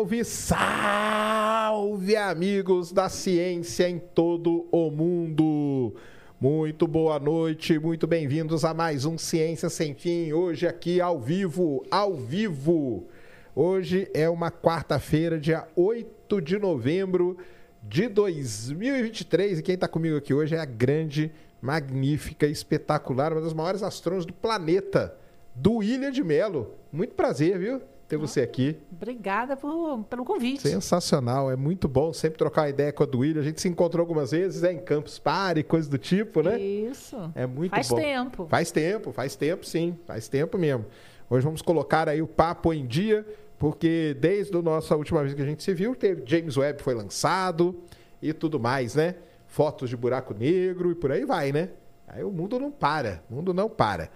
[0.00, 5.94] Salve, salve, amigos da ciência em todo o mundo.
[6.40, 10.32] Muito boa noite, muito bem-vindos a mais um Ciência Sem Fim.
[10.32, 13.08] Hoje aqui ao vivo, ao vivo.
[13.54, 17.36] Hoje é uma quarta-feira, dia 8 de novembro
[17.82, 19.58] de 2023.
[19.58, 21.30] E quem está comigo aqui hoje é a grande,
[21.60, 25.14] magnífica, espetacular, uma das maiores astrônomas do planeta,
[25.54, 26.74] do Ilha de Melo.
[26.90, 27.82] Muito prazer, viu?
[28.10, 28.76] Ter você aqui.
[28.90, 30.68] Obrigada por, pelo convite.
[30.68, 33.40] Sensacional, é muito bom sempre trocar uma ideia com a William.
[33.40, 36.58] A gente se encontrou algumas vezes é, em Campus Party, coisa do tipo, né?
[36.60, 37.16] Isso.
[37.36, 37.96] É muito faz bom.
[37.96, 38.46] Faz tempo.
[38.48, 40.86] Faz tempo, faz tempo sim, faz tempo mesmo.
[41.30, 43.24] Hoje vamos colocar aí o papo em dia,
[43.56, 46.94] porque desde a nossa última vez que a gente se viu, teve James Webb foi
[46.94, 47.80] lançado
[48.20, 49.14] e tudo mais, né?
[49.46, 51.68] Fotos de buraco negro e por aí vai, né?
[52.08, 54.10] Aí o mundo não para, o mundo não para.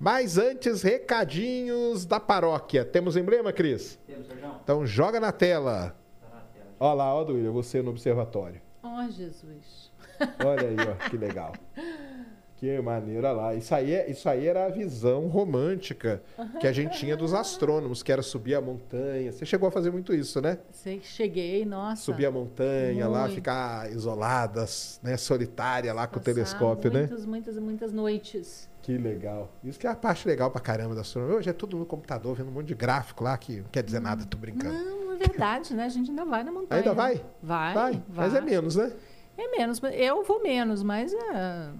[0.00, 2.86] Mas antes, recadinhos da paróquia.
[2.86, 3.98] Temos emblema, Cris?
[4.06, 4.50] Temos, Sérgio.
[4.64, 5.94] Então joga na tela.
[6.22, 6.66] Tá na tela.
[6.80, 8.62] Olha lá, ó, Duília, você no observatório.
[8.82, 9.92] Oh, Jesus.
[10.42, 11.52] Olha aí, ó, que legal.
[12.56, 13.54] Que maneiro, olha lá.
[13.54, 16.22] Isso aí, é, isso aí era a visão romântica
[16.60, 19.32] que a gente tinha dos astrônomos, que era subir a montanha.
[19.32, 20.58] Você chegou a fazer muito isso, né?
[20.70, 22.02] Sei, cheguei, nossa.
[22.02, 23.18] Subir a montanha Muito.
[23.18, 24.66] lá, ficar isolada,
[25.02, 27.00] né, solitária lá com o Passar telescópio, né?
[27.00, 28.69] muitas, muitas, muitas noites.
[28.90, 29.48] Que legal.
[29.62, 31.36] Isso que é a parte legal pra caramba da astronomia.
[31.36, 34.00] Hoje é tudo no computador, vendo um monte de gráfico lá que não quer dizer
[34.00, 34.74] nada, tô brincando.
[34.74, 35.84] Não, é verdade, né?
[35.84, 36.80] A gente ainda vai na montanha.
[36.80, 37.24] Ainda vai?
[37.40, 38.90] Vai, Vai, mas é menos, né?
[39.38, 39.80] É menos.
[39.92, 41.72] Eu vou menos, mas a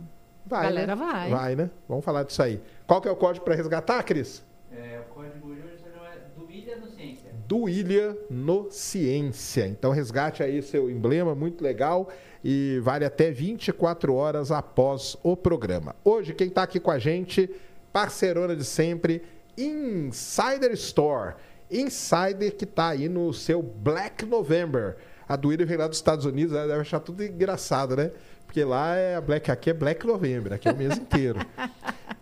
[0.47, 1.05] Vai, galera né?
[1.05, 1.31] vai.
[1.31, 1.71] Vai, né?
[1.89, 2.63] Vamos falar disso aí.
[2.87, 4.45] Qual que é o código para resgatar, Cris?
[4.71, 7.31] É, o código hoje Sérgio, é do Ilha no Ciência.
[7.49, 9.67] Do Ilha no Ciência.
[9.67, 12.09] Então resgate aí seu emblema, muito legal.
[12.43, 15.95] E vale até 24 horas após o programa.
[16.05, 17.51] Hoje, quem está aqui com a gente,
[17.93, 19.23] parceirona de sempre,
[19.57, 21.35] Insider Store.
[21.71, 24.97] Insider que está aí no seu Black November.
[25.29, 28.11] A do Ilha vem lá dos Estados Unidos, ela deve achar tudo engraçado, né?
[28.47, 31.39] Porque lá é a Black, aqui é Black November, aqui é o mês inteiro.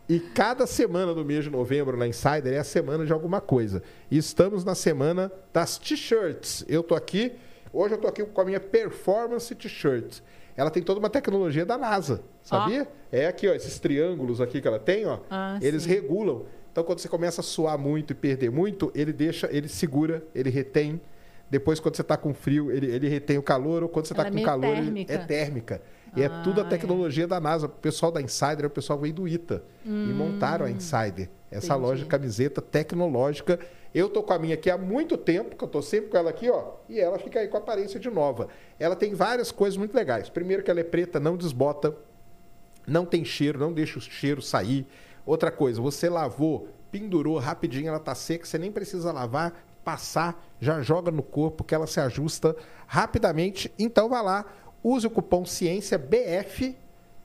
[0.09, 3.83] E cada semana do mês de novembro na Insider é a semana de alguma coisa.
[4.11, 6.65] E estamos na semana das t-shirts.
[6.67, 7.33] Eu tô aqui,
[7.81, 10.21] hoje eu tô aqui com a minha Performance T-shirt.
[10.57, 12.89] Ela tem toda uma tecnologia da NASA, sabia?
[13.13, 15.89] É aqui, ó, esses triângulos aqui que ela tem, ó, Ah, eles sim.
[15.91, 16.47] regulam.
[16.73, 20.51] Então quando você começa a suar muito e perder muito, ele deixa, ele segura, ele
[20.51, 21.01] retém.
[21.51, 24.25] Depois quando você está com frio, ele, ele retém o calor, ou quando você está
[24.25, 25.13] é com meio calor, ele térmica.
[25.15, 25.83] é térmica.
[26.17, 26.71] E é tudo a Ah, é.
[26.71, 27.67] tecnologia da NASA.
[27.67, 29.63] O pessoal da Insider é o pessoal veio do ITA.
[29.85, 31.29] E montaram a Insider.
[31.51, 31.77] Essa Hum.
[31.79, 31.89] entendi.
[31.91, 33.59] loja de camiseta tecnológica.
[33.95, 36.31] Eu tô com a minha aqui há muito tempo, que eu tô sempre com ela
[36.31, 36.73] aqui, ó.
[36.89, 38.49] E ela fica aí com aparência de nova.
[38.79, 40.29] Ela tem várias coisas muito legais.
[40.29, 41.97] Primeiro que ela é preta, não desbota.
[42.87, 44.87] Não tem cheiro, não deixa o cheiro sair.
[45.25, 49.53] Outra coisa, você lavou, pendurou rapidinho, ela tá seca, você nem precisa lavar,
[49.85, 52.57] passar, já joga no corpo que ela se ajusta
[52.87, 53.73] rapidamente.
[53.79, 54.45] Então vá lá,
[54.83, 56.77] use o cupom Ciência BF,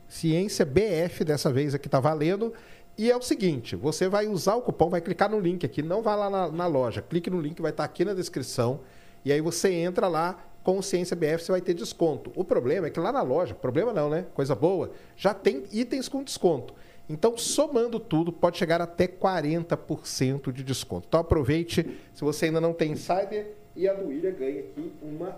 [0.07, 2.53] Ciência BF dessa vez aqui tá valendo.
[2.97, 6.01] E é o seguinte, você vai usar o cupom, vai clicar no link aqui, não
[6.01, 8.81] vai lá na, na loja, clique no link, vai estar aqui na descrição.
[9.25, 12.31] E aí você entra lá com o Ciência BF, você vai ter desconto.
[12.35, 14.25] O problema é que lá na loja, problema não, né?
[14.33, 16.73] Coisa boa, já tem itens com desconto.
[17.09, 21.05] Então, somando tudo, pode chegar até 40% de desconto.
[21.07, 25.35] Então, aproveite, se você ainda não tem Insider, e a Duília ganha aqui uma,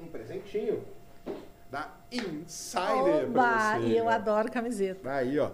[0.00, 0.82] um presentinho
[1.70, 3.78] da Insider pra Oba!
[3.78, 3.86] você.
[3.86, 5.10] E eu adoro camiseta.
[5.10, 5.50] Aí, ó.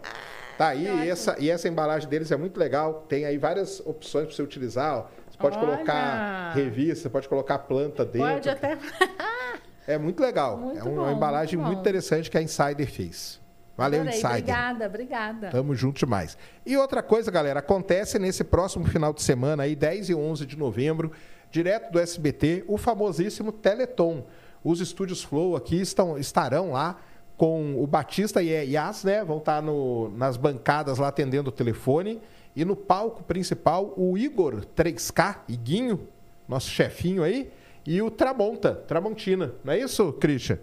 [0.56, 3.04] Tá aí, e essa, e essa embalagem deles é muito legal.
[3.08, 4.98] Tem aí várias opções para você utilizar.
[4.98, 5.06] ó.
[5.30, 5.66] Você pode Olha!
[5.66, 8.28] colocar revista, pode colocar planta dentro.
[8.28, 8.78] Pode até.
[9.86, 10.56] É muito legal.
[10.56, 13.38] Muito é uma bom, embalagem muito muito interessante que a Insider fez.
[13.76, 14.38] Valeu, Adorei, Insider.
[14.38, 15.50] Obrigada, obrigada.
[15.50, 16.38] Tamo junto demais.
[16.64, 20.56] E outra coisa, galera, acontece nesse próximo final de semana, aí 10 e 11 de
[20.56, 21.12] novembro,
[21.50, 24.24] direto do SBT, o famosíssimo Teleton.
[24.62, 26.98] Os estúdios Flow aqui estão, estarão lá
[27.36, 29.24] com o Batista e a Yas, né?
[29.24, 32.20] Vão estar no- nas bancadas lá atendendo o telefone.
[32.54, 36.06] E no palco principal, o Igor 3K, Iguinho,
[36.48, 37.50] nosso chefinho aí,
[37.84, 39.52] e o Tramonta, Tramontina.
[39.64, 40.58] Não é isso, Christian?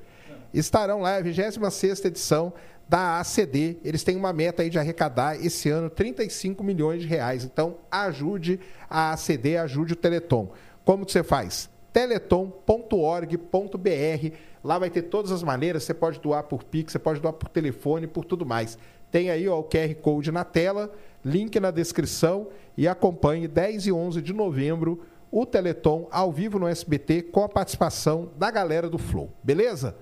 [0.54, 2.54] Estarão lá, a 26 edição
[2.88, 3.78] da ACD.
[3.84, 7.44] Eles têm uma meta aí de arrecadar esse ano 35 milhões de reais.
[7.44, 8.60] Então, ajude
[8.90, 10.50] a ACD, ajude o Teleton.
[10.84, 11.70] Como que você faz?
[11.94, 14.36] teleton.org.br.
[14.64, 15.84] Lá vai ter todas as maneiras.
[15.84, 18.78] Você pode doar por Pix, você pode doar por telefone, por tudo mais.
[19.12, 20.92] Tem aí ó, o QR Code na tela,
[21.24, 22.48] link na descrição
[22.78, 25.02] e acompanhe 10 e 11 de novembro
[25.32, 29.32] o Teleton ao vivo no SBT com a participação da galera do Flow.
[29.42, 29.96] Beleza?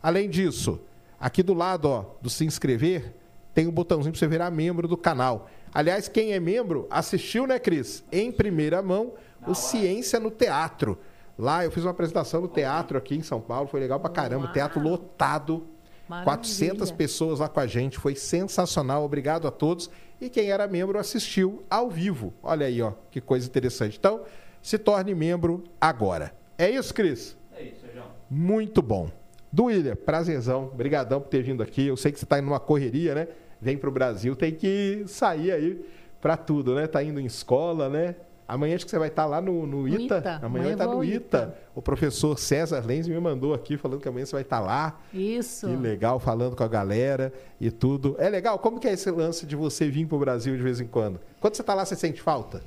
[0.00, 0.80] Além disso,
[1.18, 3.12] aqui do lado ó, do se inscrever,
[3.54, 5.48] tem um botãozinho para você virar membro do canal.
[5.74, 8.04] Aliás, quem é membro assistiu, né, Cris?
[8.12, 9.12] Em primeira mão,
[9.46, 10.98] o Ciência no Teatro.
[11.38, 14.44] Lá eu fiz uma apresentação no teatro aqui em São Paulo, foi legal pra caramba.
[14.44, 14.52] Uau.
[14.52, 15.66] Teatro lotado,
[16.08, 16.24] Maravilha.
[16.24, 19.04] 400 pessoas lá com a gente, foi sensacional.
[19.04, 19.90] Obrigado a todos.
[20.20, 22.32] E quem era membro assistiu ao vivo.
[22.42, 23.98] Olha aí, ó, que coisa interessante.
[23.98, 24.20] Então,
[24.60, 26.32] se torne membro agora.
[26.56, 27.36] É isso, Cris?
[27.56, 28.06] É isso, João.
[28.30, 29.10] Muito bom.
[29.50, 30.66] Duília, prazerzão.
[30.66, 31.86] Obrigadão por ter vindo aqui.
[31.86, 33.28] Eu sei que você está indo numa correria, né?
[33.60, 35.84] Vem para o Brasil, tem que sair aí
[36.20, 36.86] para tudo, né?
[36.86, 38.14] Tá indo em escola, né?
[38.52, 40.18] Amanhã acho que você vai estar lá no, no ITA.
[40.18, 40.18] ITA.
[40.18, 41.16] Amanhã, Amanhã vai estar eu no ITA.
[41.16, 41.54] ITA.
[41.74, 45.00] O professor César Lenz me mandou aqui falando que amanhã você vai estar lá.
[45.12, 45.66] Isso.
[45.68, 48.14] Que legal, falando com a galera e tudo.
[48.18, 48.58] É legal?
[48.58, 51.20] Como que é esse lance de você vir para o Brasil de vez em quando?
[51.40, 52.62] Quando você está lá, você sente falta?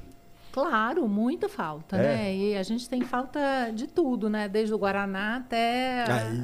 [0.52, 2.02] Claro, muita falta, É.
[2.02, 2.34] né?
[2.36, 4.48] E a gente tem falta de tudo, né?
[4.48, 6.06] Desde o Guaraná até.
[6.10, 6.40] Aí.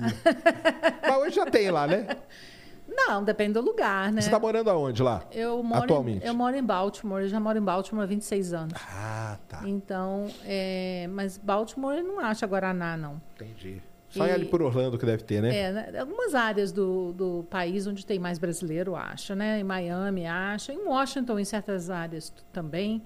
[1.01, 2.07] Mas hoje já tem lá, né?
[2.93, 4.21] Não, depende do lugar, né?
[4.21, 5.23] Você está morando aonde lá?
[5.31, 6.23] Eu moro, atualmente?
[6.23, 8.73] Em, eu moro em Baltimore, eu já moro em Baltimore há 26 anos.
[8.93, 9.61] Ah, tá.
[9.65, 13.21] Então, é, mas Baltimore eu não acha Guaraná, não.
[13.35, 13.81] Entendi.
[14.09, 15.55] Só E- ali por Orlando que deve ter, né?
[15.55, 19.59] É, né, algumas áreas do, do país onde tem mais brasileiro, acho, né?
[19.61, 20.71] Em Miami, acho.
[20.73, 23.01] Em Washington, em certas áreas também.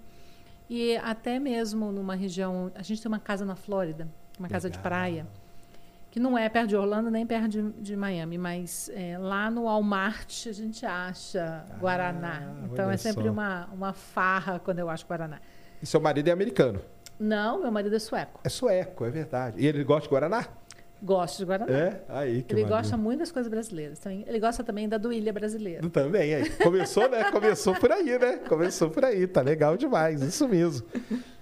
[0.68, 2.72] E até mesmo numa região...
[2.74, 4.08] A gente tem uma casa na Flórida,
[4.40, 4.90] uma casa de Legal.
[4.90, 5.28] praia,
[6.16, 9.64] que não é perto de Orlando nem perto de, de Miami, mas é, lá no
[9.66, 12.42] Walmart a gente acha Guaraná.
[12.72, 13.30] então Ah, é sempre só.
[13.32, 15.42] uma, uma farra quando eu acho Guaraná.
[15.84, 16.80] E seu marido é americano?
[17.20, 18.40] Não, meu marido é sueco.
[18.46, 19.60] É sueco, é verdade.
[19.60, 20.46] E ele gosta de Guaraná?
[21.02, 21.72] Gosta de Guaraná.
[21.72, 22.02] É?
[22.10, 22.70] Aí, que Ele maneiro.
[22.70, 24.24] gosta muito das coisas brasileiras também.
[24.28, 25.88] Ele gosta também da duília brasileira.
[25.90, 26.50] Também, aí.
[26.50, 27.32] Começou, né?
[27.32, 28.38] Começou por aí, né?
[28.48, 29.28] Começou por aí.
[29.28, 30.22] Tá legal demais.
[30.22, 30.88] Isso mesmo.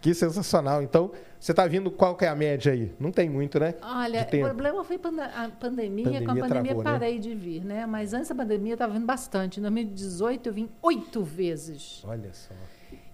[0.02, 0.82] Que sensacional.
[0.82, 2.92] Então, você tá vindo, qual que é a média aí?
[3.00, 3.76] Não tem muito, né?
[3.82, 6.06] Olha, o problema foi a pandemia.
[6.06, 6.92] Pandemia Com a pandemia travou, né?
[6.92, 7.86] parei de vir, né?
[7.86, 9.60] Mas antes da pandemia eu estava vindo bastante.
[9.60, 12.04] Em 2018 eu vim oito vezes.
[12.06, 12.54] Olha só.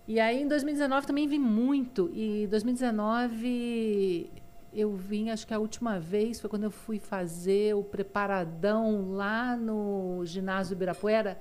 [0.07, 2.09] E aí em 2019 também vim muito.
[2.13, 4.31] E 2019
[4.73, 9.55] eu vim, acho que a última vez foi quando eu fui fazer o preparadão lá
[9.55, 11.37] no ginásio Ibirapuera.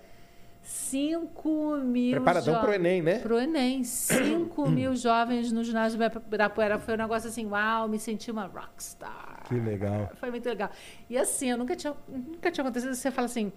[0.63, 3.19] 5 mil Preparadão pro jovens- Enem, né?
[3.21, 3.85] Pro Enem.
[3.85, 6.79] 5 mil jovens no ginásio Ibirapuera.
[6.79, 9.45] Foi um negócio assim, uau, me senti uma rockstar.
[9.49, 10.11] Que legal.
[10.17, 10.71] Foi muito legal.
[11.09, 12.95] E assim, eu nunca tinha, nunca tinha acontecido.
[12.95, 13.51] Você fala assim,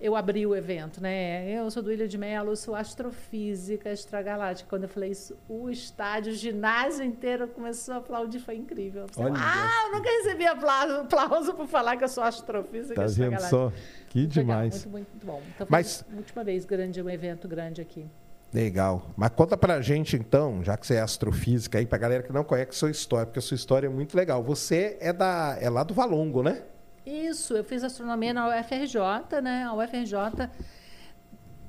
[0.00, 1.50] eu abri o evento, né?
[1.50, 4.68] Eu sou do Ilha de Melo, sou astrofísica extragaláctica.
[4.70, 9.02] Quando eu falei isso, o estádio, o ginásio inteiro começou a aplaudir, foi incrível.
[9.02, 13.02] Eu falei, ah, eu nunca recebi aplauso, aplauso por falar que eu sou astrofísica Tá
[13.02, 13.48] vendo extragaláctica.
[13.50, 13.72] só?
[14.08, 14.84] Que legal, demais.
[14.86, 15.42] muito, muito bom.
[15.54, 18.06] Então, foi Mas- a última vez grande, um evento grande aqui.
[18.54, 19.10] Legal.
[19.16, 22.42] Mas conta pra gente, então, já que você é astrofísica aí, pra galera que não
[22.42, 24.42] conhece a sua história, porque a sua história é muito legal.
[24.42, 26.62] Você é, da, é lá do Valongo, né?
[27.08, 29.64] Isso, eu fiz astronomia na UFRJ, né?
[29.64, 30.50] A UFRJ.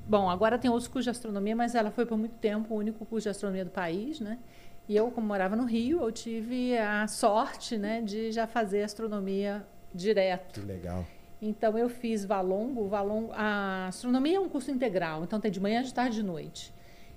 [0.06, 3.06] Bom, agora tem outros cursos de astronomia, mas ela foi por muito tempo o único
[3.06, 4.38] curso de astronomia do país, né?
[4.86, 9.64] E eu, como morava no Rio, eu tive a sorte, né, de já fazer astronomia
[9.94, 10.60] direto.
[10.60, 11.06] Que legal.
[11.40, 15.82] Então eu fiz Valongo, Valongo, a astronomia é um curso integral, então tem de manhã,
[15.82, 16.74] de tarde e de noite.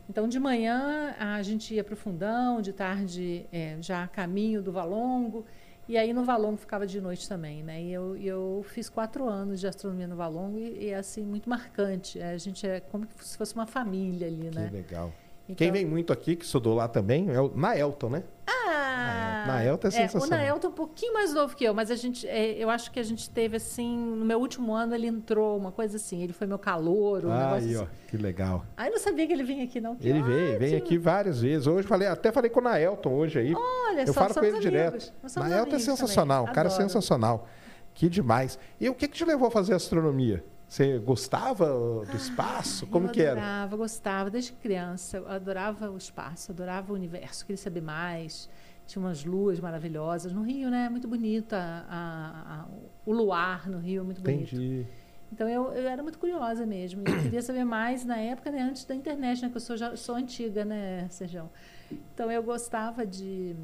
[0.08, 4.71] Então de manhã a gente ia para o fundão, de tarde é, já caminho do
[4.71, 5.45] Valongo,
[5.87, 7.81] e aí no Valongo ficava de noite também, né?
[7.81, 11.49] E eu, eu fiz quatro anos de astronomia no Valongo e, e é assim muito
[11.49, 12.21] marcante.
[12.21, 14.68] A gente é como se fosse uma família ali, né?
[14.68, 15.13] Que legal.
[15.45, 18.23] Então- Quem vem muito aqui, que estudou lá também, é o Naelton, né?
[18.47, 20.40] Ah, Naelton é o sensacional.
[20.40, 23.00] Naelton é um pouquinho mais novo que eu, mas a gente, é, eu acho que
[23.00, 26.47] a gente teve assim, no meu último ano ele entrou, uma coisa assim, ele foi
[26.47, 27.83] meu calouro, um negócio aí, assim.
[27.83, 28.64] ó, que legal.
[28.78, 29.95] Ah, eu não sabia que ele vinha aqui, não.
[29.97, 30.78] Que Ele vem, vem ótimo.
[30.78, 31.68] aqui várias vezes.
[31.68, 33.54] Hoje falei, até falei com o Naelton hoje aí.
[33.54, 34.64] Olha eu só, falo com ele amigos.
[34.64, 35.14] direto.
[35.38, 36.52] Naelton é sensacional, também.
[36.52, 36.83] um cara Adoro.
[36.83, 37.47] sensacional.
[37.94, 38.57] Que demais.
[38.80, 40.44] E o que, que te levou a fazer astronomia?
[40.73, 41.68] Você gostava
[42.03, 42.87] do espaço?
[42.87, 43.33] Como que era?
[43.39, 45.18] adorava, gostava, desde criança.
[45.18, 48.49] Eu adorava o espaço, adorava o universo, queria saber mais.
[48.87, 50.31] Tinha umas luas maravilhosas.
[50.33, 50.89] No Rio, né?
[50.89, 51.53] Muito bonito.
[51.53, 52.65] a- a-
[53.06, 54.56] o luar no Rio é muito bonito.
[54.56, 54.87] Entendi.
[55.31, 57.03] Então eu, eu era muito curiosa mesmo.
[57.07, 59.49] Eu queria saber mais na época, né, antes da internet, né?
[59.49, 61.51] Que eu sou, já, sou antiga, né, Sejão?
[61.92, 63.56] Então eu gostava de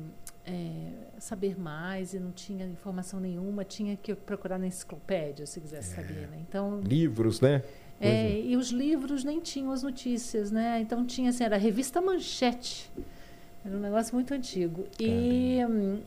[0.46, 5.96] é, saber mais e não tinha informação nenhuma, tinha que procurar na enciclopédia, se quisesse
[5.96, 6.40] saber, né?
[6.48, 6.82] Então.
[6.82, 7.64] Livros, né?
[8.02, 10.80] É, e os livros nem tinham as notícias, né?
[10.80, 12.90] Então tinha assim, era a revista Manchete.
[13.66, 14.88] Era um negócio muito antigo.
[14.98, 16.00] E hum,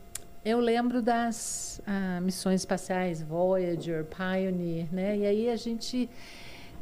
[0.43, 5.17] eu lembro das ah, missões espaciais Voyager, Pioneer, né?
[5.17, 6.09] E aí a gente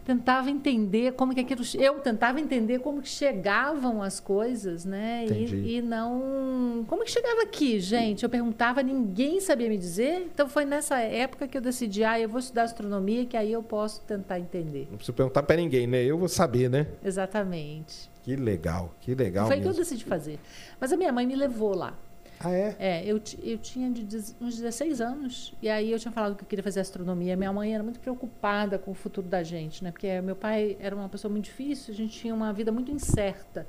[0.05, 5.25] tentava entender como que aquilo eu tentava entender como que chegavam as coisas né?
[5.27, 8.23] E, e não como que chegava aqui gente?
[8.23, 10.29] Eu perguntava ninguém sabia me dizer?
[10.33, 13.63] Então foi nessa época que eu decidi ah eu vou estudar astronomia que aí eu
[13.63, 14.87] posso tentar entender.
[14.89, 16.03] Não preciso perguntar pra ninguém, né?
[16.03, 16.87] Eu vou saber, né?
[17.03, 18.09] exatamente.
[18.23, 20.39] Que legal, que legal foi o que eu decidi fazer.
[20.79, 21.97] Mas a minha mãe me levou lá
[22.43, 22.75] Ah, é?
[22.79, 24.03] É, eu, eu tinha de
[24.39, 27.35] uns 16 anos, e aí eu tinha falado que eu queria fazer astronomia.
[27.35, 29.91] Minha mãe era muito preocupada com o futuro da gente, né?
[29.91, 33.67] Porque meu pai era uma pessoa muito difícil, a gente tinha uma vida muito incerta.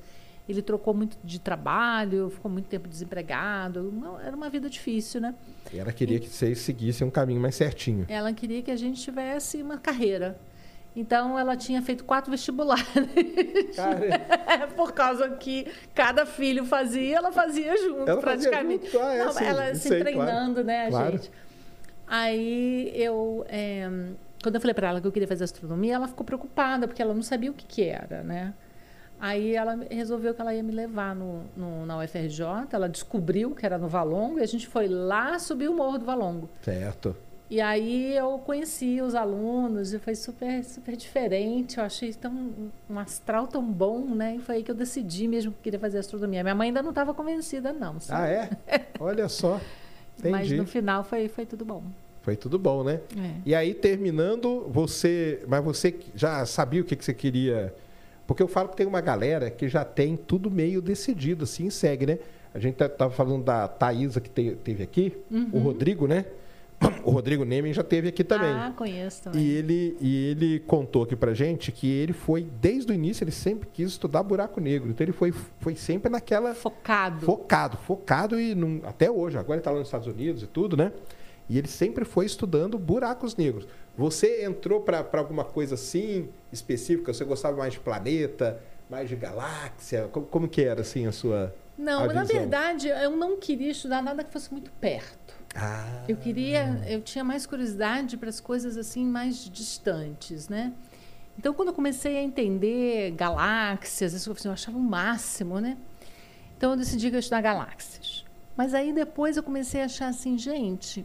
[0.48, 3.92] Ele trocou muito de trabalho, ficou muito tempo desempregado.
[4.24, 5.34] Era uma vida difícil, né?
[5.72, 8.06] E ela queria que vocês seguissem um caminho mais certinho.
[8.08, 10.36] Ela queria que a gente tivesse uma carreira.
[10.94, 12.84] Então, ela tinha feito quatro vestibulares.
[13.74, 18.90] Cara, Por causa que cada filho fazia, ela fazia junto, Ela fazia praticamente.
[18.90, 19.02] junto?
[19.02, 20.04] Ah, é, Não, sim, ela se claro.
[20.04, 21.12] treinando, né, Claro.
[21.12, 21.30] gente?
[22.06, 23.44] Aí eu.
[23.48, 23.88] é,
[24.42, 27.14] quando eu falei para ela que eu queria fazer astronomia, ela ficou preocupada, porque ela
[27.14, 28.52] não sabia o que, que era, né?
[29.20, 33.64] Aí ela resolveu que ela ia me levar no, no- na UFRJ, ela descobriu que
[33.64, 36.50] era no Valongo, e a gente foi lá subir o Morro do Valongo.
[36.60, 37.16] certo.
[37.50, 41.76] E aí eu conheci os alunos e foi super, super diferente.
[41.78, 42.50] Eu achei tão,
[42.88, 44.36] um astral tão bom, né?
[44.36, 46.42] E foi aí que eu decidi mesmo que queria fazer astronomia.
[46.42, 47.96] Minha mãe ainda não estava convencida, não.
[47.96, 48.32] Ah, sabe?
[48.32, 48.50] é?
[48.98, 49.60] Olha só.
[50.24, 50.56] Mas Entendi.
[50.56, 51.82] no final foi, foi tudo bom.
[52.22, 53.00] Foi tudo bom, né?
[53.18, 53.30] É.
[53.44, 55.42] E aí, terminando, você.
[55.46, 57.74] Mas você já sabia o que, que você queria.
[58.26, 62.06] Porque eu falo que tem uma galera que já tem tudo meio decidido, assim, segue,
[62.06, 62.18] né?
[62.54, 65.12] A gente tá- tava falando da Thaisa que te- teve aqui,
[65.52, 66.24] o Rodrigo, né?
[67.04, 68.48] O Rodrigo Nemen já teve aqui também.
[68.50, 69.40] Ah, conheço também.
[69.42, 73.32] E ele, e ele contou aqui pra gente que ele foi, desde o início, ele
[73.32, 74.88] sempre quis estudar buraco negro.
[74.90, 76.54] Então ele foi, foi sempre naquela.
[76.54, 77.26] Focado.
[77.26, 79.36] Focado, focado e não- até hoje.
[79.36, 80.92] Agora ele está lá nos Estados Unidos e tudo, né?
[81.48, 83.66] E ele sempre foi estudando buracos negros.
[83.96, 87.12] Você entrou para alguma coisa assim específica?
[87.12, 90.08] Você gostava mais de planeta, mais de galáxia?
[90.12, 93.70] Como, como que era assim a sua Não, a mas na verdade eu não queria
[93.70, 95.34] estudar nada que fosse muito perto.
[95.54, 100.72] Ah, Eu queria, eu tinha mais curiosidade para as coisas assim mais distantes, né?
[101.38, 105.76] Então, quando eu comecei a entender galáxias, eu achava o máximo, né?
[106.56, 108.24] Então, eu decidi que eu ia estudar galáxias.
[108.56, 111.04] Mas aí depois eu comecei a achar assim, gente,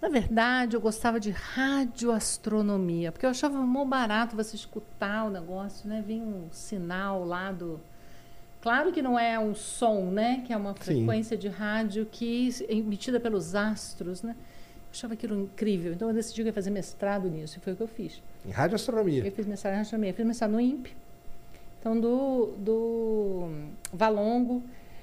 [0.00, 5.88] na verdade eu gostava de radioastronomia, porque eu achava mó barato você escutar o negócio,
[5.88, 6.02] né?
[6.06, 7.80] Vinha um sinal lá do.
[8.62, 10.42] Claro que não é um som, né?
[10.46, 10.94] Que é uma Sim.
[11.04, 14.36] frequência de rádio que é emitida pelos astros, né?
[14.38, 15.92] Eu achava aquilo incrível.
[15.92, 18.22] Então eu decidi que ia fazer mestrado nisso, e foi o que eu fiz.
[18.46, 19.26] em radioastronomia.
[19.26, 20.94] Eu fiz mestrado em astronomia, eu fiz mestrado no INPE.
[21.80, 23.48] Então, do, do
[23.92, 24.62] Valongo.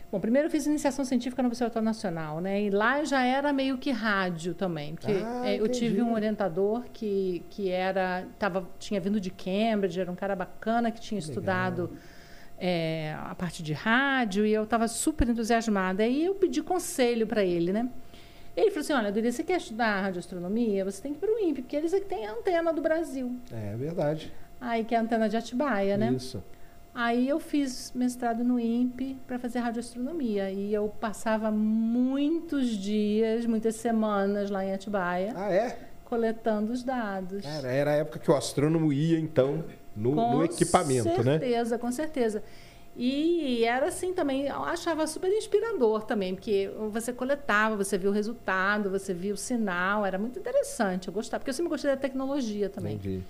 [0.09, 2.63] Bom, primeiro eu fiz iniciação científica no Observatório Nacional, né?
[2.63, 6.85] E lá já era meio que rádio também, porque Ah, eh, eu tive um orientador
[6.93, 11.91] que, que era, tava, tinha vindo de Cambridge, era um cara bacana que tinha estudado
[12.59, 16.03] eh, a parte de rádio e eu estava super entusiasmada.
[16.03, 17.89] Aí eu pedi conselho para ele, né?
[18.55, 20.83] Ele falou assim: olha, Dori, você quer estudar radioastronomia?
[20.85, 22.81] Você tem que ir para o INPE, porque eles é que têm a antena do
[22.81, 23.35] Brasil.
[23.51, 24.33] É verdade.
[24.59, 26.11] Aí que é a antena de Atibaia, né?
[26.13, 26.43] Isso.
[26.93, 33.75] Aí eu fiz mestrado no INPE para fazer radioastronomia e eu passava muitos dias, muitas
[33.75, 35.77] semanas lá em Atibaia, Ah, é?
[36.03, 37.43] coletando os dados.
[37.43, 39.63] Cara, era a época que o astrônomo ia, então,
[40.00, 41.39] no, com no equipamento, né?
[41.39, 42.44] certeza, com certeza.
[42.96, 48.13] E era assim também, eu achava super inspirador também, porque você coletava, você via o
[48.13, 51.98] resultado, você via o sinal, era muito interessante, eu gostava, porque eu sempre gostei da
[51.98, 52.96] tecnologia também.
[52.96, 53.24] Entendi.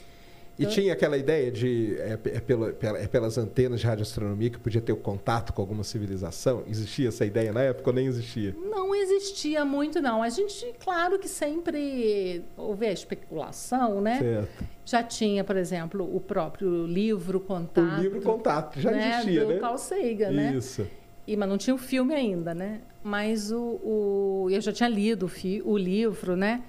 [0.59, 4.49] E Então- tinha aquela ideia de é, é pela- pela- é pelas antenas de radioastronomia
[4.49, 6.63] que podia ter o contato com alguma civilização?
[6.67, 8.53] Existia essa ideia na época ou nem existia?
[8.69, 10.21] Não existia muito, não.
[10.21, 14.19] A gente, claro que sempre houve a especulação, né?
[14.19, 14.65] Certo.
[14.83, 17.97] Já tinha, por exemplo, o próprio livro Contato.
[17.99, 19.59] O livro Contato já né, existia, do né?
[19.59, 20.53] Carl Sagan, né?
[20.57, 20.85] Isso.
[21.25, 22.81] E, mas não tinha o filme ainda, né?
[23.01, 26.63] Mas o, o- eu já tinha lido o, fi, o livro, né?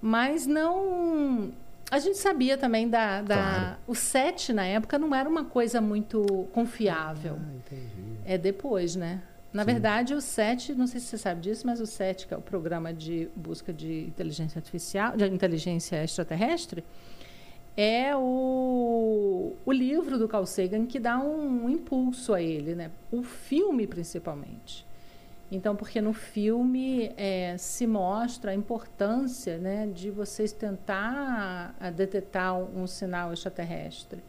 [0.00, 1.50] Mas não.
[1.90, 3.22] A gente sabia também da.
[3.22, 3.76] da Claro.
[3.86, 7.38] O SET, na época, não era uma coisa muito confiável.
[7.38, 8.18] Ah, entendi.
[8.24, 9.22] É depois, né?
[9.52, 9.66] Na Sim.
[9.66, 12.40] verdade, o SET, não sei se você sabe disso, mas o SET, que é o
[12.40, 16.82] programa de busca de inteligência artificial, de inteligência extraterrestre,
[17.76, 22.90] é o, o livro do Carl Sagan que dá um, impulso a ele, né?
[23.12, 24.84] O filme, principalmente.
[25.54, 32.58] Então, porque no filme é, se mostra a importância né, de vocês tentar ah, detectar
[32.58, 34.20] um, um sinal extraterrestre.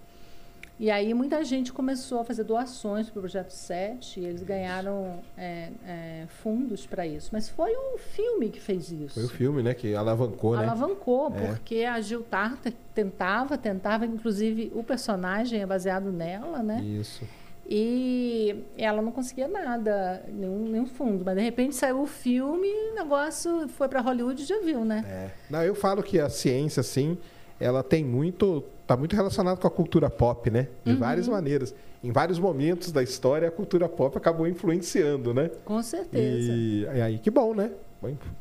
[0.77, 5.19] E aí muita gente começou a fazer doações para o Projeto 7 e eles ganharam
[5.37, 7.29] é, é, fundos para isso.
[7.31, 9.15] Mas foi o filme que fez isso.
[9.15, 9.73] Foi o filme, né?
[9.73, 10.63] Que alavancou, né?
[10.63, 11.47] Alavancou, É.
[11.47, 16.81] porque a Gil Tarta tentava, tentava, inclusive o personagem é baseado nela, né?
[16.81, 17.25] Isso.
[17.67, 21.23] E ela não conseguia nada, nenhum, nenhum fundo.
[21.25, 24.85] Mas de repente saiu o filme e o negócio foi para Hollywood e já viu,
[24.85, 25.03] né?
[25.07, 25.29] É.
[25.49, 27.17] Não, eu falo que a ciência, assim,
[27.59, 30.67] ela tem muito, tá muito relacionada com a cultura pop, né?
[30.83, 30.99] De Uhum.
[30.99, 31.73] várias maneiras.
[32.03, 35.49] Em vários momentos da história, a cultura pop acabou influenciando, né?
[35.65, 36.51] Com certeza.
[36.53, 37.71] E aí, que bom, né?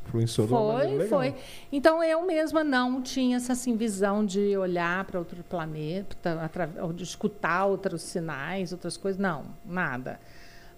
[0.07, 1.41] Influenciou uma maneira Foi, foi.
[1.71, 7.03] Então eu mesma não tinha essa assim, visão de olhar para outro planeta, ou de
[7.03, 9.19] escutar outros sinais, outras coisas.
[9.19, 10.19] Não, nada.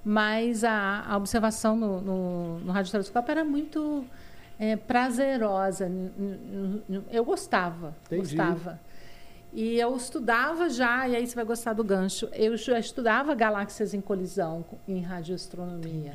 [0.03, 4.06] Mas a, a observação no, no, no radiotelescópio era muito
[4.60, 5.91] eh, prazerosa.
[7.12, 8.36] Eu gostava, Entendi.
[8.36, 8.79] gostava.
[9.54, 12.27] E eu estudava já, e aí você vai gostar do gancho.
[12.34, 16.13] Eu já estudava galáxias em colisão em radioastronomia.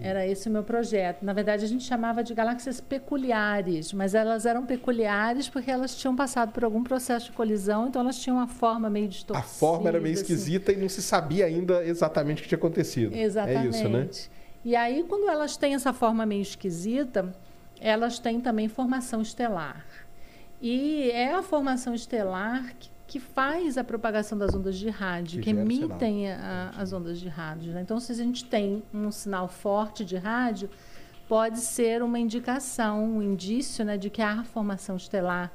[0.00, 1.24] Era esse o meu projeto.
[1.24, 6.14] Na verdade, a gente chamava de galáxias peculiares, mas elas eram peculiares porque elas tinham
[6.14, 9.48] passado por algum processo de colisão, então elas tinham uma forma meio A distorcida.
[9.48, 10.22] forma era meio assim.
[10.22, 13.14] esquisita e não se sabia ainda exatamente o que tinha acontecido.
[13.14, 13.66] Exatamente.
[13.66, 14.08] É isso, né?
[14.64, 17.34] E aí, quando elas têm essa forma meio esquisita,
[17.80, 19.84] elas têm também formação estelar.
[20.60, 25.52] E é a formação estelar que, que faz a propagação das ondas de rádio, Que
[25.54, 27.72] que, emitem a- as ondas de rádio.
[27.72, 27.80] né?
[27.80, 30.68] Então, se a gente tem um sinal forte de rádio,
[31.28, 35.52] pode ser uma indicação, um indício né, de que há formação estelar.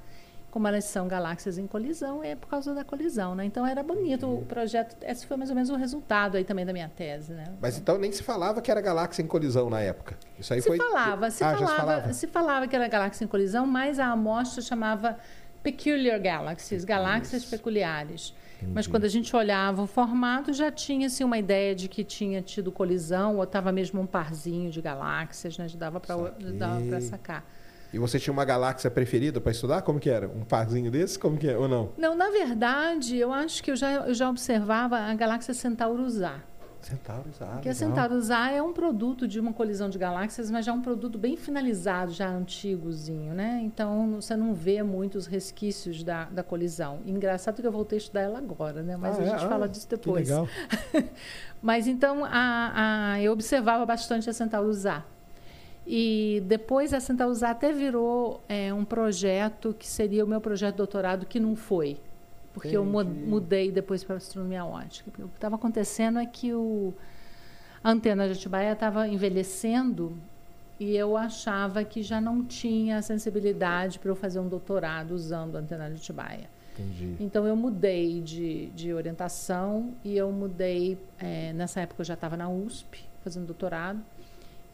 [0.54, 3.34] Como elas são galáxias em colisão, é por causa da colisão.
[3.34, 3.44] Né?
[3.44, 4.96] Então, era bonito o projeto.
[5.02, 7.34] Esse foi mais ou menos o resultado aí também da minha tese.
[7.34, 7.46] Né?
[7.60, 10.16] Mas então nem se falava que era galáxia em colisão na época.
[10.38, 10.78] Isso aí se foi.
[10.78, 12.14] falava, se Ah, falava, se falava.
[12.14, 15.18] se falava que era galáxia em colisão, mas a amostra chamava
[15.64, 18.32] peculiar galaxies, galáxias peculiares.
[18.76, 22.44] Mas quando a gente olhava o formato, já tinha assim, uma ideia de que tinha
[22.44, 25.66] tido colisão, ou estava mesmo um parzinho de galáxias, né?
[25.76, 27.44] Dava para sacar.
[27.94, 29.84] E você tinha uma galáxia preferida para estudar?
[29.84, 30.28] Como que era?
[30.28, 31.18] Um parzinho desse?
[31.20, 31.56] Como que é?
[31.58, 31.92] Ou não?
[31.98, 36.40] Não, na verdade, eu acho que eu já, eu já observava a galáxia Centaurus A.
[36.82, 37.90] Centauros, ah, Porque a legal.
[37.90, 41.18] Centaurus A é um produto de uma colisão de galáxias, mas já é um produto
[41.18, 43.62] bem finalizado, já antigozinho, né?
[43.64, 47.00] Então você não vê muitos resquícios da, da colisão.
[47.06, 48.98] Engraçado que eu voltei a estudar ela agora, né?
[48.98, 49.30] Mas Ah, a é?
[49.30, 50.28] gente Ah, fala disso Que depois.
[50.28, 50.46] legal.
[51.62, 55.06] Mas então a, a- eu observava bastante a Centaurus A.
[55.86, 60.74] E depois a Centaurus A até virou é, um projeto que seria o meu projeto
[60.76, 61.98] de doutorado, que não foi.
[62.54, 63.26] Porque eu Entendi.
[63.26, 65.10] mudei depois para astronomia ótica.
[65.20, 66.94] O que estava acontecendo é que o,
[67.84, 70.16] a antena de Atibaia estava envelhecendo
[70.80, 75.60] e eu achava que já não tinha sensibilidade para eu fazer um doutorado usando a
[75.60, 76.50] antena de Atibaia.
[76.74, 77.16] Entendi.
[77.20, 80.98] Então eu mudei de, de orientação e eu mudei.
[81.20, 84.00] eh, nessa época eu já estava na USP fazendo doutorado.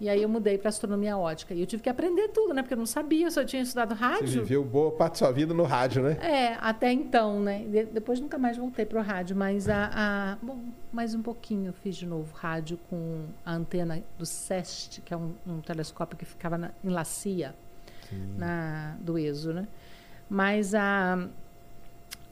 [0.02, 1.54] E aí eu mudei para astronomia ótica.
[1.54, 2.62] E eu tive que aprender tudo, né?
[2.62, 4.28] Porque eu não sabia, eu só tinha estudado Você rádio.
[4.28, 6.18] viveu boa parte da sua vida no rádio, né?
[6.22, 7.60] É, até então, né?
[7.68, 10.58] De- depois nunca mais voltei para o rádio, mas a, a- bom,
[10.94, 15.18] mais um pouquinho eu fiz de novo rádio com a antena do SEST, que é
[15.18, 17.54] um, um telescópio que ficava na, em Lacia,
[18.38, 19.68] na, do ESO, né?
[20.30, 21.28] Mas a,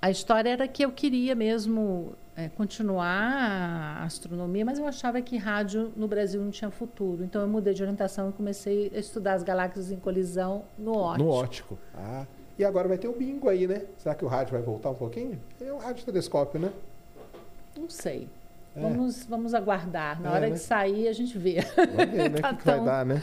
[0.01, 5.37] a história era que eu queria mesmo é, continuar a astronomia, mas eu achava que
[5.37, 7.23] rádio no Brasil não tinha futuro.
[7.23, 11.23] Então eu mudei de orientação e comecei a estudar as galáxias em colisão no ótico.
[11.25, 11.79] No ótico.
[11.95, 12.25] Ah.
[12.59, 13.81] E agora vai ter o bingo aí, né?
[13.97, 15.39] Será que o rádio vai voltar um pouquinho?
[15.59, 16.71] É o rádio telescópio, né?
[17.75, 18.27] Não sei.
[18.75, 18.79] É.
[18.81, 20.21] Vamos, vamos aguardar.
[20.21, 20.51] Na É, hora né?
[20.51, 21.57] que sair, a gente vê.
[21.75, 22.37] Vamos ver, né?
[22.39, 23.21] O Tá que, que vai tão- dar, né?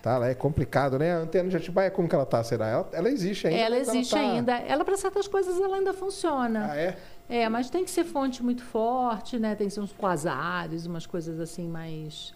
[0.00, 1.12] Tá, lá é complicado, né?
[1.14, 2.66] A antena de Atibaia, como que ela tá, será?
[2.66, 3.60] Ela, ela existe ainda?
[3.60, 4.52] ela existe tá- ainda.
[4.58, 6.68] Ela, para certas coisas, ela ainda funciona.
[6.72, 6.96] Ah, é?
[7.34, 9.54] É, mas tem que ser fonte muito forte, né?
[9.54, 12.34] Tem que ser uns quasares, umas coisas assim mais,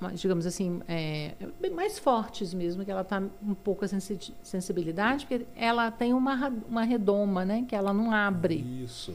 [0.00, 1.32] mais, digamos assim, é,
[1.74, 6.52] mais fortes mesmo, que ela está um pouco a sensi- sensibilidade, porque ela tem uma,
[6.68, 7.64] uma redoma, né?
[7.66, 8.58] Que ela não abre.
[8.84, 9.12] Isso.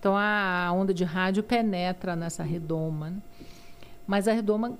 [0.00, 3.10] Então a onda de rádio penetra nessa redoma.
[3.10, 3.16] né?
[4.06, 4.72] Mas a redoma,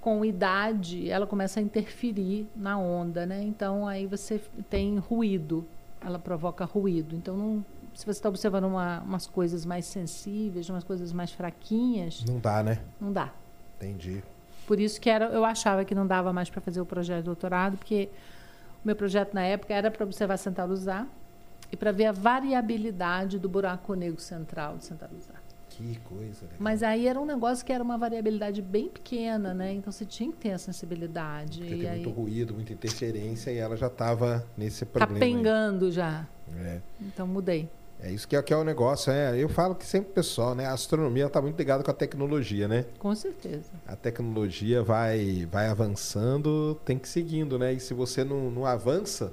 [0.00, 3.40] com idade, ela começa a interferir na onda, né?
[3.42, 5.64] Então aí você tem ruído,
[6.00, 7.14] ela provoca ruído.
[7.14, 7.64] Então não-
[7.96, 12.62] se você está observando uma- umas coisas mais sensíveis, umas coisas mais fraquinhas, Não dá,
[12.62, 12.78] né?
[13.00, 13.32] não dá.
[13.78, 14.22] Entendi.
[14.66, 17.24] Por isso que era, eu achava que não dava mais para fazer o projeto de
[17.24, 18.08] doutorado, porque
[18.84, 21.06] o meu projeto na época era para observar Centaurus A
[21.72, 25.46] e para ver a variabilidade do buraco negro central de Centaurus A.
[25.70, 26.52] Que coisa, né?
[26.58, 29.74] Mas aí era um negócio que era uma variabilidade bem pequena, né?
[29.74, 31.58] Então você tinha que ter a sensibilidade.
[31.60, 35.12] Porque tem aí muito ruído, muita interferência e ela já estava nesse problema.
[35.22, 35.32] aí.
[35.32, 36.26] capengando já.
[36.58, 36.80] É.
[37.00, 37.68] Então mudei.
[38.00, 39.10] É isso que é, que é o negócio.
[39.10, 40.66] É, eu falo que sempre, pessoal, né?
[40.66, 42.84] A astronomia está muito ligada com a tecnologia, né?
[42.98, 43.70] Com certeza.
[43.86, 47.72] A tecnologia vai, vai avançando, tem que seguindo, né?
[47.72, 49.32] E se você não, não avança,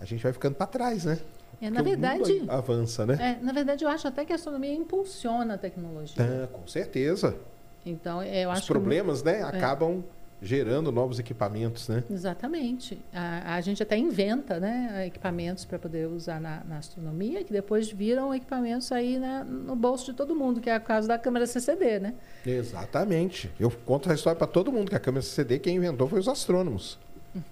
[0.00, 1.18] a gente vai ficando para trás, né?
[1.60, 3.36] É, na verdade, avança, né?
[3.40, 6.14] é, na verdade, eu acho até que a astronomia impulsiona a tecnologia.
[6.24, 7.36] Tá, com certeza.
[7.84, 8.74] Então, é, eu Os acho que É.
[8.74, 10.04] problemas, né, acabam
[10.40, 12.04] gerando novos equipamentos, né?
[12.10, 12.98] Exatamente.
[13.12, 17.90] A, a gente até inventa né, equipamentos para poder usar na, na, astronomia, que depois
[17.90, 21.46] viram equipamentos aí na, no bolso de todo mundo, que é o caso da câmera
[21.46, 22.14] CCD, né?
[22.46, 23.50] Exatamente.
[23.58, 26.28] Eu conto a história para todo mundo que a câmera CCD quem inventou foi os
[26.28, 26.98] astrônomos.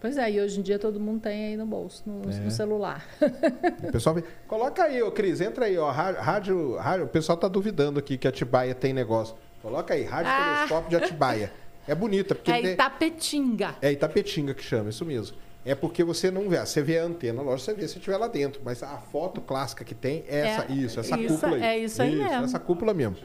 [0.00, 2.40] Pois é, e hoje em dia todo mundo tem aí no bolso, no, é.
[2.40, 3.04] no celular.
[3.86, 7.48] O pessoal vê, coloca aí, ô Cris, entra aí, ó, rádio, rádio, o pessoal tá
[7.48, 9.34] duvidando aqui que Atibaia tem negócio.
[9.62, 10.54] Coloca aí, rádio ah.
[10.56, 11.52] telescópio de Atibaia.
[11.86, 12.34] É bonita.
[12.34, 13.76] Porque é Itapetinga.
[13.80, 15.36] É Itapetinga que chama, isso mesmo.
[15.64, 16.58] É porque você não vê.
[16.58, 18.60] Você vê a antena, lógico, você vê se estiver lá dentro.
[18.64, 21.62] Mas a foto clássica que tem é essa, é, isso, essa isso, cúpula aí.
[21.62, 22.44] É isso aí isso, mesmo.
[22.44, 23.16] Essa cúpula mesmo.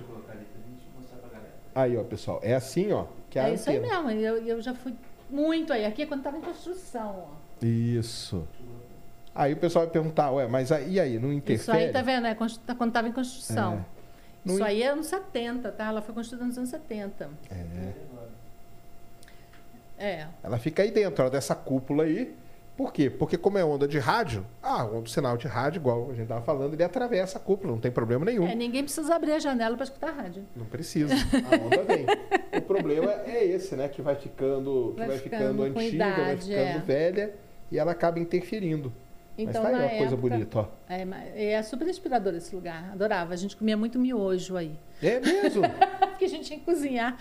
[1.73, 2.39] Aí, ó, pessoal.
[2.43, 4.09] É assim, ó, que é, é isso aí mesmo.
[4.09, 4.93] Eu, eu já fui
[5.29, 5.85] muito aí.
[5.85, 7.65] Aqui é quando estava em construção, ó.
[7.65, 8.47] Isso.
[9.33, 11.61] Aí o pessoal vai perguntar, ué, mas aí, e aí, não interfere?
[11.61, 12.27] Isso aí, tá vendo?
[12.27, 13.85] É quando estava em construção.
[14.45, 14.51] É.
[14.51, 15.85] Isso aí é anos 70, tá?
[15.85, 17.29] Ela foi construída nos anos 70.
[17.49, 17.93] É.
[20.01, 20.27] É.
[20.43, 22.35] Ela fica aí dentro, dessa cúpula aí.
[22.75, 23.09] Por quê?
[23.09, 26.41] Porque como é onda de rádio, ah, o sinal de rádio, igual a gente estava
[26.41, 28.47] falando, ele atravessa a cúpula, não tem problema nenhum.
[28.47, 30.43] É, ninguém precisa abrir a janela para escutar rádio.
[30.55, 32.05] Não precisa, a onda vem.
[32.57, 33.87] o problema é esse, né?
[33.87, 36.79] Que vai ficando, vai, que vai ficando, ficando antiga, idade, vai ficando é.
[36.79, 37.33] velha
[37.71, 38.91] e ela acaba interferindo.
[39.37, 40.67] Então, Mas tá aí uma época, coisa bonita, ó.
[40.89, 42.91] É, é super inspirador esse lugar.
[42.91, 43.33] Adorava.
[43.33, 44.77] A gente comia muito miojo aí.
[45.01, 45.63] É mesmo?
[46.11, 47.17] Porque a gente tinha que cozinhar.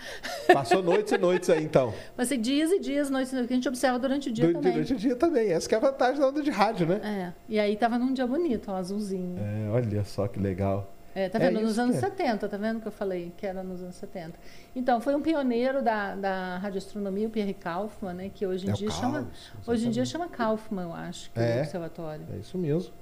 [0.53, 1.93] Passou noites e noites aí, então.
[2.15, 4.53] Passei dias e dias, noites e noites, que a gente observa durante o dia du
[4.53, 4.73] também.
[4.73, 5.51] Durante o dia também.
[5.51, 7.01] Essa que é a vantagem da onda de rádio, né?
[7.03, 7.33] É.
[7.49, 9.39] E aí tava num dia bonito, ó, azulzinho.
[9.39, 10.93] É, olha só que legal.
[11.13, 11.59] É, tá vendo?
[11.59, 11.99] É nos anos é.
[11.99, 14.37] 70, tá vendo que eu falei que era nos anos 70.
[14.75, 18.31] Então, foi um pioneiro da, da radioastronomia, o Pierre Kaufmann, né?
[18.33, 19.27] Que hoje em é dia chama.
[19.67, 22.25] Hoje em dia chama Kaufmann, eu acho, que é, é o observatório.
[22.33, 22.93] É isso mesmo.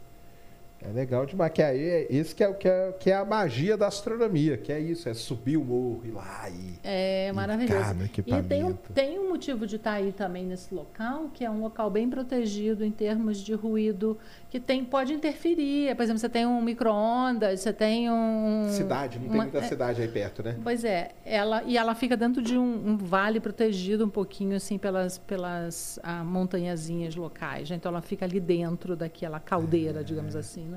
[0.82, 1.52] É legal demais.
[1.52, 4.72] Que aí, é, esse que é, que, é, que é a magia da astronomia, que
[4.72, 6.80] é isso, é subir o morro, ir lá e.
[6.84, 7.96] É maravilhoso.
[8.26, 11.50] E tem um, tem um motivo de estar tá aí também nesse local, que é
[11.50, 14.18] um local bem protegido em termos de ruído,
[14.50, 15.94] que tem, pode interferir.
[15.96, 18.68] Por exemplo, você tem um micro-ondas, você tem um.
[18.70, 20.58] Cidade, não uma, tem muita é, cidade aí perto, né?
[20.64, 21.12] Pois é.
[21.26, 26.00] Ela, e ela fica dentro de um, um vale protegido um pouquinho, assim, pelas, pelas
[26.04, 27.70] ah, montanhazinhas locais.
[27.70, 27.76] Né?
[27.76, 30.04] Então ela fica ali dentro daquela caldeira, é.
[30.04, 30.69] digamos assim.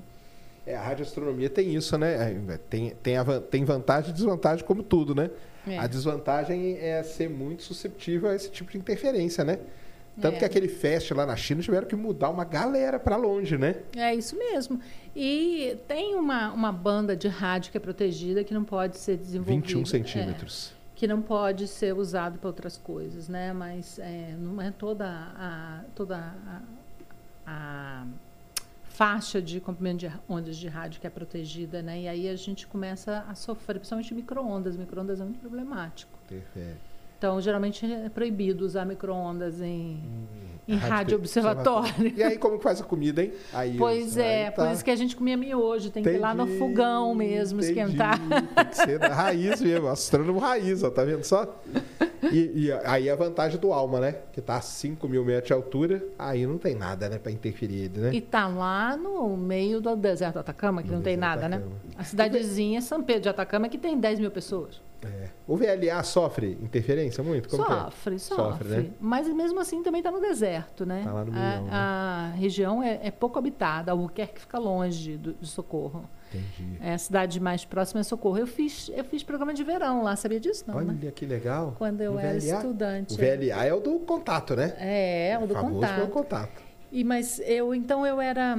[0.67, 2.33] É, a radioastronomia tem isso, né?
[2.33, 5.31] É, tem, tem, a, tem vantagem e desvantagem, como tudo, né?
[5.67, 5.79] É.
[5.79, 9.59] A desvantagem é ser muito susceptível a esse tipo de interferência, né?
[10.21, 10.39] Tanto é.
[10.41, 13.77] que aquele fest lá na China tiveram que mudar uma galera para longe, né?
[13.97, 14.79] É isso mesmo.
[15.17, 19.67] E tem uma, uma banda de rádio que é protegida que não pode ser desenvolvida.
[19.67, 20.75] 21 centímetros.
[20.77, 23.53] É, que não pode ser usado para outras coisas, né?
[23.53, 26.63] Mas é, não é toda a, toda a,
[27.47, 28.07] a
[28.93, 32.03] faixa de comprimento de ondas de rádio que é protegida, né?
[32.03, 34.77] E aí a gente começa a sofrer, principalmente microondas.
[34.77, 36.13] Microondas é muito problemático.
[36.29, 36.92] Perfeito.
[37.23, 40.27] Então, geralmente é proibido usar microondas em, hum,
[40.67, 42.13] em rádio observatório.
[42.17, 43.33] E aí, como que faz a comida, hein?
[43.53, 44.65] Aí, pois é, tá...
[44.65, 47.61] por isso que a gente comia miojo, tem entendi, que ir lá no fogão mesmo,
[47.61, 47.79] entendi.
[47.79, 48.19] esquentar.
[48.19, 51.63] Tem que ser da raiz mesmo, astrônomo raiz, ó, tá vendo só?
[52.33, 54.17] E, e, aí a vantagem do Alma, né?
[54.33, 57.85] Que tá a 5 mil metros de altura, aí não tem nada, né, para interferir
[57.85, 58.11] ele, né?
[58.13, 61.59] E tá lá no meio do deserto do Atacama, que no não tem nada, né?
[61.59, 61.65] Né?
[61.97, 64.81] A cidadezinha São Pedro de Atacama, que tem 10 mil pessoas.
[65.05, 65.29] É.
[65.47, 67.49] O VLA sofre interferência muito?
[67.49, 68.19] Como sofre, é?
[68.19, 68.69] sofre, sofre.
[68.69, 68.91] né?
[69.01, 71.03] Mas mesmo assim também está no deserto, né?
[71.05, 71.71] Tá lá no milhão, a, né?
[71.73, 76.09] a região é, é, pouco habitada, o que fica longe do, de Socorro.
[76.29, 76.79] Entendi.
[76.81, 78.39] É, a cidade mais próxima é Socorro.
[78.39, 80.65] Eu fiz, eu fiz programa de verão lá, sabia disso?
[80.67, 81.11] Não, Olha né?
[81.11, 81.75] que legal.
[81.77, 83.15] Quando eu era estudante.
[83.15, 84.75] O VLA é o do contato, né?
[84.79, 86.11] É, é o do famoso contato.
[86.11, 86.63] contato.
[86.91, 88.57] E, mas eu, então eu era.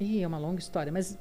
[0.00, 1.18] Ih, é uma longa história, mas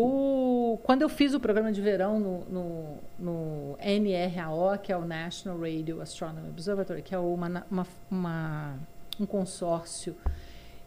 [0.00, 5.04] o, quando eu fiz o programa de verão no, no, no, NRAO, que é o
[5.04, 8.78] National Radio Astronomy Observatory, que é uma, uma, uma,
[9.18, 10.14] um consórcio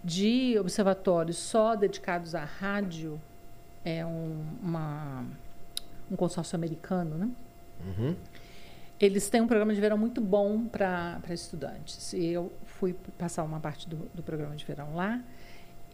[0.01, 3.19] de observatórios só dedicados à rádio,
[3.83, 5.25] é um, uma,
[6.09, 7.29] um consórcio americano, né?
[7.85, 8.15] Uhum.
[8.97, 12.13] Eles têm um programa de verão muito bom para estudantes.
[12.13, 15.19] E eu fui passar uma parte do, do programa de verão lá.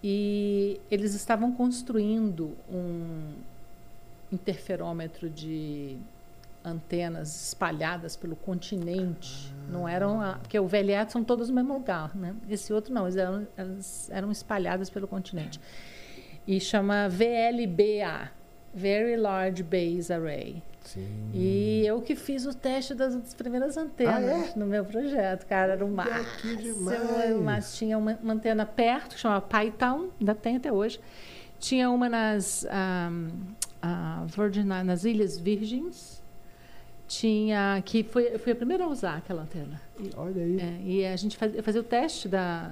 [0.03, 3.33] E eles estavam construindo um
[4.31, 5.97] interferômetro de
[6.63, 9.51] antenas espalhadas pelo continente.
[9.51, 9.71] Ah.
[9.71, 10.21] Não eram.
[10.21, 12.35] A, porque o VLA são todos no mesmo lugar, né?
[12.49, 15.59] Esse outro não, eles eram, elas eram espalhadas pelo continente.
[16.45, 18.31] E chama VLBA
[18.73, 20.61] Very Large Base Array.
[20.87, 21.29] Sim.
[21.33, 24.57] E eu que fiz o teste das primeiras antenas ah, é?
[24.57, 25.73] no meu projeto, cara.
[25.73, 27.41] Era o máximo.
[27.43, 30.97] Mas tinha uma, uma, antena perto, que chama Python, ainda tem até hoje.
[31.59, 33.27] Tinha uma nas, um,
[33.83, 36.23] uh, Virgin, nas Ilhas Virgens.
[37.05, 39.81] tinha que foi eu fui a primeira a usar aquela antena.
[39.99, 40.57] E, Olha aí.
[40.61, 42.71] é, e a gente fazia, fazia o teste da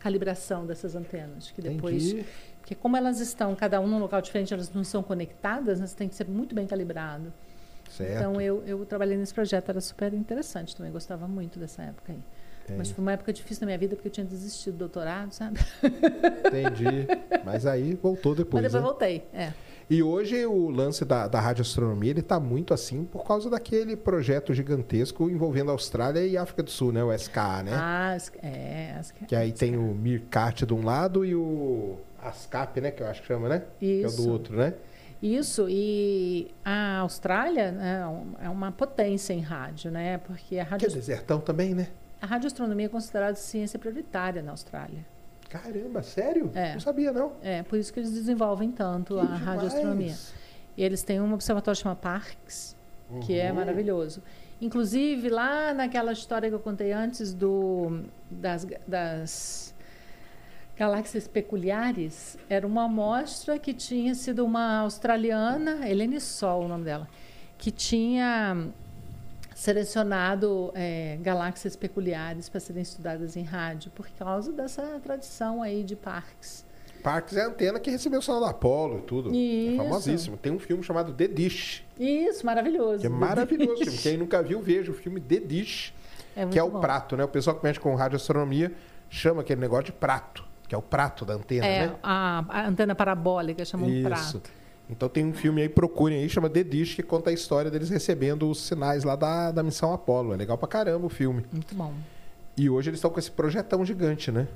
[0.00, 2.26] calibração dessas antenas, que depois Entendi.
[2.58, 5.96] porque como elas estão cada um num local diferente, elas não são conectadas, né, você
[5.96, 7.32] tem que ser muito bem calibrado.
[7.90, 8.16] Certo.
[8.16, 12.22] Então eu, eu trabalhei nesse projeto, era super interessante também, gostava muito dessa época aí.
[12.78, 15.60] Mas foi uma época difícil na minha vida porque eu tinha desistido do doutorado, sabe?
[15.82, 17.06] Entendi.
[17.44, 18.62] Mas aí voltou depois.
[18.62, 18.88] Mas depois né?
[18.88, 19.24] voltei.
[19.32, 19.52] É.
[19.88, 24.54] E hoje o lance da, da radioastronomia ele está muito assim por causa daquele projeto
[24.54, 27.04] gigantesco envolvendo a Austrália e África do Sul, né?
[27.04, 27.72] O SKA, né?
[27.74, 32.90] Ah, é, as- Que aí tem o MIRCAT de um lado e o ASCAP, né?
[32.90, 33.62] Que eu acho que chama, né?
[33.78, 34.22] Que é o Isso.
[34.22, 34.72] do outro, né?
[35.26, 40.18] Isso, e a Austrália né, é um- é uma potência em rádio, né?
[40.18, 41.88] Porque a, Que é rádio, desertão também, né?
[42.20, 45.04] a radioastronomia é considerada ciência prioritária na Austrália.
[45.48, 46.50] Caramba, sério?
[46.54, 46.72] É.
[46.74, 47.32] Não sabia, não.
[47.42, 50.06] É, por isso que eles desenvolvem tanto a Que radioastronomia.
[50.08, 50.34] demais.
[50.76, 52.76] E eles têm um observatório chamado Parkes,
[53.24, 53.56] que é Uhum.
[53.56, 54.22] maravilhoso.
[54.60, 59.73] Inclusive, lá naquela história que eu contei antes do, das, das
[60.76, 67.08] galáxias peculiares, era uma amostra que tinha sido uma australiana, Helene Sol, o nome dela,
[67.56, 68.56] que tinha
[69.54, 75.94] selecionado eh, galáxias peculiares para serem estudadas em rádio, por causa dessa tradição aí de
[75.94, 76.64] Parkes.
[77.02, 79.30] Parques é a antena que recebeu o sinal da Apollo e tudo.
[79.30, 79.76] É Isso.
[79.76, 80.36] famosíssimo.
[80.38, 83.00] Tem um filme chamado The Dish, Isso, maravilhoso.
[83.00, 83.84] que é maravilhoso.
[83.84, 83.98] filme.
[83.98, 85.94] Quem nunca viu, veja o filme The Dish,
[86.34, 86.80] É que é o bom.
[86.80, 87.22] prato, né?
[87.22, 88.72] O pessoal que mexe com radioastronomia
[89.10, 91.94] chama aquele negócio de prato, que é o prato da antena, É, né?
[92.02, 94.02] a, a antena parabólica chama um Isso.
[94.08, 94.42] prato.
[94.90, 97.88] Então tem um filme aí, procurem aí, chama The Dish, que conta a história deles
[97.88, 100.34] recebendo os sinais lá da, da missão Apollo.
[100.34, 101.44] É legal pra caramba o filme.
[101.52, 101.94] Muito bom.
[102.56, 104.46] E hoje eles estão com esse projetão gigante, né?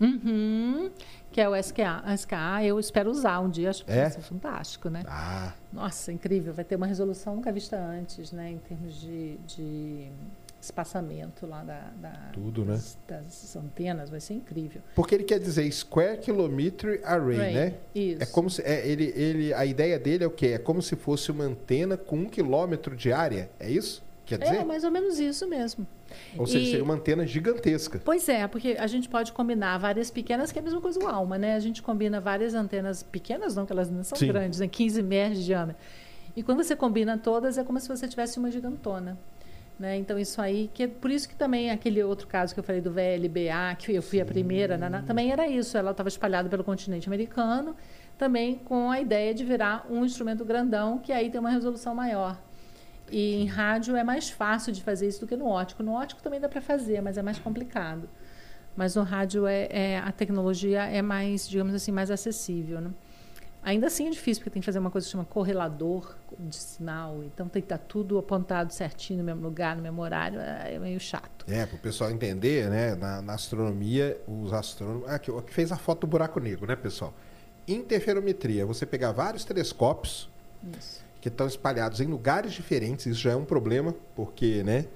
[0.00, 0.90] Uhum.
[1.32, 2.02] Que é o SKA.
[2.16, 4.02] SKA eu espero usar um dia, acho que É?
[4.02, 5.02] vai ser fantástico, né?
[5.06, 6.52] Ah, Nossa, incrível.
[6.52, 8.50] Vai ter uma resolução nunca vista antes, né?
[8.50, 10.08] Em termos de, de
[10.66, 12.72] espaçamento lá da, da- Tudo, né?
[12.74, 14.82] das, das antenas, vai ser incrível.
[14.94, 17.74] porque ele quer dizer Square Kilometer Array, Ray, né?
[17.94, 18.22] Isso.
[18.22, 20.48] É como se é, ele, ele, a ideia dele é o quê?
[20.48, 23.48] É como se fosse uma antena com um quilômetro de área.
[23.58, 24.04] É isso?
[24.24, 24.56] Quer dizer?
[24.56, 25.86] É, mais ou menos isso mesmo.
[26.36, 28.00] Ou seja, e- seria uma antena gigantesca.
[28.04, 31.06] Pois é, porque a gente pode combinar várias pequenas, que é a mesma coisa do
[31.06, 31.54] alma, né?
[31.54, 34.26] A gente combina várias antenas pequenas, não que elas não são Sim.
[34.26, 34.66] grandes, né?
[34.66, 35.80] 15 metros de diâmetro.
[36.34, 39.16] E quando você combina todas, é como se você tivesse uma gigantona.
[39.78, 39.96] Né?
[39.98, 42.80] Então, isso aí, que é por isso que também aquele outro caso que eu falei
[42.80, 45.76] do VLBA, que eu fui a primeira, também era isso.
[45.76, 47.76] Ela estava espalhada pelo continente americano,
[48.16, 52.40] também com a ideia de virar um instrumento grandão, que aí tem uma resolução maior.
[53.10, 55.82] E em rádio é mais fácil de fazer isso do que no ótico.
[55.82, 58.08] No ótico também dá para fazer, mas é mais complicado.
[58.74, 62.80] Mas no rádio é, é- a tecnologia é mais, digamos assim, mais acessível.
[62.80, 62.90] Né?
[63.66, 67.24] Ainda assim é difícil, porque tem que fazer uma coisa que chama correlador de sinal.
[67.24, 70.38] Então tem que estar tudo apontado certinho no mesmo lugar, no mesmo horário.
[70.38, 71.44] É meio chato.
[71.48, 72.94] É, para o pessoal entender, né?
[72.94, 75.08] Na, na astronomia, os astrônomos.
[75.08, 77.12] Ah, que, que fez a foto do buraco negro, né, pessoal?
[77.66, 78.64] Interferometria.
[78.64, 80.30] Você pegar vários telescópios
[80.78, 81.04] Isso.
[81.20, 84.86] que estão espalhados em lugares diferentes, isso já é um problema, porque, né?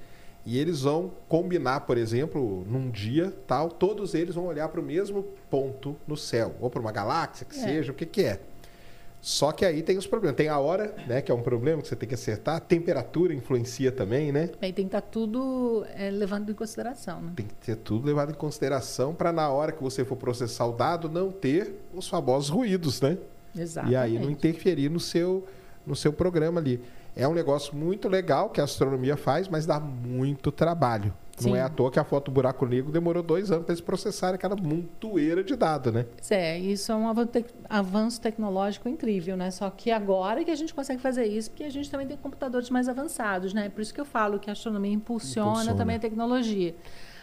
[0.47, 4.83] E eles vão combinar, por exemplo, num dia tal, todos eles vão olhar para o
[4.85, 7.63] mesmo ponto no céu, ou para uma galáxia, que É.
[7.63, 8.41] seja, o que, que é.
[9.21, 10.37] Só que aí tem os problemas.
[10.37, 12.57] Tem a hora, né, que é um problema que você tem que acertar.
[12.57, 14.51] A temperatura influencia também, né?
[14.63, 17.21] Aí tem que estar tudo é, levando em consideração.
[17.21, 17.33] Né?
[17.37, 20.73] Tem que ter tudo levado em consideração para na hora que você for processar o
[20.73, 23.19] dado não ter os famosos ruídos, né?
[23.55, 23.93] Exatamente.
[23.93, 25.47] E aí não interferir no seu,
[25.87, 26.81] no seu programa ali.
[27.15, 31.13] É um negócio muito legal que a astronomia faz, mas dá muito trabalho.
[31.43, 31.57] Não Sim.
[31.59, 34.35] é à toa que a foto do buraco negro demorou dois anos para eles processarem
[34.37, 36.07] aquela montoeira de dado, né?
[36.31, 39.51] É, isso é um avan- tec- avanço tecnológico incrível, né?
[39.51, 42.71] Só que agora que a gente consegue fazer isso, porque a gente também tem computadores
[42.71, 43.69] mais avançados, né?
[43.69, 45.77] Por isso que eu falo que a astronomia impulsiona, Impulsiona.
[45.79, 46.75] também a tecnologia.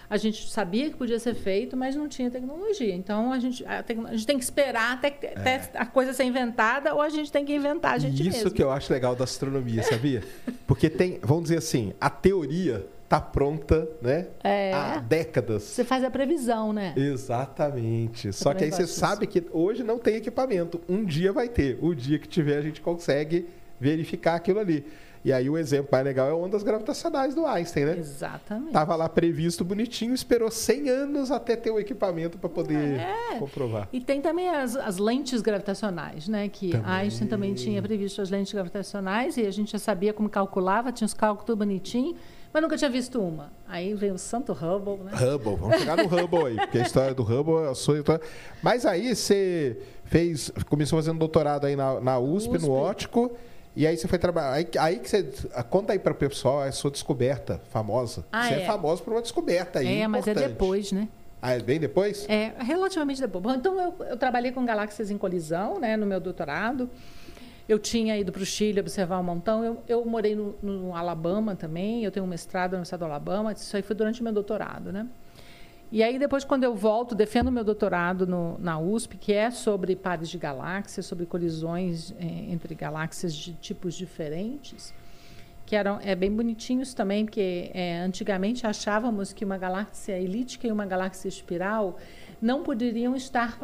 [0.10, 2.96] A gente sabia que podia ser feito, mas não tinha tecnologia.
[2.96, 6.14] Então a gente, a, tecno- a gente tem que esperar até, que- até a coisa
[6.14, 8.26] ser inventada ou a gente tem que inventar a gente É.
[8.30, 8.52] Isso mesmo.
[8.52, 10.24] que eu acho legal da astronomia, sabia?
[10.66, 14.28] Porque tem, vamos dizer assim, a teoria tá pronta, né?
[14.43, 14.74] É.
[14.74, 15.63] Há décadas.
[15.63, 16.93] Você faz a previsão, né?
[16.98, 18.34] Exatamente.
[18.34, 19.00] Só que aí você disso.
[19.00, 20.82] sabe que hoje não tem equipamento.
[20.89, 21.78] Um dia vai ter.
[21.82, 23.48] O dia que tiver, a gente consegue
[23.80, 24.86] verificar aquilo ali.
[25.26, 27.98] E aí o exemplo mais legal é ondas gravitacionais do Einstein, né?
[27.98, 28.72] Exatamente.
[28.72, 33.38] Tava lá previsto bonitinho, esperou 100 anos até ter o equipamento para poder É.
[33.38, 33.89] comprovar.
[33.91, 36.48] E tem também as, as lentes gravitacionais, né?
[36.48, 36.86] Que Também.
[36.89, 41.06] Einstein também tinha previsto as lentes gravitacionais e a gente já sabia como calculava, tinha
[41.06, 42.15] os cálculos tudo bonitinho,
[42.54, 43.52] mas nunca tinha visto uma.
[43.68, 45.12] Aí veio o santo Hubble, né?
[45.14, 48.04] Hubble, vamos chegar no Hubble aí, porque a história do Hubble é o sonho.
[48.62, 52.68] Mas aí você fez, começou fazendo doutorado aí na, na USP, USP.
[52.68, 53.36] no ótico.
[53.76, 54.54] E aí você foi trabalhar.
[54.54, 55.24] Aí, aí que você.
[55.70, 58.26] Conta aí para o pessoal a sua descoberta famosa.
[58.32, 58.62] Ah, você é.
[58.64, 58.66] é.
[58.66, 60.02] famosa por uma descoberta aí.
[60.02, 60.52] é, mas é importante.
[60.52, 61.08] depois, né?
[61.40, 62.26] Ah, é bem depois?
[62.28, 63.44] É, relativamente depois.
[63.44, 66.90] Bom, então, eu, eu trabalhei com galáxias em colisão, né, no meu doutorado.
[67.68, 69.64] Eu tinha ido para o Chile observar um montão.
[69.64, 72.04] Eu, eu morei no, no Alabama também.
[72.04, 73.52] Eu tenho um mestrado no estado do Alabama.
[73.52, 75.08] Isso aí foi durante meu doutorado, né?
[75.90, 79.96] E aí, depois, quando eu volto, defendo meu doutorado no, na USP, que é sobre
[79.96, 84.94] pares de galáxias, sobre colisões eh, entre galáxias de tipos diferentes,
[85.66, 90.72] que eram é bem bonitinhos também, porque eh, antigamente achávamos que uma galáxia elíptica e
[90.74, 91.98] uma galáxia espiral
[92.42, 93.58] não poderiam estar,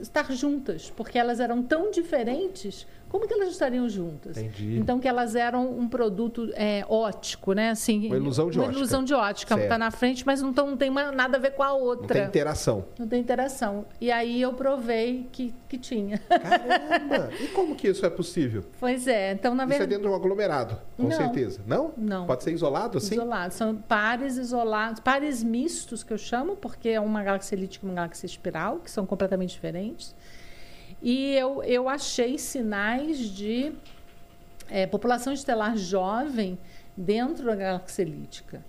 [0.00, 2.86] estar juntas, porque elas eram tão diferentes.
[3.12, 4.38] Como que elas estariam juntas?
[4.38, 4.78] Entendi.
[4.78, 7.68] Então que elas eram um produto é, ótico, né?
[7.68, 8.78] Assim, Uma ilusão de uma ótica.
[8.78, 9.54] ilusão de ótica.
[9.60, 12.06] Está na frente, mas não, tão, não tem uma- nada a ver com a outra.
[12.06, 12.84] Não tem interação.
[12.98, 13.84] Não tem interação.
[14.00, 16.16] E aí eu provei que, que tinha.
[16.20, 17.28] Caramba!
[17.38, 18.64] e como que isso é possível?
[18.80, 19.32] pois é.
[19.32, 19.90] Então, na Isso é verdade.
[19.90, 21.10] dentro de um aglomerado, com Não.
[21.12, 21.60] certeza.
[21.66, 21.92] Não?
[21.96, 22.26] Não.
[22.26, 23.14] Pode ser isolado assim?
[23.14, 23.56] Isolados.
[23.58, 27.94] São pares isolados, pares mistos que eu chamo, porque é uma galáxia elíptica e uma
[27.94, 30.14] galáxia espiral, que são completamente diferentes.
[31.02, 33.72] E eu, eu achei sinais de
[34.70, 36.56] eh, população estelar jovem
[36.96, 38.62] dentro da galáxia elíptica.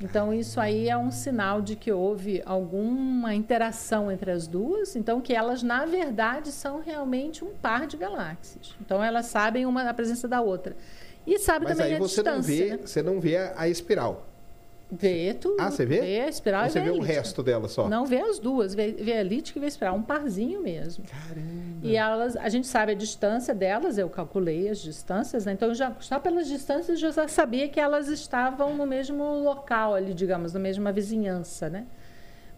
[0.00, 4.96] Então, isso aí é um sinal de que houve alguma interação entre as duas.
[4.96, 8.74] Então, que elas, na verdade, são realmente um par de galáxias.
[8.80, 10.74] Então, elas sabem uma da presença da outra.
[11.26, 12.64] E sabe Mas também aí a você não distância.
[12.64, 12.78] vê, né?
[12.86, 14.26] você não vê a, a espiral.
[14.92, 15.56] Vê tudo.
[15.60, 16.00] Ah, você vê?
[16.00, 17.88] Vê a espiral Ou você vê vê o resto dela só?
[17.88, 18.74] Não, vê as duas.
[18.74, 19.94] Vê, vê a elíptica e vê a espiral.
[19.94, 21.04] Um parzinho mesmo.
[21.04, 21.60] Caramba!
[21.82, 25.52] E elas, a gente sabe a distância delas, eu calculei as distâncias, né?
[25.52, 30.12] então já, só pelas distâncias eu já sabia que elas estavam no mesmo local ali,
[30.12, 31.86] digamos, na mesma vizinhança, né?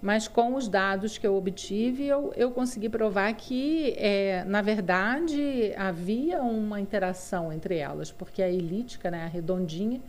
[0.00, 5.72] Mas com os dados que eu obtive, eu, eu consegui provar que, é, na verdade,
[5.76, 10.00] havia uma interação entre elas, porque a elíptica, né, a redondinha,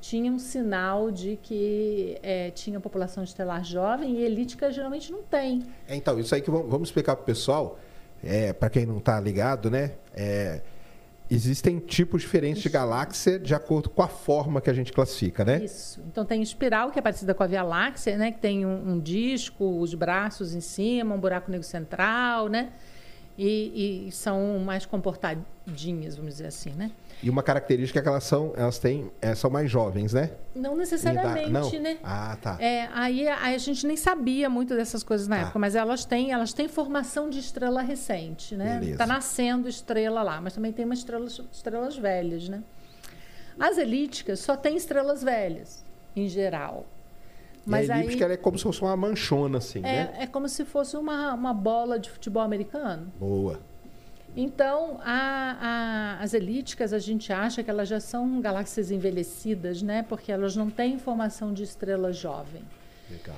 [0.00, 5.64] tinha um sinal de que é, tinha população estelar jovem e elíptica geralmente não tem.
[5.86, 7.78] É, então, isso aí que vamos, explicar para o pessoal,
[8.22, 9.92] é, para quem não está ligado, né?
[10.14, 10.60] É,
[11.30, 15.64] existem tipos diferentes de galáxia de acordo com a forma que a gente classifica, né?
[15.64, 16.00] Isso.
[16.06, 18.32] Então tem espiral, que é parecida com a Via Láctea, né?
[18.32, 22.72] Que tem um, um disco, os braços em cima, um buraco negro central, né?
[23.36, 26.90] E, e são mais comportadinhas, vamos dizer assim, né?
[27.22, 30.30] E uma característica é que elas são, elas têm, é, são mais jovens, né?
[30.54, 31.70] Não necessariamente, não?
[31.82, 31.98] né?
[32.02, 32.56] Ah, tá.
[32.60, 35.42] É, aí, aí a gente nem sabia muito dessas coisas na Tá.
[35.42, 38.74] época, mas elas têm, elas têm formação de estrela recente, né?
[38.74, 38.92] Beleza.
[38.92, 42.62] Está nascendo estrela lá, mas também tem umas estrelas, estrelas velhas, né?
[43.58, 46.86] As elípticas só têm estrelas velhas, em geral.
[47.66, 50.14] Mas e a aí elíptica ela é como se fosse uma manchona, assim, né?
[50.18, 53.12] é, é como se fosse uma, uma bola de futebol americano.
[53.18, 53.58] Boa.
[54.40, 55.56] Então, a-
[56.20, 60.04] a- as elípticas, a gente acha que elas já são galáxias envelhecidas, né?
[60.08, 62.62] Porque elas não têm formação de estrela jovem.
[63.10, 63.34] Legal.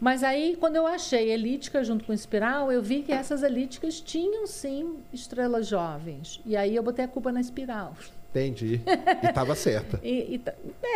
[0.00, 4.46] Mas aí, quando eu achei elíptica junto com espiral, eu vi que essas elípticas tinham
[4.46, 6.40] sim estrelas jovens.
[6.46, 7.96] E aí eu botei a culpa na espiral.
[8.34, 8.80] Entendi.
[9.22, 10.00] E estava certa.
[10.04, 10.42] E, e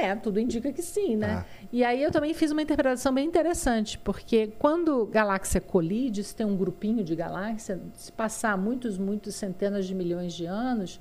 [0.02, 1.36] é, tudo indica que sim, né?
[1.36, 1.46] Tá.
[1.72, 6.44] E aí eu também fiz uma interpretação bem interessante, porque quando galáxia colide, se tem
[6.44, 11.00] um grupinho de galáxia, se passar muitos, muitos centenas de milhões de anos,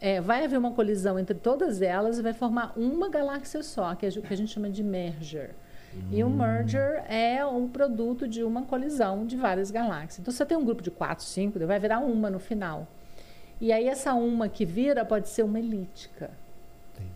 [0.00, 4.06] é, vai haver uma colisão entre todas elas e vai formar uma galáxia só, que
[4.06, 5.54] é o que a gente chama de merger.
[6.10, 10.20] E o merger é um produto de uma colisão de várias galáxias.
[10.20, 12.86] Então, se você tem um grupo de quatro, cinco, vai virar uma no final.
[13.60, 16.30] E aí, essa uma que vira pode ser uma elíptica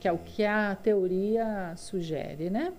[0.01, 2.73] que é o que a teoria sugere, né?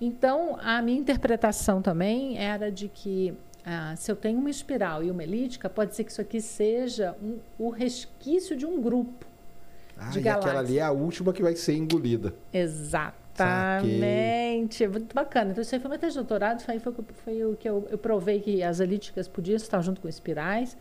[0.00, 5.10] Então, a minha interpretação também era de que ah, se eu tenho uma espiral e
[5.10, 9.26] uma elíptica, pode ser que isso aqui seja um- o resquício de um grupo.
[9.96, 12.32] Ah, De e aquela ali é a última que vai ser engolida.
[13.38, 14.86] Exatamente.
[14.88, 15.50] Muito bacana.
[15.52, 16.92] Então, isso aí foi meu tese de doutorado, foi, foi,
[17.24, 20.76] foi o que eu, eu provei que as elípticas podiam estar junto com espirais,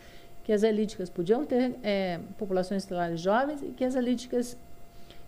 [0.47, 4.55] que as elípticas podiam ter eh, populações estelares jovens e que as elípticas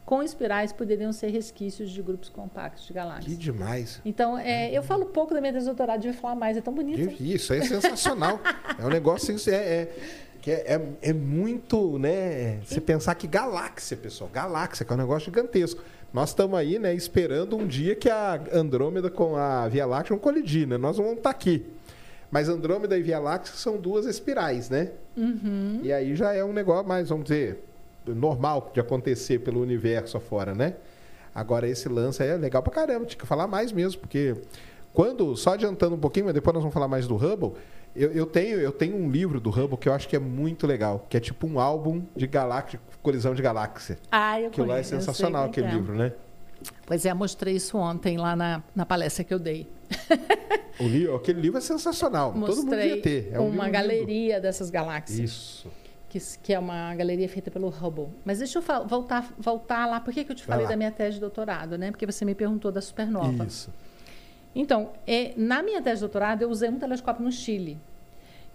[0.06, 3.38] com espirais poderiam ser resquícios de grupos compactos de Que galáxias.
[3.38, 4.02] demais.
[4.06, 6.74] Então, é, eu falo pouco da minha tese de doutorado, devia falar mais, é tão
[6.74, 7.22] bonito.
[7.22, 8.40] Isso é sensacional.
[8.80, 9.96] é um negócio assim, é, é,
[10.42, 12.62] que é, é, é muito, né?
[12.66, 15.84] Você pensar que galáxia, pessoal, galáxia, que é um negócio gigantesco.
[16.14, 20.24] Nós estamos aí, né, esperando um dia que a Andrômeda com a Via Láctea vão
[20.24, 20.78] colidir, né?
[20.78, 21.66] Nós vamos estar aqui.
[22.32, 24.92] Mas Andrômeda e Via Láctea são duas espirais, né?
[25.18, 25.80] Uhum.
[25.84, 27.64] E aí já é um negócio mais, vamos dizer,
[28.06, 30.76] normal de acontecer pelo universo afora, né?
[31.34, 34.36] Agora esse lance aí é legal pra caramba, tinha que falar mais mesmo, porque
[34.94, 37.54] Quando, só adiantando um pouquinho, mas depois nós vamos falar mais do Hubble,
[37.96, 40.66] eu, eu tenho, eu tenho um livro do Hubble que eu acho que é muito
[40.66, 43.98] legal, que é tipo um álbum de galáxia, colisão de galáxia.
[44.12, 45.72] Ah, eu Que lá é sensacional aquele é.
[45.72, 46.14] livro, né?
[46.86, 49.68] Pois é, mostrei isso ontem lá na, na palestra que eu dei.
[50.80, 52.30] O li, aquele livro é sensacional.
[52.32, 53.32] Todo mundo Mostrei devia ter.
[53.34, 53.72] É um uma livro lindo.
[53.74, 55.20] galeria dessas galáxias.
[55.20, 55.68] Isso.
[56.08, 58.08] que, que é uma galeria feita pelo Hubble.
[58.24, 60.00] Mas deixa eu voltar, voltar lá.
[60.00, 60.70] Por que, que eu te Vai falei lá.
[60.70, 61.92] da minha tese de doutorado, né?
[61.92, 63.44] Porque você me perguntou da supernova.
[63.46, 63.74] Isso.
[64.56, 67.78] Então, é, na minha tese de doutorado, eu usei um telescópio no Chile,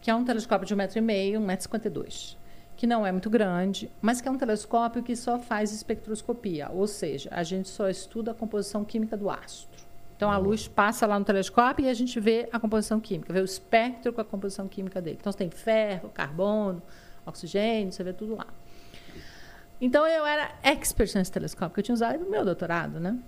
[0.00, 2.36] que é um telescópio de 1,5m, 1,52m,
[2.76, 6.86] que não é muito grande, mas que é um telescópio que só faz espectroscopia, ou
[6.86, 9.68] seja, a gente só estuda a composição química do astro.
[10.16, 13.40] Então, a luz passa lá no telescópio e a gente vê a composição química, vê
[13.40, 15.18] o espectro com a composição química dele.
[15.20, 16.80] Então, você tem ferro, carbono,
[17.26, 18.46] oxigênio, você vê tudo lá.
[19.80, 23.18] Então, eu era expert nesse telescópio, que eu tinha usado no meu doutorado, né?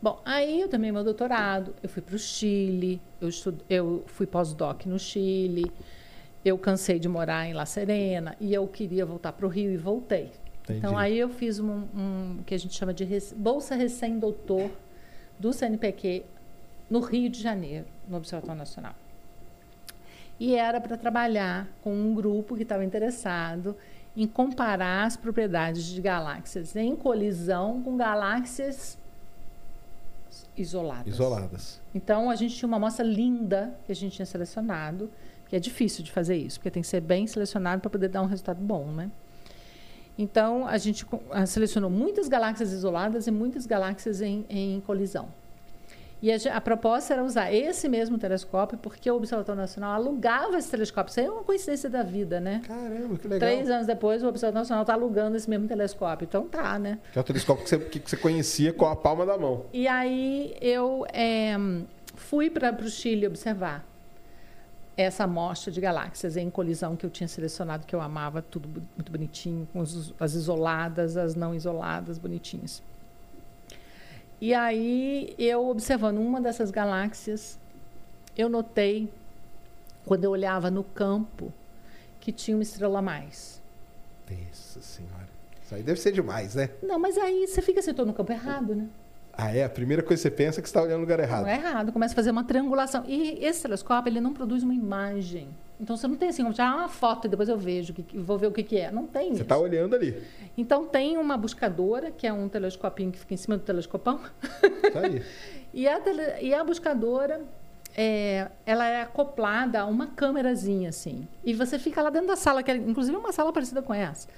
[0.00, 4.26] Bom, aí eu terminei meu doutorado, eu fui para o Chile, eu, estu- eu fui
[4.26, 5.70] pós-doc no Chile,
[6.44, 9.76] eu cansei de morar em La Serena e eu queria voltar para o Rio e
[9.76, 10.30] voltei.
[10.62, 10.78] Entendi.
[10.78, 14.70] Então aí eu fiz um, um que a gente chama de Bolsa Recém-Doutor
[15.38, 16.24] do CNPq
[16.90, 18.94] no Rio de Janeiro, no Observatório Nacional.
[20.38, 23.76] E era para trabalhar com um grupo que estava interessado
[24.16, 28.98] em comparar as propriedades de galáxias em colisão com galáxias
[30.56, 31.12] isoladas.
[31.12, 31.80] Isoladas.
[31.94, 35.10] Então, a gente tinha uma amostra linda que a gente tinha selecionado,
[35.54, 38.22] que é difícil de fazer isso, porque tem que ser bem selecionado para poder dar
[38.22, 39.08] um resultado bom, né?
[40.18, 41.06] Então, a gente
[41.46, 45.28] selecionou muitas galáxias isoladas e muitas galáxias em, em colisão.
[46.20, 50.70] E a, a proposta era usar esse mesmo telescópio, porque o Observatório Nacional alugava esse
[50.70, 51.10] telescópio.
[51.10, 52.62] Isso aí é uma coincidência da vida, né?
[52.66, 53.48] Caramba, que legal.
[53.48, 56.24] Três anos depois, o Observatório Nacional está alugando esse mesmo telescópio.
[56.24, 56.98] Então, tá, né?
[57.12, 59.66] Que é o telescópio que você, que você conhecia com a palma da mão.
[59.72, 61.56] E aí eu eh,
[62.16, 63.93] fui para o Chile observar
[64.96, 69.10] essa amostra de galáxias em colisão que eu tinha selecionado, que eu amava, tudo muito
[69.10, 72.82] bonitinho, com as isoladas, as não isoladas, bonitinhas.
[74.40, 77.58] E aí eu observando uma dessas galáxias,
[78.36, 79.12] eu notei,
[80.04, 81.52] quando eu olhava no campo,
[82.20, 83.60] que tinha uma estrela a mais.
[84.74, 85.28] Nossa senhora.
[85.64, 86.70] Isso aí deve ser demais, né?
[86.82, 88.88] Não, mas aí você fica assim, estou no campo errado, né?
[89.36, 89.64] Ah, é?
[89.64, 91.42] A primeira coisa que você pensa é que você está olhando no lugar errado.
[91.42, 93.04] Não é errado, começa a fazer uma triangulação.
[93.06, 95.48] E esse telescópio, ele não produz uma imagem.
[95.80, 98.38] Então, você não tem assim, como tirar uma foto e depois eu vejo, que vou
[98.38, 98.92] ver o que, que é.
[98.92, 100.22] Não tem Você está olhando ali.
[100.56, 104.20] Então, tem uma buscadora, que é um telescopinho que fica em cima do telescopão.
[104.92, 105.22] Tá aí.
[105.76, 107.40] E a, tele- e a buscadora,
[107.96, 111.26] é, ela é acoplada a uma câmerazinha, assim.
[111.44, 114.28] E você fica lá dentro da sala, que é inclusive uma sala parecida com essa.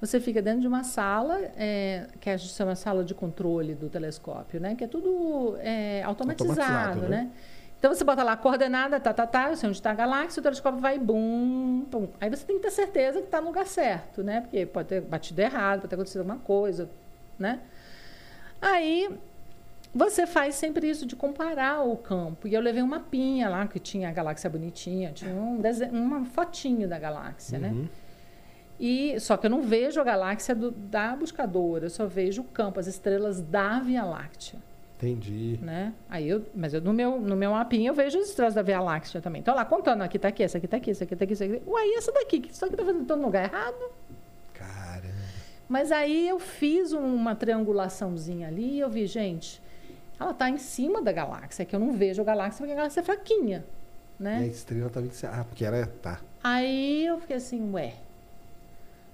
[0.00, 3.88] Você fica dentro de uma sala, é, que a gente chama sala de controle do
[3.88, 4.74] telescópio, né?
[4.74, 7.22] Que é tudo é, automatizado, Automatizado, né?
[7.22, 7.30] né?
[7.78, 10.40] Então você bota lá a coordenada, tá, tá, tá, eu sei onde está a galáxia,
[10.40, 12.08] o telescópio vai bum, pum.
[12.20, 14.40] Aí você tem que ter certeza que está no lugar certo, né?
[14.42, 16.88] Porque pode ter batido errado, pode ter acontecido alguma coisa,
[17.38, 17.60] né?
[18.60, 19.08] Aí
[19.94, 22.48] você faz sempre isso de comparar o campo.
[22.48, 26.24] E eu levei um mapinha lá, que tinha a galáxia bonitinha, tinha um dese- uma
[26.24, 27.74] fotinho da galáxia, né?
[28.78, 32.44] E, só que eu não vejo a galáxia do- da buscadora, eu só vejo o
[32.44, 34.58] campo, as estrelas da Via Láctea.
[34.98, 35.58] Entendi.
[35.62, 35.92] Né?
[36.08, 38.80] Aí eu, mas eu, no, meu, no meu mapinha eu vejo as estrelas da Via
[38.80, 39.40] Láctea também.
[39.40, 41.44] Então lá contando, aqui tá aqui, essa aqui tá aqui, essa aqui tá aqui, essa
[41.44, 41.62] aqui.
[41.66, 43.90] Uai, essa daqui, que isso aqui tá fazendo todo lugar errado?
[44.54, 45.14] Caramba.
[45.68, 49.60] Mas aí eu fiz uma triangulaçãozinha ali e eu vi, gente,
[50.18, 53.00] ela tá em cima da galáxia, que eu não vejo a galáxia porque a galáxia
[53.00, 53.64] é fraquinha,
[54.18, 54.40] né?
[54.40, 55.12] E a estrela tá vindo.
[55.24, 55.84] Ah, porque ela é.
[55.86, 56.20] Tá.
[56.42, 57.94] Aí eu fiquei assim, ué,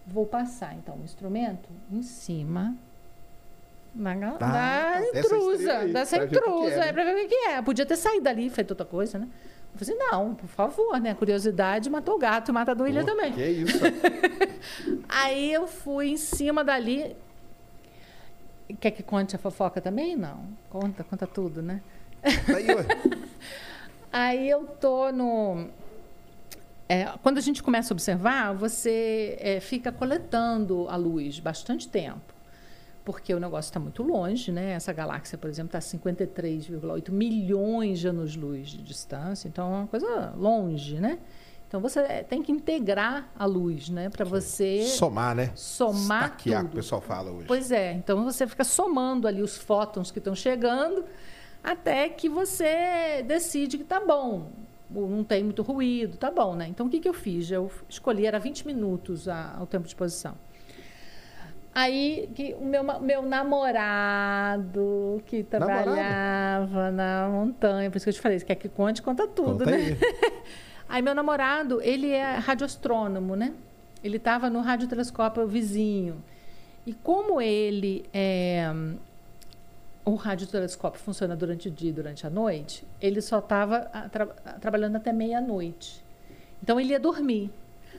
[0.06, 2.74] vou passar então o instrumento em cima
[3.94, 6.88] da, Tá, da estrela intrusa, aí, dessa pra intrusa, é, né?
[6.88, 7.62] é pra ver o que, é.
[7.62, 9.28] Podia ter saído dali e feito outra coisa, né?
[9.74, 11.14] Eu falei assim, não, por favor, né?
[11.14, 13.32] Curiosidade matou o gato, mata a Pô, também.
[13.32, 13.78] Que isso?
[15.08, 17.16] Aí eu fui em cima dali.
[18.80, 20.16] Quer que conte a fofoca também?
[20.16, 20.44] Não.
[20.70, 21.82] Conta, conta tudo, né?
[22.22, 22.66] Tá aí.
[24.12, 25.68] Aí eu tô no.
[26.92, 32.34] É, quando a gente começa a observar, você é, fica coletando a luz bastante tempo.
[33.02, 34.72] Porque o negócio está muito longe, né?
[34.72, 39.86] Essa galáxia, por exemplo, está a 53,8 milhões de anos-luz de distância, então é uma
[39.86, 41.18] coisa longe, né?
[41.66, 44.10] Então você é, tem que integrar a luz, né?
[44.10, 45.50] Para você Somar, né?
[45.54, 46.76] somar Estaquear, que o tudo.
[46.76, 47.46] pessoal fala hoje.
[47.46, 51.06] Pois é, então você fica somando ali os fótons que estão chegando
[51.64, 54.52] até que você decide que tá bom.
[54.94, 56.66] Não tem muito ruído, tá bom, né?
[56.68, 57.50] Então o que, que eu fiz?
[57.50, 60.34] Eu escolhi, era 20 minutos a, o tempo de exposição.
[61.74, 68.20] Aí que o meu, meu namorado que trabalhava na montanha, por isso que eu te
[68.20, 69.76] falei, você quer que conte, conta tudo, Conta né?
[69.76, 69.98] aí.
[70.88, 73.54] Aí meu namorado, ele é radioastrônomo, né?
[74.04, 76.22] Ele estava no radiotelescópio vizinho.
[76.84, 78.70] E como ele é,
[80.04, 83.90] o radiotelescópio funciona durante o dia e durante a noite, ele só estava
[84.60, 86.02] trabalhando até meia-noite.
[86.62, 87.50] Então ele ia dormir.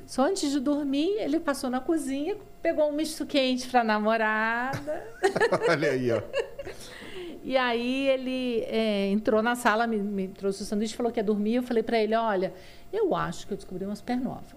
[0.05, 5.07] Só antes de dormir, ele passou na cozinha, pegou um misto quente para a namorada.
[5.69, 6.21] Olha aí, ó.
[7.45, 11.23] E aí ele é, entrou na sala, me, me trouxe o sanduíche, falou que ia
[11.23, 11.55] dormir.
[11.55, 12.53] Eu falei para ele, olha,
[12.91, 14.55] eu acho que eu descobri uma supernova.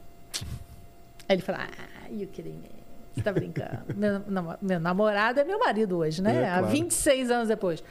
[1.29, 2.76] Aí ele falou, ah, you kidding me?
[3.17, 3.79] Você tá brincando?
[3.97, 6.37] meu, nam- meu namorado é meu marido hoje, né?
[6.37, 6.67] É, claro.
[6.67, 7.83] Há 26 anos depois.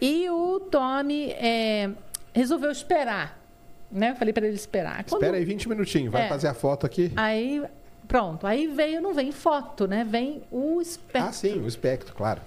[0.00, 1.90] E o Tommy é,
[2.32, 3.38] resolveu esperar.
[3.92, 4.10] Né?
[4.12, 5.04] Eu falei para ele esperar.
[5.04, 6.28] Quando- Espera aí 20 minutinhos, vai É.
[6.28, 7.12] fazer a foto aqui.
[7.14, 7.62] Aí,
[8.08, 8.46] pronto.
[8.46, 10.02] Aí veio, não vem foto, né?
[10.02, 11.28] Vem o espectro.
[11.28, 12.40] Ah, sim, o espectro, claro.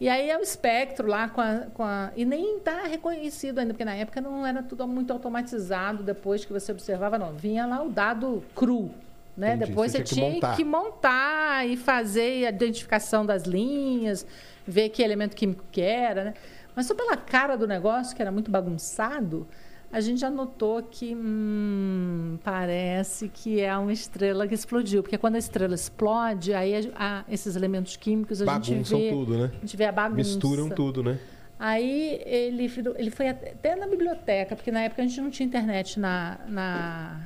[0.00, 1.66] E aí é o espectro lá com a.
[1.72, 6.02] Com a e nem está reconhecido ainda, porque na época não era tudo muito automatizado
[6.02, 7.32] depois que você observava, não.
[7.32, 8.90] Vinha lá o dado cru.
[9.36, 9.54] Né?
[9.54, 10.56] Entendi, Depois você você, tinha que montar.
[10.56, 14.26] que montar e fazer a identificação das linhas,
[14.66, 16.34] ver que elemento químico que era, né?
[16.76, 19.46] Mas só pela cara do negócio, que era muito bagunçado,
[19.92, 25.02] a gente já notou que hum, parece que é uma estrela que explodiu.
[25.02, 29.10] Porque quando a estrela explode, aí a- a- esses elementos químicos a gente Bagunçam vê.
[29.10, 29.50] tudo, né?
[29.56, 30.16] A gente vê a bagunça.
[30.16, 31.18] Misturam tudo, né?
[31.58, 35.98] Aí ele, ele foi até na biblioteca, porque na época a gente não tinha internet
[36.00, 37.20] na, na,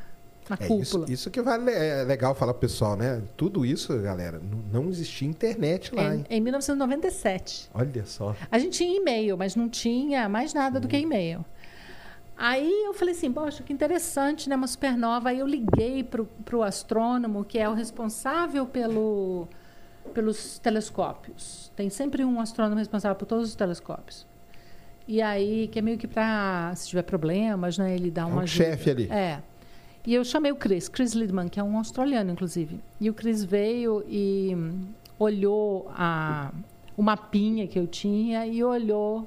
[0.51, 1.13] na É isso, cúpula.
[1.13, 3.23] isso que vale, é legal falar pro pessoal, né?
[3.37, 6.25] Tudo isso, galera, não, não existia internet lá, hein?
[6.29, 7.71] Em, em 1997.
[7.75, 8.35] Olha só.
[8.51, 11.45] A gente tinha e-mail, mas não tinha mais nada do que e-mail.
[12.37, 14.57] Aí eu falei assim, poxa, que interessante, né?
[14.57, 15.29] Uma supernova.
[15.29, 19.47] Aí eu liguei para o astrônomo, que é o responsável pelo,
[20.13, 21.71] pelos telescópios.
[21.77, 24.27] Tem sempre um astrônomo responsável por todos os telescópios.
[25.07, 27.95] E aí, que é meio que para, se tiver problemas, né?
[27.95, 28.65] Ele dá É uma um ajuda.
[28.65, 29.09] chefe ali.
[29.13, 29.41] É.
[30.07, 32.79] E eu chamei o Chris, Chris Lidman, que é um australiano, inclusive.
[33.01, 34.55] E o Chris veio e
[35.19, 36.53] olhou a,
[36.95, 39.27] o mapinha que eu tinha e olhou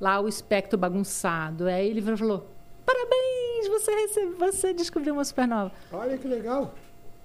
[0.00, 1.66] lá o espectro bagunçado.
[1.66, 2.46] Aí ele falou:
[2.86, 5.72] Parabéns, você, recebe, você descobriu uma supernova.
[5.92, 6.72] Olha que legal.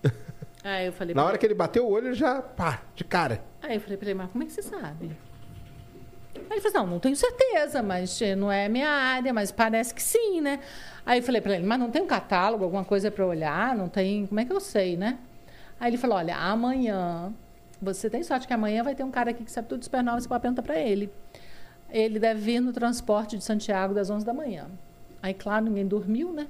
[0.64, 3.44] Aí eu falei: Na hora que ele bateu o olho, já, pá, de cara.
[3.62, 5.12] Aí eu falei pra ele, mas como é que você sabe?
[6.36, 9.94] Aí ele falou, não, não tenho certeza, mas eh, não é minha área, mas parece
[9.94, 10.60] que sim, né?
[11.06, 13.76] Aí eu falei pra ele, mas não tem um catálogo, alguma coisa pra olhar?
[13.76, 15.18] Não tem, como é que eu sei, né?
[15.80, 17.34] Aí ele falou, olha, amanhã,
[17.82, 20.20] você tem sorte que amanhã vai ter um cara aqui que sabe tudo de supernova,
[20.20, 21.12] você pode perguntar pra ele.
[21.90, 24.68] Ele deve vir no transporte de Santiago das 11 da manhã.
[25.22, 26.48] Aí, claro, ninguém dormiu, né?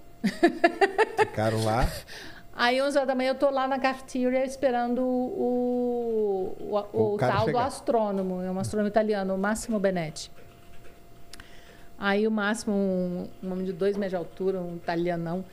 [1.17, 1.87] Ficaram lá.
[2.59, 7.17] Aí, 11 horas da manhã, eu tô lá na cafeteria esperando o, o, o, O
[7.17, 7.65] tal do chegar.
[7.65, 10.29] astrônomo, é um astrônomo italiano, o Massimo Benetti.
[11.97, 15.45] Aí o Máximo, um, um homem de dois metros de altura, um italianão,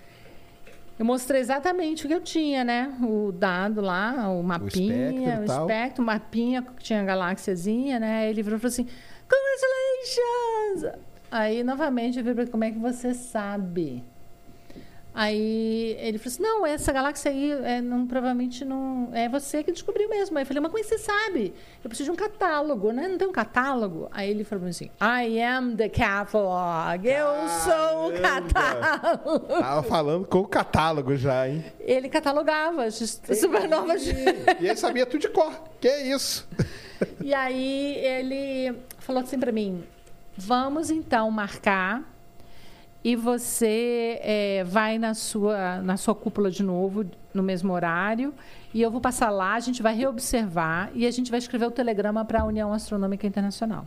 [0.99, 2.93] eu mostrei exatamente o que eu tinha, né?
[3.01, 8.29] O dado lá, o mapinha, espectro o espectro, o mapinha que tinha a galáxiazinha, né?
[8.29, 8.89] Ele virou e falou assim,
[9.29, 11.07] congratulations!
[11.31, 14.03] Aí, novamente, eu falei, como é que você sabe?
[15.19, 19.09] Aí ele falou assim: não, essa galáxia aí é, não, provavelmente não.
[19.15, 20.37] É você que descobriu mesmo.
[20.37, 21.55] Aí eu falei, mas como é que você sabe?
[21.83, 23.09] Eu preciso de um catálogo, né?
[23.09, 24.11] Não tem um catálogo?
[24.13, 27.09] Aí ele falou assim: I am the catalog.
[27.09, 29.47] Eu sou o catálogo.
[29.59, 31.65] Tava falando com o catálogo já, hein?
[31.81, 32.97] Ele catalogava as
[33.41, 34.07] supernovas.
[34.07, 35.51] E ele sabia tudo de cor.
[35.81, 36.47] Que isso?
[37.25, 39.83] E aí ele falou assim para mim:
[40.37, 42.16] vamos então marcar
[43.07, 48.35] e você é, vai na sua, na sua cúpula de novo, no mesmo horário,
[48.75, 51.71] e eu vou passar lá, a gente vai reobservar e a gente vai escrever o
[51.71, 53.87] telegrama para a União Astronômica Internacional,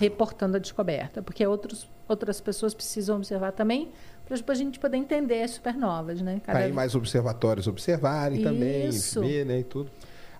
[0.00, 3.92] reportando a descoberta, porque outros, outras pessoas precisam observar também,
[4.26, 6.40] para depois a gente poder entender as supernovas, né?
[6.44, 9.20] Cada Aí mais observatórios observarem também, Isso.
[9.20, 9.88] ver, né, e tudo.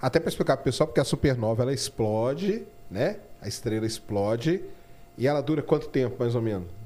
[0.02, 3.18] Até para explicar pro pessoal, porque a supernova ela explode, né?
[3.40, 4.60] A estrela explode
[5.16, 6.77] e ela dura quanto tempo, mais ou menos?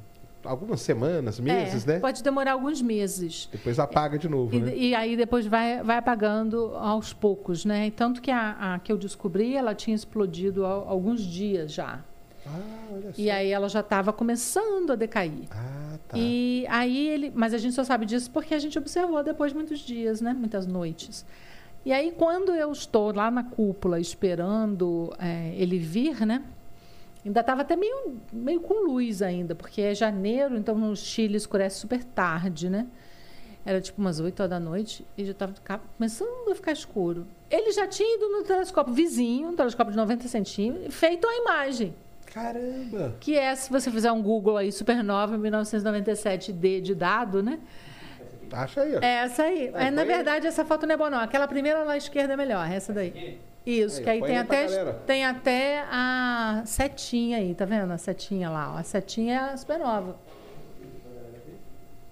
[0.45, 2.01] Algumas semanas, meses, é, né?
[2.01, 3.49] Pode demorar alguns meses.
[3.51, 4.77] Depois apaga de novo, E, né?
[4.77, 7.91] e aí depois vai, vai apagando aos poucos, né?
[7.91, 12.01] Tanto que a, a que eu descobri, ela tinha explodido há alguns dias já.
[12.47, 12.59] Ah,
[12.93, 13.23] olha só.
[13.23, 15.47] E aí ela já estava começando a decair.
[15.51, 16.19] Ah, tá.
[16.19, 19.57] E aí ele, mas a gente só sabe disso porque a gente observou depois de
[19.59, 20.33] muitos dias, né?
[20.33, 21.25] Muitas noites.
[21.85, 26.43] E aí quando eu estou lá na cúpula esperando é, ele vir, né?
[27.25, 31.79] Ainda estava até meio, meio com luz ainda, porque é janeiro, então no Chile escurece
[31.79, 32.87] super tarde, né?
[33.65, 35.55] Era tipo umas 8 horas da noite e já estava
[35.97, 37.27] começando a ficar escuro.
[37.49, 41.37] Ele já tinha ido no telescópio vizinho, um telescópio de 90 centímetros, e feito a
[41.37, 41.95] imagem.
[42.27, 43.15] Caramba!
[43.21, 47.61] Que é, se você fizer um Google aí, Supernova 1997D de dado, né?
[48.51, 49.01] Acha aí, ó.
[49.01, 49.69] É essa aí.
[49.75, 51.19] É, É, na verdade, essa foto não é boa, não.
[51.19, 53.39] Aquela primeira lá à esquerda é melhor, essa daí.
[53.65, 57.93] Isso, Aí, que aí tem até, tem até a setinha aí, tá vendo?
[57.93, 58.79] A setinha lá, ó.
[58.79, 60.17] A setinha é a supernova.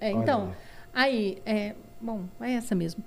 [0.01, 0.55] É, então,
[0.95, 3.03] aí, é, bom, é essa mesmo.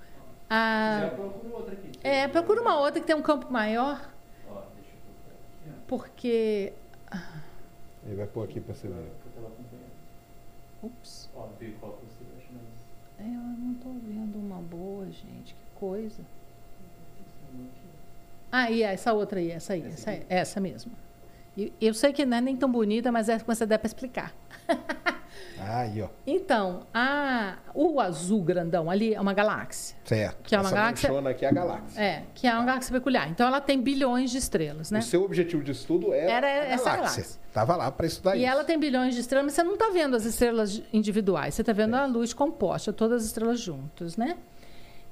[0.48, 1.90] A, Já procura outra aqui.
[2.02, 4.08] é, procura uma outra que tem um campo maior,
[5.88, 6.72] porque.
[8.06, 9.10] Ele vai pôr aqui pra você ver.
[10.82, 11.30] Ups,
[12.52, 13.26] mais.
[13.26, 15.54] é, eu não tô vendo uma boa, gente.
[15.54, 16.22] Que coisa.
[18.56, 20.92] Ah, e essa outra aí, essa aí, Essa essa, essa mesmo.
[21.56, 24.32] E eu sei que não é nem tão bonita, mas é você dá para explicar.
[25.58, 26.08] Aí, ó.
[26.26, 29.96] Então, a, o azul grandão ali é uma galáxia.
[30.04, 30.42] Certo.
[30.42, 32.00] Que é uma Essa galáxia- aqui é a galáxia.
[32.02, 33.28] É, que é uma galáxia peculiar.
[33.30, 34.98] Então, ela tem bilhões de estrelas, né?
[34.98, 37.22] O seu objetivo de estudo era, Era a essa galáxia.
[37.22, 37.40] galáxia.
[37.52, 38.48] Tava lá para estudar E isso.
[38.50, 41.72] ela tem bilhões de estrelas, mas você não está vendo as estrelas individuais, você está
[41.72, 44.36] vendo a luz composta, todas as estrelas juntas, né?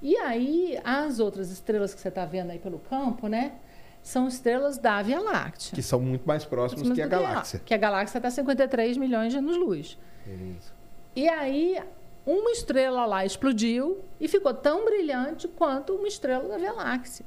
[0.03, 3.53] E aí, as outras estrelas que você está vendo aí pelo campo, né?
[4.03, 5.77] São estrelas da Via Láctea.
[5.77, 7.63] Que são muito mais próximos Mas que a galáxia.
[7.65, 9.97] Que a galáxia está a 53 milhões de anos-luz.
[11.15, 11.81] E aí,
[12.27, 17.25] uma estrela lá explodiu e ficou tão brilhante quanto uma estrela da Via Láctea.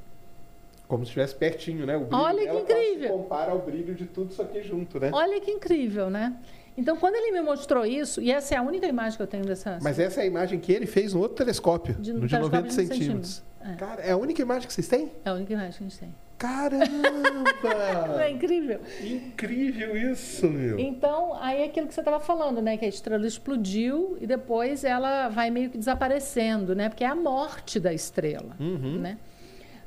[0.86, 1.95] Como se estivesse pertinho, né?
[1.95, 3.09] O brilho Olha que incrível.
[3.17, 5.09] compara ao brilho de tudo isso aqui junto, né?
[5.13, 6.36] Olha que incrível, né?
[6.78, 9.45] Então, quando ele me mostrou isso, e essa é a única imagem que eu tenho
[9.45, 9.80] dessa.
[9.82, 12.59] Mas essa é a imagem que ele fez no outro telescópio, De- no de telescópio
[12.61, 13.36] 90 de centímetros.
[13.36, 13.43] centímetros.
[13.61, 13.76] É.
[13.76, 15.11] Cara, é a única imagem que vocês têm?
[15.23, 16.13] É a única imagem que a gente tem.
[16.38, 16.86] Caramba!
[18.21, 18.80] é incrível?
[19.01, 20.78] Incrível isso, meu.
[20.78, 22.76] Então, aí é aquilo que você estava falando, né?
[22.78, 26.89] Que a estrela explodiu e depois ela vai meio que desaparecendo, né?
[26.89, 28.99] Porque é a morte da estrela, Uhum.
[28.99, 29.17] né?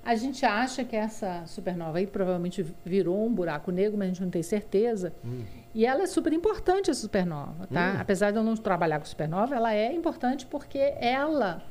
[0.04, 4.22] A gente acha que essa supernova aí provavelmente virou um buraco negro, mas a gente
[4.22, 5.12] não tem certeza.
[5.74, 7.94] E ela é super importante, essa supernova, tá?
[7.96, 8.00] Hum.
[8.00, 11.62] Apesar de eu não trabalhar com supernova, ela é importante porque ela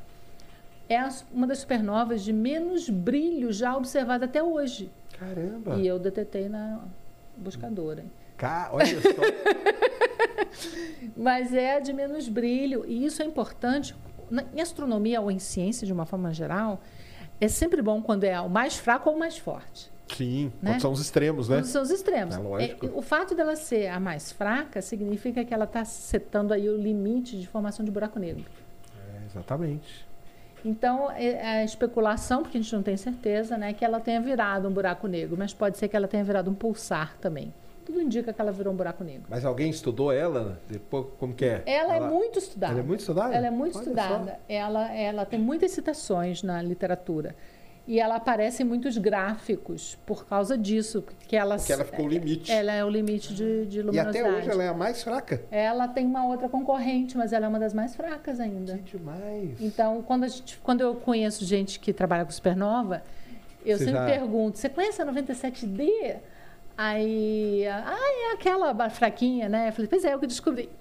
[0.88, 4.90] é a- uma das supernovas de menos brilho já observada até hoje.
[5.18, 5.74] Caramba!
[5.76, 6.80] E eu detetei na
[7.36, 8.04] buscadora.
[8.36, 9.08] Ca- Olha só.
[11.16, 13.94] Mas é a de menos brilho, e isso é importante.
[14.54, 16.80] Em astronomia ou em ciência, de uma forma geral,
[17.40, 19.90] é sempre bom quando é o mais fraco ou o mais forte.
[20.16, 20.78] Sim, Né?
[20.80, 21.56] são os extremos, né?
[21.56, 22.34] Quando são os extremos.
[22.34, 22.86] É lógico.
[22.86, 26.76] É, o fato dela ser a mais fraca significa que ela está setando aí o
[26.76, 28.44] limite de formação de buraco negro.
[28.96, 30.06] É, exatamente.
[30.64, 34.68] Então, é a especulação, porque a gente não tem certeza, né, que ela tenha virado
[34.68, 37.52] um buraco negro, mas pode ser que ela tenha virado um pulsar também.
[37.86, 39.22] Tudo indica que ela virou um buraco negro.
[39.30, 40.60] Mas alguém estudou ela?
[40.68, 41.62] Depois, como que é?
[41.64, 42.72] Ela, é muito estudada.
[42.74, 43.34] Ela é muito estudada?
[43.34, 44.40] Ela é muito Olha estudada.
[44.46, 47.34] Ela, ela tem muitas citações na literatura.
[47.88, 52.08] E ela aparece em muitos gráficos por causa disso, porque ela, Porque ela ficou o
[52.08, 52.52] limite.
[52.52, 54.18] ela é o limite de, de E luminosidade.
[54.26, 55.40] até hoje ela é a mais fraca.
[55.50, 58.76] Ela tem uma outra concorrente, mas ela é uma das mais fracas ainda.
[58.84, 59.52] Que demais.
[59.58, 63.02] Então, quando, a gente, quando eu conheço gente que trabalha com supernova,
[63.64, 66.16] eu Você sempre já- pergunto: você conhece a 97D?
[66.76, 67.96] Aí, ah,
[68.30, 69.68] é aquela fraquinha, né?
[69.68, 70.68] Eu falei, pois é, eu que descobri.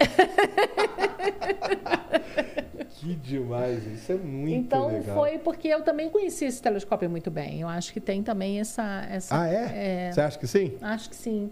[2.97, 3.85] Que demais.
[3.85, 5.15] Isso é muito então, legal.
[5.15, 7.61] foi porque eu também conheci esse telescópio muito bem.
[7.61, 9.05] Eu acho que tem também essa.
[9.09, 10.11] essa Ah, é?
[10.11, 10.77] Você acha que sim?
[10.81, 11.51] Acho que sim.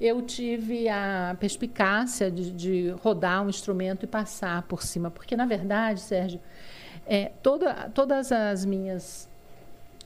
[0.00, 5.44] Eu tive a perspicácia de, de rodar um instrumento e passar por cima, porque na
[5.44, 6.40] verdade, Sérgio,
[7.04, 9.28] é, toda, todas as minhas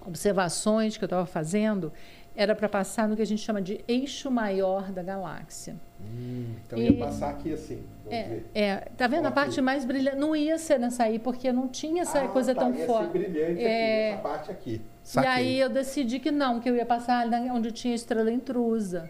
[0.07, 1.93] observações que eu estava fazendo
[2.35, 5.77] era para passar no que a gente chama de eixo maior da galáxia.
[6.01, 7.83] Hum, então E- ia passar aqui assim.
[8.11, 9.27] É, é, tá vendo?
[9.27, 9.35] A Ok.
[9.43, 12.63] parte mais brilhante não ia ser nessa aí, porque não tinha essa Ah, coisa tá,
[12.63, 13.11] tão ia ser forte.
[13.13, 14.09] brilhante É.
[14.09, 14.81] aqui, essa parte aqui.
[15.05, 15.31] E Saquei.
[15.31, 19.09] aí eu decidi que não, que eu ia passar onde tinha estrela intrusa.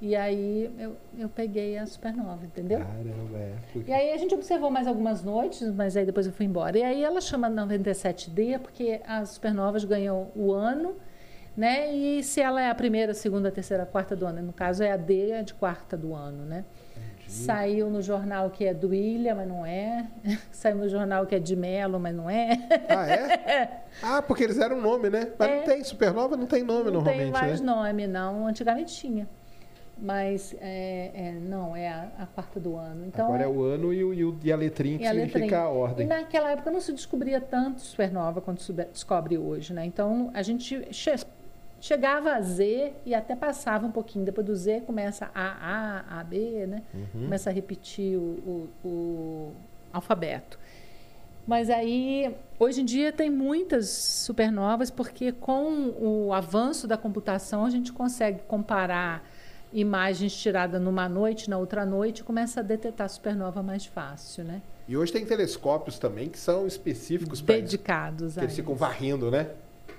[0.00, 2.80] E aí eu, eu peguei a supernova, entendeu?
[2.80, 3.52] Caramba, é.
[3.86, 6.76] E aí a gente observou mais algumas noites, mas aí depois eu fui embora.
[6.78, 10.94] E aí ela chama 97D porque as supernovas ganham o ano,
[11.56, 11.92] né?
[11.94, 14.96] E se ela é a primeira, segunda, terceira, quarta do ano, no caso é a
[14.96, 16.64] D é de quarta do ano, né?
[17.26, 20.06] Saiu no jornal que é do Ilha, mas não é.
[20.52, 22.50] Saiu no jornal que é de Melo, mas não é.
[22.88, 23.80] Ah, é?
[24.02, 25.28] Ah, porque eles eram nome, né?
[25.38, 25.56] Mas É.
[25.56, 27.66] não tem, Supernova não tem nome não tem normalmente, mais né?
[27.66, 28.46] nome, não.
[28.46, 29.26] Antigamente tinha.
[29.96, 33.06] Mas é, é, não, é a, a quarta do ano.
[33.06, 35.38] Então, Agora é o ano e, o, e, e a letrinha que E a significa
[35.38, 35.60] letrinha.
[35.62, 36.06] a E ordem.
[36.06, 39.84] naquela época não se descobria tanto supernova quanto se descobre hoje, né?
[39.86, 40.86] Então a gente
[41.84, 44.24] chegava a Z e até passava um pouquinho.
[44.24, 46.82] Depois do Z começa A, A, A, B, né?
[46.94, 47.24] Uhum.
[47.24, 49.52] Começa a repetir o, o- o
[49.92, 50.58] alfabeto.
[51.46, 57.70] Mas aí, hoje em dia, tem muitas supernovas, porque com o avanço da computação, a
[57.70, 59.22] gente consegue comparar
[59.70, 64.62] imagens tiradas numa noite, na outra noite, e começa a detectar supernova mais fácil, né?
[64.88, 67.64] E hoje tem telescópios também que são específicos para isso.
[67.64, 68.80] Dedicados Que a eles ficam isso.
[68.80, 69.50] varrendo, né?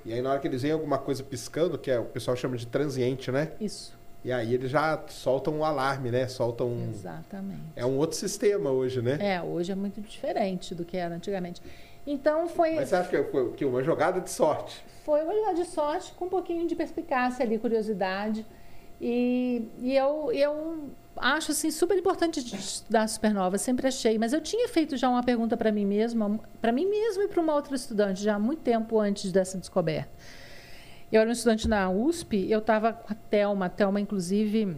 [0.06, 2.56] E aí na hora que eles veem alguma coisa piscando, que é, o pessoal chama
[2.58, 3.52] de transiente, né?
[3.60, 3.94] Isso,
[4.24, 6.28] E aí eles já soltam um alarme, né?
[6.28, 6.90] Soltam um...
[6.90, 7.62] exatamente.
[7.76, 9.18] É um outro sistema hoje, né?
[9.20, 11.62] É, hoje é muito diferente do que era antigamente.
[12.08, 14.84] Então, foi, Mas você acha que foi que uma jogada de sorte?
[15.04, 18.46] foi uma jogada de sorte com um pouquinho de perspicácia ali, curiosidade.
[19.02, 24.18] E, e eu, eu acho assim, super importante estudar supernova, sempre achei.
[24.18, 27.42] Mas eu tinha feito já uma pergunta para mim mesma, para mim mesma e para
[27.42, 30.12] uma outra estudante, já há muito tempo antes dessa descoberta.
[31.12, 34.76] Eu era um estudante na USP, eu estava com a Thelma, a Thelma, inclusive,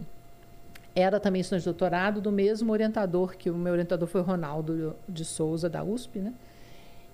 [0.94, 4.94] era também estudante de doutorado do mesmo orientador, que o meu orientador foi o Ronaldo
[5.08, 6.32] de Souza, da USP, né?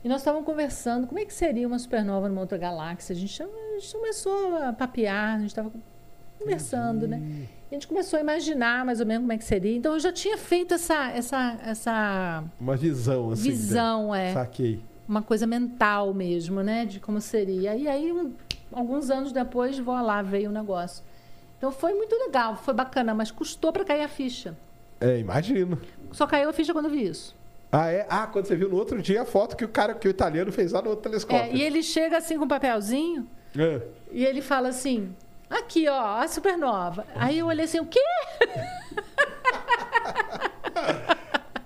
[0.02, 3.14] E nós estávamos conversando como é que seria uma supernova numa outra galáxia.
[3.14, 3.46] A gente, a
[3.78, 5.72] gente começou a papear, a gente estava
[6.44, 7.20] conversando, né?
[7.70, 9.76] E a gente começou a imaginar mais ou menos como é que seria.
[9.76, 13.50] Então eu já tinha feito essa, essa, essa Uma visão, assim.
[13.50, 14.30] visão, né?
[14.30, 14.80] é Saquei.
[15.08, 16.84] uma coisa mental mesmo, né?
[16.84, 17.74] De como seria.
[17.74, 18.32] E aí, um-
[18.72, 21.02] alguns anos depois, vou lá, veio o negócio.
[21.58, 24.56] Então foi muito legal, foi bacana, mas custou para cair a ficha.
[25.00, 25.80] É, imagino.
[26.12, 27.34] Só caiu a ficha quando eu vi isso.
[27.72, 28.06] Ah, é?
[28.08, 30.52] Ah, quando você viu no outro dia a foto que o cara, que o italiano
[30.52, 31.42] fez lá no outro telescópio.
[31.42, 33.26] É, e ele chega assim com um papelzinho
[33.58, 33.80] É.
[34.12, 35.12] e ele fala assim:
[35.50, 37.06] aqui, ó, a supernova.
[37.14, 38.00] Aí eu olhei assim: o quê?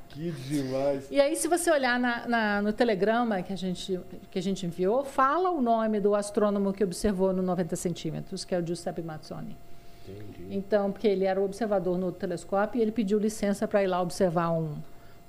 [0.09, 1.07] Que demais.
[1.13, 4.01] E aí, se você olhar na- na- no telegrama que a, gente,
[4.33, 8.53] que a gente enviou, fala o nome do astrônomo que observou no 90 centímetros, que
[8.53, 9.57] é o Giuseppe Mazzoni.
[10.09, 10.57] Entendi.
[10.57, 14.03] Então, porque ele era o observador no telescópio e ele pediu licença para ir lá
[14.03, 14.77] observar um-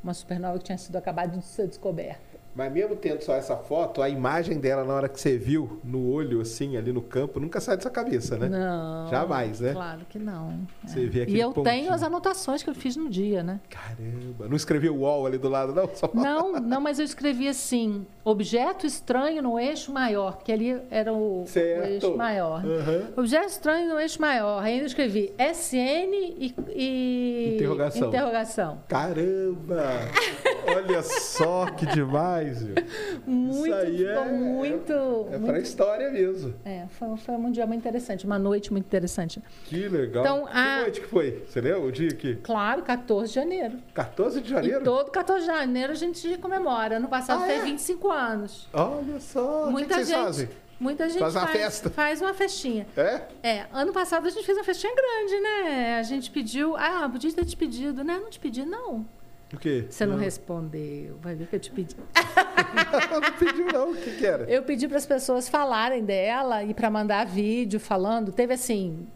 [0.04, 2.29] uma supernova que tinha sido acabado de ser descoberta.
[2.56, 6.10] Mas mesmo tendo só essa foto, a imagem dela na hora que você viu no
[6.12, 8.50] olho, assim, ali no campo, nunca sai dessa cabeça, né?
[8.50, 9.08] Não.
[9.10, 9.72] Jamais, né?
[9.74, 10.60] Claro que não.
[10.86, 11.76] Você vê aquele e eu pontinho.
[11.76, 13.60] tenho as anotações que eu fiz no dia, né?
[13.70, 14.47] Caramba.
[14.47, 15.89] Não escreveu o UOL ali do lado, não?
[15.93, 16.10] Só...
[16.14, 21.43] Não, não, mas eu escrevi assim: objeto estranho no eixo maior, porque ali era o,
[21.43, 21.88] o Certo.
[21.88, 22.64] eixo maior.
[22.66, 23.04] Aham.
[23.18, 24.62] Objeto estranho no eixo maior.
[24.64, 28.08] Aí eu escrevi SN e, e- Interrogação.
[28.08, 28.80] interrogação.
[28.88, 29.84] Caramba!
[30.76, 32.76] Olha só que demais, viu?
[33.26, 34.94] Muito, aí é- muito.
[34.94, 36.54] É muito pra história mesmo.
[36.66, 39.42] É, foi, foi um dia muito interessante, uma noite muito interessante.
[39.66, 40.24] Que legal.
[40.24, 41.44] Então, que a- noite que foi?
[41.48, 42.36] Você lembra o dia que?
[42.38, 43.78] Claro, 14 de janeiro.
[43.94, 44.84] 14 de E janeiro?
[44.84, 46.98] todo 14 de janeiro a gente comemora.
[46.98, 47.66] Ano passado Ah, fez é?
[47.66, 48.68] 25 anos.
[48.74, 49.68] Olha só.
[49.68, 50.50] o muita que, que vocês gente, fazem?
[50.80, 51.90] muita gente Faz uma faz, festa.
[51.90, 52.88] faz uma festinha.
[52.98, 53.22] É?
[53.44, 55.98] É, ano passado a gente fez uma festinha grande, né?
[56.00, 56.76] A gente pediu.
[56.78, 58.20] Ah, podia ter te pedido, né?
[58.22, 59.06] Não te pedi, não.
[59.54, 59.86] O quê?
[59.89, 61.18] Você não, respondeu.
[61.22, 61.95] Vai ver que eu te pedi.
[63.12, 63.91] não pediu, não.
[63.91, 64.43] O que, que era?
[64.43, 68.32] Eu pedi para as pessoas falarem dela e para mandar vídeo falando.
[68.32, 69.08] Teve assim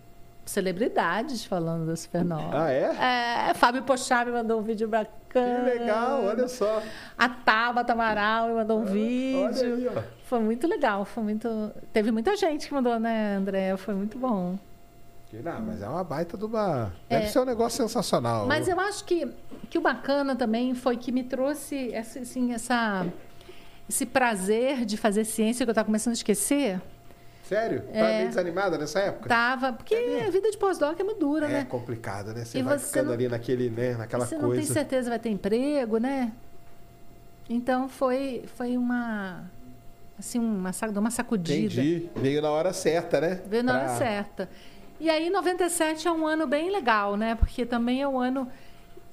[0.45, 2.63] celebridades falando da Supernova.
[2.63, 3.49] Ah, é?
[3.49, 5.63] É, Fábio Pochá me mandou um vídeo Que bacana.
[5.63, 6.81] legal, olha só.
[7.17, 9.45] A Tabata Amaral me mandou um vídeo.
[9.45, 10.03] Olha aí, ó.
[10.25, 11.71] Foi muito legal, foi muito.
[11.91, 13.77] Teve muita gente que mandou, né, André?
[13.77, 14.57] Foi muito bom.
[15.41, 16.93] Não, mas é uma baita de uma.
[17.09, 17.19] É.
[17.19, 18.45] Deve ser um negócio sensacional.
[18.45, 19.27] Mas eu acho que,
[19.69, 23.05] que o bacana também foi que me trouxe essa, assim, essa,
[23.89, 26.79] esse prazer de fazer ciência que eu estava começando a esquecer.
[27.43, 27.81] Sério?
[27.81, 28.17] Tá É.
[28.17, 29.27] meio desanimada nessa época?
[29.27, 31.65] Tava, porque a vida de pós-doc é muito dura, É né?
[31.65, 32.45] complicado, né?
[32.45, 33.95] Você E vai você ficando não- ali naquele, né?
[33.95, 34.73] Naquela Você não tem coisa.
[34.73, 36.31] certeza vai ter emprego, né?
[37.49, 39.43] Então foi, foi uma
[40.17, 41.81] assim uma, uma sacudida.
[41.81, 42.09] Entendi.
[42.15, 43.41] Veio na hora certa, né?
[43.45, 44.49] Veio na hora Pra- certa.
[45.03, 47.35] E aí, 97 é um ano bem legal, né?
[47.35, 48.49] Porque também é um ano.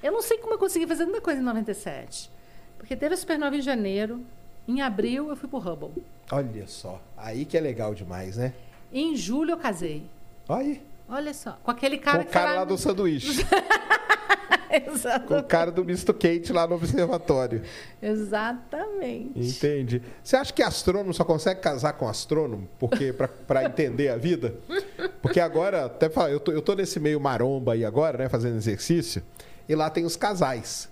[0.00, 2.30] Eu não sei como eu consegui fazer tanta coisa em 97.
[2.78, 4.24] Porque teve a Supernova em janeiro.
[4.68, 5.90] Em abril, eu fui pro Hubble.
[6.30, 7.02] Olha só.
[7.16, 8.54] Aí que é legal demais, né?
[8.92, 10.04] Em julho, eu casei.
[10.48, 10.82] Olha aí.
[11.10, 11.58] Olha só.
[11.62, 13.44] Com aquele cara Com o cara lá do sanduíche.
[14.70, 15.26] Exato.
[15.26, 17.62] Com o cara do misto quente lá no observatório.
[18.00, 19.40] Exatamente.
[19.40, 20.00] Entendi.
[20.22, 22.68] Você acha que astrônomo só consegue casar com astrônomo?
[22.78, 24.54] Porque para entender a vida?
[25.20, 28.28] Porque agora, até falar, eu tô, eu tô nesse meio maromba aí agora, né?
[28.28, 29.22] Fazendo exercício,
[29.68, 30.88] e lá tem os casais.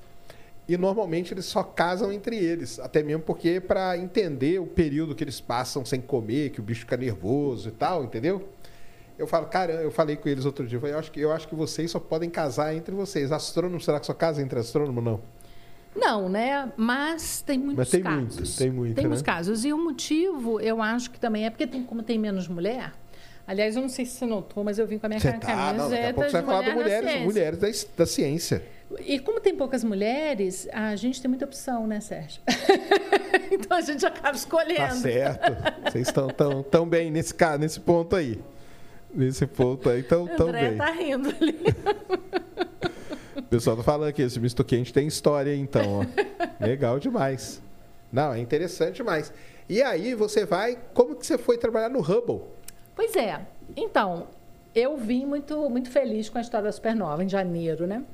[0.68, 5.24] E normalmente eles só casam entre eles, até mesmo porque para entender o período que
[5.24, 8.46] eles passam sem comer, que o bicho fica nervoso e tal, entendeu?
[9.18, 11.32] Eu falo, cara, eu falei com eles outro dia, eu, falei, eu acho que eu
[11.32, 13.32] acho que vocês só podem casar entre vocês.
[13.32, 15.20] Astrônomo, será que só casa entre astrônomo não?
[15.96, 16.72] Não, né?
[16.76, 18.36] Mas tem muitos Mas tem casos.
[18.36, 19.26] muito, tem muito, Tem muitos né?
[19.26, 19.64] casos.
[19.64, 22.92] E o motivo, eu acho que também é porque tem, como tem menos mulher,
[23.48, 25.72] Aliás, eu não sei se você notou, mas eu vim com a minha Você tá,
[25.72, 28.62] não, daqui a pouco você vai de falar na mulheres, mulheres da, da ciência.
[29.00, 32.42] E como tem poucas mulheres, a gente tem muita opção, né, Sérgio?
[33.50, 34.76] então a gente acaba escolhendo.
[34.76, 35.90] Tá certo.
[35.90, 38.38] Vocês estão tão, tão bem nesse, nesse ponto aí.
[39.14, 40.78] Nesse ponto aí, tão, tão André bem.
[40.78, 41.58] tá rindo ali.
[43.36, 46.62] O pessoal tá falando aqui, esse misto quente tem história, então, ó.
[46.62, 47.62] Legal demais.
[48.12, 49.32] Não, é interessante demais.
[49.68, 50.76] E aí, você vai.
[50.92, 52.42] Como que você foi trabalhar no Hubble?
[52.94, 53.40] Pois é.
[53.74, 54.26] Então,
[54.74, 58.04] eu vim muito, muito feliz com a história da Supernova, em janeiro, né?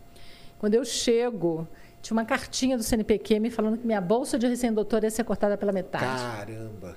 [0.58, 1.66] Quando eu chego,
[2.00, 5.56] tinha uma cartinha do CNPq me falando que minha bolsa de recém-doutor ia ser cortada
[5.56, 6.04] pela metade.
[6.04, 6.96] Caramba.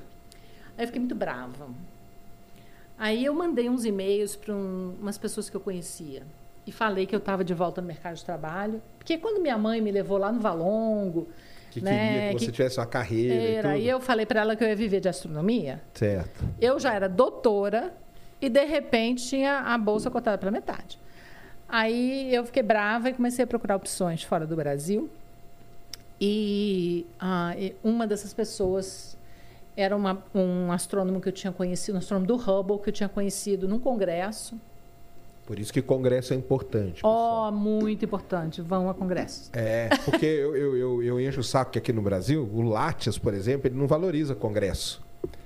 [0.78, 1.70] Aí eu fiquei muito brava.
[2.98, 6.24] Aí eu mandei uns e-mails para umas pessoas que eu conhecia
[6.66, 8.82] e falei que eu estava de volta no mercado de trabalho.
[8.98, 11.28] Porque quando minha mãe me levou lá no Valongo,
[11.70, 13.82] Que né, queria que você que tivesse uma carreira e era, tudo.
[13.82, 16.44] e eu falei para ela que eu ia viver de astronomia, Certo.
[16.60, 17.94] eu já era doutora
[18.42, 21.00] e de repente tinha a bolsa cortada pela metade.
[21.70, 25.10] Aí eu fiquei brava e comecei a procurar opções fora do Brasil.
[26.20, 29.17] E, ah, e uma dessas pessoas
[29.78, 33.08] era uma- um astrônomo que eu tinha conhecido, um astrônomo do Hubble que eu tinha
[33.08, 34.60] conhecido num congresso.
[35.46, 37.02] Por isso que congresso é importante.
[37.04, 37.52] Ó, pessoal.
[37.54, 39.50] muito importante, vão a congressos.
[39.54, 43.18] É, porque eu, eu, eu, eu encho o saco que aqui no Brasil, o Lattes,
[43.18, 45.02] por exemplo, ele não valoriza congresso.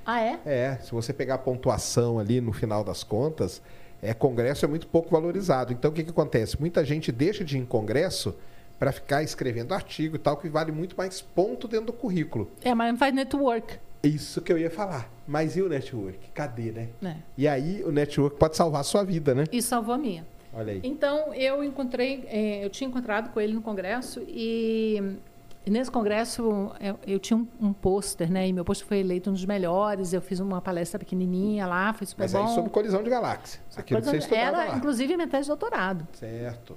[0.05, 0.39] Ah, é?
[0.45, 3.61] É, se você pegar a pontuação ali no final das contas,
[4.01, 5.71] é congresso é muito pouco valorizado.
[5.73, 6.59] Então o que, que acontece?
[6.59, 8.34] Muita gente deixa de ir em congresso
[8.79, 12.49] para ficar escrevendo artigo e tal, que vale muito mais ponto dentro do currículo.
[12.63, 13.77] É, mas não faz network.
[14.04, 15.10] Isso que eu ia falar.
[15.28, 16.30] Mas e o network?
[16.34, 16.89] Cadê, né?
[16.99, 17.18] Né?
[17.38, 19.45] E aí o network pode salvar a sua vida, né?
[19.52, 20.26] E salvou a minha.
[20.54, 20.82] Olha aí.
[20.84, 25.18] Então, eu encontrei, eh, eu tinha encontrado com ele no congresso e,
[25.66, 28.47] nesse congresso eu, eu tinha um, um pôster, né?
[28.47, 30.12] E meu pôster foi eleito um dos melhores.
[30.12, 32.45] Eu fiz uma palestra pequenininha lá, foi super Mas bom.
[32.45, 33.62] aí sobre colisão de galáxia.
[33.70, 34.78] Isso aqui que você estudava Era, lá.
[34.78, 36.08] inclusive, minha tese de doutorado.
[36.14, 36.76] Certo.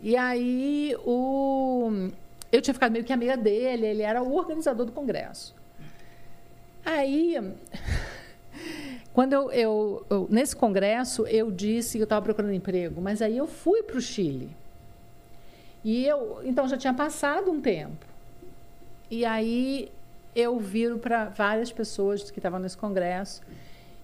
[0.00, 2.10] E aí, o...
[2.52, 5.54] eu tinha ficado meio que amiga dele, ele era o organizador do congresso.
[6.86, 7.34] Aí,
[9.12, 13.36] quando eu, eu- eu- nesse congresso, eu disse que eu estava procurando emprego, mas aí
[13.36, 14.48] eu fui para o Chile.
[15.84, 18.06] E eu, então já tinha passado um tempo.
[19.10, 19.90] E aí
[20.34, 23.42] eu viro para várias pessoas que estavam nesse congresso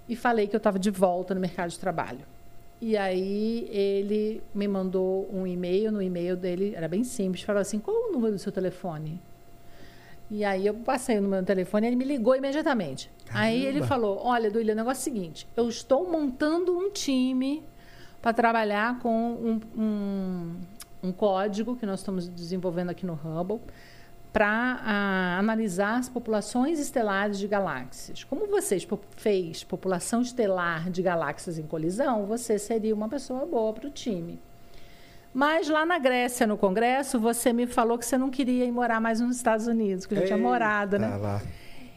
[0.08, 2.20] e falei que eu estava de volta no mercado de trabalho.
[2.80, 7.78] E aí ele me mandou um e-mail, no e-mail dele era bem simples, falou assim:
[7.78, 9.20] "Qual o número do seu telefone?"
[10.32, 13.10] E aí eu passei o número do telefone e ele me ligou imediatamente.
[13.34, 13.86] Aí ele Caramba.
[13.86, 17.62] falou: "Olha, Duília, o negócio é o seguinte, eu estou montando um time
[18.22, 20.56] para trabalhar com um, um,
[21.02, 23.60] um código que nós estamos desenvolvendo aqui no Hubble
[24.32, 28.24] para analisar as populações estelares de galáxias.
[28.24, 28.78] Como você
[29.14, 34.40] fez população estelar de galáxias em colisão, você seria uma pessoa boa para o time.
[35.34, 39.00] Mas lá na Grécia, no Congresso, você me falou que você não queria ir morar
[39.00, 41.16] mais nos Estados Unidos, que já tinha morado, Tá né?
[41.16, 41.40] lá.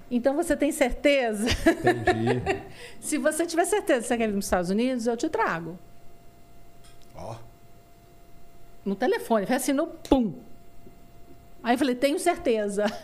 [0.10, 1.48] Então você tem certeza?
[1.50, 2.42] Entendi.
[3.02, 5.78] Se você tiver certeza que você quer vir nos Estados Unidos, eu te trago.
[7.16, 7.36] Ó.
[8.86, 10.34] No telefone, foi assim no pum.
[11.64, 12.86] Aí eu falei, tenho certeza.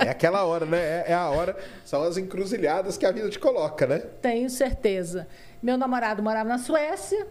[0.00, 0.78] É aquela hora, né?
[0.78, 3.98] É, é a hora, são as encruzilhadas que a vida te coloca, né?
[4.22, 5.26] Tenho certeza.
[5.62, 7.26] Meu namorado morava na Suécia.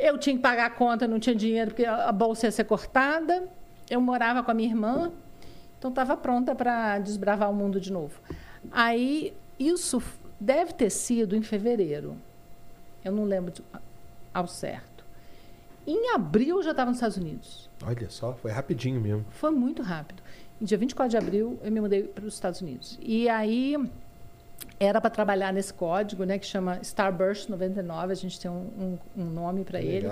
[0.00, 3.46] Eu tinha que pagar a conta, não tinha dinheiro porque a bolsa ia ser cortada.
[3.88, 5.12] Eu morava com a minha irmã.
[5.78, 8.18] Então estava pronta para desbravar o mundo de novo.
[8.70, 10.02] Aí isso
[10.38, 12.16] deve ter sido em fevereiro.
[13.04, 13.62] Eu não lembro de-
[14.32, 15.04] ao certo.
[15.86, 17.68] Em abril eu já estava nos Estados Unidos.
[17.84, 19.24] Olha só, foi rapidinho mesmo.
[19.30, 20.22] Foi muito rápido.
[20.60, 22.98] Em dia 24 de abril, eu me mudei para os Estados Unidos.
[23.00, 23.76] E aí,
[24.78, 28.12] era para trabalhar nesse código, né, que chama Starburst 99.
[28.12, 30.08] A gente tem um, um- um nome para ele.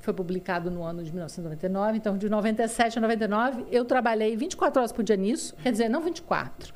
[0.00, 1.98] Foi publicado no ano de 1999.
[1.98, 5.54] Então, de 97 a 99, eu trabalhei 24 horas por dia nisso.
[5.62, 6.72] Quer dizer, não 24.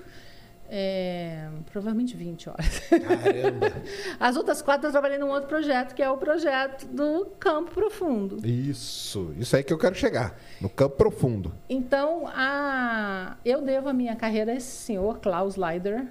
[0.75, 2.79] É, provavelmente 20 horas.
[2.89, 3.73] Caramba.
[4.19, 8.39] As outras quatro eu trabalhei num outro projeto, que é o projeto do Campo Profundo.
[8.47, 10.35] Isso, isso aí que eu quero chegar.
[10.63, 11.53] No campo profundo.
[11.69, 13.37] Então, a...
[13.45, 16.07] eu devo a minha carreira a esse senhor, Klaus Leider,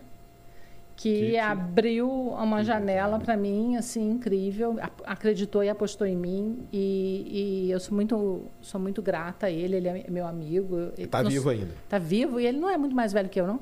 [1.02, 6.60] que, Que te- abriu uma janela para mim, assim, incrível, acreditou e apostou em mim,
[6.72, 10.92] e, e eu sou muito, sou muito grata a ele, ele é meu amigo.
[11.10, 11.72] Tá nós- vivo ainda.
[11.90, 13.60] Tá vivo, e ele não é muito mais velho que eu, não.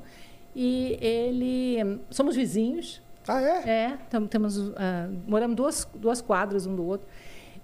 [0.54, 2.00] E ele...
[2.10, 3.70] Somos vizinhos, Ah, é?
[3.70, 7.06] é, temos, ah, moramos duas, duas quadras um do outro.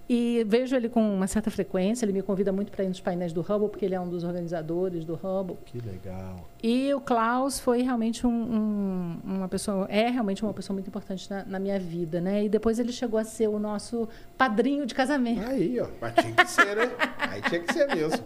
[0.09, 3.33] E vejo ele com uma certa frequência, ele me convida muito para ir nos painéis
[3.33, 5.57] do Hubble, porque ele é um dos organizadores do Hubble.
[5.65, 6.47] Que legal.
[6.63, 11.29] E o Klaus foi realmente um, um, uma pessoa, é realmente uma pessoa muito importante
[11.29, 12.45] na, na, minha vida, né?
[12.45, 15.45] E depois ele chegou a ser o nosso padrinho de casamento.
[15.45, 16.91] Aí, ó, mas tinha que ser, né?
[17.17, 18.23] Aí tinha que ser mesmo.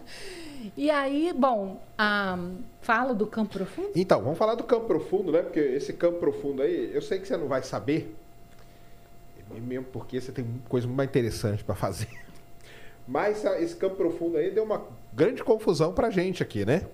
[0.76, 3.90] E aí, bom, um, fala do campo profundo?
[3.96, 5.42] Então, vamos falar do campo profundo, né?
[5.42, 8.14] Porque esse campo profundo aí, eu sei que você não vai saber,
[9.60, 12.08] mesmo porque você tem coisa muito mais interessante para fazer.
[13.06, 14.82] Mas esse campo profundo aí deu uma
[15.12, 16.86] grande confusão pra gente aqui, né?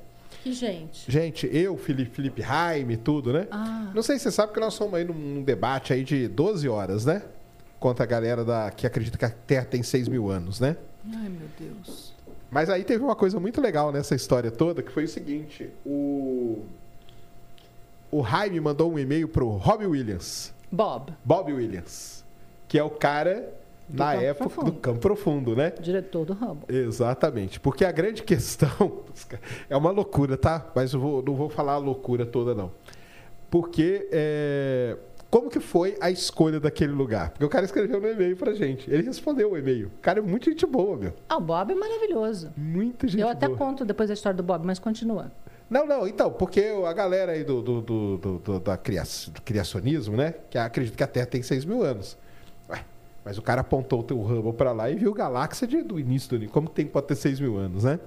[0.43, 1.11] Que gente?
[1.11, 3.47] Gente, eu, Felipe, Felipe Raime, tudo, né?
[3.51, 3.91] Ah.
[3.95, 7.05] Não sei se você sabe que nós somos aí num debate aí de 12 horas,
[7.05, 7.23] né?
[7.79, 10.77] Contra a galera da, que acredita que a Terra tem 6 mil anos, né?
[11.13, 12.13] Ai, meu Deus.
[12.51, 16.65] Mas aí teve uma coisa muito legal nessa história toda, que foi o seguinte: o.
[18.11, 20.53] O Jaime mandou um e-mail pro Robbie Williams.
[20.73, 21.13] Bob.
[21.25, 22.18] Bob Williams.
[22.69, 23.53] Que é o cara,
[23.89, 24.71] do na época, profundo.
[24.71, 25.73] do Campo Profundo, né?
[25.81, 26.65] Diretor do Hubble.
[26.69, 27.59] Exatamente.
[27.59, 28.69] Porque a grande questão.
[29.69, 30.71] É uma loucura, tá?
[30.75, 32.71] Mas eu vou, não vou falar a loucura toda, não.
[33.51, 34.09] Porque.
[34.13, 34.97] É,
[35.31, 37.31] como que foi a escolha daquele lugar?
[37.31, 38.91] Porque o cara escreveu no e-mail pra gente.
[38.91, 39.89] Ele respondeu o e-mail.
[39.89, 41.13] O cara é muito gente boa, meu.
[41.29, 42.51] Ah, o Bob é maravilhoso.
[42.57, 43.33] Muita gente Eu boa.
[43.33, 45.31] até conto depois a história do Bob, mas continua.
[45.69, 50.17] Não, não, então, porque a galera aí do, do, do, do, do da do criacionismo,
[50.17, 50.35] né?
[50.49, 52.17] Que acredita que a Terra tem 6 mil anos.
[53.29, 56.31] Mas o cara apontou o teu Hubble pra lá e viu galáxia de, do início
[56.31, 56.55] do universo.
[56.55, 58.01] Como tem, pode ter 6 mil anos, né?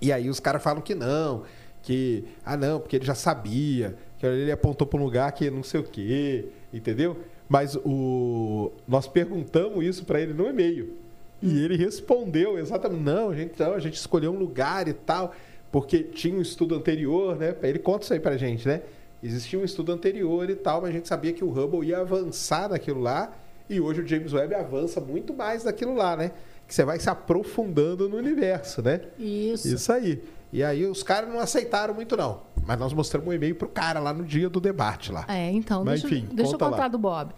[0.00, 1.42] E aí os caras falam que não,
[1.82, 2.24] que.
[2.42, 5.80] Ah, não, porque ele já sabia, que ele apontou para um lugar que não sei
[5.80, 7.14] o quê, entendeu?
[7.46, 10.96] Mas o, nós perguntamos isso para ele no e-mail.
[11.42, 15.34] E ele respondeu exatamente: não, a gente, não, a gente escolheu um lugar e tal,
[15.70, 17.54] porque tinha um estudo anterior, né?
[17.62, 18.80] Ele conta isso aí para a gente, né?
[19.22, 22.70] Existia um estudo anterior e tal, mas a gente sabia que o Hubble ia avançar
[22.70, 23.30] naquilo lá,
[23.70, 26.32] e hoje o James Webb avança muito mais naquilo lá, né?
[26.66, 29.00] Que você vai se aprofundando no universo, né?
[29.18, 29.68] Isso.
[29.68, 30.22] Isso aí.
[30.52, 32.42] E aí os caras não aceitaram muito, não.
[32.66, 35.24] Mas nós mostramos um e-mail pro cara lá no dia do debate lá.
[35.28, 36.88] É, então, Mas, deixa, enfim, deixa eu conta contar lá.
[36.88, 37.32] do Bob.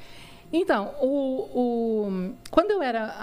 [0.52, 1.06] Então, o,
[2.08, 3.14] o, quando eu era.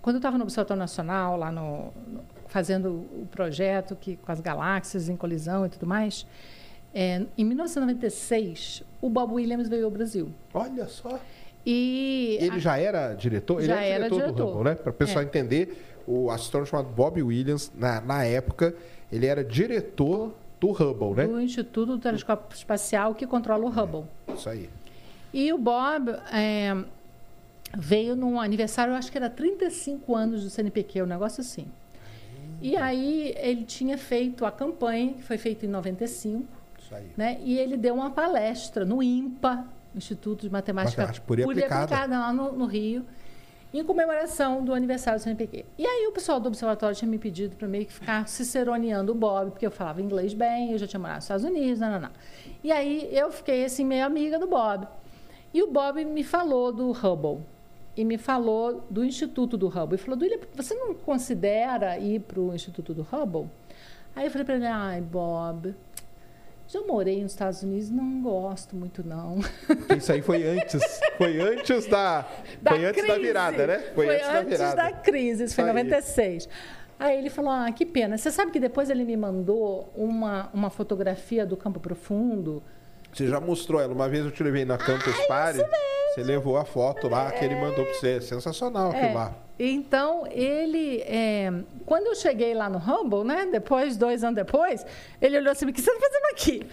[0.00, 4.40] quando eu estava no Observatório Nacional, lá no, no- fazendo o projeto que, com as
[4.40, 6.26] galáxias em colisão e tudo mais,
[6.94, 10.28] é, em 1996, o Bob Williams veio ao Brasil.
[10.52, 11.18] Olha só.
[11.66, 13.58] E Ele já era diretor?
[13.58, 14.48] Ele Já era era diretor, do diretor.
[14.52, 14.74] Hubble, né?
[14.74, 15.24] Para o pessoal É.
[15.24, 18.74] entender, o astrônomo chamado Bob Williams, na, na época,
[19.10, 21.26] ele era diretor do Hubble, né?
[21.26, 24.04] do Instituto do Telescópio Espacial que controla o Hubble.
[24.34, 24.68] Isso aí.
[25.32, 26.76] E o Bob é,
[27.76, 31.66] veio num aniversário, eu acho que era 35 anos do CNPq, um negócio assim.
[32.62, 36.44] E aí ele tinha feito a campanha, que foi feita em 95,
[36.78, 37.06] Isso aí.
[37.16, 37.38] né?
[37.42, 42.06] E ele deu uma palestra no IMPA, Instituto de Matemática, Matemática Pura e Aplicada.
[42.06, 43.04] lá no, no Rio,
[43.72, 45.64] em comemoração do aniversário do CNPq.
[45.76, 49.14] E aí o pessoal do observatório tinha me pedido para meio que ficar ciceroneando o
[49.14, 52.00] Bob, porque eu falava inglês bem, eu já tinha morado nos Estados Unidos, não, não,
[52.00, 52.10] não.
[52.62, 54.86] E aí eu fiquei assim meio amiga do Bob.
[55.52, 57.44] E o Bob me falou do Hubble
[57.96, 59.96] e me falou do Instituto do Hubble.
[59.96, 63.48] E falou, Duília, você não considera ir para o Instituto do Hubble?
[64.14, 65.74] Aí eu falei para ele, ai, Bob,
[66.74, 69.38] já morei nos Estados Unidos, não gosto muito, não.
[69.96, 70.82] Isso aí foi antes.
[71.16, 72.26] Foi antes da.
[72.66, 73.26] foi antes da crise.
[73.26, 73.78] virada, né?
[73.94, 74.76] Foi, antes, da virada.
[74.76, 75.84] da crise, isso foi em Isso aí.
[75.84, 76.48] 96.
[76.98, 78.16] Aí ele falou, ah, que pena.
[78.16, 82.62] Você sabe que depois ele me mandou uma, uma fotografia do Campo Profundo,
[83.12, 83.92] Você já mostrou ela.
[83.92, 85.60] Uma vez eu te levei na Campus Party.
[86.14, 88.20] Você levou a foto lá que ele mandou pra você.
[88.20, 89.43] Sensacional aquilo É, lá.
[89.58, 91.00] Então, ele.
[91.02, 91.52] é,
[91.86, 93.46] quando eu cheguei lá no Hubble, né?
[93.46, 94.84] Depois, dois anos depois,
[95.20, 96.66] ele olhou assim: o que você está fazendo aqui?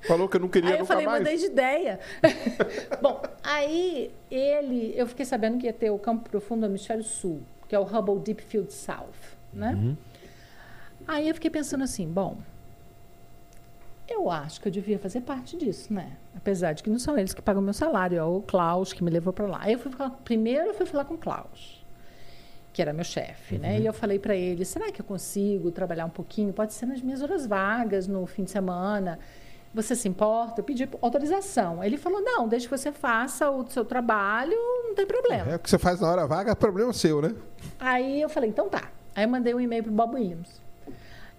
[0.08, 1.18] Falou que eu não queria aí eu falei, mais.
[1.18, 2.00] mudei de ideia.
[3.02, 4.94] Bom, aí ele.
[4.96, 7.84] Eu fiquei sabendo que ia ter o campo profundo do hemisfério sul, que é o
[7.84, 9.74] Hubble Deep Field South, né?
[9.74, 9.96] Uhum.
[11.06, 12.38] Aí eu fiquei pensando assim: bom.
[14.12, 16.12] Eu acho que eu devia fazer parte disso, né?
[16.36, 19.10] Apesar de que não são eles que pagam meu salário, é o Klaus que me
[19.10, 19.58] levou para lá.
[19.62, 21.84] Aí eu fui falar, primeiro eu fui falar com o Klaus,
[22.72, 23.80] que era meu chefe, né?
[23.80, 26.52] E eu falei para ele: será que eu consigo trabalhar um pouquinho?
[26.52, 29.18] Pode ser nas minhas horas vagas, no fim de semana.
[29.74, 30.60] Você se importa?
[30.60, 31.82] Eu pedi autorização.
[31.82, 35.52] Ele falou: não, desde que você faça o seu trabalho, não tem problema.
[35.52, 37.34] É o que você faz na hora vaga, é problema seu, né?
[37.80, 38.90] Aí eu falei: então tá.
[39.14, 40.60] Aí eu mandei um e-mail pro Bob Williams.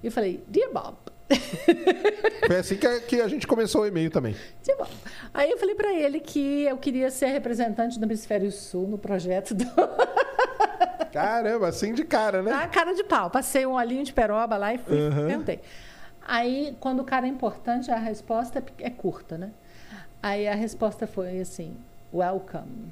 [0.02, 0.96] E eu falei: Dear Bob.
[2.48, 4.36] Foi assim que a, que a gente começou o e-mail também.
[4.64, 4.90] Dear Bob.
[5.34, 9.54] Aí eu falei para ele que eu queria ser representante do Hemisfério Sul no projeto
[9.56, 9.66] do.
[11.12, 12.52] Caramba, assim de cara, né?
[12.52, 13.30] Ah, cara de pau.
[13.30, 15.28] Passei um olhinho de peroba lá e fui, Uhum.
[15.28, 15.60] perguntei.
[16.26, 19.52] Aí, quando o cara é importante, a resposta é é curta, né?
[20.22, 21.76] Aí a resposta foi assim:
[22.14, 22.92] Welcome.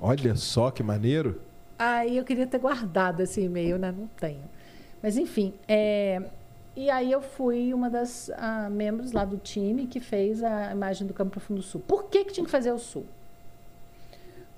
[0.00, 1.40] Olha só que maneiro.
[1.78, 3.92] Aí eu queria ter guardado esse e-mail, né?
[3.96, 4.44] Não tenho.
[5.02, 6.20] Mas enfim, é,
[6.80, 11.06] e aí eu fui uma das ah, membros lá do time que fez a imagem
[11.06, 11.82] do Campo Profundo Sul.
[11.86, 13.04] Por que, que tinha que fazer o Sul?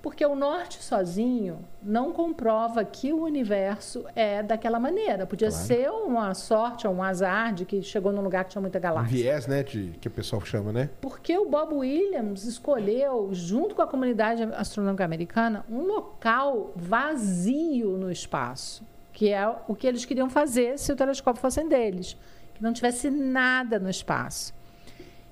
[0.03, 5.27] Porque o norte sozinho não comprova que o universo é daquela maneira.
[5.27, 5.63] Podia Claro.
[5.63, 8.81] ser uma sorte ou um azar de que chegou num lugar que tinha muita Um
[8.81, 9.15] galáxia.
[9.15, 9.61] viés, né?
[9.61, 10.89] De, que o pessoal chama, né?
[10.99, 18.11] Porque o Bob Williams escolheu, junto com a comunidade astronômica americana, um local vazio no
[18.11, 18.83] espaço,
[19.21, 22.17] que é o que eles queriam fazer se o telescópio fosse deles,
[22.55, 24.51] que não tivesse nada no espaço.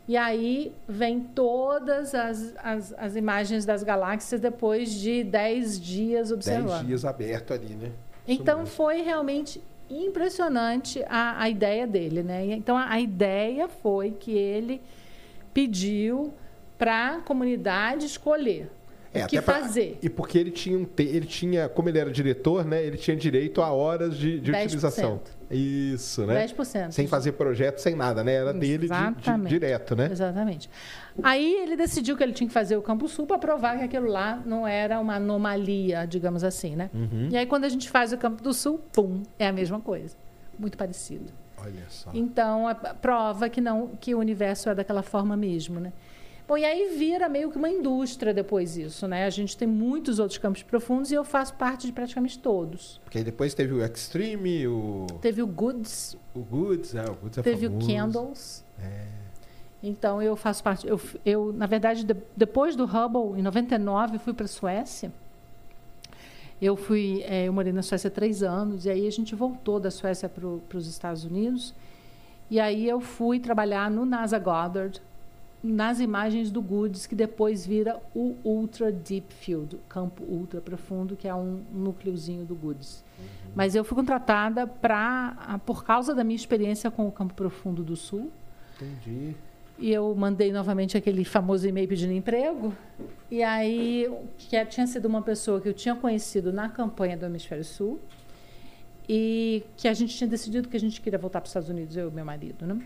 [0.07, 6.31] E aí vem todas as, as, as imagens das galáxias depois de 10 dias Dez
[6.31, 6.85] observando.
[6.85, 7.91] dias aberto ali, né?
[8.27, 8.75] Isso Então mesmo.
[8.75, 9.59] foi realmente
[9.89, 12.45] impressionante a, a ideia dele, né?
[12.45, 14.83] Então a, a ideia foi que ele
[15.51, 16.31] pediu
[16.77, 18.69] para a comunidade escolher
[19.13, 19.97] É, o que pra- fazer.
[20.03, 22.83] E porque ele tinha, um te- ele tinha, como ele era diretor, né?
[22.83, 24.65] Ele tinha direito a horas de, de 10%.
[24.65, 25.19] utilização.
[25.49, 26.45] Isso, né?
[26.45, 26.91] 10%.
[26.91, 28.33] Sem fazer projeto, sem nada, né?
[28.35, 30.09] Era dele de- de, direto, né?
[30.11, 30.69] Exatamente.
[31.23, 34.07] Aí ele decidiu que ele tinha que fazer o Campo Sul para provar que aquilo
[34.07, 36.89] lá não era uma anomalia, digamos assim, né?
[36.93, 37.29] Uhum.
[37.31, 40.15] E aí quando a gente faz o Campo do Sul, pum, é a mesma coisa.
[40.57, 41.31] Muito parecido.
[41.57, 42.09] Olha só.
[42.13, 42.65] Então,
[43.01, 45.91] prova que não que o universo é daquela forma mesmo, né?
[46.49, 49.25] Bom, e aí vira meio que uma indústria depois isso, né?
[49.25, 52.99] A gente tem muitos outros campos profundos e eu faço parte de praticamente todos.
[53.03, 57.41] Porque depois teve o Extreme, o, Teve o Goods, o Goods, é, o Goods é
[57.43, 57.85] teve famoso.
[57.85, 58.65] o Candles.
[58.81, 59.05] É.
[59.83, 60.87] Então, eu faço parte...
[60.87, 65.11] Eu, eu na verdade, de- depois do Hubble, em 99, fui para a Suécia.
[66.59, 67.21] Eu fui...
[67.27, 68.85] eh, eu morei na Suécia três anos.
[68.85, 70.47] E aí a gente voltou da Suécia para
[70.77, 71.73] os Estados Unidos.
[72.49, 74.99] E aí eu fui trabalhar no NASA Goddard,
[75.61, 81.27] nas imagens do GOODS, que depois vira o Ultra Deep Field, campo ultra profundo, que
[81.27, 83.03] é um núcleozinho do GOODS.
[83.53, 87.95] Mas eu fui contratada pra, por causa da minha experiência com o campo profundo do
[87.95, 88.31] Sul.
[88.75, 89.35] Entendi.
[89.77, 92.73] E eu mandei novamente aquele famoso e-mail pedindo emprego.
[93.31, 97.25] E aí, que é- tinha sido uma pessoa que eu tinha conhecido na campanha do
[97.25, 97.99] Hemisfério Sul.
[99.07, 101.97] E que a gente tinha decidido que a gente queria voltar para os Estados Unidos,
[101.97, 102.79] eu e meu marido, né?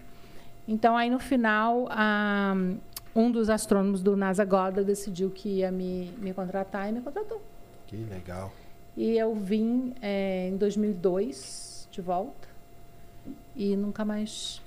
[0.68, 2.56] Então, aí no final, a-
[3.16, 7.42] um dos astrônomos do NASA Goddard decidiu que ia me, me contratar e me contratou.
[7.88, 8.52] Que legal.
[8.98, 12.48] E eu vim eh, em 2002 de volta
[13.56, 14.62] e nunca mais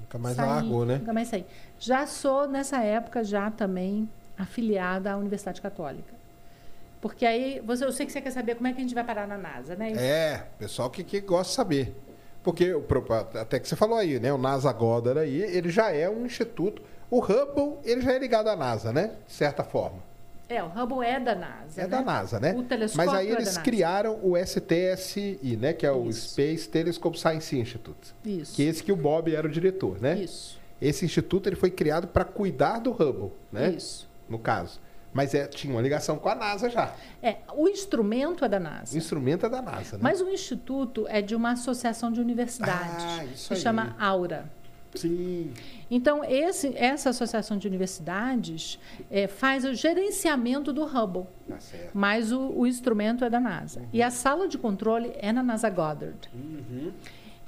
[0.00, 0.98] Nunca mais saí, largou, né?
[0.98, 1.44] Nunca mais saí.
[1.78, 6.12] Já sou, nessa época, já também afiliada à Universidade Católica.
[7.00, 9.02] Porque aí, você, eu sei que você quer saber como é que a gente vai
[9.04, 9.92] parar na NASA, né?
[9.92, 11.96] É, pessoal que, que gosta de saber.
[12.42, 12.74] Porque,
[13.40, 14.32] até que você falou aí, né?
[14.32, 16.82] O NASA Goddard aí, ele já é um instituto.
[17.10, 19.12] O Hubble, ele já é ligado à NASA, né?
[19.26, 19.98] De certa forma.
[20.48, 21.80] É, o Hubble é da NASA.
[21.80, 21.88] É né?
[21.88, 22.54] da NASA, né?
[22.54, 25.72] O telescópio Mas aí é eles criaram o STSI, né?
[25.72, 26.30] Que é o Isso.
[26.30, 28.14] Space Telescope Science Institute.
[28.24, 28.54] Isso.
[28.54, 30.18] Que é esse que o Bob era o diretor, né?
[30.18, 30.60] Isso.
[30.80, 33.70] Esse instituto ele foi criado para cuidar do Hubble, né?
[33.70, 34.08] Isso.
[34.28, 34.80] No caso.
[35.12, 36.94] Mas é, tinha uma ligação com a NASA já.
[37.22, 38.96] É, o instrumento é da O NASA.
[38.96, 40.02] instrumento é da NASA, né?
[40.02, 43.60] Mas o instituto é de uma associação de universidades Ah, isso que aí.
[43.60, 44.50] chama Aura.
[44.94, 45.52] Sim.
[45.90, 48.78] Então, esse, essa associação de universidades
[49.10, 51.24] eh, faz o gerenciamento do Hubble.
[51.48, 51.90] Tá certo.
[51.94, 53.82] mas o, o instrumento é da NASA.
[53.92, 56.28] E a sala de controle é na NASA Goddard.
[56.34, 56.92] Uhum.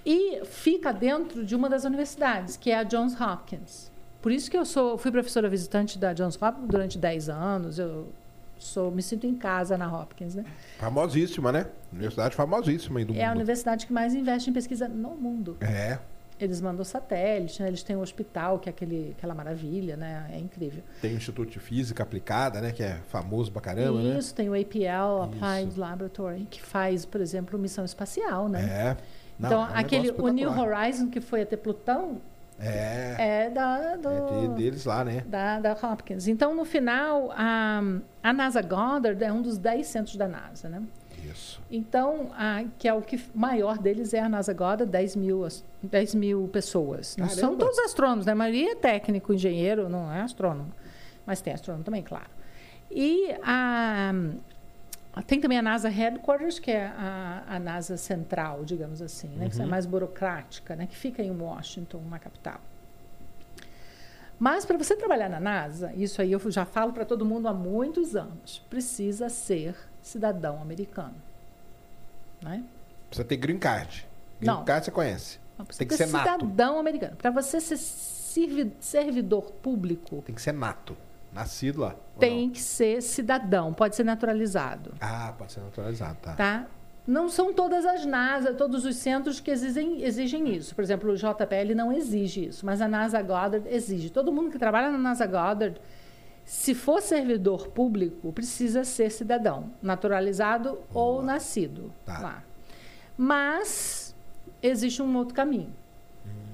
[0.07, 3.91] E fica dentro de uma das universidades, que é a Johns Hopkins.
[4.25, 7.79] Por isso que eu sou, fui professora visitante da Johns Hopkins durante 10 anos.
[7.79, 8.09] Eu
[8.57, 10.47] sou, me sinto em casa na Hopkins, né?
[10.79, 11.67] Famosíssima, né?
[11.93, 13.37] Universidade famosíssima aí do É a mundo.
[13.37, 15.59] universidade que mais investe em pesquisa no mundo.
[15.61, 15.99] É.
[16.41, 17.69] Eles mandam satélite, né?
[17.69, 20.27] eles têm um hospital, que é aquele, aquela maravilha, né?
[20.33, 20.83] É incrível.
[21.03, 22.73] Tem o Instituto de Física Aplicada, né?
[22.73, 24.19] Que é famoso pra caramba, né?
[24.19, 25.79] Isso, tem o APL, Applied Isso.
[25.79, 28.63] Laboratory, que faz, por exemplo, missão espacial, né?
[28.63, 28.97] É.
[29.39, 30.51] Não, então, é um aquele, o New.
[30.51, 32.23] Horizon, que foi até Plutão,
[32.61, 33.45] É.
[33.47, 35.23] é da, do, É de- deles lá, né?
[35.27, 36.29] da, da Hopkins.
[36.29, 37.81] Então, no final, a,
[38.23, 40.83] a NASA Goddard é um dos 10 centros da NASA, né?
[41.31, 41.61] Isso.
[41.71, 45.65] Então, a, que é o que maior deles é a NASA Goddard, 10 mil, as-
[45.83, 47.17] 10 mil pessoas.
[47.17, 48.33] Não são todos astrônomos, né?
[48.33, 50.71] A maioria é técnico, engenheiro, não é astrônomo.
[51.27, 52.29] Mas tem astrônomo também, claro.
[52.91, 54.13] E a,
[55.23, 59.49] tem também a NASA Headquarters, que é a, a NASA central, digamos assim, né?
[59.49, 60.87] que é mais burocrática, né?
[60.87, 62.61] que fica em Washington, na capital.
[64.39, 67.55] Mas para você trabalhar na NASA, isso aí eu já falo para todo mundo há
[67.55, 71.15] muitos anos, precisa ser cidadão americano.
[72.43, 72.65] Né?
[73.09, 74.07] Precisa ter green card.
[74.41, 74.65] Green Não.
[74.65, 75.39] card você conhece.
[75.57, 76.41] Não, Tem que ser nato.
[76.45, 77.15] cidadão americano.
[77.17, 80.97] Para você ser servi- servidor público, Tem que ser nato.
[81.35, 81.97] Nascido lá.
[82.19, 84.95] tem que ser cidadão, pode ser naturalizado.
[85.01, 86.35] Ah, pode ser naturalizado, tá.
[86.35, 86.67] tá?
[87.07, 90.75] Não são todas as NASA, todos os centros que exigem, exigem isso.
[90.75, 94.09] Por exemplo, o JPL não exige isso, mas a NASA Goddard exige.
[94.09, 95.79] Todo mundo que trabalha na NASA Goddard,
[96.47, 102.19] se for servidor público, precisa ser cidadão, naturalizado ou nascido Tá.
[102.21, 102.45] lá.
[103.19, 104.15] Mas
[104.63, 105.75] existe um outro caminho.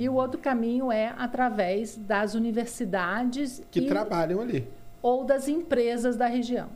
[0.00, 4.66] E o outro caminho é através das universidades Que e trabalham ali.
[5.02, 6.68] ou das empresas da região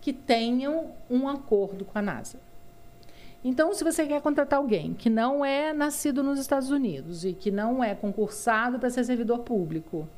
[0.00, 2.36] que tenham um acordo com a NASA.
[3.44, 7.50] Então, se você quer contratar alguém que não é nascido nos Estados Unidos e que
[7.50, 10.08] não é concursado para ser servidor público,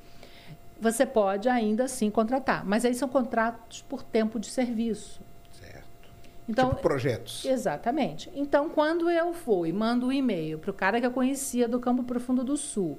[0.80, 2.64] você pode ainda assim contratar.
[2.64, 5.20] Mas aí são contratos por tempo de serviço.
[6.48, 7.44] Então, tipo projetos.
[7.44, 8.30] Exatamente.
[8.34, 12.04] Então, quando eu fui, mando um e-mail para o cara que eu conhecia do Campo
[12.04, 12.98] Profundo do Sul,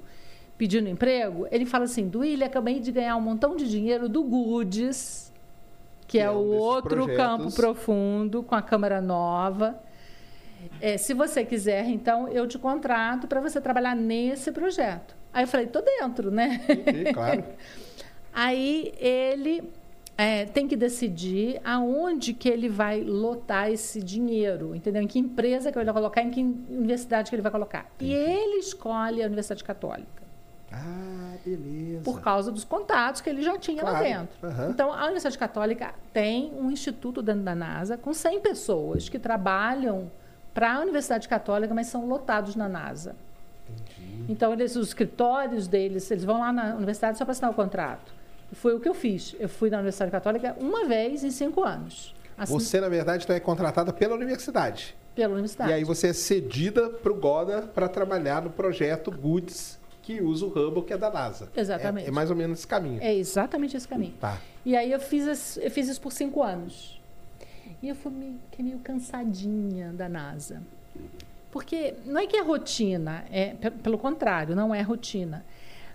[0.58, 5.32] pedindo emprego, ele fala assim: Duília, acabei de ganhar um montão de dinheiro do Goods,
[6.06, 7.16] que, Que é, é um o outro projetos.
[7.16, 9.82] Campo Profundo, com a câmera nova.
[10.80, 15.16] É, se você quiser, então, eu te contrato para você trabalhar nesse projeto.
[15.32, 16.60] Aí eu falei: tô dentro, né?
[16.66, 17.44] Sim, claro.
[18.32, 19.72] Aí ele
[20.20, 25.00] é, tem que decidir aonde que ele vai lotar esse dinheiro, entendeu?
[25.00, 27.86] Em que empresa que ele vai colocar, em que universidade que ele vai colocar.
[28.00, 30.22] E ele escolhe a Universidade Católica,
[30.72, 32.02] Ah, beleza.
[32.02, 34.04] por causa dos contatos que ele já tinha lá Claro.
[34.04, 34.36] dentro.
[34.42, 34.70] Aham.
[34.70, 40.10] Então, a Universidade Católica tem um instituto dentro da NASA com 100 pessoas que trabalham
[40.52, 43.14] para a Universidade Católica, mas são lotados na NASA.
[43.70, 44.24] Entendi.
[44.32, 48.17] Então, eles, os escritórios deles, eles vão lá na universidade só para assinar o contrato.
[48.52, 49.34] Foi o que eu fiz.
[49.38, 52.14] Eu fui na Universidade Católica uma vez em cinco anos.
[52.36, 54.96] Assin- Você, na verdade, então é contratada pela universidade.
[55.14, 55.70] Pela universidade.
[55.70, 60.46] E aí você é cedida para o Goda para trabalhar no projeto Goods, que usa
[60.46, 61.50] o Hubble, que é da NASA.
[61.54, 62.06] Exatamente.
[62.06, 62.98] É, é mais ou menos esse caminho.
[63.02, 64.14] É exatamente esse caminho.
[64.20, 64.40] Tá.
[64.64, 66.98] E aí eu fiz, eu fiz isso por cinco anos.
[67.82, 70.62] E eu fui meio, meio cansadinha da NASA.
[71.50, 75.44] Porque não é que é rotina, é pe- pelo contrário, não é rotina.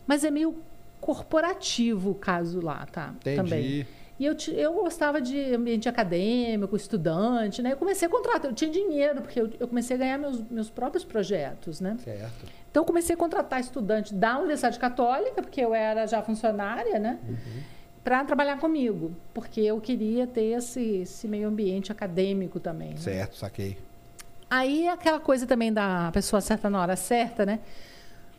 [0.05, 0.55] Mas é meio
[1.03, 3.13] corporativo o caso lá, tá?
[3.17, 3.35] Entendi.
[3.35, 3.87] Também.
[4.19, 7.73] E eu, eu gostava de ambiente acadêmico, estudante, né?
[7.73, 10.69] Eu comecei a contratar, eu tinha dinheiro, porque eu, eu comecei a ganhar meus, meus
[10.69, 11.97] próprios projetos, né?
[12.03, 12.45] Certo.
[12.71, 17.19] Então, eu comecei a contratar estudante da Universidade Católica, porque eu era já funcionária, né?
[18.03, 22.91] Para trabalhar comigo, porque eu queria ter esse, esse meio ambiente acadêmico também.
[22.91, 22.97] né?
[22.97, 23.77] Certo, saquei.
[24.49, 27.59] Aí, aquela coisa também da pessoa certa na hora certa, né?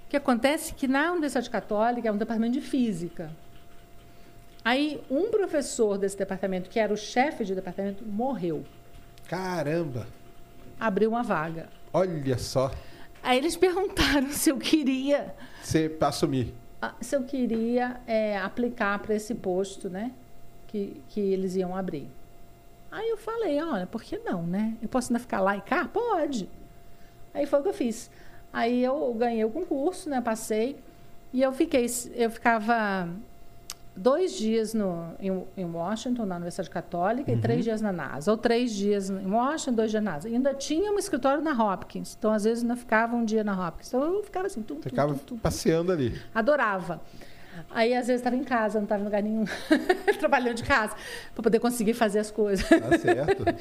[0.06, 3.30] O que acontece é que na Universidade Católica é um departamento de física.
[4.64, 8.64] Aí, um professor desse departamento, que era o chefe de departamento, morreu.
[9.28, 10.06] Caramba!
[10.80, 11.68] Abriu uma vaga.
[11.92, 12.70] Olha só.
[13.22, 16.54] Aí, eles perguntaram se eu queria Você pra assumir.
[16.80, 20.12] Ah, se eu queria é, aplicar para esse posto, né?
[20.66, 22.08] Que, que eles iam abrir.
[22.90, 24.76] Aí eu falei, olha, por que não, né?
[24.80, 25.88] Eu posso ainda ficar lá e cá?
[25.88, 26.48] Pode.
[27.34, 28.10] Aí foi o que eu fiz.
[28.54, 30.20] Aí eu ganhei o concurso, né?
[30.20, 30.78] Passei.
[31.32, 33.08] E eu fiquei, eu ficava
[33.96, 38.30] dois dias no, em, em Washington, na Universidade Católica, e três dias na NASA.
[38.30, 40.28] Ou três dias em Washington, dois dias na NASA.
[40.28, 42.14] E ainda tinha um escritório na Hopkins.
[42.16, 43.88] Então, às vezes, ainda ficava um dia na Hopkins.
[43.88, 46.16] Então, eu ficava assim, tum, tum, ficava tum, tum, passeando ali.
[46.32, 47.00] Adorava.
[47.70, 49.44] Aí, às vezes, estava em casa, não estava em lugar nenhum,
[50.20, 50.94] trabalhando de casa,
[51.34, 52.68] para poder conseguir fazer as coisas.
[52.68, 53.44] Tá certo.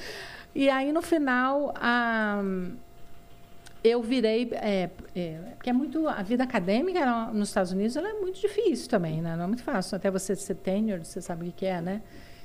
[0.56, 2.40] E aí, no final, ah,
[3.84, 4.50] eu virei.
[4.54, 6.08] É, é, porque é muito.
[6.08, 9.36] A vida acadêmica nos Estados Unidos é muito difícil também, né?
[9.36, 9.96] Não é muito fácil.
[9.96, 12.02] Até você ser tenure, você sabe o que é, né?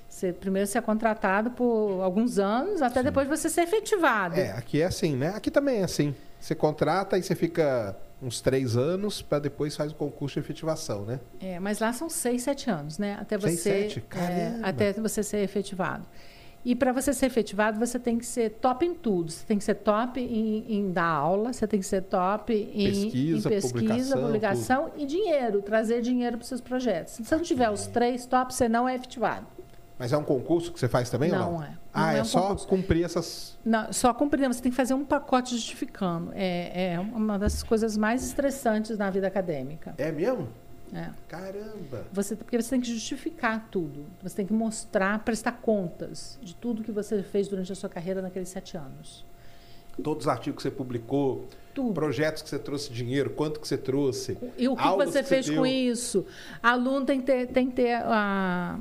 [0.08, 4.36] Você, primeiro você é contratado por alguns anos, até depois você ser efetivado.
[4.36, 5.28] É, aqui é assim, né?
[5.28, 6.14] Aqui também é assim.
[6.40, 11.04] Você contrata e você fica uns três anos para depois faz o concurso de efetivação,
[11.04, 11.20] né?
[11.40, 13.18] É, mas lá são seis, sete anos, né?
[13.20, 14.04] Até você, Seis, sete?
[14.16, 16.04] é, até você ser efetivado.
[16.64, 19.30] E para você ser efetivado, você tem que ser top em tudo.
[19.30, 22.86] Você tem que ser top em, em dar aula, você tem que ser top em
[22.86, 23.68] Pesquisa, em pesquisa
[24.16, 27.14] publicação, publicação e dinheiro, trazer dinheiro para os seus projetos.
[27.14, 29.46] Se você não tiver os três tops, você não é efetivado.
[29.98, 31.62] Mas é um concurso que você faz também ou Não não?
[31.62, 31.70] é.
[31.92, 32.68] Ah, Não é, é um só concurso.
[32.68, 33.58] cumprir essas.
[33.64, 36.30] Não, só cumprir, você tem que fazer um pacote justificando.
[36.34, 39.94] É, é uma das coisas mais estressantes na vida acadêmica.
[39.98, 40.48] É mesmo?
[40.92, 41.10] É.
[41.28, 42.06] Caramba!
[42.12, 44.06] Você, porque você tem que justificar tudo.
[44.22, 48.22] Você tem que mostrar, prestar contas de tudo que você fez durante a sua carreira
[48.22, 49.24] naqueles sete anos.
[50.02, 51.92] Todos os artigos que você publicou, Tudo.
[51.92, 54.38] projetos que você trouxe dinheiro, quanto que você trouxe.
[54.56, 55.56] E o que você que fez deu.
[55.56, 56.24] com isso?
[56.62, 57.46] Aluno tem que ter.
[57.48, 58.78] Tem que ter ah,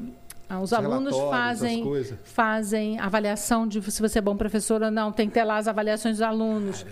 [0.50, 1.84] ah, os Os alunos fazem,
[2.24, 5.12] fazem avaliação de se você é bom professor ou não.
[5.12, 6.86] Tem que ter lá as avaliações dos alunos.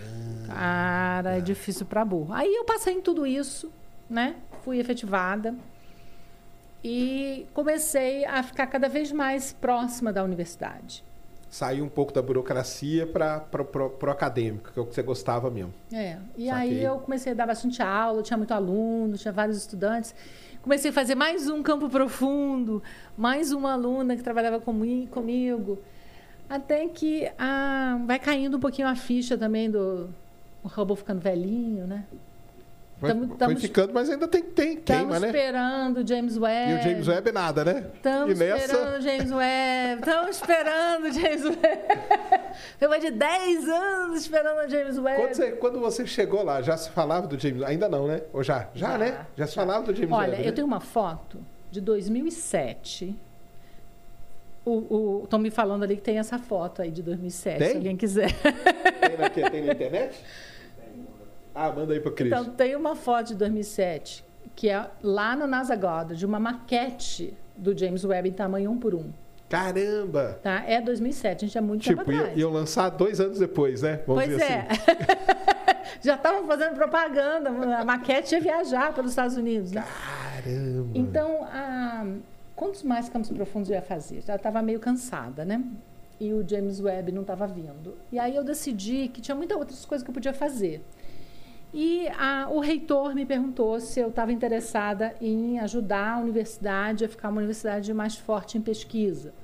[0.46, 2.32] Cara, é difícil para burro.
[2.32, 3.70] Aí eu passei em tudo isso,
[4.10, 4.36] né?
[4.66, 5.54] Fui efetivada.
[6.82, 11.04] e comecei a ficar cada vez mais próxima da universidade.
[11.48, 13.44] Sair um pouco da burocracia para
[14.04, 15.72] o acadêmico, que é o que você gostava mesmo.
[15.92, 16.50] É, e Saquei.
[16.50, 20.12] aí eu comecei a dar bastante aula, tinha muito aluno, tinha vários estudantes.
[20.62, 22.82] Comecei a fazer mais um campo profundo,
[23.16, 25.78] mais uma aluna que trabalhava comi- comigo.
[26.48, 30.08] Até que ah, vai caindo um pouquinho a ficha também do
[30.62, 32.04] o Hubble ficando velhinho, né?
[32.98, 35.26] Foi, Tamo- foi tamo- ficando, mas ainda tem, tem queima, Estamos né?
[35.28, 36.72] esperando o James Webb.
[36.72, 37.86] E o James Webb nada, né?
[37.94, 40.00] Estamos nessa, esperando o James Webb.
[40.00, 41.82] Estamos esperando o James Webb.
[42.78, 45.20] Foi mais de 10 anos esperando o James Webb.
[45.22, 48.22] Quando você, quando você chegou lá, já se falava do James Ainda não, né?
[48.32, 48.68] Ou já?
[48.74, 49.26] Já, Já, né?
[49.36, 50.42] Já se falava do James Olha, Webb.
[50.42, 50.48] né?
[50.48, 51.38] eu tenho uma foto
[51.70, 53.14] de 2007.
[54.64, 57.70] O, Estão me falando ali que tem essa foto aí de 2007, Tem?
[57.70, 58.32] se alguém quiser.
[58.32, 60.16] Tem, na, tem na internet?
[61.58, 62.30] Ah, manda aí pro Cris.
[62.30, 64.22] Então, tem uma foto de 2007,
[64.54, 68.78] que é lá no NASA Goddard, de uma maquete do James Webb em tamanho 1
[68.78, 69.10] por 1.
[69.48, 70.38] Caramba!
[70.42, 70.64] Tá?
[70.66, 72.36] É 2007, a gente é muito Tipo, tempo atrás.
[72.38, 74.00] iam lançar dois anos depois, né?
[74.06, 74.66] Vamos Pois é.
[74.68, 75.96] assim.
[76.02, 79.72] Já estavam fazendo propaganda, a maquete ia viajar para os Estados Unidos.
[79.72, 79.82] Né?
[79.82, 80.90] Caramba!
[80.94, 82.06] Então, a-
[82.54, 84.20] quantos mais campos profundos eu ia fazer?
[84.22, 85.62] Já estava meio cansada, né?
[86.20, 87.94] E o James Webb não estava vindo.
[88.12, 90.82] E aí eu decidi que tinha muitas outras coisas que eu podia fazer.
[91.78, 97.08] E a- o reitor me perguntou se eu estava interessada em ajudar a universidade a
[97.08, 99.34] ficar uma universidade mais forte em pesquisa.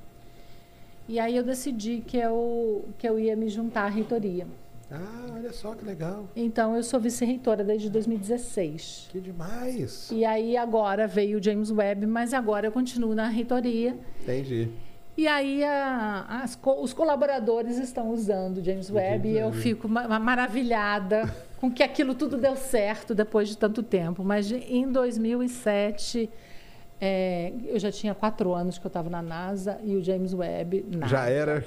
[1.06, 4.46] E aí eu decidi que eu, que eu ia me juntar à reitoria.
[4.90, 6.24] Ah, olha só que legal.
[6.34, 9.08] Então, eu sou vice-reitora desde 2016.
[9.12, 10.10] Que demais.
[10.10, 13.94] E aí agora veio o James Webb, mas agora eu continuo na reitoria.
[14.22, 14.70] Entendi.
[15.18, 20.18] E aí a- as os colaboradores estão usando o James Webb e eu fico ma-
[20.18, 21.30] maravilhada
[21.62, 24.24] com que aquilo tudo deu certo depois de tanto tempo.
[24.24, 26.28] Mas de- em 2007
[27.00, 30.84] é, eu já tinha quatro anos que eu estava na NASA e o James Webb
[30.88, 31.06] nada.
[31.06, 31.64] Já era,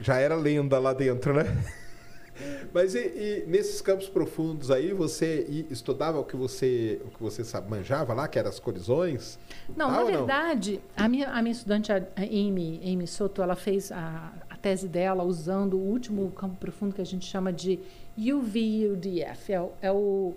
[0.00, 1.44] já era lenda lá dentro, né?
[2.72, 7.42] Mas e, e nesses campos profundos aí, você estudava o que você, o que você
[7.44, 9.38] sabe, manjava lá, que eram as colisões?
[9.76, 10.16] Não, Ah, na ou não?
[10.18, 15.24] verdade, a minha, a minha estudante, a Amy, Amy Soto, ela fez a tese dela
[15.24, 17.78] usando o último campo profundo que a gente chama de
[18.16, 19.52] UV-UDF.
[19.52, 20.34] É, o- é o,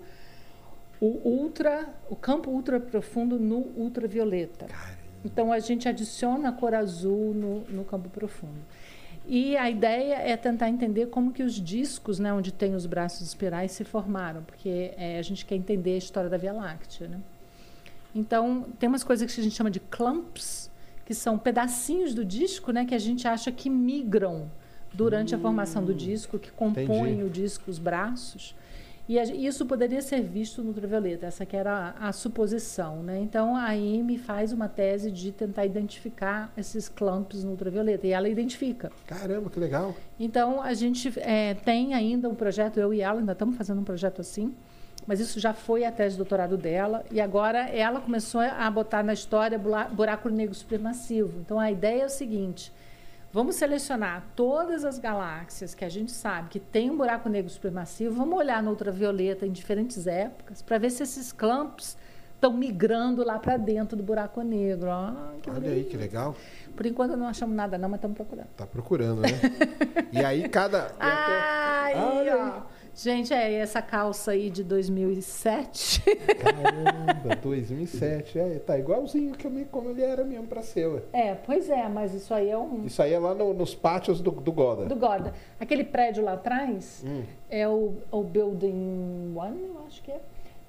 [1.00, 4.66] o ultra, o campo ultra profundo no ultravioleta.
[5.24, 8.60] Então a gente adiciona a cor azul no, no campo profundo.
[9.26, 13.20] E a ideia é tentar entender como que os discos, né, onde tem os braços
[13.28, 17.20] espirais, se formaram, porque é, a gente quer entender a história da Via Láctea, né?
[18.12, 20.68] Então, tem umas coisas que a gente chama de clumps,
[21.04, 24.50] que são pedacinhos do disco, né, que a gente acha que migram
[24.92, 26.84] durante a formação do disco, que compõem
[27.14, 27.22] entendi.
[27.24, 28.54] o disco, os braços.
[29.08, 33.02] E a- isso poderia ser visto no ultravioleta, essa que era a, a suposição.
[33.02, 33.18] Né?
[33.20, 38.28] Então, a Amy faz uma tese de tentar identificar esses clumps no ultravioleta, e ela
[38.28, 38.92] identifica.
[39.06, 39.94] Caramba, que legal.
[40.20, 43.84] Então, a gente eh, tem ainda um projeto, eu e ela ainda estamos fazendo um
[43.84, 44.54] projeto assim,
[45.06, 49.02] mas isso já foi a tese de doutorado dela, e agora ela começou a botar
[49.02, 51.38] na história buraco negro supermassivo.
[51.40, 52.72] Então, a ideia é o seguinte:
[53.32, 58.14] vamos selecionar todas as galáxias que a gente sabe que tem um buraco negro supermassivo,
[58.14, 61.96] vamos olhar no ultravioleta em diferentes épocas, para ver se esses clumps
[62.34, 64.90] estão migrando lá para dentro do buraco negro.
[64.90, 66.34] Ah, Olha aí, que legal.
[66.74, 68.48] Por enquanto, não achamos nada, não, mas estamos procurando.
[68.56, 69.28] Tá procurando, né?
[70.12, 70.78] e aí cada...
[70.88, 71.62] e até-
[71.94, 72.62] Aí, ó.
[72.94, 76.02] Gente, é essa calça aí de 2007.
[76.36, 78.38] Caramba, 2007.
[78.38, 81.02] É, tá igualzinho que eu me, como ele era mesmo pra ser.
[81.12, 82.84] É, pois é, mas isso aí é um.
[82.84, 84.84] Isso aí é lá no- nos pátios do, do Goda.
[84.86, 85.32] Do Gorda.
[85.58, 87.22] Aquele prédio lá atrás Hum.
[87.48, 90.20] é o, o Building One, eu acho que é.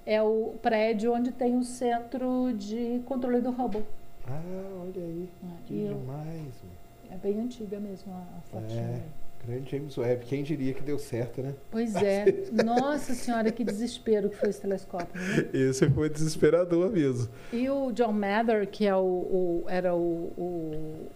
[0.05, 3.83] É o prédio onde tem o centro de controle do Hubble.
[4.27, 4.41] Ah,
[4.81, 5.29] olha aí.
[5.43, 6.83] Ah, Que eu- demais, mano.
[7.11, 8.81] É bem antiga mesmo a, a fotinha.
[8.81, 9.22] É.
[9.45, 10.25] Grande James Webb.
[10.25, 11.53] Quem diria que deu certo, né?
[11.69, 12.25] Pois é.
[12.63, 15.09] Nossa senhora, que desespero que foi esse telescópio.
[15.21, 15.49] Né?
[15.53, 17.27] Esse foi desesperador mesmo.
[17.51, 21.07] E o John Mather, que é o, o- era o, o,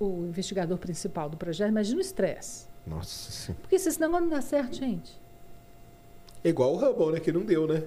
[0.00, 2.66] o investigador principal do projeto, imagina o estresse.
[2.86, 3.60] Nossa senhora.
[3.60, 5.12] Porque se esse negócio não dá certo, gente.
[6.42, 7.20] Igual o Hubble, né?
[7.20, 7.82] Que não deu, né?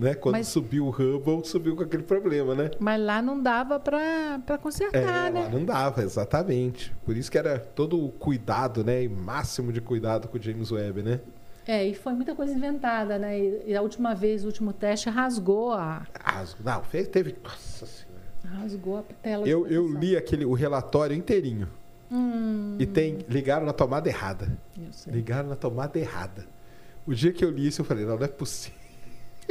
[0.00, 0.14] Né?
[0.14, 2.70] Quando Mas- subiu o Hubble, subiu com aquele problema, né?
[2.80, 5.42] Mas lá não dava para É, consertar, né?
[5.44, 6.92] lá não dava, exatamente.
[7.04, 9.02] Por isso que era todo o cuidado, né?
[9.04, 11.20] E máximo de cuidado com o James Webb, né?
[11.66, 13.38] É, e foi muita coisa inventada, né?
[13.38, 16.58] E, a última vez, o último teste, rasgou a, Rasgo.
[16.64, 17.36] Não, fez, teve.
[17.44, 18.60] Nossa senhora.
[18.62, 19.46] rasgou a tela.
[19.46, 21.68] Eu, eu li aquele, o relatório inteirinho.
[22.10, 23.18] Hum, E tem.
[23.28, 24.48] Ligaram na tomada errada.
[24.76, 25.12] eu sei.
[25.12, 26.44] Ligaram na tomada errada.
[27.06, 28.79] O dia que eu li isso, eu falei, não, não é possível.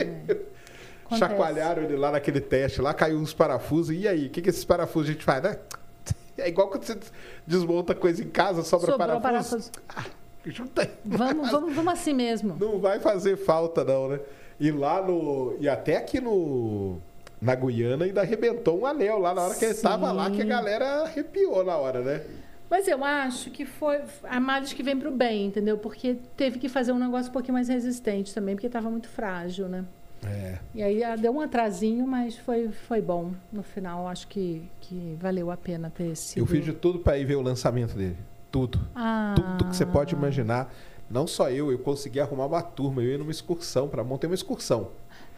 [0.02, 1.16] É.
[1.18, 3.96] Chacoalharam ele lá naquele teste, lá caiu uns parafusos.
[3.96, 5.58] E aí, o que, que esses parafusos a gente faz, né?
[6.38, 6.98] É igual quando você
[7.46, 9.50] desmonta coisa em casa, sobra Sobrou parafuso.
[9.50, 9.72] parafuso.
[9.90, 10.06] Ah,
[10.46, 10.90] junta aí.
[11.04, 12.56] Vamos, vamos, vamos assim mesmo.
[12.58, 14.22] Não vai fazer falta, não, né?
[14.58, 15.58] E lá no.
[15.60, 16.98] E até aqui no.
[17.42, 20.46] Na Guiana ainda arrebentou um anel lá na hora que ele estava lá, que a
[20.46, 22.22] galera arrepiou na hora, né?
[22.70, 25.78] Mas eu acho que foi a males que vem pro bem, entendeu?
[25.78, 29.68] Porque teve que fazer um negócio um pouquinho mais resistente também, porque estava muito frágil,
[29.68, 29.86] né?
[30.26, 30.60] É.
[30.76, 33.34] E aí ah, deu um atrasinho, mas foi, foi bom.
[33.52, 36.40] No final, acho que, que valeu a pena ter sido.
[36.40, 38.18] Eu fiz de tudo para ir ver o lançamento dele.
[38.52, 38.80] Tudo.
[38.96, 39.34] Ah.
[39.36, 40.74] Tudo que você pode imaginar.
[41.10, 43.02] Não só eu, eu consegui arrumar uma turma.
[43.02, 44.90] Eu ia numa excursão, para montei uma excursão.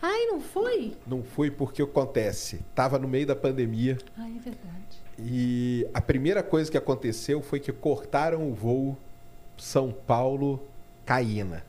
[0.01, 0.95] Ai, não foi?
[1.05, 2.59] Não fui porque acontece.
[2.73, 5.00] Tava no meio da pandemia Ai, é verdade.
[5.23, 8.97] E a primeira coisa que aconteceu foi que cortaram o voo
[9.57, 11.63] São Paulo-Caína,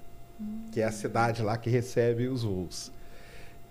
[0.71, 2.91] que é a cidade lá que recebe os voos.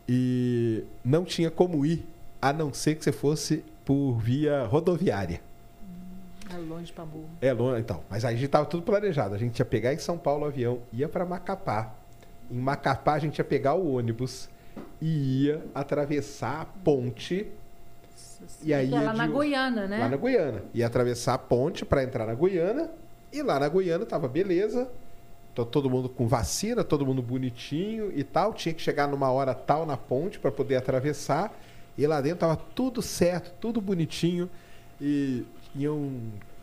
[0.08, 2.06] E não tinha como ir,
[2.41, 5.41] a não ser que você fosse por via rodoviária.
[6.53, 7.30] É longe pra burro.
[7.40, 8.03] É longe, então.
[8.10, 9.34] Mas aí a gente tava tudo planejado.
[9.34, 11.94] A gente ia pegar em São Paulo o avião, ia para Macapá.
[12.49, 14.49] Em Macapá a gente ia pegar o ônibus
[15.02, 17.48] e ia atravessar a ponte
[18.63, 19.97] E aí é lá de- na Guiana, né?
[19.99, 20.63] lá na Guiana.
[20.73, 22.89] Ia atravessar a ponte para entrar na Guiana.
[23.31, 24.89] E lá na Guiana tava beleza.
[25.53, 28.53] Tô todo mundo com vacina, todo mundo bonitinho e tal.
[28.53, 31.53] Tinha que chegar numa hora tal na ponte para poder atravessar.
[31.97, 34.49] E lá dentro tava tudo certo, tudo bonitinho.
[34.99, 35.43] E
[35.76, 36.11] iam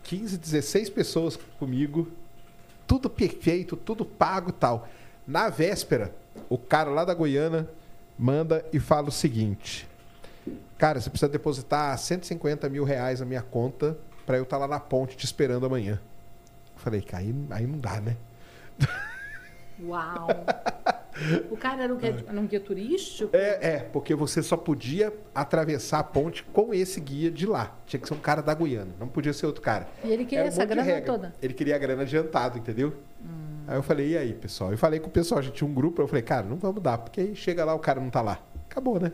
[0.04, 2.08] 15, 16 pessoas comigo.
[2.86, 4.88] Tudo perfeito, tudo pago e tal.
[5.26, 6.14] Na véspera,
[6.48, 7.68] o cara lá da Guiana
[8.18, 9.86] manda e fala o seguinte:
[10.76, 14.78] Cara, você precisa depositar 150 mil reais na minha conta para eu estar lá na
[14.78, 16.00] ponte te esperando amanhã.
[16.74, 18.16] Eu falei, cara, aí, aí não dá, né?
[19.82, 20.28] Uau!
[21.50, 23.34] o cara era um guia, era um guia turístico?
[23.34, 27.76] É, é, porque você só podia atravessar a ponte com esse guia de lá.
[27.86, 29.88] Tinha que ser um cara da Guiana, não podia ser outro cara.
[30.04, 31.32] E ele queria um essa grana toda.
[31.40, 32.94] Ele queria a grana adiantada, entendeu?
[33.24, 33.64] Hum.
[33.66, 34.70] Aí eu falei, e aí, pessoal?
[34.70, 36.82] Eu falei com o pessoal, a gente tinha um grupo, eu falei, cara, não vamos
[36.82, 38.40] dar, porque aí chega lá, o cara não tá lá.
[38.70, 39.12] Acabou, né?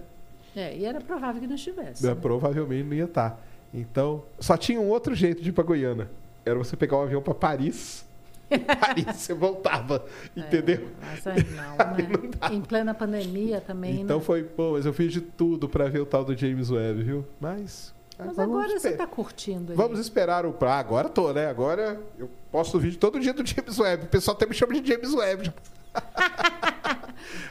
[0.56, 2.04] É, e era provável que não estivesse.
[2.06, 2.14] Né?
[2.14, 3.40] Provavelmente não ia estar.
[3.72, 6.08] Então, só tinha um outro jeito de ir pra Goiânia.
[6.44, 8.04] Era você pegar um avião pra Paris.
[8.50, 10.04] Em Paris você voltava,
[10.36, 10.76] entendeu?
[10.76, 11.76] É, mas aí não,
[12.50, 12.54] né?
[12.56, 14.24] em plena pandemia também, Então né?
[14.24, 17.24] foi, pô, mas eu fiz de tudo pra ver o tal do James Webb, viu?
[17.40, 17.92] Mas.
[18.16, 19.76] Mas vamos agora você está curtindo aí.
[19.76, 20.52] Vamos esperar o.
[20.52, 21.48] pra- Agora tô, né?
[21.48, 24.04] Agora eu posto vídeo todo dia do James Webb.
[24.04, 25.52] O pessoal até me chama de James Webb.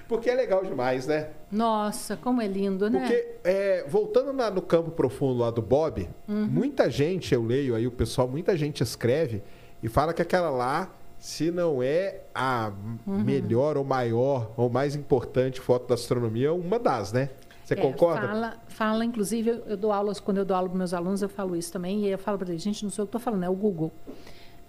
[0.07, 1.29] Porque é legal demais, né?
[1.51, 2.99] Nossa, como é lindo, né?
[2.99, 6.45] Porque, é, voltando na- no campo profundo lá do Bob, Uhum.
[6.47, 9.41] muita gente, eu leio aí o pessoal, muita gente escreve
[9.81, 10.89] e fala que aquela lá,
[11.19, 12.71] se não é a
[13.07, 13.19] Uhum.
[13.23, 17.29] melhor ou maior ou mais importante foto da astronomia, é uma das, né?
[17.63, 18.27] Você É, concorda?
[18.27, 21.29] Fala, fala, inclusive, eu, eu dou aulas, quando eu dou aula para meus alunos, eu
[21.29, 23.43] falo isso também, e eu falo para eles, gente, não sou eu que estou falando,
[23.45, 23.89] é o Google.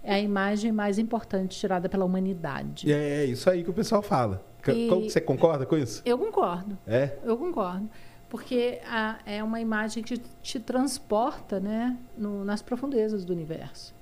[0.01, 2.89] É a imagem mais importante tirada pela humanidade.
[2.91, 4.41] É, é isso aí que o pessoal fala.
[4.71, 6.01] E- Como você concorda com isso?
[6.05, 6.77] Eu concordo.
[6.87, 7.17] É?
[7.23, 7.89] Eu concordo.
[8.29, 13.93] Porque a- é uma imagem que te transporta né, no- nas profundezas do universo.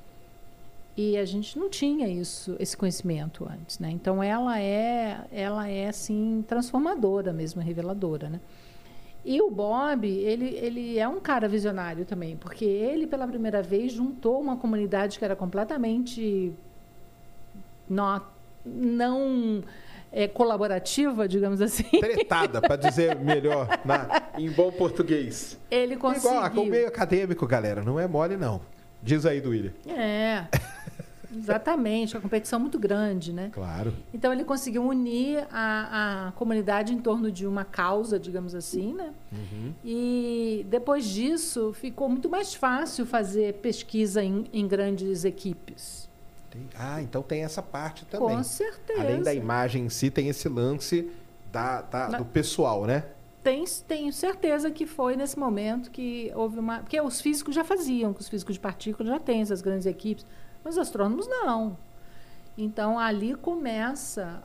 [0.95, 3.79] E a gente não tinha isso, esse conhecimento antes.
[3.79, 3.89] Né?
[3.91, 8.29] Então ela é, ela é assim, transformadora mesmo, reveladora.
[8.29, 8.39] Né?
[9.25, 13.91] E o Bob, ele, ele é um cara visionário também, porque ele, pela primeira vez,
[13.91, 16.53] juntou uma comunidade que era completamente
[17.89, 18.21] não,
[18.65, 19.63] não
[20.15, 21.83] é, colaborativa, digamos assim.
[21.99, 25.57] Tretada, para dizer melhor, na- em bom português.
[25.71, 26.29] Ele conseguiu.
[26.29, 28.61] Igual, ah, o meio acadêmico, galera, não é mole, não.
[29.01, 29.73] Diz aí, do William.
[29.87, 30.45] É,
[31.35, 33.49] exatamente, uma competição muito grande, né?
[33.51, 33.93] Claro.
[34.13, 39.09] Então ele conseguiu unir a, a comunidade em torno de uma causa, digamos assim, né?
[39.31, 39.73] Uhum.
[39.83, 46.02] E depois disso ficou muito mais fácil fazer pesquisa em, em grandes equipes.
[46.77, 48.37] Ah, então tem essa parte também.
[48.37, 49.01] Com certeza.
[49.01, 51.11] Além da imagem em si, tem esse lance
[51.51, 53.05] da, da- Na- do pessoal, né?
[53.43, 56.79] Tem, tenho certeza que foi nesse momento que houve uma.
[56.79, 60.25] Porque os físicos já faziam, os físicos de partículas já têm essas grandes equipes,
[60.63, 61.75] mas os astrônomos não.
[62.57, 64.41] Então ali começa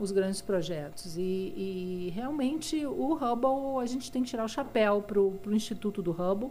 [0.00, 1.16] os grandes projetos.
[1.16, 6.02] E, e realmente o Hubble, a gente tem que tirar o chapéu para o Instituto
[6.02, 6.50] do Hubble.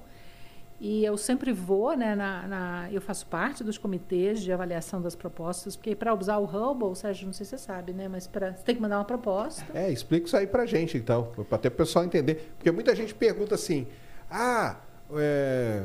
[0.84, 5.14] E eu sempre vou, né, na, na- eu faço parte dos comitês de avaliação das
[5.14, 8.54] propostas, porque para usar o Hubble, Sérgio, não sei se você sabe, né, mas pra,
[8.56, 9.64] você tem que mandar uma proposta.
[9.76, 12.52] É, explica isso aí pra gente, então, para até o pessoal entender.
[12.58, 13.86] Porque muita gente pergunta assim:
[14.28, 14.78] ah,
[15.14, 15.84] é,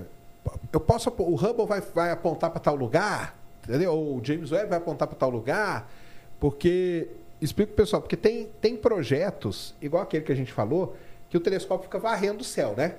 [0.72, 1.10] eu posso.
[1.18, 3.36] O Hubble vai, vai apontar para tal lugar?
[3.68, 3.92] Entendeu?
[3.92, 5.90] Ou o James Webb vai apontar para tal lugar?
[6.40, 7.08] Porque
[7.38, 10.96] explica pro pessoal, porque tem, tem projetos, igual aquele que a gente falou,
[11.28, 12.94] que o telescópio fica varrendo o céu, né?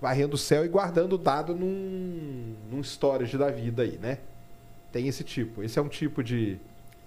[0.00, 4.18] Varrendo o céu e guardando o dado num, num storage da vida aí, né?
[4.92, 5.62] Tem esse tipo.
[5.62, 6.58] Esse é um tipo de,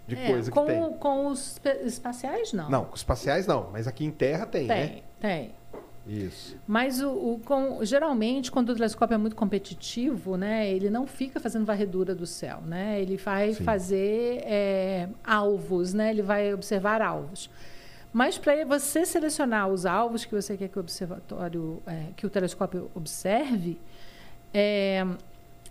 [0.07, 0.93] de É, coisa com, que tem.
[0.93, 2.69] com os espaciais, não.
[2.69, 4.87] Não, com os espaciais não, mas aqui em terra tem, né?
[4.87, 5.51] Tem, tem.
[6.07, 6.57] Isso.
[6.67, 11.39] Mas o, o- com- geralmente, quando o telescópio é muito competitivo, né, ele não fica
[11.39, 12.99] fazendo varredura do céu, né?
[12.99, 13.63] Ele vai Sim.
[13.63, 16.09] fazer é, alvos, né?
[16.09, 17.47] Ele vai observar alvos.
[18.11, 22.29] Mas para você selecionar os alvos que você quer que o observatório, é, que o
[22.29, 23.79] telescópio observe,
[24.53, 25.05] é,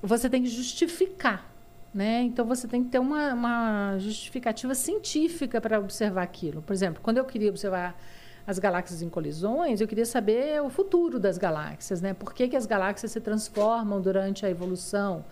[0.00, 1.50] você tem que justificar,
[1.92, 2.22] né?
[2.22, 6.62] Então você tem que ter uma, uma justificativa científica para observar aquilo.
[6.62, 7.98] Por exemplo, quando eu queria observar
[8.46, 12.14] as galáxias em colisões, eu queria saber o futuro das galáxias, né?
[12.14, 15.24] Por que, que as galáxias se transformam durante a evolução?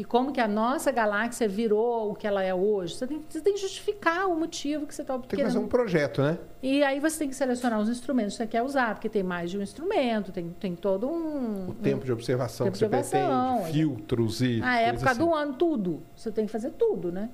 [0.00, 2.94] E como que a nossa galáxia virou o que ela é hoje?
[2.94, 5.68] Você tem, você tem que justificar o motivo que você está Tem que fazer um
[5.68, 6.38] projeto, né?
[6.62, 9.50] e aí você tem que selecionar os instrumentos que você quer usar, porque tem mais
[9.50, 11.68] de um instrumento, tem, tem todo um.
[11.68, 14.62] O tempo de observação Tempo que você observação, pretende, filtros e.
[14.62, 15.20] A época assim.
[15.20, 16.02] do ano, tudo.
[16.16, 17.28] Você tem que fazer tudo, né?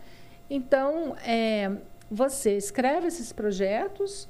[0.51, 1.71] Então, é,
[2.11, 4.29] você escreve esses projetos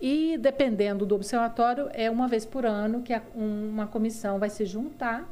[0.00, 5.28] e, dependendo do observatório, é uma vez por ano que uma comissão vai se juntar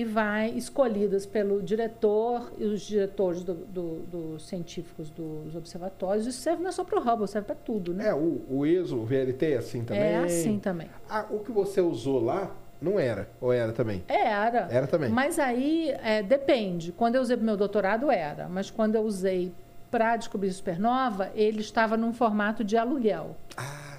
[0.00, 6.26] e vai, escolhidas pelo diretor e os diretores do- do- dos científicos dos observatórios.
[6.26, 8.08] Isso serve não é só para o Hubble, serve para tudo, né?
[8.08, 10.02] É, o, o ESO, o VLT é assim também?
[10.02, 10.88] É assim também.
[11.08, 12.50] Ah, o que você usou lá
[12.82, 14.02] não era, ou era também?
[14.08, 14.66] Era.
[14.70, 15.10] Era também.
[15.10, 16.90] Mas aí é, depende.
[16.90, 18.48] Quando eu usei para meu doutorado, era.
[18.48, 19.52] Mas quando eu usei
[19.92, 23.36] para descobrir supernova, ele estava num formato de aluguel.
[23.56, 23.93] Ah.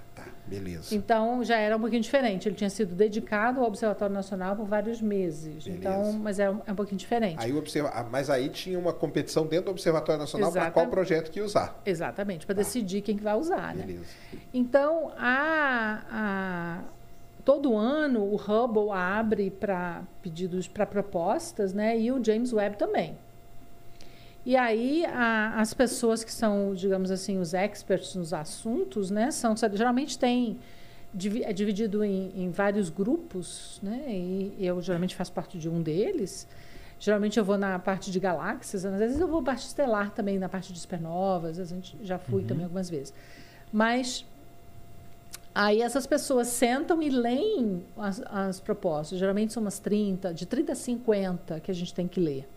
[0.47, 0.93] Beleza.
[0.95, 2.47] Então já era um pouquinho diferente.
[2.47, 5.63] Ele tinha sido dedicado ao Observatório Nacional por vários meses.
[5.65, 5.69] Beleza.
[5.69, 7.37] Então, mas é um, é um pouquinho diferente.
[7.43, 7.89] Aí observa...
[7.93, 11.81] ah, Mas aí tinha uma competição dentro do Observatório Nacional para qual projeto que usar.
[11.85, 13.83] Exatamente, para decidir quem que vai usar, né?
[13.85, 14.05] Beleza.
[14.53, 16.79] Então, a, a-
[17.43, 21.97] todo ano o Hubble abre para pedidos para propostas, né?
[21.99, 23.17] E o James Webb também.
[24.45, 29.31] E aí a- as pessoas que são, digamos assim, os experts nos assuntos, né?
[29.31, 30.57] São geralmente tem
[31.43, 34.03] é dividido em, em vários grupos, né?
[34.09, 36.45] E eu geralmente faço parte de um deles.
[36.99, 40.47] Geralmente eu vou na parte de galáxias, às vezes eu vou parte estelar também, na
[40.49, 43.13] parte de supernovas, a gente já fui também algumas vezes.
[43.71, 44.25] Mas
[45.53, 49.17] aí essas pessoas sentam e leem as, as propostas.
[49.17, 52.47] Geralmente são umas 30, de 30 a 50 que a gente tem que ler.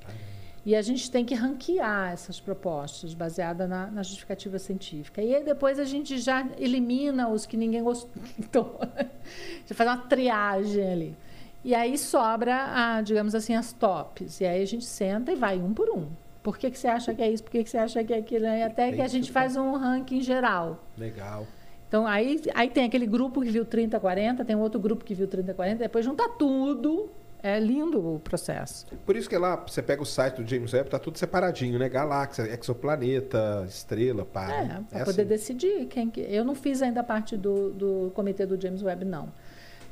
[0.69, 5.23] E a gente tem que ranquear essas propostas baseada na, na justificativa científica.
[5.23, 8.11] E aí depois a gente já elimina os que ninguém gostou.
[9.65, 11.17] já faz uma triagem ali.
[11.65, 14.43] E aí sobra, a, digamos assim, as tops.
[14.43, 16.07] E aí a gente senta e vai um por um.
[16.43, 17.45] Por que, que você acha que é isso?
[17.45, 18.45] Por que, que você acha que é aquilo?
[18.45, 20.85] E até que a gente faz um ranking geral.
[20.99, 21.47] Legal.
[21.89, 25.27] Então, aí, aí tem aquele grupo que viu 30, 40, tem outro grupo que viu
[25.27, 27.09] 30, 40, depois junta tudo.
[27.43, 28.85] É lindo o processo.
[29.07, 31.89] Por isso que lá, você pega o site do James Webb, tá tudo separadinho, né?
[31.89, 34.51] Galáxia, exoplaneta, estrela, pá.
[34.51, 35.29] É, para É poder assim.
[35.29, 36.21] decidir quem que.
[36.21, 39.29] Eu não fiz ainda parte do, do comitê do James Webb, não.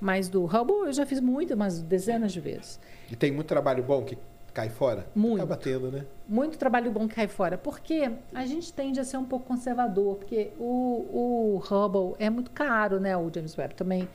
[0.00, 2.78] Mas do Hubble eu já fiz muito, umas dezenas de vezes.
[3.10, 4.18] E tem muito trabalho bom que
[4.52, 5.06] cai fora?
[5.14, 5.36] Muito.
[5.36, 6.04] Acaba tendo, né?
[6.28, 7.56] Muito trabalho bom que cai fora.
[7.56, 12.50] Porque a gente tende a ser um pouco conservador, porque o, o Hubble é muito
[12.50, 13.16] caro, né?
[13.16, 14.08] O James Webb também.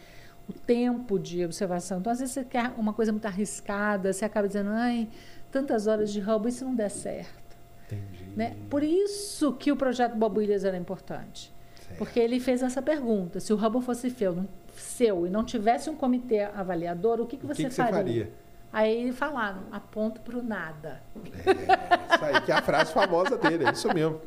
[0.49, 1.99] O tempo de observação.
[1.99, 5.07] Então, às vezes, você quer uma coisa muito arriscada, você acaba dizendo, ai,
[5.51, 7.57] tantas horas de e se não der certo?
[7.85, 8.25] Entendi.
[8.35, 8.55] Né?
[8.69, 11.53] Por isso que o projeto Bob Williams era importante.
[11.75, 11.97] Certo.
[11.97, 15.95] Porque ele fez essa pergunta: se o Hubble fosse seu, seu e não tivesse um
[15.95, 17.97] comitê avaliador, o que, que O você que, que você faria?
[17.97, 18.31] faria?
[18.71, 21.01] Aí falaram: aponto para o nada.
[21.45, 24.21] É, isso aí que é a frase famosa dele, é isso mesmo.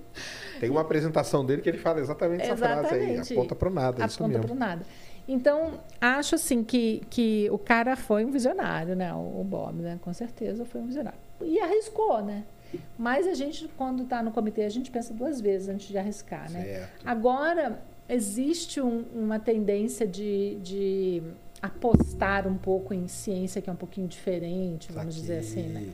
[0.61, 3.19] Tem uma apresentação dele que ele fala exatamente essa frase aí.
[3.19, 4.45] Aponta pro nada, é isso aponta mesmo.
[4.47, 4.85] para o nada.
[5.27, 9.13] Então, acho assim que, que o cara foi um visionário, né?
[9.15, 9.99] O, o Bob, né?
[10.03, 11.19] Com certeza foi um visionário.
[11.41, 12.45] E arriscou, né?
[12.99, 16.51] Mas a gente, quando está no comitê, a gente pensa duas vezes antes de arriscar,
[16.51, 16.63] né?
[16.63, 17.03] Certo.
[17.07, 21.23] Agora, existe um- uma tendência de, de
[21.63, 25.89] apostar um pouco em ciência que é um pouquinho diferente, vamos dizer assim, né?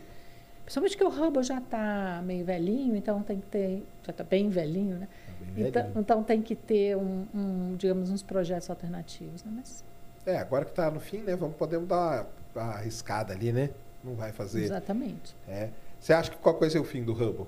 [0.64, 3.82] Principalmente que o Hubble já está meio velhinho, então tem que ter.
[4.04, 5.08] Já está bem velhinho, né?
[5.54, 9.52] Bem Então, então tem que ter um, um, digamos, uns projetos alternativos, né?
[9.56, 9.84] Mas,
[10.26, 11.34] É, agora que tá no fim, né?
[11.36, 13.70] Vamos podemos dar uma, uma arriscada ali, né?
[14.04, 14.62] Não vai fazer.
[14.64, 15.34] exatamente.
[15.48, 15.68] É.
[16.00, 17.46] Você acha que qual coisa é o fim do Hubble?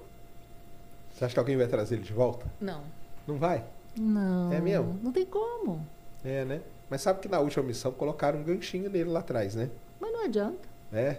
[1.14, 2.46] Você acha que alguém vai trazer ele de volta?
[2.60, 2.82] Não.
[3.26, 3.64] Não vai?
[3.96, 4.52] Não.
[4.52, 4.98] É mesmo?
[5.02, 5.86] Não tem como.
[6.24, 6.60] É, né?
[6.90, 9.70] Mas sabe que na última missão colocaram um ganchinho nele lá atrás, né?
[10.00, 10.68] Mas não adianta.
[10.92, 11.18] É.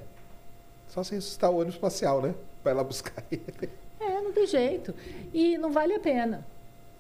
[0.87, 2.35] Só se ressuscitar o ônibus espacial, né?
[2.63, 3.69] Vai lá buscar ele.
[3.99, 4.93] É, não tem jeito.
[5.33, 6.45] E não vale a pena.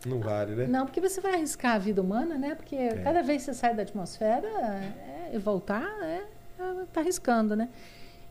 [0.05, 0.67] Não vale, né?
[0.67, 2.55] Não, porque você vai arriscar a vida humana, né?
[2.55, 6.23] Porque cada vez que você sai da atmosfera é, e voltar, é,
[6.59, 7.69] é, tá arriscando, né?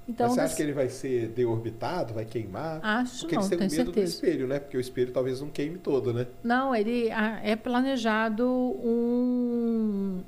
[0.09, 2.81] Então, Mas você acha que ele vai ser deorbitado, vai queimar?
[2.83, 4.15] Acho Porque não, eles têm tenho medo do certeza.
[4.15, 4.59] espelho, né?
[4.59, 6.27] Porque o espelho talvez não queime todo, né?
[6.43, 10.21] Não, ele ah, é planejado um-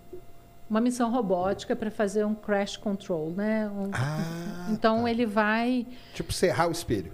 [0.70, 3.68] uma missão robótica para fazer um crash control, né?
[3.68, 5.10] Um- Ah, então tá.
[5.10, 5.86] ele vai.
[6.14, 7.12] Tipo, serrar o espelho.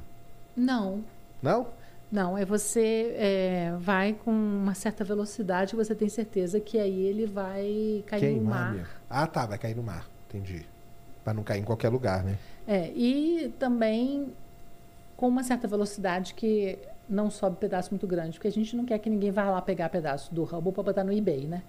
[0.57, 1.03] Não,
[1.43, 1.69] Não?
[2.11, 2.37] Não.
[2.37, 8.05] É você é, vai com uma certa velocidade você tem certeza que aí ele vai
[8.07, 8.73] cair no Queimar mar.
[8.73, 8.89] mesmo.
[9.09, 9.47] Ah, tá.
[9.47, 10.07] Vai cair no mar.
[10.29, 10.67] Entendi.
[11.25, 12.39] Pra não cair em qualquer lugar, né?
[12.67, 14.33] É, e também
[15.17, 16.79] com uma certa velocidade que
[17.09, 19.89] não sobe pedaço muito grande, porque a gente não quer que ninguém vá lá pegar
[19.89, 21.63] pedaço do Hubble para botar no eBay, né?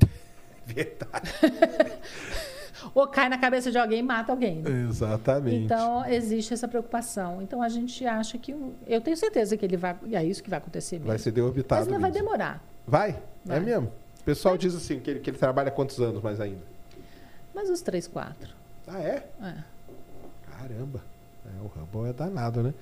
[0.64, 1.30] Verdade.
[2.94, 4.56] Ou cai na cabeça de alguém e mata alguém.
[4.62, 4.86] né?
[4.88, 5.64] Exatamente.
[5.64, 7.40] Então, existe essa preocupação.
[7.42, 8.54] Então, a gente acha que.
[8.86, 9.96] Eu tenho certeza que ele vai.
[10.06, 11.08] E é isso que vai acontecer mesmo.
[11.08, 11.80] vai ser deorbitado.
[11.80, 12.62] Mas ainda vai demorar.
[12.86, 13.18] Vai?
[13.44, 13.56] Vai.
[13.56, 13.92] É mesmo?
[14.20, 16.62] O pessoal diz assim, que ele, que ele trabalha quantos anos mais ainda?
[17.54, 18.54] Mas os três, quatro.
[18.86, 19.26] Ah, é?
[19.42, 19.54] É.
[20.50, 21.00] Caramba.
[21.44, 22.74] É, o Hubble é danado, né?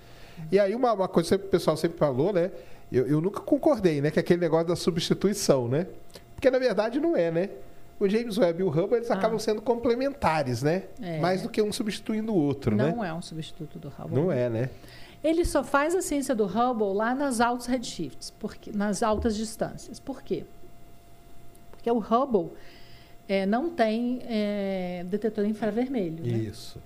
[0.51, 2.51] E aí, uma, uma coisa que o pessoal sempre falou, né?
[2.91, 4.11] Eu, eu nunca concordei, né?
[4.11, 5.87] Que é aquele negócio da substituição, né?
[6.35, 7.51] Porque, na verdade, não é, né?
[7.99, 9.15] O James Webb e o Hubble, eles Ah.
[9.15, 10.85] acabam sendo complementares, né?
[11.01, 11.21] É.
[11.21, 12.93] Mais do que um substituindo o outro, né?
[12.95, 14.15] Não é um substituto do Hubble.
[14.21, 14.71] Não é, né?
[15.23, 19.99] Ele só faz a ciência do Hubble lá nas altos redshifts, porque, nas altas distâncias.
[19.99, 20.45] Por quê?
[21.71, 22.51] Porque o Hubble
[23.29, 26.23] eh, não tem eh, detetor infravermelho.
[26.25, 26.39] né?
[26.39, 26.79] Isso.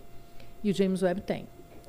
[0.62, 1.46] e o James Webb tem.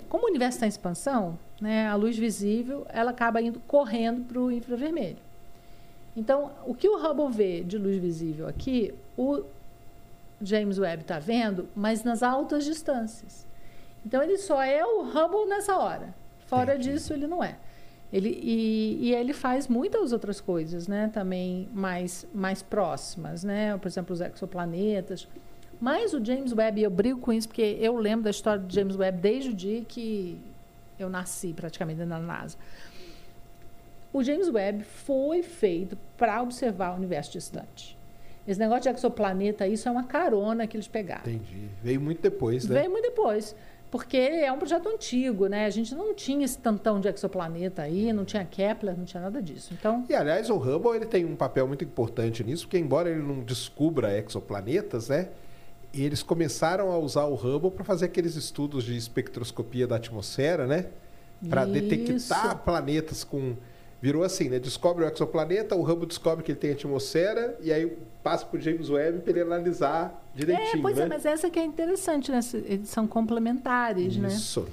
[0.07, 4.39] Como o universo está em expansão, né, a luz visível ela acaba indo correndo para
[4.39, 5.17] o infravermelho.
[6.19, 9.41] Então, o que o Hubble vê de luz visível aqui, o
[10.41, 13.47] James Webb está vendo, mas nas altas distâncias.
[14.05, 16.13] Então, ele só é o Hubble nessa hora.
[16.47, 16.91] Fora Entendi.
[16.91, 17.55] disso, ele não é.
[18.11, 21.09] Ele, e, e ele faz muitas outras coisas, né?
[21.13, 23.77] Também mais, mais próximas, né?
[23.77, 25.25] Por exemplo, os exoplanetas.
[25.79, 28.97] Mas o James Webb, eu brigo com isso porque eu lembro da história do James
[28.97, 30.37] Webb desde o dia que
[30.97, 32.57] eu nasci, praticamente, na NASA.
[34.11, 37.97] O James Webb foi feito para observar o universo distante.
[38.47, 41.21] Esse negócio de exoplaneta, isso é uma carona que eles pegaram.
[41.21, 41.69] Entendi.
[41.83, 42.79] Veio muito depois, né?
[42.79, 43.55] Veio muito depois.
[43.91, 45.65] Porque é um projeto antigo, né?
[45.65, 49.41] A gente não tinha esse tantão de exoplaneta aí, não tinha Kepler, não tinha nada
[49.41, 49.73] disso.
[49.73, 53.21] Então, E aliás, o Hubble ele tem um papel muito importante nisso, porque embora ele
[53.21, 55.29] não descubra exoplanetas, né?
[55.91, 60.85] Eles começaram a usar o Hubble para fazer aqueles estudos de espectroscopia da atmosfera, né?
[61.47, 63.55] Para detectar planetas com
[64.01, 64.59] virou assim, né?
[64.59, 68.61] Descobre o exoplaneta, o Hubble descobre que ele tem atmosfera e aí passa para o
[68.61, 71.03] James Webb para ele analisar é, direitinho, pois né?
[71.03, 72.39] é, mas essa que é interessante, né?
[72.65, 74.29] Eles são complementares, né?
[74.29, 74.67] Isso.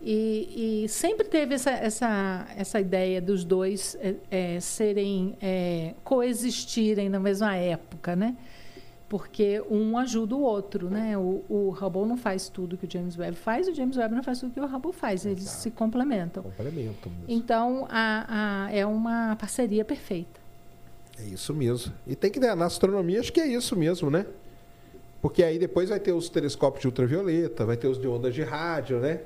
[0.00, 7.08] E, e sempre teve essa, essa, essa ideia dos dois é, é, serem é, coexistirem
[7.08, 8.36] na mesma época, né?
[9.08, 11.16] Porque um ajuda o outro, né?
[11.16, 14.22] O, o Hubble não faz tudo que o James Webb faz, o James Webb não
[14.22, 15.24] faz tudo que o Hubble faz.
[15.24, 15.58] Eles Exato.
[15.62, 16.42] se complementam.
[16.42, 17.24] Complemento mesmo.
[17.26, 20.38] Então, a, a, é uma parceria perfeita.
[21.18, 21.92] É isso mesmo.
[22.06, 24.26] E tem que, né, na astronomia, acho que é isso mesmo, né?
[25.22, 28.42] Porque aí depois vai ter os telescópios de ultravioleta, vai ter os de ondas de
[28.42, 29.20] rádio, né?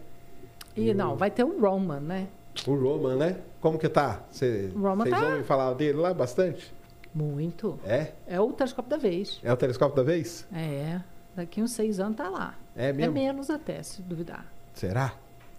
[0.77, 2.29] E E não, o- vai ter o Roman, né?
[2.67, 3.37] O Roman, né?
[3.61, 4.23] Como que tá?
[4.31, 6.73] Cê- Roman Vocês tá- ouvem falar dele lá bastante?
[7.15, 7.79] Muito.
[7.85, 8.13] É?
[8.27, 9.41] É o telescópio da vez.
[9.43, 10.47] É o telescópio da vez?
[10.53, 11.01] É.
[11.37, 12.55] Daqui uns seis anos tá lá.
[12.77, 13.13] É É mesmo?
[13.15, 14.47] menos até, se duvidar.
[14.75, 15.15] Será?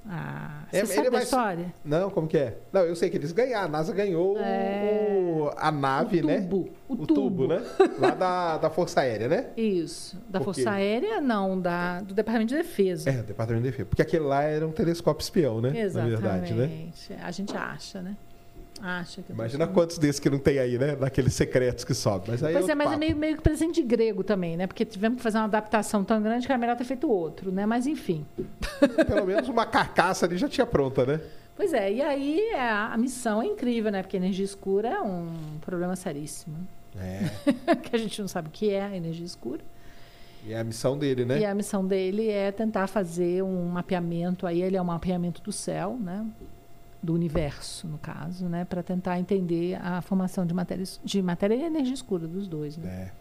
[0.06, 1.74] Ah, É, você ele sabe é da mais- história?
[1.86, 2.58] Não, como que é?
[2.74, 3.68] Não, eu sei que eles ganharam.
[3.68, 5.08] A NASA ganhou É.
[5.38, 6.42] o- a nave, o né?
[6.42, 6.70] tubo.
[6.90, 7.14] O, O tubo.
[7.14, 7.64] tubo, né?
[8.00, 9.48] Lá da, da Força Aérea, né?
[9.56, 10.18] Isso.
[10.30, 10.62] Da Por quê?
[10.64, 11.58] Força Aérea, não.
[11.60, 13.10] Da, do Departamento de Defesa.
[13.10, 13.86] É, o Departamento de Defesa.
[13.88, 15.72] Porque aquele lá era um telescópio espião, né?
[15.80, 16.22] Exatamente.
[16.22, 16.88] Na verdade, né?
[17.24, 18.18] A gente acha, né?
[18.86, 20.98] Acha que Imagina quantos desses que não tem aí, né?
[21.00, 22.32] Naqueles secretos que sobem.
[22.32, 23.00] Mas aí Pois é, outro mas é papo.
[23.00, 24.68] meio, meio que presente de grego também, né?
[24.68, 27.66] Porque tivemos que fazer uma adaptação tão grande que era melhor ter feito outro, né?
[27.66, 28.26] Mas enfim.
[29.08, 31.22] Pelo menos uma carcaça ali já tinha pronta, né?
[31.56, 34.02] Pois é, e aí a, a missão é incrível, né?
[34.02, 35.30] Porque energia escura é um
[35.62, 36.68] problema seríssimo.
[37.00, 37.76] É.
[37.84, 39.62] que a gente não sabe o que é a energia escura.
[40.46, 41.40] E é a missão dele, né?
[41.40, 45.54] E a missão dele é tentar fazer um mapeamento, aí ele é um mapeamento do
[45.54, 46.26] céu, né?
[47.04, 48.64] Do universo, no caso, né?
[48.64, 52.90] Para tentar entender a formação de matéria, de matéria e energia escura dos dois, né?
[52.90, 53.12] É.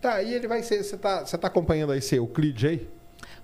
[0.00, 0.82] Tá, e ele vai ser.
[0.82, 2.90] Você tá, você tá acompanhando aí seu Euclide aí?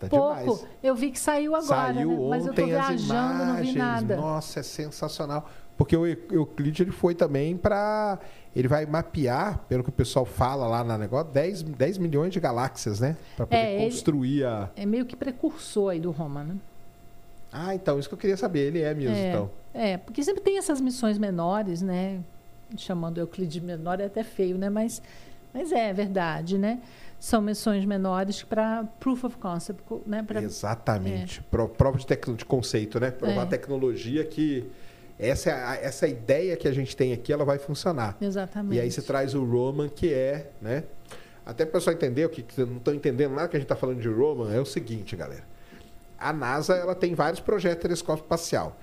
[0.00, 0.38] Tá Pouco.
[0.38, 0.66] demais.
[0.82, 2.28] Eu vi que saiu agora, Saiu né?
[2.30, 3.74] Mas eu tô ontem as viajando, não vi imagens.
[3.76, 4.16] nada.
[4.16, 5.50] Nossa, é sensacional.
[5.76, 8.18] Porque o Eu- Euclide ele foi também para.
[8.56, 12.38] Ele vai mapear, pelo que o pessoal fala lá na negócio, 10, 10 milhões de
[12.40, 13.16] galáxias, né?
[13.36, 14.70] Para poder É, ele- construir a.
[14.76, 16.54] É meio que precursor aí do Roma, né?
[17.56, 18.66] Ah, então, isso que eu queria saber.
[18.66, 19.28] Ele é mesmo, É.
[19.30, 19.50] então.
[19.72, 22.20] É, porque sempre tem essas missões menores, né?
[22.76, 24.68] chamando Euclides menor é até feio, né?
[24.68, 25.00] Mas,
[25.52, 26.80] mas é verdade, né?
[27.20, 30.24] São missões menores para proof of concept, né?
[30.24, 31.40] Pra, Exatamente.
[31.42, 32.04] Pro- Prova de,
[32.36, 33.12] de conceito, né?
[33.12, 33.46] Provar É.
[33.46, 34.68] tecnologia que
[35.18, 38.16] essa, é essa ideia que a gente tem aqui, ela vai funcionar.
[38.20, 38.76] exatamente.
[38.76, 40.82] E aí você traz o Roman, que é, né?
[41.46, 43.76] Até para o pessoal entender, o que, não estão entendendo nada que a gente está
[43.76, 45.44] falando de Roman, é o seguinte, galera.
[46.18, 48.76] A NASA ela tem vários projetos de telescópio espacial.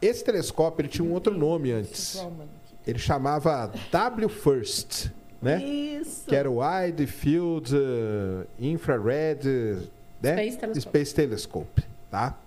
[0.00, 2.16] Esse telescópio ele tinha um outro nome antes.
[2.16, 2.46] Roman.
[2.86, 5.08] Ele chamava W First,
[5.40, 5.62] né?
[5.64, 6.24] Isso.
[6.26, 9.88] Que era o Wide Field uh, Infrared uh,
[10.22, 10.32] né?
[10.50, 10.80] Space Telescope.
[10.80, 12.38] Space Telescope, tá?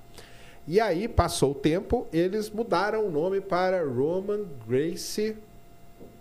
[0.67, 5.35] E aí, passou o tempo, eles mudaram o nome para Roman Grace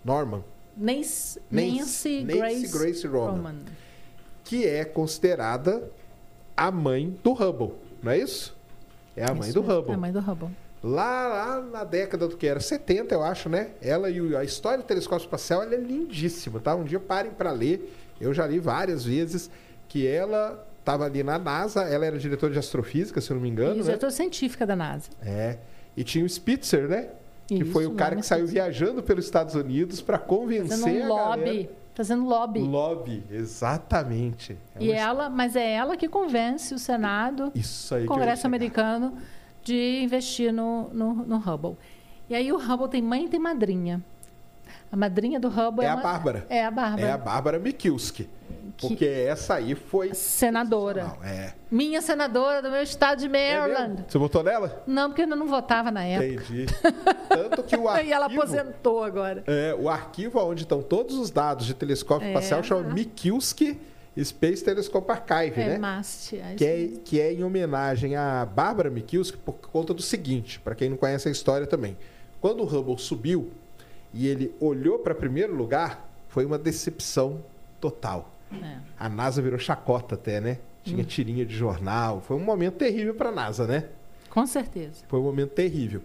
[0.05, 0.41] Norman,
[0.75, 3.31] Nancy, Nancy- Nancy, Nancy Grace, Grace Roman.
[3.31, 3.55] Roman.
[4.45, 5.83] que é considerada
[6.57, 7.73] a mãe do Hubble,
[8.03, 8.57] não é isso?
[9.15, 9.91] É a mãe Isso do Hubble.
[9.91, 10.49] É a mãe do Hubble.
[10.83, 13.69] Lá, lá na década do que era 70, eu acho, né?
[13.81, 16.75] Ela e o- a história do telescópio espacial ela é lindíssima, tá?
[16.75, 17.93] Um dia parem para ler.
[18.21, 19.49] Eu já li várias vezes
[19.87, 23.49] que ela estava ali na NASA, ela era diretora de astrofísica, se eu não me
[23.49, 23.83] engano, né?
[23.83, 25.09] diretora científica da NASA.
[25.21, 25.57] É.
[25.95, 27.09] E tinha o Spitzer, né?
[27.47, 31.15] Que Isso, foi o cara que saiu viajando pelos Estados Unidos para convencer Fazendo um
[31.17, 31.41] a lobby.
[31.43, 31.69] galera.
[31.97, 32.59] Fazendo lobby.
[32.59, 34.55] Lobby, exatamente.
[34.75, 39.17] É E ela, mas é ela que convence o Senado, Isso aí o Congresso americano,
[39.63, 41.75] de investir no, no, no Hubble.
[42.29, 43.99] E aí o Hubble tem mãe e tem madrinha.
[44.91, 46.45] A madrinha do Hubble É é, a uma- Bárbara.
[46.51, 47.01] É a Bárbara.
[47.07, 48.29] É a Bárbara Mikulski.
[48.79, 50.13] Porque essa aí foi.
[50.13, 51.13] Senadora.
[51.23, 51.53] É.
[51.71, 53.29] Minha senadora do meu estado de É
[53.59, 53.89] Maryland.
[53.95, 54.05] mesmo?
[54.07, 54.83] Você votou nela?
[54.85, 56.27] não, porque eu não votava na época.
[56.27, 56.65] Entendi.
[57.27, 58.07] Tanto que o arquivo...
[58.09, 59.43] E ela aposentou agora.
[59.47, 62.29] É, o arquivo onde estão todos os dados de telescópio É.
[62.29, 63.79] espacial chama Mikulski
[64.23, 65.77] Space Telescope Archive, É, né?
[65.77, 66.37] MAST.
[66.39, 70.73] é Que é, que é em homenagem à Bárbara Mikulski por conta do seguinte, para
[70.73, 71.95] quem não conhece a história também.
[72.41, 73.51] Quando o Hubble subiu
[74.13, 77.43] e ele olhou para primeiro lugar, foi uma decepção
[77.79, 78.31] total.
[78.51, 78.77] É.
[78.99, 80.59] A NASA virou chacota até, né?
[80.83, 81.05] Tinha Hum.
[81.05, 82.21] tirinha de jornal.
[82.21, 83.85] Foi um momento terrível para a NASA, né?
[84.29, 85.03] Com certeza.
[85.07, 86.01] Foi um momento terrível.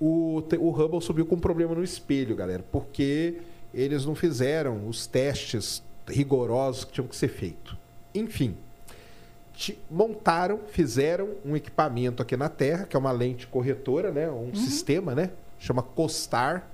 [0.00, 3.38] O, o Hubble subiu com um problema no espelho, galera, porque
[3.72, 7.76] eles não fizeram os testes rigorosos que tinham que ser feitos.
[8.14, 8.56] Enfim,
[9.90, 14.28] montaram, fizeram um equipamento aqui na Terra, que é uma lente corretora, né?
[14.30, 15.30] Um sistema, né?
[15.58, 16.66] Chama COSTAR,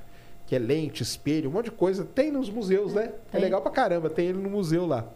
[0.50, 2.04] que é lente, espelho, um monte de coisa.
[2.04, 3.12] Tem nos museus, né?
[3.32, 5.06] É legal pra caramba, tem ele no museu lá.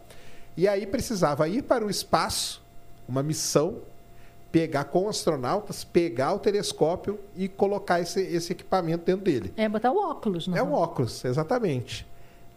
[0.55, 2.63] E aí precisava ir para o espaço,
[3.05, 3.79] uma missão,
[4.49, 9.53] pegar com astronautas, pegar o telescópio e colocar esse, esse equipamento dentro dele.
[9.57, 12.07] É botar o óculos, não É um óculos, exatamente.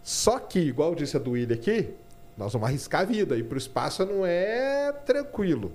[0.01, 1.93] Só que, igual disse a Duília aqui,
[2.37, 3.37] nós vamos arriscar a vida.
[3.37, 5.73] Ir para o espaço não é tranquilo.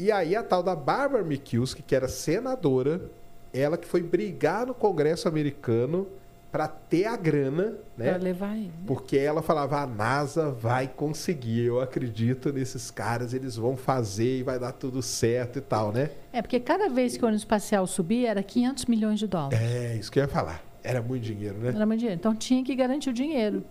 [0.00, 3.02] E aí a tal da Barbara Mikulski, que era senadora,
[3.52, 6.06] ela que foi brigar no Congresso americano
[6.52, 8.10] para ter a grana, né?
[8.10, 8.70] Para levar ele.
[8.86, 14.42] Porque ela falava, a NASA vai conseguir, eu acredito nesses caras, eles vão fazer e
[14.42, 16.10] vai dar tudo certo e tal, né?
[16.30, 19.58] É, porque cada vez que o ônibus espacial subia, era 500 milhões de dólares.
[19.58, 20.62] É, isso que eu ia falar.
[20.84, 21.72] Era muito dinheiro, né?
[21.74, 22.18] Era muito dinheiro.
[22.20, 23.64] Então tinha que garantir o dinheiro.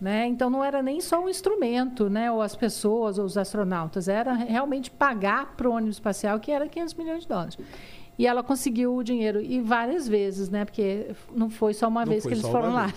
[0.00, 0.26] Né?
[0.26, 2.30] Então não era nem só o instrumento, né?
[2.30, 6.68] ou as pessoas, ou os astronautas, era realmente pagar para o ônibus espacial, que era
[6.68, 7.58] 500 milhões de dólares.
[8.18, 10.64] E ela conseguiu o dinheiro, e várias vezes, né?
[10.64, 12.90] porque não foi só uma Não vez que eles foram lá.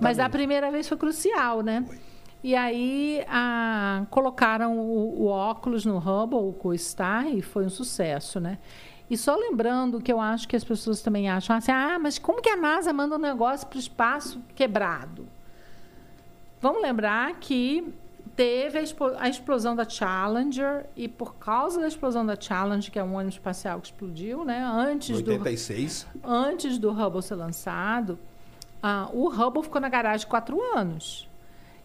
[0.00, 1.82] Mas a primeira vez foi crucial, né?
[1.86, 1.98] Foi.
[2.44, 7.70] E aí a- colocaram o, o óculos no Hubble, com o Star, e foi um
[7.70, 8.58] sucesso, né?
[9.08, 12.42] E só lembrando que eu acho que as pessoas também acham assim, ah, mas como
[12.42, 15.26] que a NASA manda um negócio para o espaço quebrado?
[16.60, 17.84] Vamos lembrar que
[18.36, 23.14] teve a, explosão da Challenger e por causa da explosão da Challenger, que é um
[23.14, 24.62] ônibus espacial que explodiu, né?
[24.62, 26.06] Antes do 86.
[26.22, 28.18] antes do Hubble ser lançado,
[28.82, 31.26] ah, o Hubble ficou na garagem quatro anos.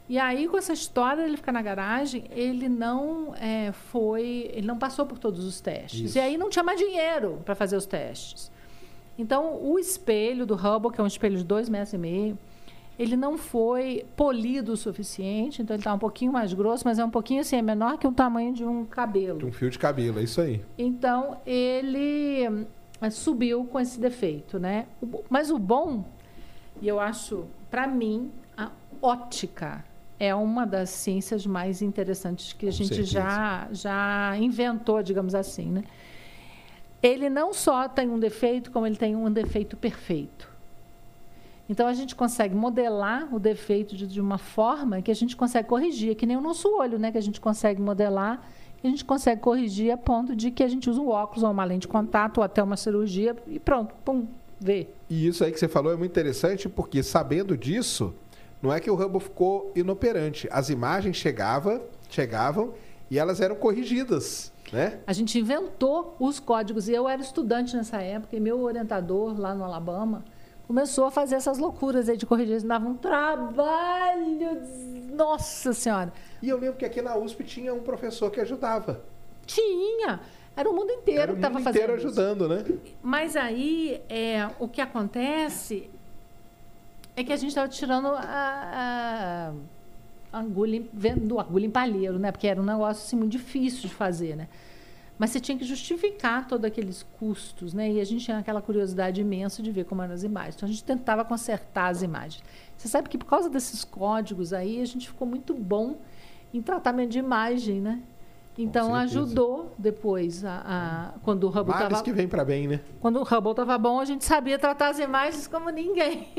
[0.09, 4.77] E aí, com essa história dele ficar na garagem, ele não eh, foi, ele não
[4.77, 6.01] passou por todos os testes.
[6.01, 6.17] Isso.
[6.17, 8.51] E aí não tinha mais dinheiro para fazer os testes.
[9.17, 12.37] Então, o espelho do Hubble, que é um espelho de dois metros e meio,
[13.01, 17.03] ele não foi polido o suficiente, então ele está um pouquinho mais grosso, mas é
[17.03, 19.39] um pouquinho assim, é menor que o tamanho de um cabelo.
[19.39, 20.63] De um fio de cabelo, é isso aí.
[20.77, 24.85] Então, ele hum, subiu com esse defeito, né?
[25.31, 26.05] Mas o bom,
[26.79, 28.69] e eu acho, para mim, a
[29.01, 29.83] ótica
[30.19, 33.13] é uma das ciências mais interessantes que a Com gente certeza.
[33.13, 35.83] já, já inventou, digamos assim, né?
[37.01, 40.50] Ele não só tem um defeito, como ele tem um defeito perfeito.
[41.71, 45.69] Então a gente consegue modelar o defeito de, de uma forma que a gente consegue
[45.69, 47.13] corrigir, que nem o nosso olho, né?
[47.13, 48.45] Que a gente consegue modelar,
[48.83, 51.49] e a gente consegue corrigir a ponto de que a gente usa um óculos ou
[51.49, 54.27] uma lente de contato ou até uma cirurgia e pronto, pum,
[54.59, 54.93] ver.
[55.09, 58.13] E isso aí que você falou é muito interessante, porque sabendo disso,
[58.61, 60.49] não é que o Hubble ficou inoperante.
[60.51, 62.73] As imagens chegavam, chegavam
[63.09, 64.99] e elas eram corrigidas, né?
[65.07, 66.89] A gente inventou os códigos.
[66.89, 70.21] E eu era estudante nessa época, e meu orientador lá no Alabama
[70.71, 72.53] começou a fazer essas loucuras aí de corrigir.
[72.53, 74.61] Eles davam um trabalho.
[75.13, 76.13] Nossa Senhora!
[76.41, 79.01] E eu lembro que aqui na USP tinha um professor que ajudava.
[79.45, 80.21] Tinha!
[80.55, 81.83] Era o mundo inteiro Era o que estava mundo fazendo.
[81.83, 82.63] inteiro ajudando, né?
[83.03, 85.89] Mas aí, é, o que acontece
[87.17, 89.53] é que a gente estava tirando a,
[90.31, 92.31] a agulha, em- vendo agulha em palheiro, né?
[92.31, 94.47] Porque era um negócio assim, muito difícil de fazer, né?
[95.21, 97.91] Mas você tinha que justificar todos aqueles custos, né?
[97.91, 100.55] E a gente tinha aquela curiosidade imensa de ver como eram as imagens.
[100.55, 102.43] Então a gente tentava consertar as imagens.
[102.75, 105.97] Você sabe que por causa desses códigos aí, a gente ficou muito bom
[106.51, 108.01] em tratamento de imagem, né?
[108.57, 112.81] Então ajudou depois a, a- quando o Hubble estava que vem para bem, né?
[112.99, 116.29] quando o Hubble estava bom, a gente sabia tratar as imagens como ninguém.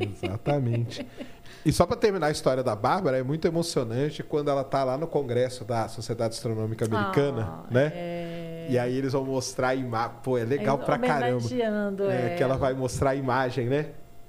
[0.00, 1.06] Exatamente.
[1.64, 4.96] E só para terminar a história da Bárbara, é muito emocionante quando ela tá lá
[4.96, 7.92] no congresso da Sociedade Astronômica Americana, Ah, né?
[7.94, 8.66] É...
[8.70, 10.16] E aí eles vão mostrar a imagem.
[10.22, 11.42] Pô, é legal pra caramba.
[12.10, 12.34] É, é.
[12.36, 13.86] que ela vai mostrar a imagem, né?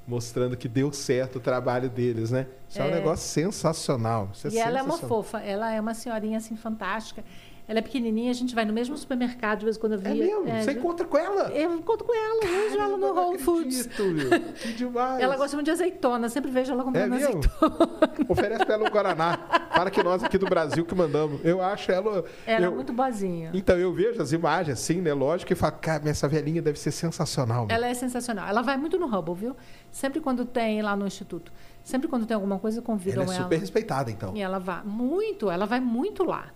[0.08, 2.48] Mostrando que deu certo o trabalho deles, né?
[2.68, 2.92] Isso é, um É.
[2.96, 4.30] negócio sensacional.
[4.44, 5.24] É E ela é uma sensacional.
[5.24, 7.24] fofa, ela é uma senhorinha assim fantástica.
[7.68, 10.14] Ela é pequenininha, a gente vai no mesmo supermercado de vez em quando eu É
[10.14, 10.40] via.
[10.42, 10.64] mesmo?
[10.64, 11.50] Você encontra com ela?
[11.52, 13.88] Eu encontro com ela, vejo ela no Caramba, não Whole Foods.
[13.88, 14.52] acredito, meu.
[14.54, 15.22] Que demais.
[15.22, 17.28] Ela gosta muito de azeitona, sempre vejo ela É comprando mesmo?
[17.40, 17.90] azeitona.
[18.28, 19.38] Oferece pra ela um Guaraná.
[19.74, 21.40] Para que nós aqui do Brasil que mandamos.
[21.46, 22.26] Eu acho ela.
[22.46, 23.52] Ela eu- é muito boazinha.
[23.54, 25.14] Então eu vejo as imagens assim, né?
[25.14, 27.66] Lógico, e falo, cara, essa velhinha deve ser sensacional.
[27.68, 27.76] meu.
[27.76, 28.48] Ela é sensacional.
[28.50, 29.56] Ela vai muito no Hubble, viu?
[29.90, 31.52] Sempre quando tem lá no Instituto.
[31.84, 33.44] Sempre quando tem alguma coisa, convidam Ela é ela.
[33.46, 34.36] super respeitada, então.
[34.36, 36.48] E ela vai muito, ela vai muito lá.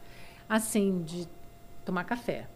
[0.47, 1.27] Assim, de
[1.85, 2.47] tomar café.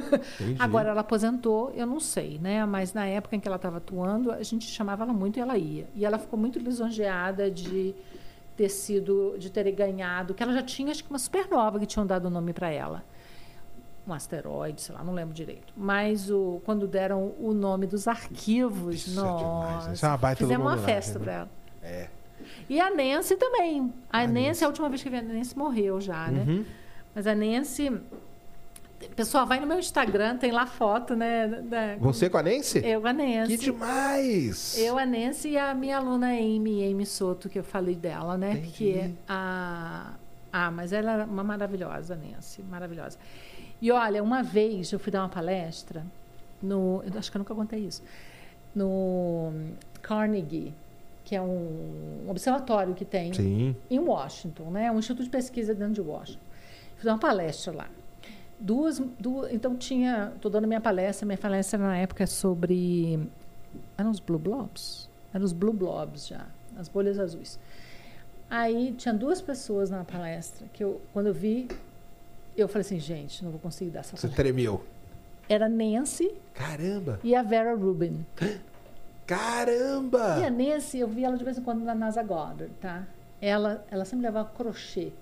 [0.58, 2.64] Agora ela aposentou, eu não sei, né?
[2.64, 5.58] Mas na época em que ela estava atuando, a gente chamava ela muito e ela
[5.58, 5.86] ia.
[5.94, 7.94] E ela ficou muito lisonjeada de
[8.56, 12.06] ter sido, de ter ganhado, que ela já tinha acho que uma supernova que tinham
[12.06, 13.04] dado o nome para ela.
[14.06, 15.74] Um asteroide, sei lá, não lembro direito.
[15.76, 20.38] Mas o, quando deram o nome dos arquivos, Isso é nossa, isso é uma baita
[20.38, 21.24] fizemos uma festa né?
[21.24, 21.48] para ela.
[21.82, 22.08] É.
[22.68, 23.92] E a Nancy também.
[24.08, 24.64] A, A Nancy, Nancy.
[24.64, 26.64] a última vez que vi a Nancy morreu já, né?
[27.16, 27.90] Mas a Nancy.
[29.14, 31.48] Pessoal, vai no meu Instagram, tem lá foto, né?
[31.48, 32.82] Da, Você com a Nancy?
[32.84, 33.56] eu, a Que Nancy.
[33.56, 34.78] demais!
[34.78, 38.52] Eu, a Nancy e a minha aluna Amy, Amy Soto, que eu falei dela, né?
[38.52, 38.66] Entendi.
[38.66, 40.12] Porque a.
[40.52, 43.16] Ah, mas ela era uma maravilhosa, Nancy, maravilhosa.
[43.80, 46.04] E olha, uma vez eu fui dar uma palestra
[46.62, 47.02] no.
[47.10, 48.02] Eu acho que eu nunca contei isso.
[48.74, 49.52] No
[50.02, 50.74] Carnegie,
[51.24, 53.74] que é um observatório que tem Sim.
[53.90, 54.92] em Washington, né?
[54.92, 56.45] Um instituto de pesquisa dentro de Washington.
[56.96, 57.88] Fiz uma palestra lá.
[58.58, 63.28] Duas, duas então tinha, estou dando minha palestra, minha palestra na época é sobre
[63.98, 66.46] eram os blue blobs, eram os blue blobs já,
[66.78, 67.58] as bolhas azuis.
[68.48, 71.68] Aí tinha duas pessoas na palestra que eu, quando eu vi,
[72.56, 74.44] eu falei assim, gente, não vou conseguir dar essa Você palestra.
[74.44, 74.82] tremeu.
[75.48, 77.20] Era Nancy Caramba!
[77.22, 78.24] e a Vera Rubin.
[79.26, 80.38] Caramba!
[80.40, 83.06] E a Nancy, eu vi ela de vez em quando na NASA Goddard, tá?
[83.40, 85.12] Ela, ela sempre levava crochê.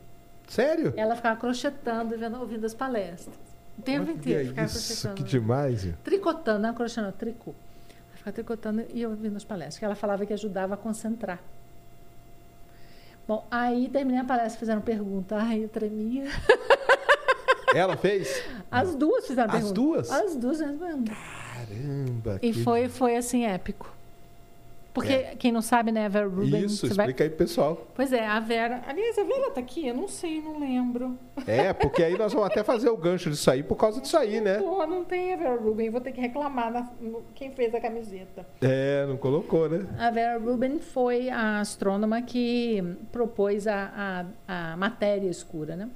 [0.49, 0.93] Sério?
[0.97, 3.35] Ela ficava crochetando e vendo, ouvindo as palestras.
[3.79, 5.15] O tempo Olha inteiro, ficava isso, crochetando.
[5.15, 5.89] que demais.
[6.05, 7.51] Tricotando, não é crochê, não, tricô.
[7.91, 9.79] Ela ficava tricotando e ouvindo as palestras.
[9.79, 11.41] Que ela falava que ajudava a concentrar.
[13.27, 15.37] Bom, aí terminei a palestra, fizeram pergunta.
[15.37, 16.25] Ai, eu tremia.
[17.75, 18.43] Ela fez?
[18.71, 19.75] As duas fizeram As pergunta.
[19.75, 20.11] duas?
[20.11, 21.13] As duas fizeram pergunta.
[21.55, 22.39] Caramba!
[22.43, 23.93] E que- foi, foi assim, épico.
[24.95, 25.35] Porque, É.
[25.37, 26.57] quem não sabe, né, a Vera Rubin...
[26.67, 27.85] Isso, você vai- explica aí pro pessoal.
[27.97, 28.81] Pois é, a Vera...
[28.87, 29.89] Aliás, a Vera tá aqui?
[29.89, 31.19] Eu não sei, não lembro.
[31.49, 34.41] É, porque aí nós vamos até fazer o gancho disso aí por causa disso aí,
[34.41, 34.59] né?
[34.59, 37.81] Pô, não tem a Vera Rubin, vou ter que reclamar na- no- quem fez a
[37.81, 38.47] camiseta.
[38.63, 39.85] É, não colocou, né?
[39.99, 42.81] A Vera Rubin foi a astrônoma que
[43.11, 45.91] propôs a, a, a matéria escura, né?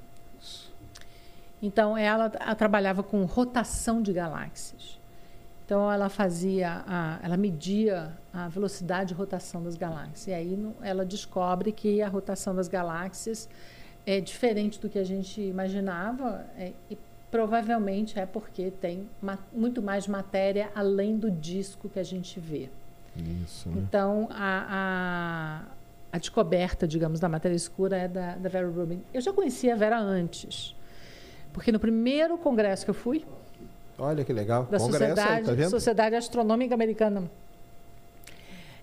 [1.63, 4.98] Então, ela trabalhava com rotação de galáxias.
[5.69, 10.27] Então, ela fazia, a, ela media a velocidade de rotação das galáxias.
[10.27, 13.47] E aí, no- ela descobre que a rotação das galáxias
[14.07, 16.97] é diferente do que a gente imaginava é, e
[17.31, 22.71] provavelmente é porque tem ma- muito mais matéria além do disco que a gente vê.
[23.45, 25.61] Isso, Então, a,
[26.11, 29.03] a, a descoberta, digamos, da matéria escura é da, da Vera Rubin.
[29.13, 30.75] Eu já conhecia a Vera antes,
[31.53, 33.23] porque no primeiro congresso que eu fui,
[33.99, 34.65] Olha que legal.
[34.65, 35.71] da Congresso aí, Sociedade, tá vendo?
[35.71, 37.31] Sociedade Astronômica Americana,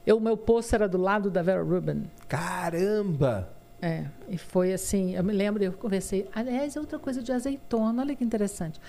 [0.06, 2.04] eu, meu posto era do lado da Vera Rubin.
[2.28, 3.50] Caramba!
[3.82, 6.28] É, e foi assim, eu me lembro, eu conversei.
[6.34, 8.80] Aliás, é outra coisa de azeitona, olha que interessante.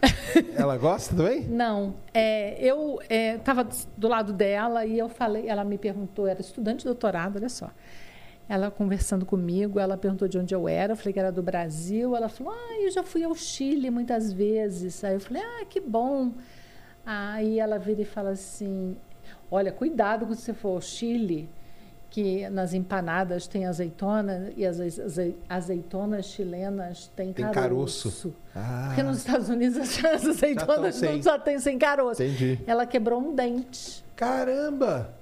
[0.56, 1.42] Ela gosta também?
[1.42, 6.78] Não, é, eu estava do lado dela e eu falei, ela me perguntou, era estudante
[6.78, 7.70] de doutorado, olha só.
[8.48, 12.14] Ela conversando comigo, ela perguntou de onde eu era, eu falei que era do Brasil.
[12.14, 15.02] Ela falou: Ah, eu já fui ao Chile muitas vezes.
[15.02, 16.32] Aí eu falei: Ah, que bom.
[17.04, 18.96] Aí ela vira e fala assim:
[19.50, 21.48] Olha, cuidado quando você for ao Chile,
[22.08, 24.78] que nas empanadas tem azeitona e as
[25.48, 28.08] azeitonas chilenas têm tem caroço.
[28.08, 28.34] caroço.
[28.54, 28.84] Ah.
[28.88, 32.22] Porque nos Estados Unidos as azeitonas não só tem sem caroço.
[32.22, 32.60] Entendi.
[32.66, 34.04] Ela quebrou um dente.
[34.14, 35.15] Caramba!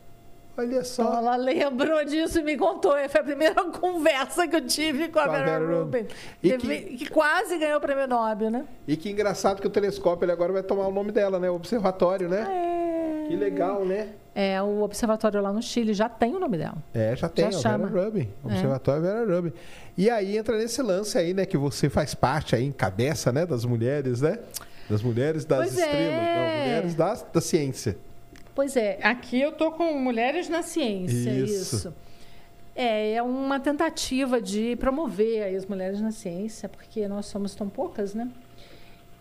[0.56, 1.02] Olha só.
[1.02, 2.92] Então ela lembrou disso e me contou.
[3.08, 6.06] Foi a primeira conversa que eu tive com, com a Vera, Vera Rubin.
[6.40, 6.58] Que...
[6.58, 7.10] que...
[7.10, 8.64] quase ganhou o prêmio Nobel, né?
[8.86, 11.50] E que engraçado que o telescópio ele agora vai tomar o nome dela, né?
[11.50, 12.46] O observatório, né?
[12.48, 13.28] É...
[13.28, 14.10] Que legal, né?
[14.34, 16.76] É, o observatório lá no Chile já tem o nome dela.
[16.92, 18.28] É, já tem, já o Vera Rubin.
[18.44, 18.46] É.
[18.46, 19.12] Observatório é.
[19.12, 19.52] Vera Rubin.
[19.96, 21.46] E aí entra nesse lance aí, né?
[21.46, 23.46] Que você faz parte aí, encabeça, né?
[23.46, 24.38] Das mulheres, né?
[24.88, 25.98] Das mulheres das pois estrelas.
[25.98, 26.36] É.
[26.36, 27.96] Não, mulheres da, da ciência.
[28.54, 31.76] Pois é, aqui eu tô com Mulheres na Ciência, isso.
[31.76, 31.94] isso.
[32.76, 38.14] É, é uma tentativa de promover as mulheres na ciência, porque nós somos tão poucas,
[38.14, 38.28] né?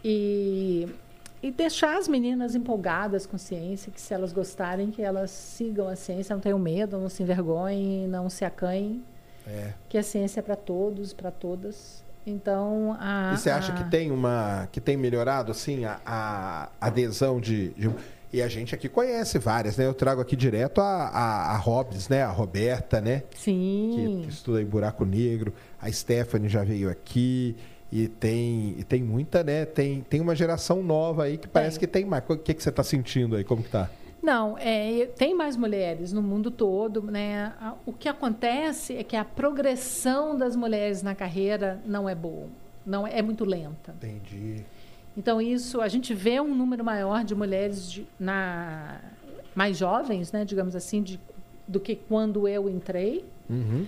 [0.03, 0.87] E,
[1.41, 5.95] e deixar as meninas empolgadas com ciência, que se elas gostarem, que elas sigam a
[5.95, 9.03] ciência, não tenham medo, não se envergonhem, não se acanhem.
[9.47, 9.73] É.
[9.87, 12.03] Que a ciência é para todos, para todas.
[12.25, 13.75] Então, a, E você acha a...
[13.75, 17.89] que tem uma que tem melhorado assim a, a adesão de, de
[18.33, 19.85] e a gente aqui conhece várias, né?
[19.85, 22.23] Eu trago aqui direto a, a, a Hobbs, né?
[22.23, 23.21] A Roberta, né?
[23.37, 23.91] Sim.
[23.95, 25.53] Que, que estuda em Buraco Negro.
[25.79, 27.55] A Stephanie já veio aqui.
[27.91, 29.65] E tem, e tem muita, né?
[29.65, 31.87] Tem, tem uma geração nova aí que parece Tem.
[31.87, 32.23] que tem mais.
[32.27, 33.43] O que, que você está sentindo aí?
[33.43, 33.87] Como que tá?
[34.19, 37.53] Não, é, tem mais mulheres no mundo todo, né?
[37.85, 42.47] O que acontece é que a progressão das mulheres na carreira não é boa,
[42.83, 43.93] não é, é muito lenta.
[44.01, 44.65] Entendi.
[45.15, 48.99] Então isso a gente vê um número maior de mulheres de- na
[49.55, 51.19] mais jovens, né, digamos assim, de,
[51.67, 53.23] do que quando eu entrei.
[53.47, 53.85] Uhum.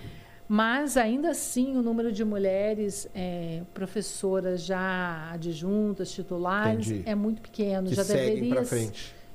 [0.48, 7.02] Mas ainda assim o número de mulheres é, professoras já adjuntas, titulares, Entendi.
[7.08, 7.88] é muito pequeno.
[7.88, 8.62] Que já deveria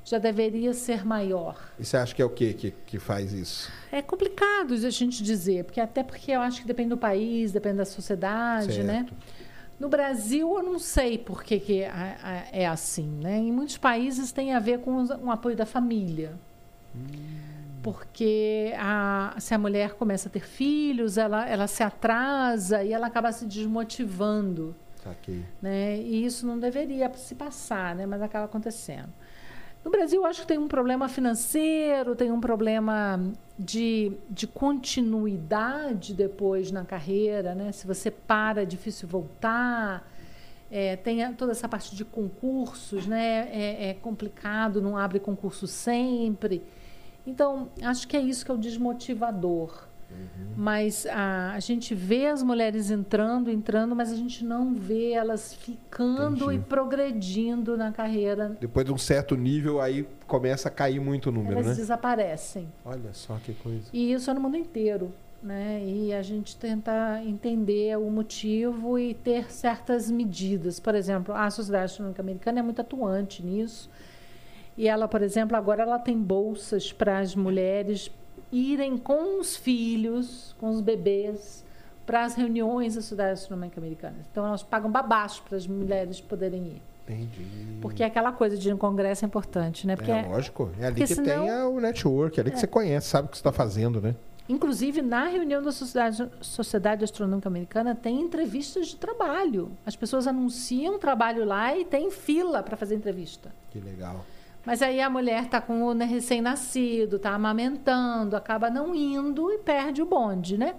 [0.04, 1.56] já deveria ser maior.
[1.78, 3.70] E você acha que é o quê que, que faz isso?
[3.92, 7.76] É complicado a gente dizer, porque até porque eu acho que depende do país, depende
[7.76, 8.86] da sociedade, Certo.
[8.86, 9.06] né?
[9.82, 13.36] No Brasil, eu não sei por que, que a- a- é assim, né?
[13.38, 16.34] Em muitos países tem a ver com um apoio da família.
[17.82, 23.08] Porque a- se a mulher começa a ter filhos, ela, ela se atrasa e ela
[23.08, 24.72] acaba se desmotivando
[25.02, 25.42] Saquei.
[25.60, 25.98] né?
[25.98, 28.06] E isso não deveria se passar, né?
[28.06, 29.08] Mas acaba acontecendo.
[29.84, 33.20] No Brasil, acho que tem um problema financeiro, tem um problema
[33.58, 37.72] de, de continuidade depois na carreira, né?
[37.72, 40.08] Se você para, é difícil voltar.
[40.70, 43.48] É, tem toda essa parte de concursos, né?
[43.52, 46.62] É, é complicado, não abre concurso sempre.
[47.26, 49.88] Então, acho que é isso que é o desmotivador.
[50.56, 55.54] Mas a, a gente vê as mulheres entrando, entrando, mas a gente não vê elas
[55.54, 56.56] ficando Entendi.
[56.56, 58.56] e progredindo na carreira.
[58.60, 61.74] Depois de um certo nível, aí começa a cair muito o número, elas né?
[61.74, 62.68] desaparecem.
[62.84, 63.84] Olha só que coisa.
[63.92, 65.12] E isso é no mundo inteiro.
[65.42, 65.82] Né?
[65.84, 70.78] E a gente tenta entender o motivo e ter certas medidas.
[70.78, 73.90] Por exemplo, a Sociedade Astronômica Americana é muito atuante nisso.
[74.76, 78.08] E ela, por exemplo, agora ela tem bolsas para as mulheres
[78.52, 81.64] irem com os filhos, com os bebês,
[82.04, 84.16] para as reuniões da Sociedade Astronômica Americana.
[84.30, 86.82] Então, elas pagam babás para as mulheres poderem ir.
[87.04, 87.78] Entendi.
[87.80, 89.96] Porque aquela coisa de ir no congresso é importante, né?
[89.96, 90.70] Porque, é lógico.
[90.78, 93.26] É ali porque que senão- tem a- o network, é ali que você conhece, sabe
[93.26, 94.14] o que você está fazendo, né?
[94.48, 99.70] Inclusive, na reunião da Sociedade, Sociedade Astronômica Americana, tem entrevistas de trabalho.
[99.86, 103.50] As pessoas anunciam trabalho lá e tem fila para fazer entrevista.
[103.70, 104.24] Que legal.
[104.64, 110.00] Mas aí a mulher está com o recém-nascido, está amamentando, acaba não indo e perde
[110.02, 110.74] o bonde, né?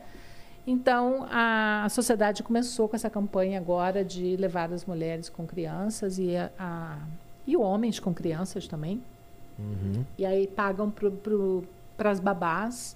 [0.66, 6.18] Então, a, a sociedade começou com essa campanha agora de levar as mulheres com crianças
[6.18, 6.98] e, a, a-
[7.46, 9.04] e homens com crianças também.
[9.60, 10.06] Uhum.
[10.18, 10.90] E aí pagam
[11.98, 12.96] para as babás.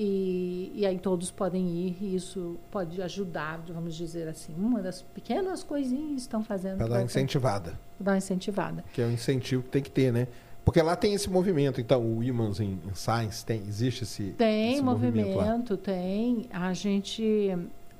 [0.00, 4.54] E, e aí todos podem ir, e isso pode ajudar, vamos dizer assim.
[4.56, 7.78] Uma das pequenas coisinhas que estão fazendo Para dar incentivada.
[7.98, 8.84] dar incentivada.
[8.92, 10.28] Que é o incentivo que tem que ter, né?
[10.64, 11.80] Porque lá tem esse movimento.
[11.80, 15.76] Então, o in, in Science, tem, existe esse, Tem esse movimento, lá.
[15.82, 16.46] tem.
[16.52, 17.56] A gente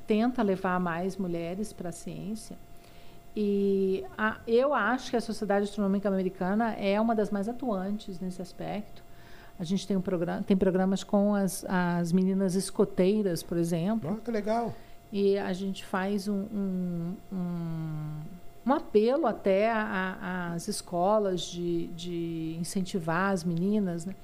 [0.07, 2.57] tenta levar mais mulheres para a ciência.
[3.35, 8.41] E a- eu acho que a Sociedade Astronômica Americana é uma das mais atuantes nesse
[8.41, 9.03] aspecto.
[9.59, 14.11] A gente tem, um programa, tem programas com as, as meninas escoteiras, por exemplo.
[14.11, 14.73] Olha que legal.
[15.11, 18.21] E a gente faz um, um, um,
[18.67, 24.07] um apelo até às escolas de, de incentivar as meninas.
[24.07, 24.15] Né?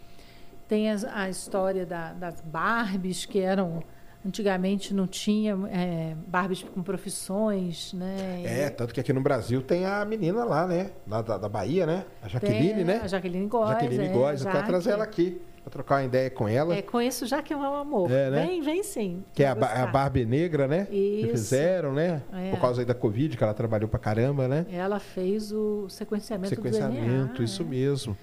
[0.69, 3.83] Tem as, a história da, das Barbies, que eram
[4.27, 8.43] Antigamente não tinha é, Barbies com profissões, né?
[8.43, 10.93] É, tanto que aqui no Brasil tem a menina lá, né?
[11.07, 12.07] Lá da, da Bahia, né?
[12.23, 13.01] A Jaqueline, tem, né?
[13.03, 13.69] A Jaqueline Góes.
[13.71, 16.75] Jaqueline é, Góes, eu quero trazer ela aqui para trocar uma ideia com ela.
[16.75, 18.11] É, conheço já que é um amor.
[18.11, 18.47] É, né?
[18.47, 19.25] Vem, vem sim.
[19.35, 20.89] Que é a, a, Barbie Negra, né?
[20.91, 21.27] Isso.
[21.27, 22.23] Que fizeram, né?
[22.33, 22.51] É.
[22.51, 24.65] Por causa aí da Covid, que ela trabalhou pra caramba, né?
[24.71, 27.45] Ela fez o sequenciamento, sequenciamento do DNA.
[27.45, 27.65] isso é.
[27.67, 28.17] mesmo.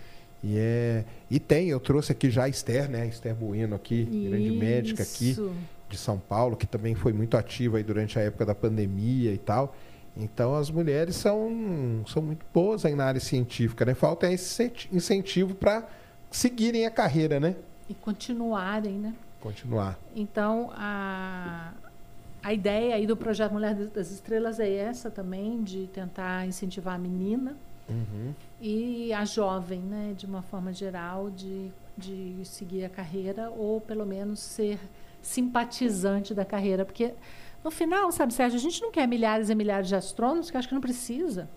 [0.43, 3.03] E, é, e tem, eu trouxe aqui já a Esther, né?
[3.03, 5.51] A Esther Bueno aqui, grande médica aqui Isso.
[5.91, 9.75] De São Paulo, que também foi muito ativa durante a época da pandemia e tal.
[10.15, 13.93] Então as mulheres são, são muito boas aí na área científica, né?
[13.93, 15.87] Falta esse incentivo para
[16.29, 17.55] seguirem a carreira, né?
[17.89, 19.13] E continuarem, né?
[19.39, 19.97] Continuar.
[20.15, 21.71] Então, a,
[22.43, 26.97] a ideia aí do projeto Mulher das Estrelas é essa também, de tentar incentivar a
[26.97, 27.55] menina
[27.89, 28.33] Uhum.
[28.61, 34.05] e a jovem, né, de uma forma geral, de, de seguir a carreira ou pelo
[34.05, 34.79] menos ser
[35.21, 37.13] simpatizante da carreira, porque
[37.63, 40.59] no final, sabe, Sérgio, a gente não quer milhares e milhares de astrônomos, que eu
[40.59, 41.49] acho que não precisa.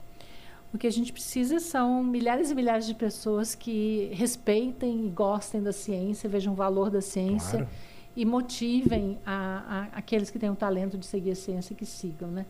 [0.73, 5.63] O que a gente precisa são milhares e milhares de pessoas que respeitem e gostem
[5.63, 7.69] da ciência, vejam o valor da ciência Claro.
[8.17, 12.29] e motivem a, a, aqueles que têm o talento de seguir a ciência que sigam,
[12.29, 12.45] né?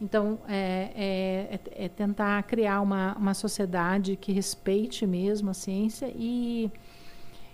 [0.00, 6.12] Então, é, é, é- é tentar criar uma, uma sociedade que respeite mesmo a ciência
[6.14, 6.70] e,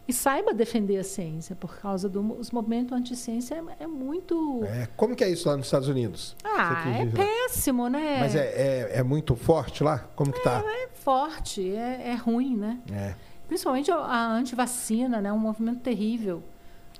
[0.08, 4.64] e saiba defender a ciência, por causa dos movimentos anti-ciência é, é muito...
[4.64, 6.34] É, como que é isso lá nos Estados Unidos?
[6.42, 7.10] ah, é lá.
[7.12, 8.16] péssimo, né?
[8.18, 9.98] Mas é, é, é muito forte lá?
[10.16, 10.64] Como que tá?
[10.64, 12.78] É forte, é, é ruim, né?
[12.90, 13.14] É.
[13.46, 15.30] Principalmente a, a antivacina, né?
[15.30, 16.42] Um movimento terrível.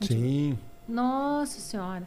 [0.03, 0.59] Sim.
[0.87, 2.07] Nossa Senhora.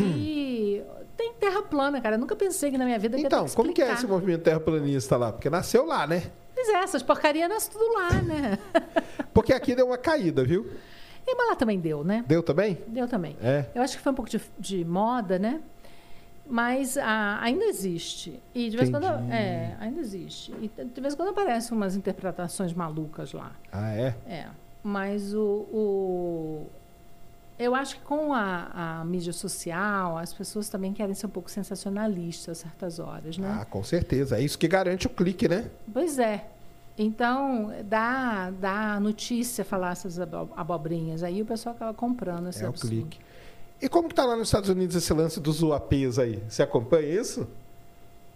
[0.00, 0.82] E
[1.16, 2.16] tem terra plana, cara.
[2.16, 5.32] Eu nunca pensei que na minha vida Então, como que é esse movimento terraplanista lá?
[5.32, 6.30] Porque nasceu lá, né?
[6.54, 8.58] Pois é, essas porcarias nascem tudo lá, né?
[9.34, 10.66] Porque aqui deu uma caída, viu?
[11.26, 12.24] E mas lá também deu, né?
[12.26, 12.78] Deu também?
[12.86, 13.36] Deu também.
[13.42, 13.66] É.
[13.74, 15.60] Eu acho que foi um pouco de, de moda, né?
[16.48, 18.40] Mas ah, ainda existe.
[18.54, 19.06] E de vez em quando.
[19.06, 19.32] Entendi.
[19.32, 20.52] É, ainda existe.
[20.60, 23.52] E de vez em quando aparecem umas interpretações malucas lá.
[23.72, 24.14] Ah, é?
[24.26, 24.46] É.
[24.82, 25.66] Mas o.
[25.72, 26.66] o-
[27.58, 31.50] eu acho que com a, a mídia social, as pessoas também querem ser um pouco
[31.50, 33.58] sensacionalistas a certas horas, né?
[33.60, 34.38] Ah, com certeza.
[34.38, 35.70] É isso que garante o clique, né?
[35.92, 36.46] Pois é.
[36.98, 41.22] Então, dá, dá notícia falar essas abo- abobrinhas.
[41.22, 42.94] Aí o pessoal acaba comprando esse É o absurdo.
[42.94, 43.18] clique.
[43.82, 46.42] E como que tá lá nos Estados Unidos esse lance dos UAPs aí?
[46.48, 47.46] Você acompanha isso?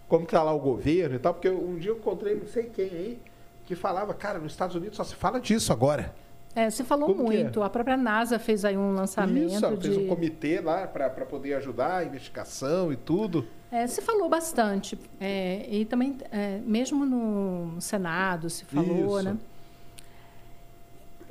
[0.07, 1.33] Como que tá lá o governo e tal?
[1.33, 3.19] Porque um dia eu encontrei não sei quem aí
[3.65, 6.13] que falava, cara, nos Estados Unidos só se fala disso agora.
[6.55, 7.37] É, você falou Como é?
[7.37, 7.63] muito.
[7.63, 9.87] A própria NASA fez aí um lançamento Isso, de...
[9.87, 13.47] fez um comitê lá para poder ajudar a investigação e tudo.
[13.71, 14.99] É, se falou bastante.
[15.19, 19.29] É, e também, é, mesmo no Senado, se falou, Isso.
[19.29, 19.37] né?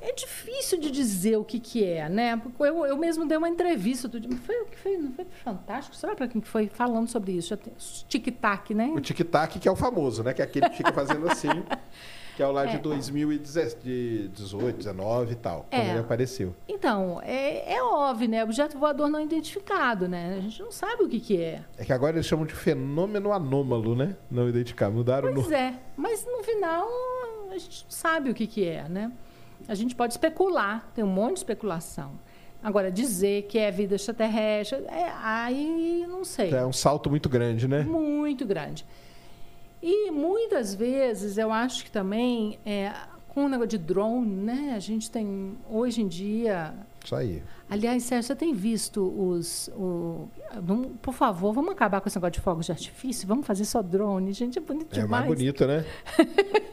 [0.02, 2.34] É difícil de dizer o que, que é, né?
[2.34, 4.34] Porque eu, eu mesmo dei uma entrevista outro dia.
[4.38, 4.97] Foi foi?
[4.97, 5.94] Não foi fantástico?
[5.94, 7.55] Será para quem que foi falando sobre isso?
[8.09, 8.90] Tic-tac, né?
[8.94, 10.32] O tic-tac, que é o famoso, né?
[10.32, 11.48] Que é aquele que fica fazendo assim,
[12.41, 12.79] que é o lá de É.
[12.79, 15.91] 2018, 19 e tal, quando É.
[15.91, 16.55] ele apareceu.
[16.67, 18.43] Então, é, é óbvio, né?
[18.43, 20.37] Objeto voador não identificado, né?
[20.39, 21.62] A gente não sabe o que, que é.
[21.77, 24.17] É que agora eles chamam de fenômeno anômalo, né?
[24.31, 24.95] Não identificado.
[24.95, 25.55] Mudaram o Pois nome.
[25.57, 26.89] é, mas no final
[27.51, 29.12] a gente não sabe o que, que é, né?
[29.69, 32.12] A gente pode especular, tem um monte de especulação.
[32.62, 36.51] Agora, dizer que é vida extraterrestre, é, aí não sei.
[36.55, 37.83] É um salto muito grande, né?
[37.83, 38.87] Muito grande.
[39.82, 42.93] E muitas vezes eu acho que também, é,
[43.28, 44.74] com o negócio de drone, né?
[44.77, 46.74] A gente tem, hoje em dia,
[47.05, 47.43] Isso aí.
[47.68, 49.68] Aliás, Sérgio, você tem visto os.
[49.77, 50.28] O,
[50.60, 53.27] vamos- por favor, vamos acabar com esse negócio de fogos de artifício?
[53.28, 54.32] Vamos fazer só drone.
[54.32, 55.27] Gente, é bonito É demais.
[55.27, 55.85] mais bonito, né?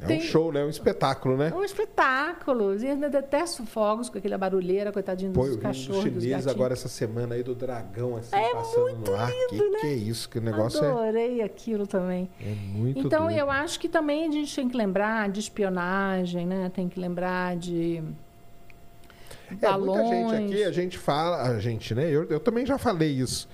[0.00, 0.64] É Tem- um show, né?
[0.64, 1.48] Um espetáculo, né?
[1.52, 2.72] É um espetáculo.
[2.74, 6.46] Eu detesto fogos com aquela barulheira, coitadinho Pô, dos vi um cachorros, dos chinês gatinhos.
[6.46, 9.28] agora essa semana aí do dragão, assim, É passando muito no ar.
[9.28, 9.78] lindo, que, né?
[9.80, 10.28] que é isso?
[10.30, 12.30] Que negócio é, Adorei aquilo também.
[12.40, 13.38] é muito então, doido.
[13.38, 16.70] eu acho que também a gente tem que lembrar de espionagem, né?
[16.72, 18.00] Tem que lembrar de
[19.50, 20.32] É, muita gente balões.
[20.52, 22.08] aqui, a gente fala, a gente, né?
[22.10, 23.48] Eu, eu também já falei isso.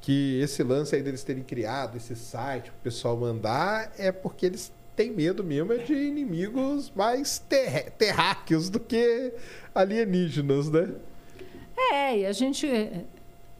[0.00, 4.72] Que esse lance aí deles terem criado esse site pro pessoal mandar é porque eles
[4.96, 9.32] têm medo mesmo é de inimigos mais ter terráqueos do que
[9.74, 10.88] alienígenas, né?
[11.92, 13.04] É, e a gente eh,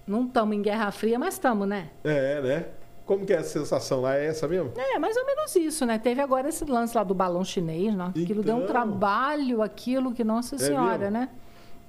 [0.06, 1.89] não estamos em Guerra Fria, mas estamos, né?
[2.05, 2.65] É, né?
[3.06, 4.16] Como que é a sensação lá?
[4.16, 4.73] É essa mesmo?
[4.77, 5.98] É, mais ou menos isso, né?
[5.98, 8.06] Teve agora esse lance lá do balão chinês, né?
[8.10, 8.66] Aquilo deu um Então.
[8.69, 11.12] trabalho, aquilo que, nossa É senhora, mesmo?
[11.12, 11.28] né?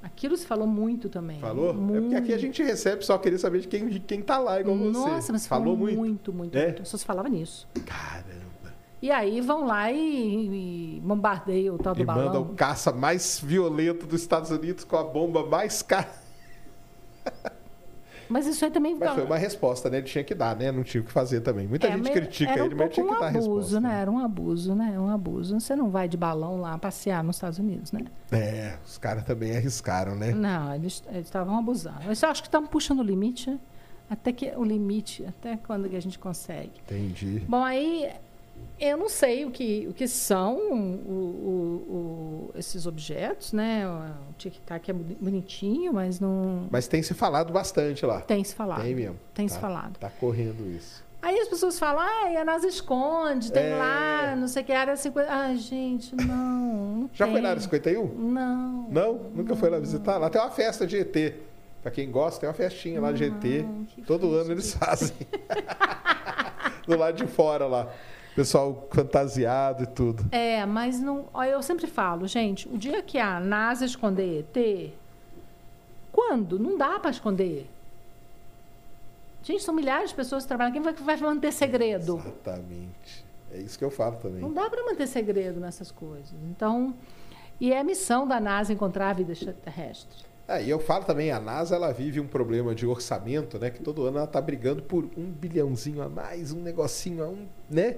[0.02, 1.40] Aquilo se falou muito também.
[1.40, 1.72] Falou?
[1.72, 2.02] É Muito.
[2.04, 4.78] porque aqui a gente recebe, só queria saber de quem, de quem tá lá, igual
[4.78, 4.92] você.
[4.98, 5.98] Nossa, mas falou falou muito.
[5.98, 6.66] muito, muito, É?
[6.68, 6.86] muito.
[6.88, 7.68] Só se falava nisso.
[7.86, 8.74] Caramba.
[9.02, 12.42] E aí vão lá e, e bombardeiam o tal do E manda balão.
[12.44, 16.10] o caça mais violento dos Estados Unidos com a bomba mais cara.
[18.30, 19.98] Mas isso aí também Mas foi uma resposta, né?
[19.98, 20.72] Ele tinha que dar, né?
[20.72, 21.68] Não tinha o que fazer também.
[21.68, 23.80] Muita É, gente critica um ele, mas tinha que um dar a abuso, resposta.
[23.82, 24.02] né?
[24.02, 25.00] Era um abuso, né?
[25.00, 25.60] Um abuso.
[25.60, 28.02] Você não vai de balão lá passear nos Estados Unidos, né?
[28.32, 30.32] É, os caras também arriscaram, né?
[30.32, 31.98] Não, eles eles estavam abusando.
[32.06, 33.60] Mas eu acho que estão puxando o limite, né?
[34.10, 36.72] Até que o limite, até quando que a gente consegue.
[36.88, 37.44] Entendi.
[37.48, 38.10] Bom, aí
[38.80, 43.86] eu não sei o que, o que são o- o- esses objetos, né?
[44.30, 48.22] O tic-tac é boni- bonitinho, mas não Mas tem se falado bastante lá.
[48.22, 48.82] tem se falado.
[48.82, 49.18] Tem mesmo.
[49.34, 49.98] Tem Tá- se falado.
[49.98, 51.04] Tá correndo isso.
[51.22, 53.76] Aí as pessoas falam, ah, a NASA esconde, tem É.
[53.76, 55.30] lá, não sei o que, área 50.
[55.30, 56.26] Ah, gente, não.
[57.02, 57.34] não Já tem.
[57.34, 58.08] foi na área 51?
[58.16, 58.88] Não.
[58.90, 59.14] Não?
[59.36, 60.18] Nunca foi lá visitar?
[60.18, 61.36] Lá tem uma festa de ET.
[61.82, 63.64] Pra quem gosta, tem uma festinha lá de ET.
[63.64, 65.16] Não, Todo ano eles fazem.
[66.88, 67.88] Do lado de fora lá.
[68.40, 70.26] Pessoal fantasiado e tudo.
[70.32, 71.26] É, mas não.
[71.46, 74.94] Eu sempre falo, gente, o dia que a NASA esconder ET,
[76.10, 76.58] quando?
[76.58, 77.70] Não dá para esconder.
[79.44, 80.72] Gente, são milhares de pessoas que trabalham.
[80.72, 82.16] Quem vai, vai manter segredo?
[82.18, 83.26] Exatamente.
[83.52, 84.40] É isso que eu falo também.
[84.40, 86.32] Não dá para manter segredo nessas coisas.
[86.50, 86.96] Então,
[87.60, 90.24] e é a missão da NASA encontrar a vida extraterrestre.
[90.48, 93.70] É, e eu falo também, a NASA ela vive um problema de orçamento, né?
[93.70, 97.46] Que todo ano ela tá brigando por um bilhãozinho a mais, um negocinho a um,
[97.70, 97.98] né?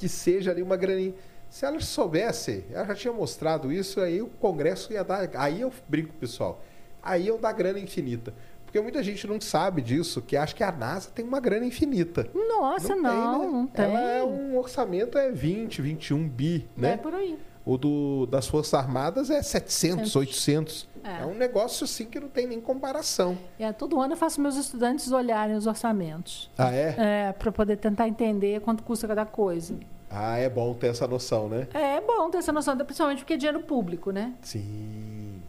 [0.00, 1.12] Que seja ali uma graninha.
[1.50, 5.28] Se ela soubesse, ela já tinha mostrado isso, aí o Congresso ia dar.
[5.34, 6.62] Aí eu brinco, pessoal.
[7.02, 8.32] Aí eu dar grana infinita.
[8.64, 12.30] Porque muita gente não sabe disso, que acha que a NASA tem uma grana infinita.
[12.32, 13.46] Nossa, não, né?
[13.46, 13.84] não tem.
[13.84, 16.92] Ela é um orçamento é 20, 21 bi, né?
[16.92, 17.36] É por aí.
[17.66, 20.88] O do, das Forças Armadas é 700, 800.
[21.04, 21.22] É.
[21.22, 21.26] É.
[21.26, 23.36] um negócio assim que não tem nem comparação.
[23.58, 26.50] É, todo ano eu faço meus estudantes olharem os orçamentos.
[26.56, 26.94] Ah, é?
[26.98, 29.74] É, para poder tentar entender quanto custa cada coisa.
[30.10, 31.68] Ah, é bom ter essa noção, né?
[31.72, 34.34] É, é bom ter essa noção, principalmente porque é dinheiro público, né?
[34.42, 35.40] Sim.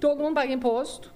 [0.00, 1.12] Todo mundo paga imposto.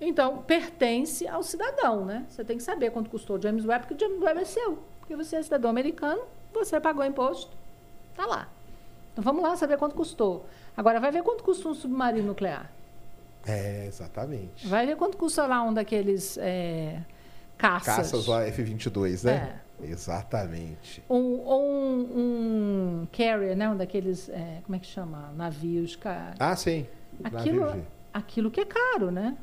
[0.00, 2.26] Então, pertence ao cidadão, né?
[2.28, 4.78] Você tem que saber quanto custou o James Webb, porque o James Webb é seu.
[5.00, 7.56] Porque você é cidadão americano, você pagou imposto,
[8.14, 8.48] tá lá.
[9.12, 10.44] Então vamos lá saber quanto custou.
[10.76, 12.70] Agora vai ver quanto custa um submarino nuclear.
[13.46, 14.66] É, exatamente.
[14.66, 17.00] Vai ver quanto custa lá um daqueles é,
[17.58, 17.96] caças.
[17.96, 19.60] Caças lá F-22, né?
[19.82, 21.02] Exatamente.
[21.10, 22.00] Um, ou um,
[23.02, 23.68] um carrier, né?
[23.68, 25.32] Um daqueles, é, como é que chama?
[25.36, 25.98] Navios.
[26.38, 26.86] Ah, sim.
[27.22, 29.36] Aquilo, Navio aquilo que é caro, né?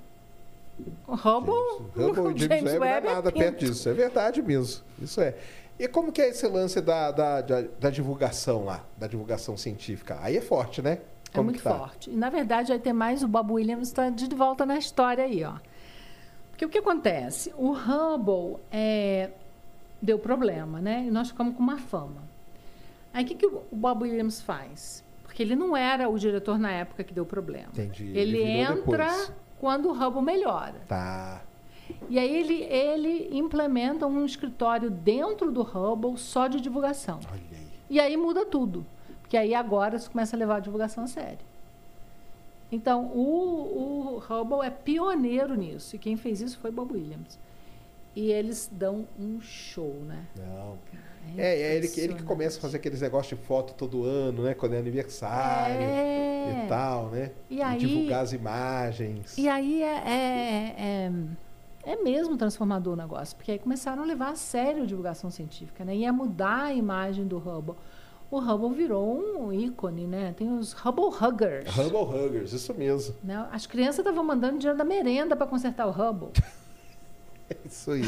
[1.07, 1.53] Hubble,
[1.95, 3.43] James- Hubble e James, Webb, não é nada pinto.
[3.43, 3.89] perto disso.
[3.89, 4.83] É verdade mesmo.
[5.01, 5.35] Isso é.
[5.77, 8.83] E como que é esse lance da, da, da, da divulgação lá?
[8.97, 10.17] Da divulgação científica?
[10.21, 10.99] Aí é forte, né?
[11.31, 11.77] É Como muito tá?
[11.77, 12.09] forte.
[12.09, 15.43] E, na verdade, vai ter mais o Bob Williams está de volta na história aí,
[15.43, 15.53] ó.
[16.51, 17.53] Porque o que acontece?
[17.57, 19.31] O Hubble é,
[20.01, 21.05] deu problema, né?
[21.07, 22.21] E nós ficamos com uma fama.
[23.13, 25.03] Aí, o que, que o Bob Williams faz?
[25.23, 27.69] Porque ele não era o diretor na época que deu problema.
[27.73, 28.11] Entendi.
[28.15, 29.33] Ele, virou entra depois.
[29.59, 30.81] quando o Hubble melhora.
[30.87, 31.41] Tá.
[32.09, 37.19] E aí ele, ele implementa um escritório dentro do Hubble só de divulgação.
[37.31, 37.67] Olha aí.
[37.89, 38.85] E aí muda tudo.
[39.31, 41.37] Porque aí agora você começa a levar a divulgação a sério.
[42.69, 45.95] Então, o, o Hubble é pioneiro nisso.
[45.95, 47.39] E quem fez isso foi Bob Williams.
[48.13, 50.25] E eles dão um show, né?
[50.35, 50.77] Não.
[51.37, 54.43] É, é ele, que- ele que começa a fazer aqueles negócios de foto todo ano,
[54.43, 54.53] né?
[54.53, 56.63] Quando é aniversário É.
[56.65, 57.31] e tal, né?
[57.49, 59.37] E aí- divulgar as imagens.
[59.37, 61.11] E aí é, é, é,
[61.93, 65.85] é mesmo transformador o negócio, porque aí começaram a levar a sério a divulgação científica,
[65.85, 65.95] né?
[65.95, 67.75] Ia mudar a imagem do Hubble.
[68.31, 70.33] O Hubble virou um ícone, né?
[70.37, 71.67] Tem os Hubble Huggers.
[71.75, 73.13] Hubble Huggers, isso mesmo.
[73.21, 73.45] né?
[73.51, 76.29] As crianças estavam mandando dinheiro da merenda para consertar o Hubble.
[77.51, 78.01] É isso aí.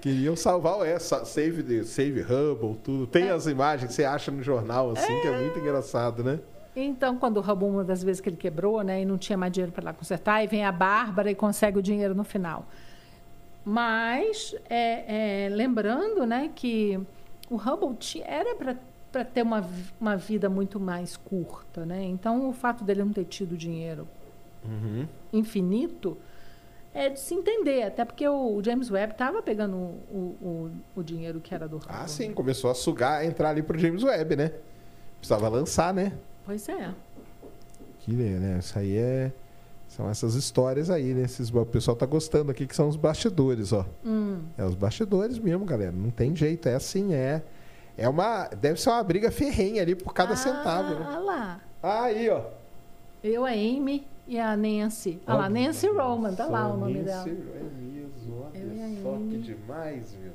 [0.00, 3.04] Queriam salvar o essa, Save, the, Save Hubble, tudo.
[3.04, 3.30] Tem É.
[3.32, 6.38] as imagens que você acha no jornal, assim, que é muito engraçado, né?
[6.76, 9.52] Então, quando o Hubble, uma das vezes que ele quebrou, né, e não tinha mais
[9.52, 12.64] dinheiro para lá consertar, aí vem a Bárbara e consegue o dinheiro no final.
[13.64, 16.98] Mas, é, é, lembrando, né, que
[17.50, 18.54] o Hubble era
[19.10, 19.68] para ter uma,
[20.00, 22.04] uma vida muito mais curta, né?
[22.04, 24.06] Então, o fato dele não ter tido dinheiro
[24.64, 25.06] Uhum.
[25.32, 26.18] infinito
[26.92, 31.40] é de se entender, até porque o James Webb estava pegando o, o, o dinheiro
[31.40, 31.92] que era do Hubble.
[31.94, 32.08] Ah, né?
[32.08, 34.52] sim, começou a sugar, entrar ali pro James Webb, né?
[35.18, 36.12] Precisava lançar, né?
[36.44, 36.92] Pois é.
[38.00, 38.58] Que né?
[38.58, 39.32] Isso aí é.
[40.00, 41.24] São essas histórias aí, né?
[41.24, 43.84] Esses, o pessoal tá gostando aqui, que são os bastidores, ó.
[44.02, 44.40] Hum.
[44.56, 45.92] É os bastidores mesmo, galera.
[45.92, 47.42] Não tem jeito, é assim, é.
[47.98, 48.48] É uma.
[48.48, 51.06] Deve ser uma briga ferrenha ali por cada ah, centavo, né?
[51.06, 51.60] Ah lá.
[51.82, 52.44] Ah, aí, ó.
[53.22, 55.20] Eu, a Amy e a Nancy.
[55.26, 57.28] Ah lá, Nancy Roman, tá lá o nome Nancy, dela.
[57.28, 60.32] É mesmo, olha só que demais, viu?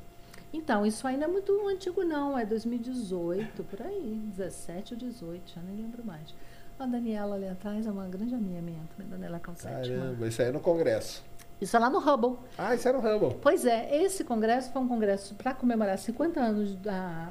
[0.52, 2.38] Então, isso aí não é muito antigo, não.
[2.38, 4.30] É 2018, por aí.
[4.36, 6.32] 17 ou 18, já nem lembro mais.
[6.78, 9.90] A Daniela ali atrás é uma grande amiga minha também, Daniela Calcetti.
[9.90, 11.24] Caramba, isso aí é no Congresso.
[11.60, 12.36] Isso é lá no Hubble.
[12.58, 13.38] Ah, isso era o Hubble.
[13.40, 17.30] Pois é, esse congresso foi um congresso para comemorar 50 anos da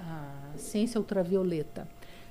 [0.00, 1.86] a ciência ultravioleta.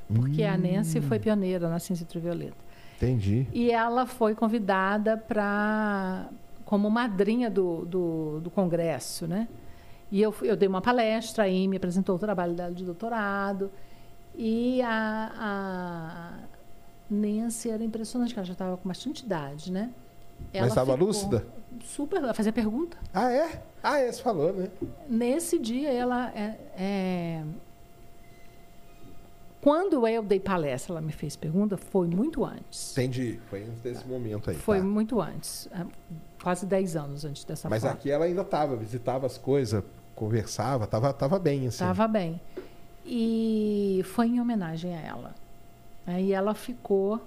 [0.08, 2.56] Porque a Nancy foi pioneira na ciência ultravioleta.
[2.98, 3.48] Entendi.
[3.54, 6.30] E ela foi convidada para
[6.64, 9.48] como madrinha do, do, do congresso, né?
[10.12, 13.72] E eu, eu dei uma palestra, a Amy apresentou o trabalho dela de doutorado.
[14.38, 16.05] E a, a
[17.10, 19.91] Nancy era impressionante, que ela já estava com bastante idade, né?
[20.53, 21.45] Mas estava lúcida?
[21.84, 22.98] Super, ela fazia pergunta.
[23.14, 23.61] Ah, é?
[23.84, 24.69] Ah, é, você falou, né?
[25.07, 26.32] Nesse dia, ela.
[26.36, 27.44] É, é-
[29.61, 32.91] Quando eu dei palestra, ela me fez pergunta, foi muito antes.
[32.91, 33.40] Entendi.
[33.49, 34.56] Foi antes desse momento aí.
[34.56, 34.84] Foi tá.
[34.84, 35.68] muito antes.
[35.72, 35.86] é,
[36.41, 37.94] Quase 10 anos antes dessa Mas foto.
[37.94, 39.84] aqui ela ainda tava, visitava as coisas,
[40.14, 41.84] conversava, tava, tava bem, assim.
[41.84, 42.40] Estava bem.
[43.03, 45.36] E foi em homenagem a ela.
[46.07, 47.22] Aí ela ficou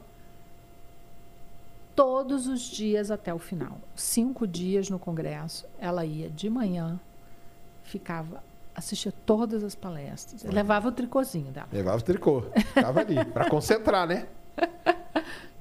[1.94, 3.78] todos os dias até o final.
[3.96, 5.66] Cinco dias no congresso.
[5.80, 6.98] Ela ia de manhã,
[7.82, 8.42] ficava,
[8.74, 10.44] assistia todas as palestras.
[10.44, 11.66] Levava o tricôzinho dela.
[11.72, 12.44] Levava o tricô.
[12.74, 13.24] Tava ali.
[13.24, 14.26] pra concentrar, né?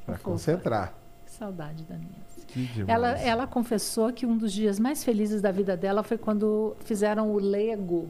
[0.06, 0.24] Pra Fofa.
[0.32, 0.94] concentrar.
[1.26, 2.46] Que saudade da Nancy.
[2.48, 2.88] Que demais.
[2.90, 7.30] Ela, ela confessou que um dos dias mais felizes da vida dela foi quando fizeram
[7.30, 8.08] o Lego.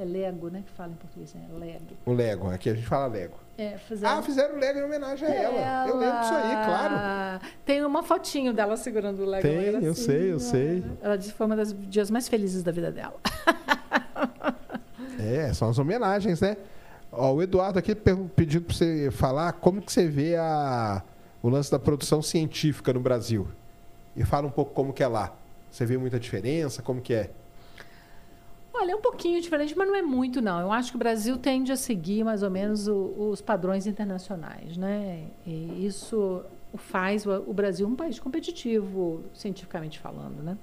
[0.00, 0.62] É Lego, né?
[0.66, 1.84] Que fala em português, é Lego.
[2.06, 3.34] O Lego, aqui a gente fala Lego.
[3.58, 5.88] É, fizeram Ah, fizeram o Lego em homenagem a ela.
[5.88, 7.40] Eu lembro disso aí, claro.
[7.66, 9.42] Tem uma fotinho dela segurando o Lego.
[9.42, 10.82] Tem, ela eu sei, eu sei.
[11.02, 13.14] Ela disse que foi uma das dias mais felizes da vida dela.
[15.18, 16.56] É, são as homenagens, né?
[17.12, 21.02] Ó, o Eduardo aqui pedindo para você falar como que você vê a,
[21.42, 23.46] o lance da produção científica no Brasil.
[24.16, 25.34] E fala um pouco como que é lá.
[25.70, 26.80] Você vê muita diferença?
[26.80, 27.30] Como que é?
[28.72, 30.60] Olha, é um pouquinho diferente, mas não é muito, não.
[30.60, 34.76] Eu acho que o Brasil tende a seguir mais ou menos o- os padrões internacionais,
[34.76, 35.26] né?
[35.46, 36.42] E isso
[36.76, 40.56] faz o, Brasil um país competitivo, cientificamente falando, né?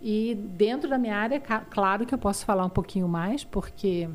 [0.00, 1.40] E dentro da minha área,
[1.70, 4.08] claro que eu posso falar um pouquinho mais, porque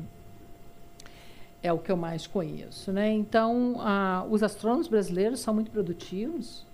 [1.62, 3.10] é o que eu mais conheço, né?
[3.12, 6.66] Então, ah, os astrônomos brasileiros são muito produtivos.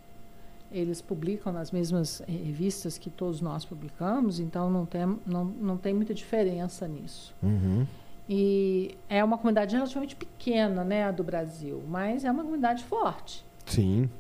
[0.71, 5.95] Eles publicam nas mesmas revistas que todos nós publicamos, então não tem, não, não tem
[5.95, 7.35] muita diferença nisso.
[7.43, 7.87] Uhum.
[8.29, 13.45] E é uma comunidade relativamente pequena, né, a do Brasil, mas é uma comunidade forte.
[13.65, 14.11] Sim.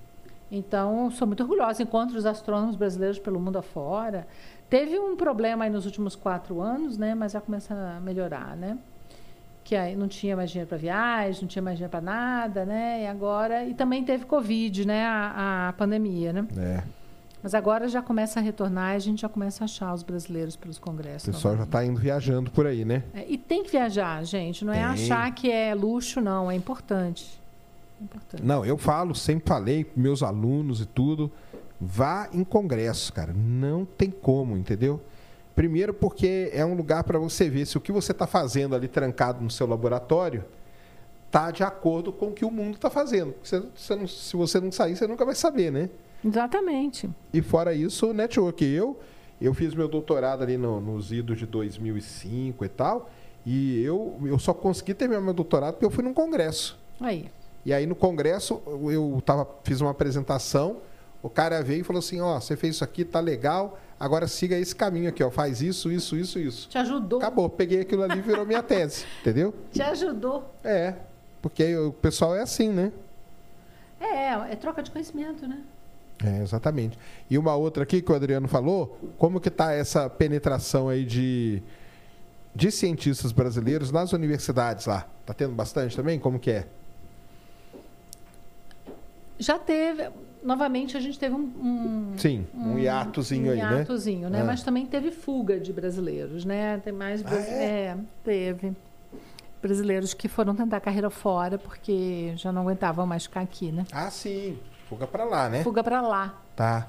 [0.50, 1.82] Então, sou muito orgulhosa.
[1.82, 4.26] Encontro os astrônomos brasileiros pelo mundo afora.
[4.70, 7.14] Teve um problema aí nos últimos quatro anos, né?
[7.14, 8.78] Mas já começa a melhorar, né?
[9.68, 13.02] Que aí não tinha mais dinheiro para viagem, não tinha mais dinheiro para nada, né?
[13.02, 13.66] E agora...
[13.66, 15.04] E também teve Covid, né?
[15.04, 16.46] A, a pandemia, né?
[16.56, 16.82] É.
[17.42, 20.56] Mas agora já começa a retornar e a gente já começa a achar os brasileiros
[20.56, 21.26] pelos O congressos.
[21.26, 21.66] pessoal já novamente.
[21.68, 23.02] está indo viajando por aí, né?
[23.12, 24.64] É, e tem que viajar, gente.
[24.64, 24.84] Não é Tem.
[24.86, 26.50] achar que é luxo, não.
[26.50, 27.38] É importante.
[28.00, 28.42] É importante.
[28.42, 31.30] Não, eu falo, sempre falei para meus alunos e tudo,
[31.78, 33.34] vá em congresso, cara.
[33.36, 34.98] Não tem como, entendeu?
[35.58, 38.86] Primeiro porque é um lugar para você ver se o que você está fazendo ali
[38.86, 40.44] trancado no seu laboratório
[41.32, 43.34] tá de acordo com o que o mundo está fazendo.
[43.42, 45.90] Você- você não- se você não sair, você nunca vai saber, né?
[46.24, 47.10] Exatamente.
[47.34, 48.64] E fora isso, o network.
[48.64, 49.00] Eu,
[49.40, 53.10] eu fiz meu doutorado ali no- nos idos de 2005 e tal,
[53.44, 56.78] e eu, eu só consegui terminar meu doutorado porque eu fui num congresso.
[57.00, 57.28] Aí.
[57.66, 58.62] E aí no congresso
[58.92, 60.76] eu tava, fiz uma apresentação,
[61.22, 64.56] o cara veio e falou assim, ó, você fez isso aqui, tá legal, agora siga
[64.56, 66.68] esse caminho aqui, ó, faz isso, isso, isso, isso.
[66.68, 67.18] Te ajudou.
[67.18, 69.54] Acabou, peguei aquilo ali e virou minha tese, entendeu?
[69.72, 70.54] Te ajudou.
[70.62, 70.94] É,
[71.42, 72.92] porque o pessoal é assim, né?
[74.00, 75.60] É, é troca de conhecimento, né?
[76.24, 76.98] É, exatamente.
[77.30, 81.62] E uma outra aqui que o Adriano falou, como que tá essa penetração aí de,
[82.54, 85.06] de cientistas brasileiros nas universidades lá?
[85.24, 86.18] Tá tendo bastante também?
[86.18, 86.66] Como que é?
[89.38, 90.10] Já teve.
[90.42, 91.40] Novamente, a gente teve um.
[91.40, 93.78] um Sim, um hiatozinho um aí, né?
[93.78, 94.40] hiatozinho, né?
[94.40, 94.44] Ah.
[94.44, 96.78] Mas também teve fuga de brasileiros, né?
[96.78, 97.24] Tem mais.
[97.24, 97.64] Ah, é?
[97.64, 98.72] é, teve.
[99.60, 103.84] Brasileiros que foram tentar carreira fora porque já não aguentavam mais ficar aqui, né?
[103.90, 104.56] Ah, sim.
[104.88, 105.64] Fuga pra lá, né?
[105.64, 106.40] Fuga para lá.
[106.54, 106.88] Tá.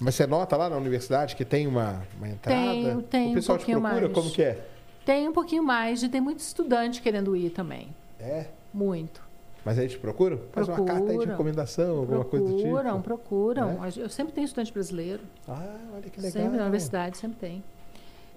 [0.00, 2.58] Mas você nota lá na universidade que tem uma, uma entrada?
[2.58, 4.02] Tem, tem O um pessoal te pouquinho procura?
[4.08, 4.12] mais.
[4.14, 4.66] Como que é?
[5.06, 7.88] Tem um pouquinho mais e tem muito estudante querendo ir também.
[8.18, 8.46] É?
[8.72, 9.22] Muito.
[9.64, 10.38] Mas aí te procuram?
[10.52, 11.30] Faz uma carta aí de Procuram.
[11.32, 12.68] recomendação, alguma coisa do tipo?
[12.70, 13.84] Procuram, procuram.
[13.84, 13.88] É?
[13.96, 15.22] Eu sempre tenho estudante brasileiro.
[15.48, 16.42] Ah, olha que legal.
[16.42, 17.64] Sempre na universidade, sempre tem.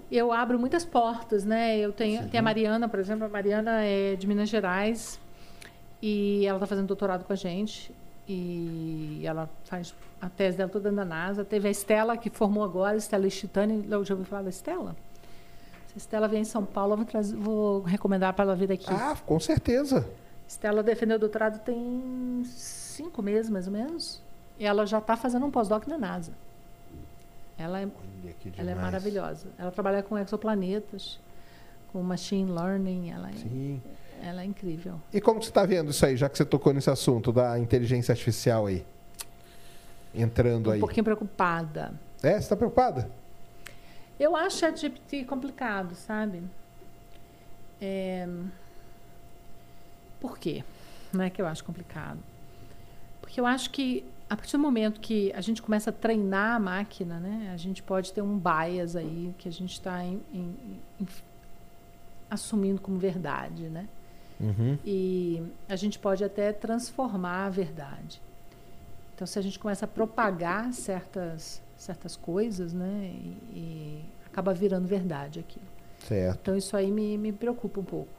[0.09, 1.77] Eu abro muitas portas, né?
[1.77, 2.29] Eu tenho, Sim.
[2.29, 3.25] tem a Mariana, por exemplo.
[3.25, 5.19] A Mariana é de Minas Gerais
[6.01, 7.93] e ela está fazendo doutorado com a gente.
[8.29, 11.43] E ela faz a tese dela toda na NASA.
[11.43, 13.85] Teve a Estela, que formou agora, Estela Chitani.
[13.89, 14.95] Eu já ouviu falar da Estela?
[15.87, 18.71] Se a Estela vier em São Paulo, eu vou, trazer- vou recomendar para ela vir
[18.71, 18.85] aqui.
[18.89, 20.07] Ah, com certeza.
[20.47, 24.21] Estela defendeu o doutorado tem cinco meses, mais ou menos.
[24.59, 26.31] E ela já está fazendo um pós-doc na NASA.
[27.57, 27.87] Ela é
[28.57, 29.47] ela é maravilhosa.
[29.57, 31.19] Ela trabalha com exoplanetas,
[31.91, 33.11] com machine learning.
[33.11, 33.81] Ela é, Sim.
[34.23, 34.99] ela é incrível.
[35.13, 38.11] E como você está vendo isso aí, já que você tocou nesse assunto da inteligência
[38.11, 38.85] artificial aí?
[40.13, 40.79] Entrando Um aí.
[40.79, 41.93] pouquinho preocupada.
[42.23, 43.09] É, você está preocupada?
[44.19, 46.41] Eu acho a GPT complicado, sabe?
[47.79, 48.27] É...
[50.19, 50.63] Por quê?
[51.13, 52.19] Não é que eu acho complicado.
[53.21, 56.59] Porque eu acho que a partir do momento que a gente começa a treinar a
[56.59, 60.01] máquina, né, a gente pode ter um bias aí que a gente está
[62.29, 63.87] assumindo como verdade, né?
[64.39, 64.77] Uhum.
[64.85, 68.21] E a gente pode até transformar a verdade.
[69.15, 74.87] Então, se a gente começa a propagar certas, certas coisas, né, e, e acaba virando
[74.87, 75.65] verdade aquilo.
[75.99, 76.39] Certo.
[76.41, 78.16] Então, isso aí me, me preocupa um pouco.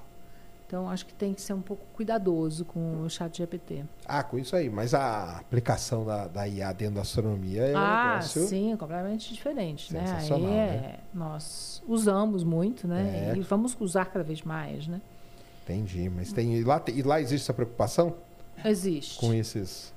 [0.69, 3.86] Então, acho que tem que ser um pouco cuidadoso com o chat GPT.
[4.05, 4.69] Ah, com isso aí.
[4.69, 8.47] Mas a aplicação da, da IA dentro da astronomia é um ah, negócio...
[8.47, 9.95] sim, completamente diferente.
[9.95, 10.05] Né?
[10.19, 10.95] Aí é, né?
[11.15, 13.32] nós usamos muito, né?
[13.32, 13.39] É.
[13.39, 15.01] E vamos usar cada vez mais, né?
[15.65, 16.11] Entendi.
[16.15, 16.57] Mas tem...
[16.57, 18.15] E lá, e lá existe essa preocupação
[18.62, 19.19] Existe.
[19.19, 19.95] com esses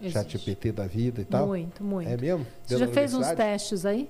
[0.00, 0.14] existe.
[0.14, 1.48] chat GPT da vida e tal?
[1.48, 2.08] Muito, muito.
[2.08, 2.46] É mesmo?
[2.64, 4.08] Você já fez uns testes aí?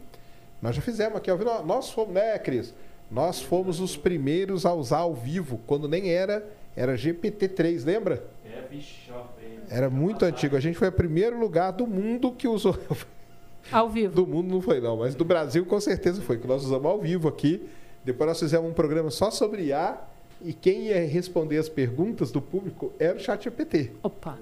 [0.63, 1.29] Nós já fizemos aqui,
[1.65, 2.73] Nós fomos, né, Cris?
[3.11, 8.23] Nós fomos os primeiros a usar ao vivo, quando nem era, era GPT-3, lembra?
[8.45, 9.25] É, bicho, ó,
[9.71, 10.57] Era muito antigo.
[10.57, 12.77] A gente foi o primeiro lugar do mundo que usou.
[13.71, 14.15] Ao vivo.
[14.15, 17.01] Do mundo não foi, não, mas do Brasil com certeza foi, que nós usamos ao
[17.01, 17.69] vivo aqui.
[18.05, 19.99] Depois nós fizemos um programa só sobre IA
[20.43, 23.91] e quem ia responder as perguntas do público era o chat GPT.
[24.03, 24.39] Opa.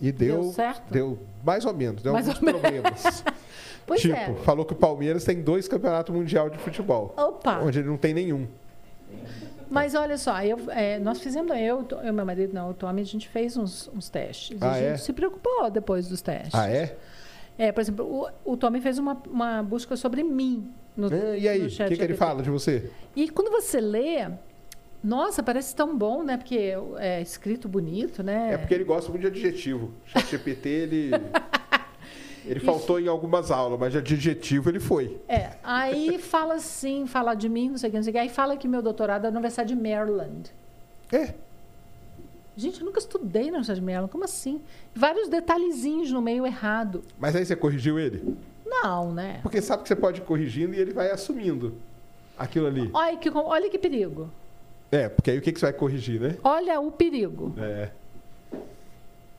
[0.00, 0.92] E deu, Deu certo?
[0.92, 3.24] Deu mais ou menos, deu Mais alguns problemas.
[3.88, 4.34] Pois tipo, é.
[4.44, 7.58] falou que o Palmeiras tem dois campeonatos mundial de futebol, Opa.
[7.60, 8.46] onde ele não tem nenhum.
[9.70, 13.04] Mas olha só, eu, é, nós fizemos, eu e meu marido, não, o Tommy, a
[13.04, 14.56] gente fez uns, uns testes.
[14.62, 14.96] Ah, a gente é?
[14.96, 16.54] se preocupou depois dos testes.
[16.54, 16.96] Ah, é?
[17.58, 21.48] É, por exemplo, o, o Tommy fez uma, uma busca sobre mim no, É, E
[21.48, 22.90] aí, o que, que ele fala de você?
[23.14, 24.28] E quando você lê,
[25.02, 26.36] nossa, parece tão bom, né?
[26.36, 28.54] Porque é escrito bonito, né?
[28.54, 29.92] É porque ele gosta muito de adjetivo.
[30.06, 31.10] Chat GPT,
[32.44, 32.60] ele.
[32.60, 35.20] Faltou em algumas aulas, mas de adjetivo ele foi.
[35.28, 38.18] É, aí fala assim, fala de mim, não sei o que, não sei o que.
[38.18, 40.50] Aí fala que meu doutorado é na Universidade de Maryland.
[41.12, 41.34] É.
[42.56, 44.10] Gente, eu nunca estudei na Universidade de Maryland.
[44.10, 44.60] Como assim?
[44.94, 47.02] Vários detalhezinhos no meio errado.
[47.18, 48.36] Mas aí você corrigiu ele?
[48.66, 49.40] Não, né?
[49.42, 51.74] Porque sabe que você pode ir corrigindo e ele vai assumindo
[52.36, 52.90] aquilo ali.
[52.92, 54.28] Olha que, olha que perigo.
[54.90, 56.36] É, porque aí o que, que você vai corrigir, né?
[56.42, 57.54] Olha o perigo.
[57.58, 57.90] É.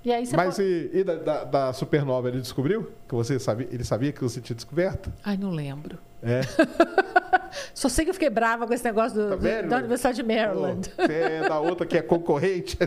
[0.04, 0.68] E aí você Mas pode...
[0.68, 2.90] e, e da, da- da supernova ele descobriu?
[3.08, 5.12] Que você sabia, ele sabia que você tinha descoberto?
[5.24, 5.98] Ai, não lembro.
[6.24, 6.42] É.
[7.74, 10.24] Só sei que eu fiquei brava com esse negócio do- Tá do- da Universidade de
[10.24, 10.90] Maryland.
[10.96, 12.78] Você é da outra que é concorrente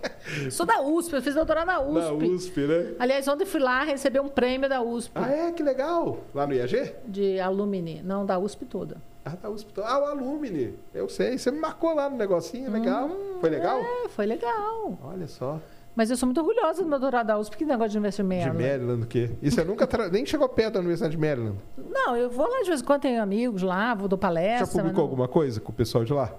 [0.50, 2.00] Sou da USP, eu fiz doutorado na USP.
[2.00, 2.92] da USP, né?
[2.98, 5.52] Aliás, ontem fui lá receber um prêmio da USP, Ah, é?
[5.52, 6.18] Que legal.
[6.34, 6.94] Lá no IAG?
[7.06, 8.00] de alumni.
[8.04, 8.96] Não, da USP toda.
[9.24, 9.70] Ah, da USP.
[9.84, 10.74] Ah, o Alumni.
[10.92, 11.38] Eu sei.
[11.38, 13.08] Você me marcou lá no negocinho, legal.
[13.40, 13.78] Foi legal?
[13.80, 14.98] É, foi legal.
[15.02, 15.60] Olha só.
[15.94, 17.56] Mas eu sou muito orgulhosa do meu doutorado da USP.
[17.56, 18.78] Que negócio de Universidade de De Maryland?
[18.78, 19.30] Maryland, o quê?
[19.42, 21.58] E você nunca tra- nem chegou perto da Universidade de Maryland?
[21.76, 24.64] Não, eu vou lá de vez em quando, tenho amigos lá, vou dou palestra.
[24.66, 26.32] Já publicou não- alguma coisa com o pessoal de lá?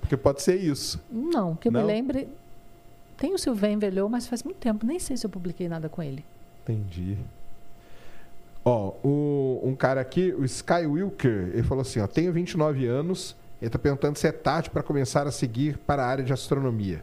[0.00, 1.02] Porque pode ser isso.
[1.10, 1.80] Não, que eu Não?
[1.80, 2.28] me lembre.
[3.16, 4.86] Tem o Silvio Envelhou, mas faz muito tempo.
[4.86, 6.24] Nem sei se eu publiquei nada com ele.
[6.62, 7.16] Entendi.
[8.64, 13.36] Ó, o- um cara aqui, o Sky Wilker, ele falou assim, ó, tenho 29 anos,
[13.60, 17.02] ele tá perguntando se é tarde para começar a seguir para a área de astronomia.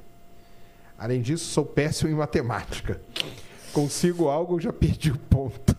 [1.01, 3.01] Além disso, sou péssimo em matemática.
[3.73, 5.75] Consigo algo, eu já perdi o ponto.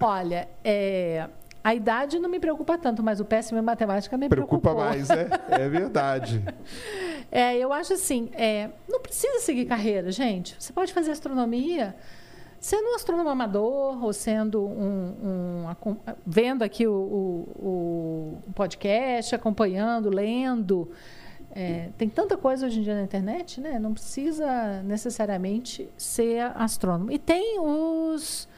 [0.00, 1.26] Olha, é,
[1.64, 4.84] a idade não me preocupa tanto, mas o péssimo em matemática me Preocupa preocupou.
[4.88, 5.28] mais, né?
[5.50, 6.42] É verdade.
[7.30, 10.56] É, eu acho assim, é, não precisa seguir carreira, gente.
[10.58, 11.94] Você pode fazer astronomia
[12.58, 15.96] sendo um astrônomo amador ou sendo um, um
[16.26, 20.90] vendo aqui o, o- o podcast, acompanhando, lendo.
[21.50, 23.78] É, tem tanta coisa hoje em dia na internet, né?
[23.78, 27.10] Não precisa necessariamente ser astrônomo.
[27.10, 28.48] E tem os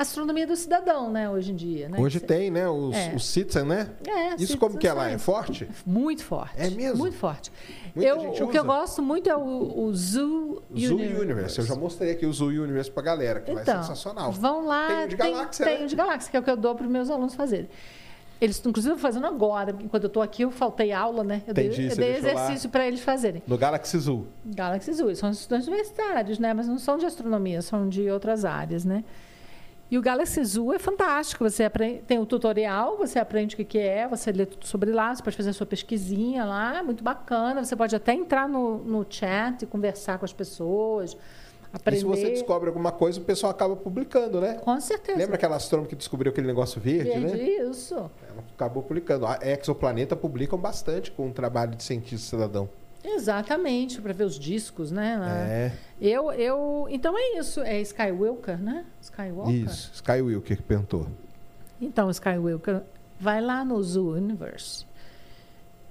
[0.00, 1.86] Astronomia do cidadão, né, hoje em dia.
[1.88, 1.98] Né?
[2.00, 2.66] Hoje tem, né?
[2.66, 3.12] Os, É.
[3.14, 3.90] os Citizen, né?
[4.06, 5.10] É, Isso como que é lá?
[5.10, 5.68] É forte?
[5.84, 6.54] Muito forte.
[6.56, 6.96] É mesmo?
[6.98, 7.52] Muito forte.
[7.94, 8.62] Muita eu, o que eu usa.
[8.62, 9.40] gosto muito é o,
[9.84, 11.58] o Zoo, Zoo Universe.
[11.58, 14.32] Eu já mostrei aqui o Zoo Universe pra galera, que vai Então, sensacional.
[14.32, 14.86] vão lá.
[14.86, 15.84] Tem o de galáxia, tem né?
[15.84, 17.68] o de galáxia, que é o que eu dou para os meus alunos fazerem.
[18.40, 19.76] Eles estão, inclusive, fazendo agora.
[19.82, 21.42] Enquanto eu estou aqui, eu faltei aula, né?
[21.46, 23.42] Eu Entendi, dei, eu dei exercício para eles fazerem.
[23.46, 24.26] No Galaxy Zoo.
[24.44, 26.54] Galaxy Zoo, são estudantes universitários, né?
[26.54, 29.04] Mas não são de astronomia, são de outras áreas, né?
[29.90, 31.42] E o Galaxy Zoo é fantástico.
[31.42, 34.92] Você aprende, tem o tutorial, você aprende o que, que é, você lê tudo sobre
[34.92, 37.64] lá, você pode fazer a sua pesquisinha lá, é muito bacana.
[37.64, 41.16] Você pode até entrar no, no chat e conversar com as pessoas,
[41.72, 41.96] aprender.
[41.98, 44.54] E se você descobre alguma coisa, o pessoal acaba publicando, né?
[44.54, 45.18] Com certeza.
[45.18, 47.68] Lembra aquela astrônoma que descobriu aquele negócio verde, Verde, né?
[47.70, 47.94] isso.
[47.94, 49.26] Ela acabou publicando.
[49.26, 52.68] A Exoplaneta publicam bastante com o trabalho de cientista cidadão.
[53.02, 55.18] Exatamente, para ver os discos, né?
[55.48, 58.84] É, Eu, eu, então é isso, é Skywalker, né?
[59.00, 59.54] Skywalker.
[59.54, 59.90] isso.
[59.94, 61.06] Sky Wilker que perguntou.
[61.80, 62.82] Então, Skywalker,
[63.18, 64.84] vai lá no Zoo Universe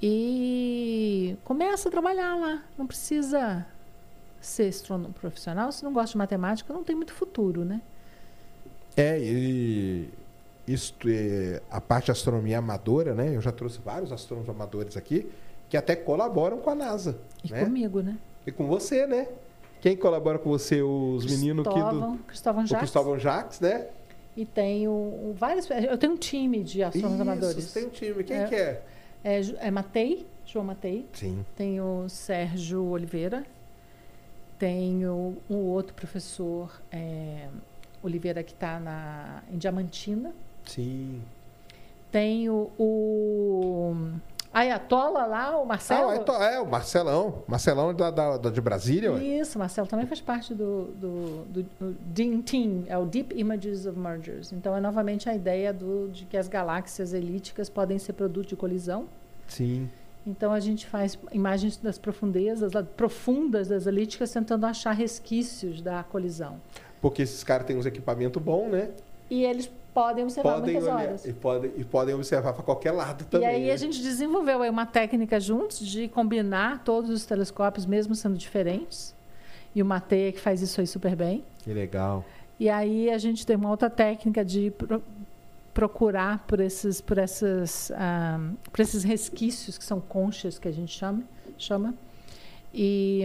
[0.02, 2.64] e começa a trabalhar lá.
[2.78, 3.66] Não precisa
[4.42, 5.72] ser astrônomo profissional.
[5.72, 7.82] Se não gosta de matemática, não tem muito futuro, né?
[8.96, 10.10] É, e
[10.68, 13.36] isto é, a parte de astronomia amadora, né?
[13.36, 15.30] Eu já trouxe vários astrônomos amadores aqui
[15.70, 17.18] que até colaboram com a NASA.
[17.44, 17.64] E né?
[17.64, 18.18] comigo, né?
[18.46, 19.28] E com você, né?
[19.82, 20.82] Quem colabora com você?
[20.82, 22.18] Os meninos aqui do.
[22.28, 22.80] Cristóvão, Jacques.
[22.80, 23.88] Cristóvão Jacques, né?
[24.36, 25.70] E tenho um- vários.
[25.70, 27.58] Eu tenho um time de astrônomos amadores.
[27.58, 28.24] Isso, tem um time.
[28.24, 28.46] Quem É.
[28.48, 28.82] que é?
[29.24, 31.06] É, é Matei, João Matei.
[31.14, 31.46] Sim.
[31.56, 33.46] Tem o Sérgio Oliveira,
[34.60, 37.48] tem o, um outro professor, é,
[38.04, 40.32] Oliveira, que está em Diamantina.
[40.66, 41.22] Sim.
[42.12, 42.70] Tem o,
[44.52, 46.08] Ayatola lá, o Ah, Marcelo.
[46.08, 47.44] o Aito- é, o Marcelão.
[47.48, 49.24] Marcelão da, da- da- de Brasília, ué.
[49.24, 53.34] Isso, o Marcelo também faz parte do, do, do, do DIN Team, é o Deep
[53.40, 54.52] Images of Mergers.
[54.52, 58.56] Então, é novamente a ideia do, de que as galáxias elípticas podem ser produto de
[58.56, 59.06] colisão.
[59.48, 59.88] Sim.
[60.30, 66.62] Então a gente faz imagens das profundezas, profundas das elípticas, tentando achar resquícios da colisão.
[67.02, 68.92] Porque esses caras têm uns equipamentos bons, né?
[69.28, 71.26] E eles podem observar Podem muitas olhar horas.
[71.26, 73.48] e podem, e podem observar para qualquer lado também.
[73.48, 73.72] e aí né?
[73.72, 79.16] a gente desenvolveu uma técnica juntos de combinar todos os telescópios, mesmo sendo diferentes.
[79.74, 81.44] E o Mateia que faz isso aí super bem.
[81.64, 82.24] Que legal.
[82.60, 84.72] E aí a gente tem uma outra técnica de
[85.80, 87.90] procurar por esses, por essas,
[88.70, 91.24] por esses resquícios que são conchas que a gente chama,
[91.58, 91.94] chama.
[92.74, 93.24] E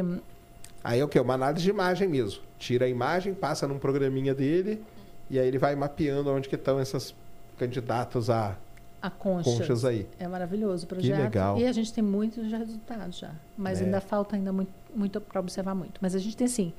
[0.85, 1.19] Aí é o quê?
[1.19, 2.43] Uma análise de imagem mesmo.
[2.59, 4.81] Tira a imagem, passa num programinha dele
[5.29, 7.13] e aí ele vai mapeando onde que estão esses
[7.59, 8.57] candidatos a
[9.03, 10.07] a concha conchas aí.
[10.19, 11.19] é maravilhoso o projeto.
[11.21, 11.59] legal.
[11.59, 13.85] E a gente tem muitos resultados já, mas É.
[13.85, 15.99] ainda falta ainda muito, muito para observar muito.
[16.01, 16.73] Mas a gente tem assim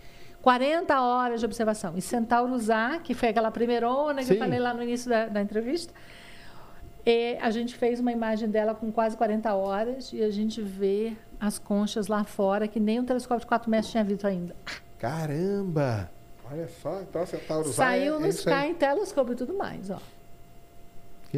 [0.46, 1.98] 40 horas de observação.
[1.98, 4.34] E Centaurus A, que foi aquela primeirona que Sim.
[4.36, 5.92] eu falei lá no início da, da entrevista,
[7.04, 11.18] e a gente fez uma imagem dela com quase 40 horas e a gente vê
[11.40, 14.56] as conchas lá fora que nem um telescópio de 4 metros tinha visto ainda.
[15.00, 16.12] Caramba!
[16.52, 18.30] Olha só, então a Centaurus A Saiu é, no é.
[18.30, 20.00] Sky Telescope e tudo mais, ó.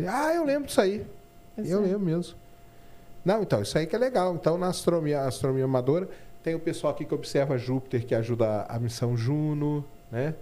[0.06, 1.08] Ah, eu lembro disso aí.
[1.58, 1.82] Eu é.
[1.84, 2.36] lembro mesmo.
[3.24, 4.36] Não, então, isso aí que é legal.
[4.36, 6.10] Então, na astronomia, astronomia amadora,
[6.44, 10.34] tem o pessoal aqui que observa Júpiter, que ajuda a missão Juno, né?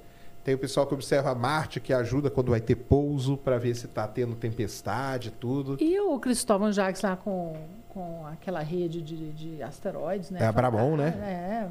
[0.44, 3.88] Tem o pessoal que observa Marte, que ajuda quando vai ter pouso, para ver se
[3.88, 5.78] está tendo tempestade e tudo.
[5.82, 7.56] E o Cristóvão Jacques lá com,
[7.90, 10.44] com aquela rede de, de asteroides, né?
[10.44, 11.68] É a Bramon, né?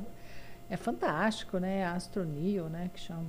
[0.68, 1.84] É, é fantástico, né?
[1.84, 2.90] A Astronil, né?
[2.92, 3.26] Que chama.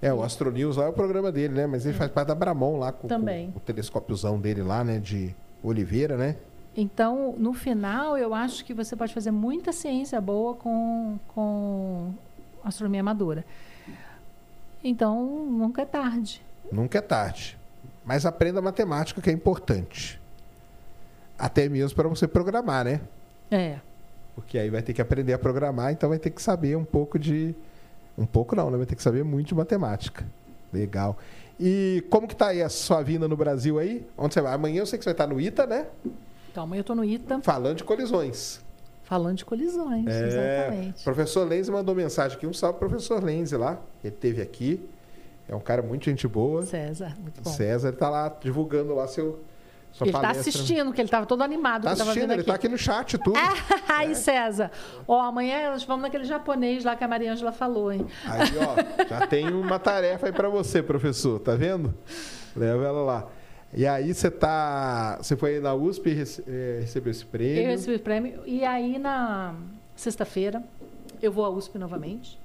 [0.00, 1.66] É, o Astronews lá é o programa dele, né?
[1.66, 3.50] Mas ele faz parte da Bramon lá, com, Também.
[3.50, 4.98] com o telescópiozão dele lá, né?
[4.98, 6.36] De Oliveira, né?
[6.76, 12.12] Então, no final, eu acho que você pode fazer muita ciência boa com, com
[12.64, 13.44] astronomia amadora.
[14.82, 16.42] Então, nunca é tarde.
[16.70, 17.56] Nunca é tarde.
[18.04, 20.20] Mas aprenda matemática, que é importante.
[21.38, 23.00] Até mesmo para você programar, né?
[23.50, 23.78] É.
[24.34, 27.18] Porque aí vai ter que aprender a programar, então vai ter que saber um pouco
[27.18, 27.54] de.
[28.18, 28.76] Um pouco não, né?
[28.76, 30.24] Vai ter que saber muito de matemática.
[30.72, 31.16] Legal.
[31.58, 34.04] E como que tá aí a sua vinda no Brasil aí?
[34.18, 34.52] Onde você vai?
[34.52, 35.86] Amanhã eu sei que você vai estar no ITA, né?
[36.54, 38.60] Então, amanhã eu estou no ITA Falando de colisões.
[39.02, 40.06] falando de colisões.
[40.06, 41.02] É, Exatamente.
[41.02, 42.46] Professor Lenz mandou mensagem aqui.
[42.46, 43.80] Um salve pro professor Lenz lá.
[44.04, 44.80] Ele teve aqui.
[45.48, 46.62] É um cara muito gente boa.
[46.62, 47.50] César, muito bom.
[47.50, 49.40] César está lá divulgando lá seu,
[49.90, 50.40] sua Ele está palestra.
[50.48, 51.82] assistindo, porque ele estava todo animado.
[51.82, 52.40] Tá que assistindo, ele aqui.
[52.42, 53.36] está aqui no chat tudo.
[53.88, 54.70] Ai, César.
[55.08, 58.06] Ó, amanhã nós vamos naquele japonês lá que a Maria Ângela falou, hein?
[58.24, 61.92] Aí, ó, já tem uma tarefa aí para você, professor, tá vendo?
[62.56, 63.26] Leva ela lá.
[63.76, 67.62] E aí você tá, você foi na USP e rece- eh, recebeu esse prêmio.
[67.62, 68.40] Eu recebi o prêmio.
[68.46, 69.54] E aí, na
[69.96, 70.62] sexta-feira,
[71.20, 72.38] eu vou à USP novamente.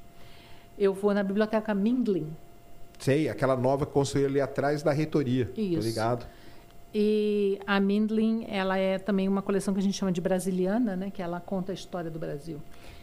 [0.78, 2.28] Eu vou na Biblioteca Mindlin,
[2.98, 5.46] Sei, aquela nova que construiu ali atrás da reitoria.
[5.46, 5.88] Tô Isso.
[5.88, 6.26] ligado?
[6.94, 11.10] E a Mindlin, ela é também uma coleção que a gente chama de brasiliana, né?
[11.10, 12.60] Que ela conta a história do Brasil.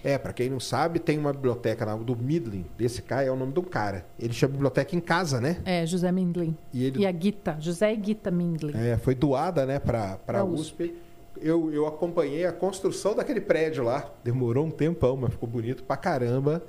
[0.07, 2.65] É, pra quem não sabe, tem uma biblioteca na- do Midlin.
[2.79, 4.07] Desse cara é o nome do cara.
[4.19, 5.57] Ele chama biblioteca em casa, né?
[5.65, 6.57] É, José Mindlin.
[6.73, 8.73] E ele E a Gita, José e Gita Mindlin.
[8.77, 10.95] é, foi doada, né, pra, pra Pra USP.
[11.41, 14.09] Eu, eu acompanhei a construção daquele prédio lá.
[14.23, 16.63] Demorou um tempão, mas ficou bonito pra caramba.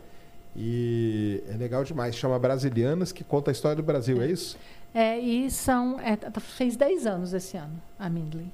[0.56, 2.16] E é legal demais.
[2.16, 4.58] Chama Brasilianas, que conta a história do Brasil, é, isso?
[4.94, 6.00] É, e são.
[6.00, 8.52] é, tá- fez 10 anos esse ano, a Mindlin.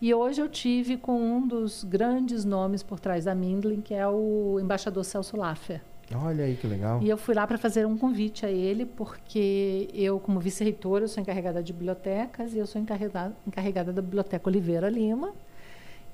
[0.00, 4.06] E hoje eu tive com um dos grandes nomes por trás da Mindlin, que é
[4.06, 5.80] o embaixador Celso Laffer.
[6.14, 7.00] Olha aí que legal.
[7.02, 11.08] E eu fui lá para fazer um convite a ele, porque eu, como vice-reitora, eu
[11.08, 15.32] sou encarregada de bibliotecas e eu sou encarregada, encarregada da Biblioteca Oliveira Lima,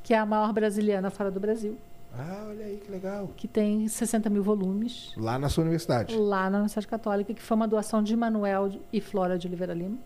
[0.04, 1.76] que é a maior brasiliana fora do Brasil,
[2.16, 3.30] Ah, olha aí que legal.
[3.36, 6.16] que tem 60 mil volumes Lá na sua universidade.
[6.16, 9.98] lá na Universidade Católica, que foi uma doação de Manuel e Flora de Oliveira Lima,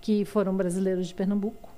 [0.00, 1.70] que foram brasileiros de Pernambuco.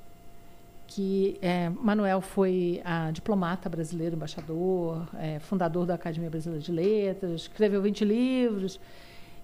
[0.95, 7.43] Que é, Manuel foi a diplomata brasileiro, embaixador, é, fundador da Academia Brasileira de Letras,
[7.43, 8.79] escreveu 20 livros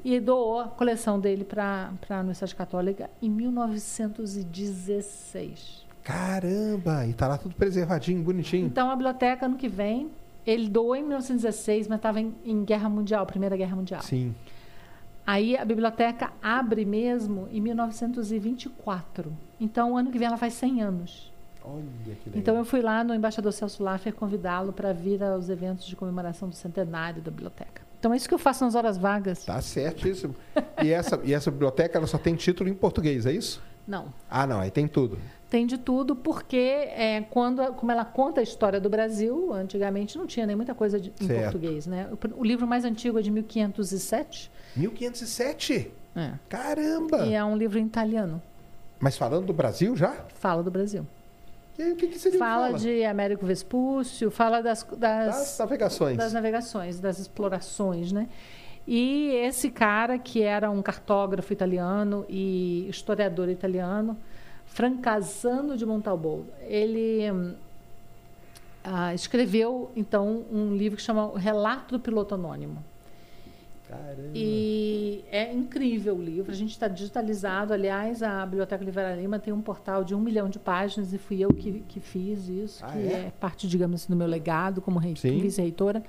[0.05, 5.89] e doou a coleção dele para a Universidade Católica em 1916.
[6.05, 7.07] Caramba!
[7.07, 8.67] E tá lá tudo preservadinho, bonitinho.
[8.67, 10.11] Então, a biblioteca, ano que vem,
[10.47, 14.03] ele doou em 1916, mas estava em, em Guerra Mundial, Primeira Guerra Mundial.
[14.03, 14.35] Sim.
[15.27, 19.33] Aí a biblioteca abre mesmo em 1924.
[19.61, 21.33] Então, ano que vem ela faz 100 anos.
[21.65, 22.35] Olha que legal.
[22.37, 26.49] Então, eu fui lá no embaixador Celso Laffer convidá-lo para vir aos eventos de comemoração
[26.49, 27.83] do centenário da biblioteca.
[27.99, 29.45] Então, é isso que eu faço nas horas vagas.
[29.45, 30.35] Tá certíssimo.
[30.83, 33.61] E essa, e essa biblioteca ela só tem título em português, é isso?
[33.87, 34.13] Não.
[34.31, 35.19] Ah, não, aí tem tudo.
[35.51, 40.27] Tem de tudo, porque é, quando, como ela conta a história do Brasil, antigamente não
[40.27, 41.43] tinha nem muita coisa de- em Certo.
[41.45, 41.87] português.
[41.87, 42.07] Né?
[42.13, 44.51] O, o livro mais antigo é de 1507.
[44.77, 45.91] 1507?
[46.15, 46.33] É.
[46.49, 47.27] Caramba!
[47.27, 48.41] E é um livro em italiano.
[49.01, 50.13] Mas falando do Brasil já?
[50.35, 51.07] Fala do Brasil.
[51.79, 56.17] E aí, o que, que seria Fala de Américo Vespúcio, fala das, das, das navegações.
[56.17, 58.29] das navegações, das explorações, né?
[58.85, 64.19] E esse cara, que era um cartógrafo italiano e historiador italiano,
[64.67, 67.55] Francasano de Montalbot, ele hum,
[68.83, 72.83] ah, escreveu, então, um livro que chama O Relato do Piloto Anônimo.
[73.89, 74.31] Caramba.
[74.35, 76.53] E é incrível o livro.
[76.53, 77.73] A gente está digitalizado.
[77.73, 81.41] Aliás, a Biblioteca Oliveira Lima tem um portal de um milhão de páginas e fui
[81.41, 83.13] eu que, que fiz isso, Ah, que é?
[83.13, 83.33] é?
[83.41, 86.03] parte, digamos assim, do meu legado como vice-reitora.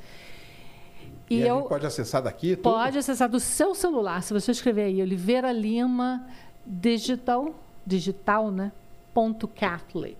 [1.29, 2.55] E, E, a eu pode acessar daqui?
[2.57, 2.63] tudo?
[2.63, 6.25] pode acessar do seu celular, se você escrever aí Oliveira Lima
[6.65, 8.71] Digital, digital, né?
[9.13, 10.17] Ponto Catholic.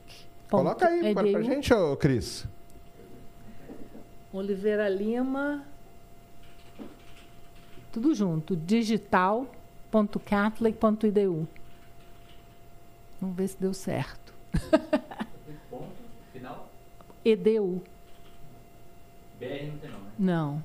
[0.50, 1.44] Coloca aí pra, pra edu.
[1.44, 2.46] gente, ô Cris.
[4.32, 5.64] Oliveira Lima.
[7.92, 8.56] Tudo junto.
[8.56, 11.48] digital.catholic.edu.
[13.20, 14.34] Vamos ver se deu certo.
[15.70, 15.90] Ponto,
[16.32, 16.70] final,
[17.26, 17.82] EDU.
[19.40, 20.12] BR não tem não, né?
[20.18, 20.64] Não.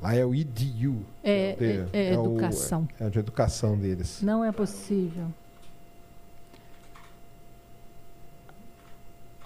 [0.00, 1.04] Lá é o EDU.
[1.22, 2.88] É, o de- é- é o- educação.
[3.00, 4.20] é o de educação deles.
[4.22, 5.28] Não é possível.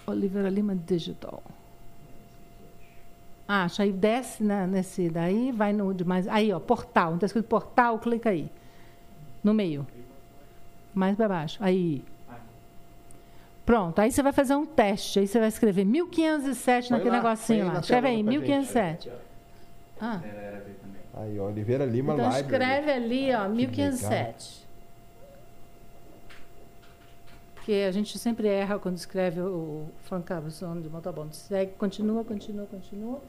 [0.07, 1.41] Oliveira Lima Digital.
[3.51, 6.27] Acha, aí desce né, nesse daí, vai no demais.
[6.27, 7.15] Aí, ó, portal.
[7.15, 8.47] Está escrito portal, clica aí.
[9.43, 9.87] No meio.
[10.93, 11.57] Mais para baixo.
[11.59, 12.03] Aí.
[13.65, 15.17] Pronto, aí você vai fazer um teste.
[15.17, 17.73] Aí você vai escrever 1507 Põe naquele lá, negocinho lá.
[17.73, 18.39] na Escreve aí, pra gente.
[18.39, 19.09] 1507.
[19.09, 19.17] Aqui,
[19.99, 20.21] Ah.
[21.15, 22.45] Aí, ó, Oliveira Lima então Library.
[22.45, 24.67] escreve ali, ó, 1507.
[27.55, 31.31] Porque a gente sempre erra quando escreve o Frank Cabezon de Montalbão.
[31.31, 33.19] Segue, continua, continua, continua.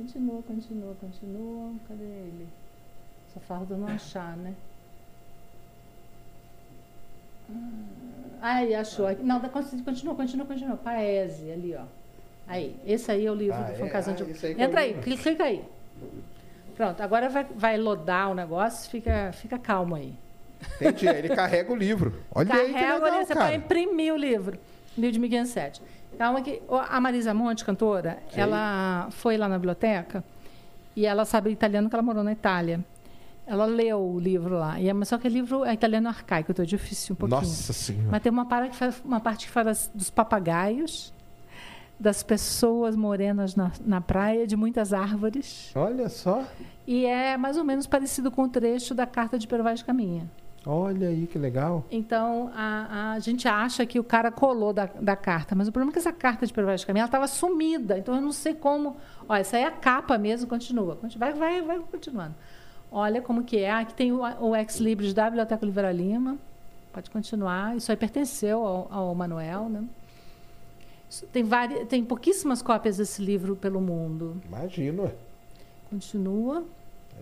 [0.00, 1.72] Continua, continua, continua.
[1.86, 2.48] Cadê ele?
[3.34, 4.54] Só falta não achar, né?
[8.40, 9.06] Ah, Aí, achou.
[9.06, 9.22] aqui.
[9.22, 10.76] Não, dá- continua, continua, continua.
[10.78, 11.84] Paese, ali, ó.
[12.48, 13.74] Aí, esse aí é o livro Ah, do é?
[13.74, 15.02] Ah, de aí que é Entra aí, livro.
[15.02, 15.62] clica, aí.
[16.76, 20.14] Pronto, agora vai, vai lodar o negócio, fica, fica calmo aí.
[20.76, 21.06] Entendi.
[21.08, 22.22] Ele carrega o livro.
[22.34, 23.46] Olha aí que Carrega legal, ali, você cara.
[23.50, 24.58] pode imprimir o livro.
[24.96, 25.80] Livro de 1507.
[25.80, 25.99] Calma
[26.42, 28.40] que ó, a Marisa Monte, cantora, Sim.
[28.40, 30.22] ela foi lá na biblioteca
[30.94, 32.84] e ela sabe italiano que ela morou na Itália.
[33.46, 34.78] Ela leu o livro lá.
[34.78, 37.40] E é, mas só que é livro é italiano arcaico, então é difícil um pouquinho.
[37.40, 38.08] Nossa senhora.
[38.10, 38.70] Mas tem uma, para
[39.04, 41.12] uma parte que fala dos papagaios,
[41.98, 45.72] das pessoas morenas na, na praia, de muitas árvores.
[45.74, 46.46] Olha só.
[46.86, 49.84] E é mais ou menos parecido com o trecho da carta de Pero Vaz de
[49.84, 50.30] Caminha.
[50.66, 51.84] Olha aí que legal.
[51.90, 55.90] Então, a, a gente acha que o cara colou da, da carta, mas o problema
[55.90, 57.96] é que essa carta de Vaz de Caminha estava sumida.
[57.98, 58.96] Então, eu não sei como.
[59.26, 60.96] Ó, essa aí é a capa mesmo, continua.
[60.96, 62.34] Conti- Vai, vai, vai continuando.
[62.92, 63.70] Olha como que é.
[63.72, 66.36] Aqui tem o, o Ex Libris da Biblioteca Oliveira Lima.
[66.92, 67.74] Pode continuar.
[67.76, 69.84] Isso aí pertenceu ao, ao Manuel, né?
[71.32, 71.86] Tem, vari...
[71.86, 74.40] tem pouquíssimas cópias desse livro pelo mundo.
[74.46, 75.10] Imagino.
[75.88, 76.64] Continua.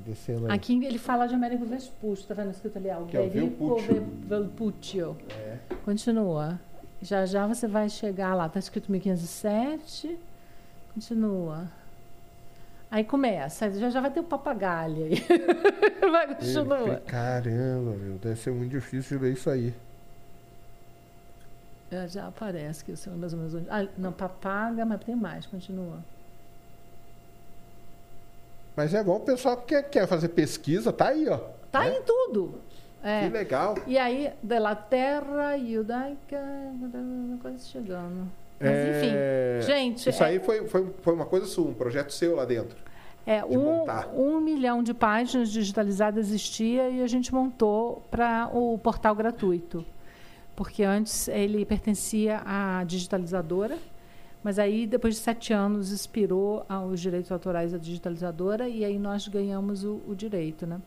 [0.05, 0.51] Descendo.
[0.51, 2.89] Aqui ele fala de Américo Vespucci, tá vendo escrito ali?
[2.89, 3.95] É o Alberico Vespuccio.
[3.95, 5.17] Ve- Vespuccio.
[5.31, 5.57] É.
[5.85, 6.59] Continua.
[7.01, 8.49] Já já você vai chegar lá.
[8.49, 10.19] Tá escrito 1507.
[10.95, 11.69] Continua.
[12.91, 13.71] Aí começa.
[13.71, 15.15] Já já vai ter o papagaio aí.
[16.11, 16.97] vai, continua.
[17.07, 18.19] Caramba, meu.
[18.19, 19.75] Deve ser muito difícil de ler isso aí.
[21.91, 23.67] Já, já aparece que eu sei mais ou menos onde.
[23.71, 25.47] Ah, não, papaga, mas tem mais.
[25.47, 25.99] Continua.
[28.79, 31.39] Mas é bom o pessoal que quer, quer fazer pesquisa, tá aí, ó.
[31.73, 31.99] Tá É?
[31.99, 32.61] em tudo.
[33.03, 33.23] É.
[33.23, 33.75] Que legal.
[33.89, 36.41] E aí, de la terra judaica,
[37.43, 38.31] quase chegando.
[38.61, 42.13] Mas É, enfim, gente, Isso é- aí foi, foi, foi uma coisa sua, um projeto
[42.13, 42.77] seu lá dentro.
[43.27, 44.11] É, de um, montar.
[44.15, 49.85] um milhão de páginas digitalizadas existia e a gente montou para o portal gratuito.
[50.55, 53.77] Porque antes ele pertencia à digitalizadora,
[54.43, 59.27] mas aí depois de sete anos expirou aos direitos autorais da digitalizadora e aí nós
[59.29, 60.81] ganhamos o, o direito, né?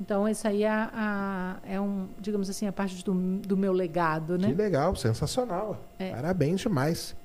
[0.00, 4.36] Então esse aí é, a- é um, digamos assim, a parte do, do meu legado,
[4.38, 4.48] né?
[4.48, 5.80] Que legal, sensacional.
[5.98, 6.10] É.
[6.10, 7.16] Parabéns demais.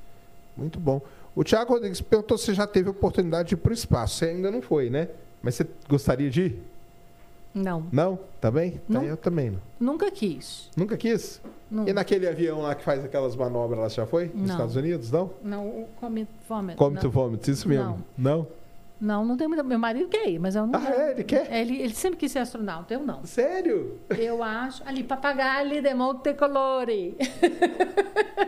[0.56, 1.02] Muito bom.
[1.36, 4.16] O Tiago Rodrigues perguntou se já teve oportunidade de ir para o espaço.
[4.16, 5.10] Você ainda não foi, né?
[5.42, 6.64] Mas você gostaria de ir?
[7.54, 8.18] Não, Não?
[8.40, 8.72] Tá bem?
[8.72, 9.04] Tá, Não.
[9.04, 9.60] Eu também não.
[9.80, 10.70] nunca quis.
[10.76, 11.42] Nunca quis?
[11.70, 14.26] Não, E naquele avião lá que faz aquelas manobras lá, já foi?
[14.34, 14.56] Nos Não.
[14.56, 15.12] Estados Unidos?
[15.12, 15.32] Não?
[15.44, 16.78] não o come vomit.
[16.78, 17.02] Come não.
[17.02, 18.04] to vomit, isso mesmo.
[18.18, 18.48] Não?
[19.00, 19.64] Não, não tem muita.
[19.64, 20.80] Meu marido quer ir, mas eu não.
[20.80, 21.12] Ah, é?
[21.12, 21.52] Ele quer?
[21.52, 23.26] Ele, ele sempre quis ser astronauta, eu não.
[23.26, 23.98] Sério?
[24.10, 24.84] Eu acho.
[24.88, 27.18] Ali, papagaio de multicolore.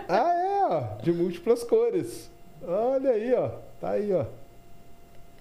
[0.08, 1.02] Ah, é, ó.
[1.02, 2.30] De múltiplas cores.
[2.62, 3.50] Olha aí, ó.
[3.82, 4.26] Tá aí, ó.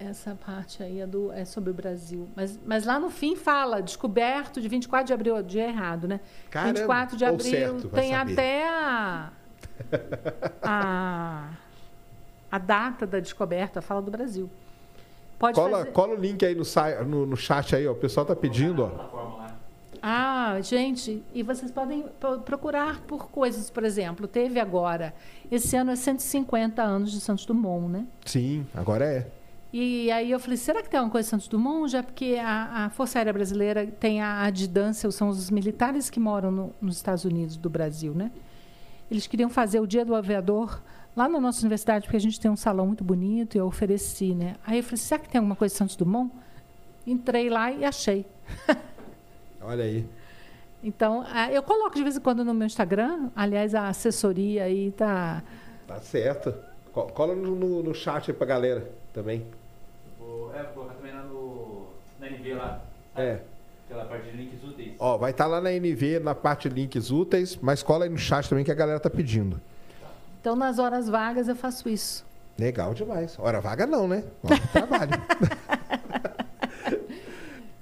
[0.09, 2.27] Essa parte aí é, do, é sobre o Brasil.
[2.35, 6.19] Mas, mas lá no fim fala, descoberto de 24 de abril, dia errado, né?
[6.49, 6.73] Caramba.
[6.73, 8.31] 24 de abril certo, tem saber.
[8.33, 9.31] até a,
[10.61, 11.49] a,
[12.51, 14.49] a data da descoberta, fala do Brasil.
[15.39, 15.91] Pode Cola, fazer.
[15.91, 16.63] cola o link aí no,
[17.05, 17.91] no, no chat aí, ó.
[17.91, 19.43] O pessoal tá pedindo, ó.
[20.05, 25.13] Ah, gente, e vocês podem pro- procurar por coisas, por exemplo, teve agora,
[25.49, 28.05] esse ano é 150 anos de Santos Dumont, né?
[28.25, 29.27] Sim, agora é.
[29.75, 31.91] E aí eu falei, será que tem alguma coisa de Santos Dumont?
[31.91, 36.51] Já porque a, a Força Aérea Brasileira tem a adidância, são os militares que moram
[36.51, 38.31] no- nos Estados Unidos do Brasil, né?
[39.09, 40.79] Eles queriam fazer o Dia do Aviador
[41.17, 44.35] lá na nossa universidade, porque a gente tem um salão muito bonito e eu ofereci,
[44.35, 44.57] né?
[44.65, 46.31] Aí eu falei, será que tem alguma coisa de Santos Dumont?
[47.05, 48.27] Entrei lá e achei.
[49.59, 50.05] Olha aí.
[50.83, 53.29] Então, ah, eu coloco de vez em quando no meu Instagram.
[53.35, 55.41] Aliás, a assessoria aí tá.
[55.87, 56.53] Tá certo.
[56.91, 59.45] Co- Cola no, no, no chat aí pra galera também.
[60.53, 61.87] É, vou colocar também lá no,
[62.19, 62.81] na NV lá.
[63.15, 63.27] sabe?
[63.27, 63.41] É.
[63.85, 64.93] Aquela parte de links úteis.
[64.99, 68.17] Ó, vai estar lá na NV, na parte de links úteis, mas cola aí no
[68.17, 69.59] chat também que a galera tá pedindo.
[70.39, 72.25] Então, nas horas vagas, eu faço isso.
[72.57, 73.37] Legal demais.
[73.39, 74.23] Hora vaga não, né?
[74.43, 75.11] Hora de trabalho.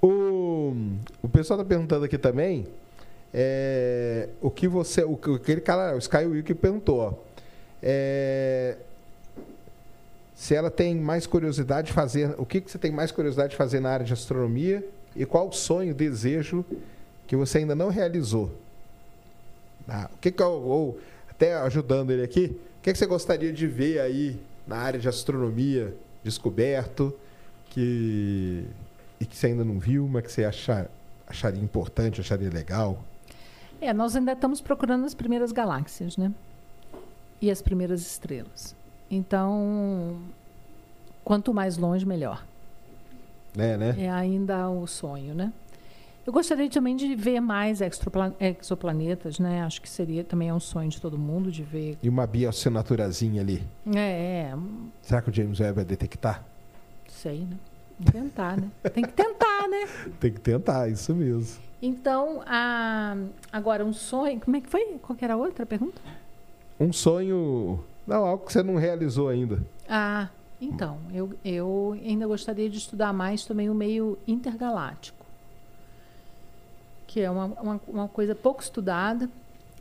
[0.00, 0.74] o,
[1.22, 2.66] o pessoal tá perguntando aqui também
[3.32, 5.02] é, o que você.
[5.04, 7.14] O, que- aquele cara, o Sky Will perguntou, ó.
[7.82, 8.76] É,
[10.42, 12.34] se ela tem mais curiosidade de fazer.
[12.36, 15.46] O que, que você tem mais curiosidade de fazer na área de astronomia e qual
[15.48, 16.64] o sonho, desejo
[17.28, 18.50] que você ainda não realizou?
[19.88, 20.98] Ah, o que, que é o- ou
[21.30, 22.46] até ajudando ele aqui,
[22.78, 27.14] o que, que você gostaria de ver aí na área de astronomia descoberto
[27.70, 28.64] que
[29.20, 30.90] e que você ainda não viu, mas que você achar,
[31.24, 32.98] acharia importante, acharia legal?
[33.80, 36.32] É, nós ainda estamos procurando as primeiras galáxias, né?
[37.40, 38.74] E as primeiras estrelas.
[39.14, 40.16] Então,
[41.22, 42.42] quanto mais longe, melhor.
[43.54, 43.94] Né, né?
[43.98, 45.52] É ainda o sonho, né?
[46.26, 49.62] Eu gostaria também de ver mais exoplanetas, né?
[49.62, 51.98] Acho que seria também é um sonho de todo mundo de ver.
[52.02, 53.62] E uma bioassinaturazinha ali.
[53.94, 54.54] É, é
[55.02, 56.42] Será que o James Webb vai detectar?
[57.08, 57.58] sei, né?
[58.10, 58.70] Tentar, né?
[58.94, 59.88] Tem que tentar, né?
[60.18, 61.62] Tem que tentar, isso mesmo.
[61.82, 63.16] Então, a...
[63.52, 64.40] agora um sonho.
[64.40, 64.98] Como é que foi?
[65.02, 66.00] Qual que era a outra pergunta?
[66.80, 67.84] Um sonho.
[68.06, 69.62] Não, algo que você não realizou ainda.
[69.88, 70.28] Ah,
[70.60, 75.24] então, eu, eu ainda gostaria de estudar mais também o meio intergaláctico,
[77.06, 79.28] que é uma, uma, uma coisa pouco estudada,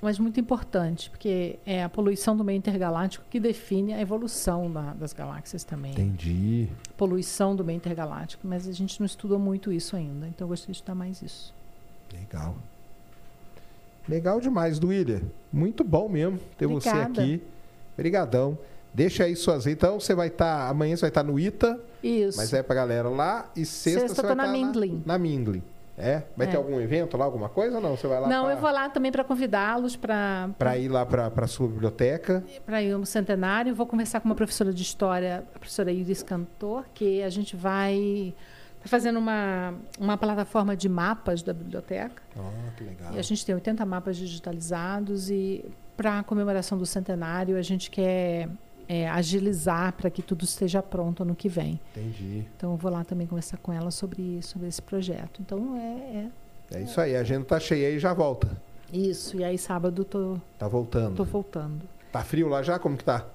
[0.02, 4.94] mas muito importante, porque é a poluição do meio intergaláctico que define a evolução da-
[4.94, 5.92] das galáxias também.
[5.92, 6.68] Entendi.
[6.98, 10.74] Poluição do meio intergaláctico, mas a gente não estudou muito isso ainda, então eu gostaria
[10.74, 11.54] de estudar mais isso.
[12.12, 12.56] Legal.
[14.10, 15.22] Legal demais, Duília.
[15.54, 17.22] Muito bom mesmo ter você Obrigada.
[17.22, 17.44] aqui.
[17.94, 18.58] Obrigadão.
[18.94, 19.68] Deixa aí suas.
[19.68, 20.68] Então você vai estar.
[20.70, 22.38] amanhã você vai estar no ITA, Isso.
[22.38, 23.50] mas é pra galera lá.
[23.56, 25.04] E sexta, Sexta você vai tô na estar Mindlin.
[25.06, 25.64] Na, na Mindlin.
[25.98, 26.24] É?
[26.36, 26.58] Vai ter É.
[26.58, 27.96] algum evento lá, alguma coisa ou não?
[27.96, 31.06] Você vai lá Não, pra, eu vou lá também para convidá-los para pra ir lá
[31.06, 32.44] pra, pra sua biblioteca.
[32.66, 33.76] para ir no centenário.
[33.76, 38.34] Vou conversar com uma professora de história, a professora Iris Cantor, que a gente vai
[38.82, 42.22] tá fazendo uma, uma plataforma de mapas da biblioteca.
[42.36, 42.42] Ó,
[42.76, 43.14] que legal.
[43.14, 45.64] E a gente tem 80 mapas digitalizados e
[45.98, 48.50] para a comemoração do centenário a gente quer
[48.88, 51.80] é, agilizar para que tudo esteja pronto ano que vem.
[51.96, 52.46] Entendi.
[52.58, 55.42] Então eu vou lá também conversar com ela sobre, sobre esse projeto.
[55.42, 56.28] Então é,
[56.78, 57.16] É isso aí.
[57.16, 58.58] A agenda tá cheia e já volta.
[58.94, 59.38] é isso.
[59.38, 61.16] E aí sábado tô, Tá voltando.
[61.16, 61.82] tô voltando.
[62.12, 62.78] Tá frio lá já?
[62.80, 63.26] Como que tá?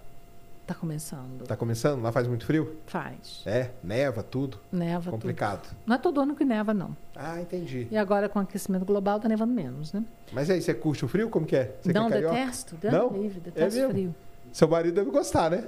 [0.67, 1.47] Tá começando.
[1.47, 2.03] Tá começando?
[2.03, 2.77] Lá faz muito frio?
[2.86, 3.43] Faz.
[3.47, 4.59] É, neva, tudo.
[4.73, 5.12] Neva tudo.
[5.12, 5.69] Complicado.
[5.86, 6.97] Não é todo ano que neva, não.
[7.15, 7.86] Ah, entendi.
[7.89, 10.05] E agora com o aquecimento global tá nevando menos, né?
[10.33, 11.31] Mas aí, você curte o frio?
[11.31, 11.77] Como que é?
[11.81, 12.75] Você não, que é detesto.
[12.77, 13.11] Deus Não?
[13.11, 13.93] livre, É detesto mesmo?
[13.93, 14.15] frio.
[14.53, 15.65] Seu marido deve gostar, né?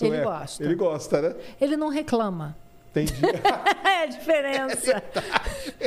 [0.00, 0.22] Ele é.
[0.22, 0.62] gosta.
[0.62, 1.34] Ele gosta, né?
[1.58, 2.54] Ele não reclama.
[2.94, 3.14] Entendi.
[3.84, 5.02] É a diferença.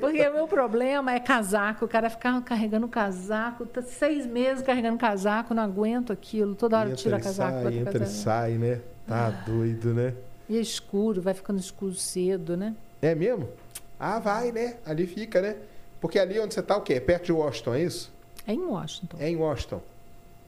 [0.00, 1.84] Porque o meu problema é casaco.
[1.84, 6.54] O cara ficar carregando casaco, tá seis meses carregando casaco, não aguento aquilo.
[6.54, 7.62] Toda hora entra tira e casaco.
[7.62, 8.10] sai, entra e casaco.
[8.10, 8.80] sai, né?
[9.06, 10.14] Tá doido, né?
[10.48, 12.74] E é escuro, vai ficando escuro cedo, né?
[13.00, 13.48] É mesmo?
[13.98, 14.76] Ah, vai, né?
[14.84, 15.56] Ali fica, né?
[16.00, 16.94] Porque ali onde você tá, o quê?
[16.94, 18.12] É perto de Washington, é isso?
[18.46, 19.16] É em Washington.
[19.20, 19.80] É em Washington.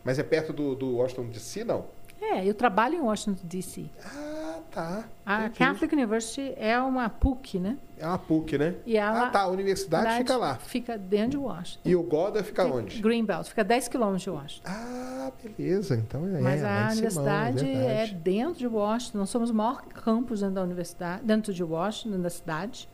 [0.03, 1.85] Mas é perto do, do Washington DC, não?
[2.23, 3.87] É, eu trabalho em Washington, D.C.
[4.05, 5.05] Ah, tá.
[5.27, 5.59] A Entendi.
[5.59, 7.77] Catholic University é uma PUC, né?
[7.99, 8.77] É uma PUC, né?
[8.87, 9.41] E ela ah, tá.
[9.41, 10.55] A universidade fica lá.
[10.57, 11.81] Fica dentro de Washington.
[11.85, 13.03] E o Goda fica onde?
[13.03, 14.71] Greenbelt, fica 10 quilômetros de Washington.
[14.71, 15.97] Ah, beleza.
[15.97, 16.41] Então é.
[16.41, 18.15] Mas lá a Simão, universidade é verdade.
[18.15, 19.19] dentro de Washington.
[19.19, 22.89] Nós somos o maior campus dentro da universidade, dentro de Washington, dentro da cidade.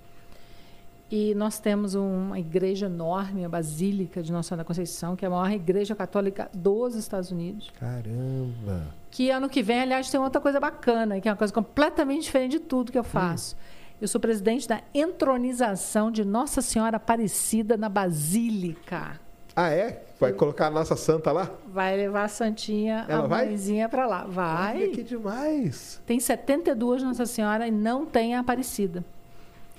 [1.11, 5.29] E nós temos uma igreja enorme, a Basílica de Nossa Senhora da Conceição, que é
[5.29, 7.73] a maior igreja católica dos Estados Unidos.
[7.81, 8.83] Caramba.
[9.11, 12.53] Que ano que vem, aliás, tem outra coisa bacana, que é uma coisa completamente diferente
[12.53, 13.57] de tudo que eu faço.
[14.01, 19.19] Eu sou presidente da entronização de Nossa Senhora Aparecida na Basílica.
[19.57, 20.03] Ah, é?
[20.21, 21.51] Vai colocar a nossa santa lá?
[21.67, 24.25] Vai levar a Santinha, Ela a mãezinha para lá.
[24.25, 24.83] Vai.
[24.83, 26.01] Olha que demais.
[26.07, 29.05] Tem 72 Nossa Senhora e não tem a Aparecida.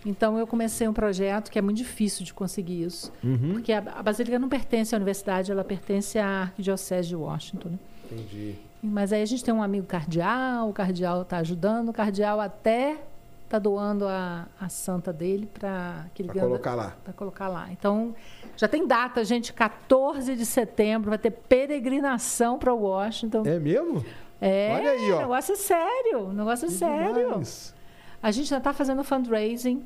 [0.05, 3.51] Então eu comecei um projeto que é muito difícil de conseguir isso, Uhum.
[3.53, 7.69] porque a, a Basílica não pertence à universidade, ela pertence à Arquidiocese de Washington.
[7.69, 7.79] Né?
[8.11, 8.55] Entendi.
[8.81, 12.97] Mas aí a gente tem um amigo cardeal, o cardeal está ajudando, o cardeal até
[13.43, 16.95] está doando a, a santa dele para que ele Pra ganha- colocar lá.
[17.03, 17.67] pra colocar lá.
[17.71, 18.15] Então
[18.55, 23.43] já tem data, gente, 14 de setembro vai ter peregrinação para Washington.
[23.45, 24.05] É mesmo?
[24.39, 25.17] É, Olha aí, ó.
[25.19, 27.13] negócio é sério, negócio é sério.
[27.27, 27.75] demais.
[28.22, 29.83] A gente já está fazendo fundraising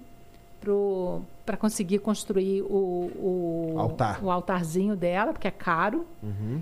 [1.46, 4.24] para conseguir construir o, o, Altar.
[4.24, 6.06] o altarzinho dela, porque é caro.
[6.22, 6.62] Uhum.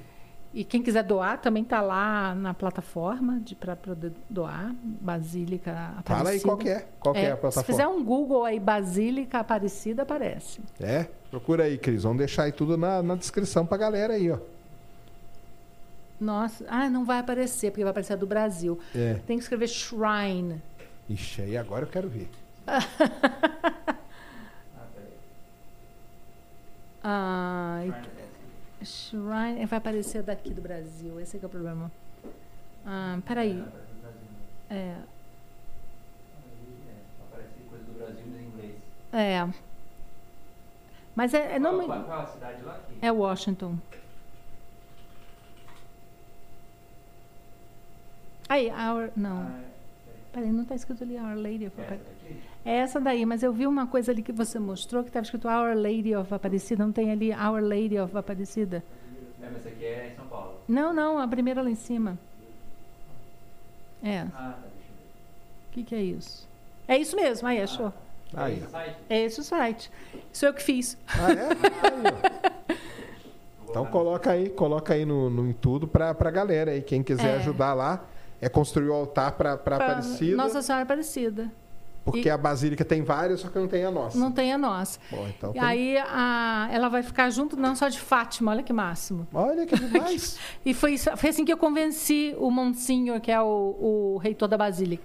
[0.54, 4.76] E quem quiser doar também está lá na plataforma para poder doar.
[4.84, 6.16] Basílica Aparecida.
[6.18, 6.86] Fala aí qual que é.
[7.00, 7.64] Qual que é, a Se plataforma?
[7.64, 10.60] fizer um Google aí, Basílica Aparecida, aparece.
[10.80, 11.08] É?
[11.30, 12.04] Procura aí, Cris.
[12.04, 14.38] Vamos deixar aí tudo na, na descrição pra galera aí, ó.
[16.20, 18.78] Nossa, ah, não vai aparecer, porque vai aparecer a do Brasil.
[18.94, 19.16] É.
[19.26, 20.62] Tem que escrever Shrine.
[21.14, 22.30] Ixi, aí agora eu quero ver.
[24.74, 25.14] Ah, peraí.
[27.04, 27.80] Ah,
[28.84, 29.58] Shrine.
[29.60, 31.20] Shrine vai aparecer daqui do Brasil.
[31.20, 31.92] Esse é que é o problema.
[32.86, 33.64] Ah, peraí.
[33.64, 34.74] Ah.
[34.74, 34.96] É, É,
[37.28, 38.76] Aparece coisa do Brasil mas em inglês.
[39.12, 39.50] é.
[41.14, 42.80] Mas é, é, Qual, nome, qual, qual a cidade lá?
[43.02, 43.78] É Washington.
[48.50, 49.71] Aí, our, não.
[50.32, 52.40] Ah, Peraí, não está escrito ali Our Lady of é, essa Aparecida.
[52.64, 55.48] É essa daí, mas eu vi uma coisa ali que você mostrou que estava escrito
[55.48, 56.84] Our Lady of Aparecida.
[56.86, 58.84] Não tem ali Our Lady of Aparecida?
[59.42, 60.54] É, mas essa aqui é em São Paulo.
[60.68, 62.18] Não, não, a primeira lá em cima.
[64.04, 64.22] É.
[64.34, 64.68] Ah, tá.
[65.70, 66.48] O que, que é isso?
[66.88, 67.94] É isso mesmo, aí achou.
[68.34, 68.70] Aí, Esse ó.
[68.70, 68.96] site?
[69.10, 69.92] É esse o site.
[70.32, 70.98] Isso eu que fiz.
[71.08, 71.48] Ah, é?
[72.70, 72.78] Aí,
[73.70, 76.82] Então coloca aí, coloca aí no, no em tudo pra, pra galera aí.
[76.82, 77.38] Quem quiser É.
[77.38, 78.04] ajudar lá,
[78.42, 80.36] é construir o altar Pra Aparecida.
[80.36, 81.50] Nossa Senhora Aparecida.
[82.04, 84.18] Porque e- a Basílica tem várias, só que não tem a nossa.
[84.18, 85.00] Não tem a nossa.
[85.12, 88.64] Bom, então E tem- aí a, ela vai ficar junto não só de Fátima, olha
[88.64, 89.28] que máximo.
[89.32, 90.40] Olha que demais.
[90.66, 94.48] E foi, isso- foi assim que eu convenci o Monsinho, que é o, o reitor
[94.48, 95.04] da Basílica.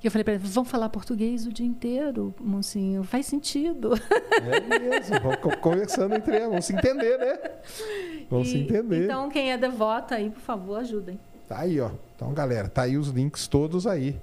[0.00, 3.02] Que eu falei para ele, vamos falar português o dia inteiro, Monsinho.
[3.04, 3.92] Faz sentido.
[4.40, 5.20] é mesmo.
[5.20, 6.48] Vamos co- conversando entre eles.
[6.48, 7.38] Vamos se entender, né?
[8.30, 9.04] Vamos se E- entender.
[9.04, 11.18] Então, quem é devota aí, por favor, ajudem.
[11.46, 11.90] Tá aí, ó.
[12.18, 14.16] Então, galera, tá aí os links todos aí.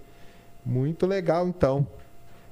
[0.65, 1.87] Muito legal, então.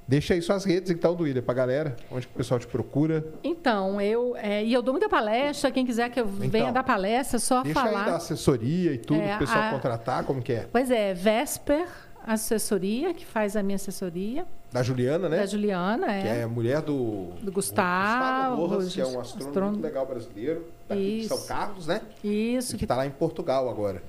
[0.08, 1.98] Deixa aí suas redes, então, do William, pra galera.
[2.10, 3.26] Onde que o pessoal te procura.
[3.44, 4.38] Então, eu.
[4.38, 5.70] é, e eu dou muita palestra.
[5.70, 8.00] Quem quiser que eu venha dar palestra, é só Então, Deixa falar.
[8.06, 10.68] aí da assessoria e tudo, É, pro pessoal a- contratar, como que é?
[10.72, 11.86] Pois é, Vesper
[12.26, 15.38] Assessoria, que faz a minha assessoria, Da Juliana, né?
[15.40, 20.06] da Juliana, Que é mulher do, Do Gustavo, Rojas, que é um astrônomo, muito legal
[20.06, 21.48] brasileiro, daqui de São Isso.
[21.50, 22.02] Carlos, né?
[22.24, 24.02] Isso, Que que está lá em Portugal agora.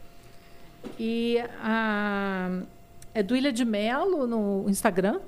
[0.98, 2.50] E a
[3.14, 5.20] é do Ilha de Melo no Instagram.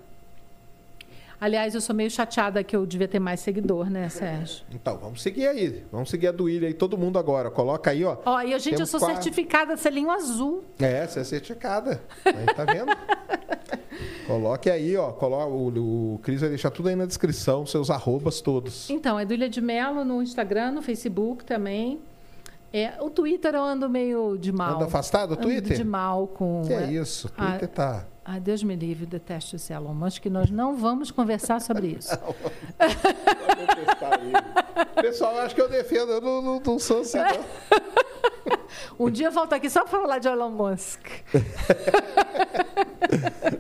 [1.39, 4.65] Aliás, eu sou meio chateada que eu devia ter mais seguidor, né, Sérgio?
[4.73, 5.85] Então, vamos seguir aí.
[5.93, 7.51] Vamos seguir a do William aí, todo mundo agora.
[7.51, 8.17] Coloca aí, ó.
[8.25, 10.65] Ó, e a gente, eu sou quatro- certificada selinho azul.
[10.79, 12.01] É, você é certificada.
[12.25, 12.91] Aí, tá vendo?
[14.27, 15.13] Coloque aí, ó.
[15.13, 18.89] Coloca, o, o Cris vai deixar tudo aí na descrição, seus arrobas todos.
[18.89, 22.01] Então, é do Ilha de Melo no Instagram, no Facebook também.
[22.73, 24.77] É, o Twitter eu ando meio de mal.
[24.77, 25.77] Anda afastado do Twitter?
[25.77, 26.63] de mal com.
[26.67, 27.29] Que é isso?
[27.29, 28.07] O Twitter tá.
[28.29, 32.11] Ai, Deus me livre, detesto esse Elon Musk, que nós não vamos conversar sobre isso.
[34.01, 34.33] Ele.
[35.01, 37.27] Pessoal, acho que eu defendo, eu não, não, não sou assim, não.
[38.99, 41.01] Um dia eu volto aqui só para falar de Elon Musk.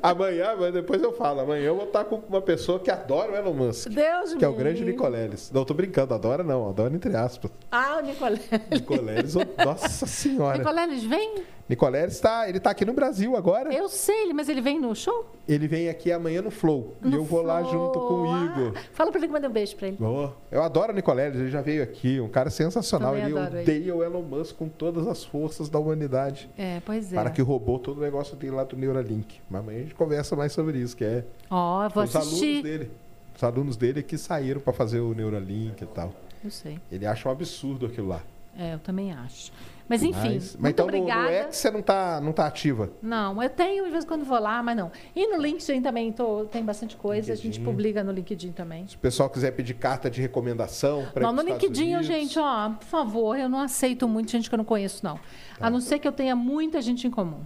[0.03, 1.41] Amanhã, mas depois eu falo.
[1.41, 3.89] Amanhã eu vou estar com uma pessoa que adora o Elon Musk.
[3.89, 4.85] Deus Que é o grande.
[4.85, 5.51] Nicoleles.
[5.53, 7.51] Não, tô brincando, adora não, adora entre aspas.
[7.71, 8.41] Ah, o.
[8.71, 10.59] Nicoleles, ô, nossa senhora.
[10.59, 11.43] Nicoleles, vem?
[11.69, 13.75] Nicoleles tá, ele tá aqui no Brasil agora.
[13.75, 15.27] Eu sei, ele- mas ele vem no show?
[15.49, 16.95] Ele vem aqui amanhã no Flow.
[17.03, 17.73] e No eu vou lá Flow.
[17.73, 18.73] junto com o Igor.
[18.77, 19.97] Ah, fala para ele que manda um beijo para ele.
[20.01, 23.15] Oh, eu adoro o Nicoleles, ele já veio aqui, um cara sensacional.
[23.15, 26.49] Também ele odeia o Elon Musk com todas as forças da humanidade.
[26.57, 27.17] É, pois é.
[27.17, 29.41] Para que roubou todo o negócio dele lá do Neuralink.
[29.51, 32.33] Mas amanhã a gente conversa mais sobre isso, que é Ó, eu vou os alunos
[32.35, 32.63] assistir.
[32.63, 32.91] dele.
[33.37, 36.13] Os alunos dele que saíram para fazer o Neuralink e tal.
[36.45, 36.79] Eu sei.
[36.93, 38.21] Ele acha um absurdo aquilo lá.
[38.57, 39.53] É, eu também acho.
[39.89, 41.31] Mas enfim, mas, mas então no- no, obrigada.
[41.31, 42.91] X você não tá, não tá ativa.
[43.01, 44.91] Não, eu tenho, de vez em quando vou lá, mas não.
[45.15, 47.65] E no LinkedIn também tô, tem bastante coisa, a gente LinkedIn.
[47.65, 48.89] publica no LinkedIn também.
[48.89, 52.85] Se o pessoal quiser pedir carta de recomendação para Não, no LinkedIn, gente, ó, por
[52.85, 55.17] favor, eu não aceito muito gente que eu não conheço, não.
[55.59, 55.67] Tá.
[55.69, 57.41] A não ser que eu tenha muita gente em comum.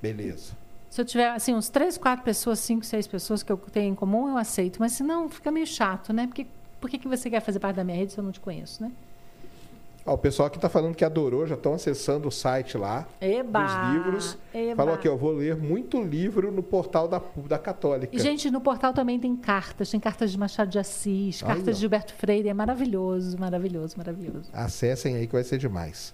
[0.00, 0.52] Beleza.
[0.88, 3.94] Se eu tiver, assim, uns três, quatro pessoas, cinco, seis pessoas que eu tenho em
[3.94, 4.78] comum, eu aceito.
[4.80, 6.26] Mas senão fica meio chato, né?
[6.26, 6.46] Porque
[6.80, 8.82] por que, que você quer fazer parte da minha rede se eu não te conheço,
[8.82, 8.90] né?
[10.04, 13.06] Ó, o pessoal que tá falando que adorou, já estão acessando o site lá.
[13.20, 13.62] Eba!
[13.62, 14.38] Dos livros.
[14.52, 14.76] Eba.
[14.76, 18.14] Falou aqui, ó, vou ler muito livro no portal da, da Católica.
[18.14, 19.90] E, gente, no portal também tem cartas.
[19.90, 21.70] Tem cartas de Machado de Assis, Aí, cartas ó.
[21.72, 22.48] de Gilberto Freire.
[22.48, 24.50] É maravilhoso, maravilhoso, maravilhoso.
[24.52, 26.12] Acessem aí que vai ser demais.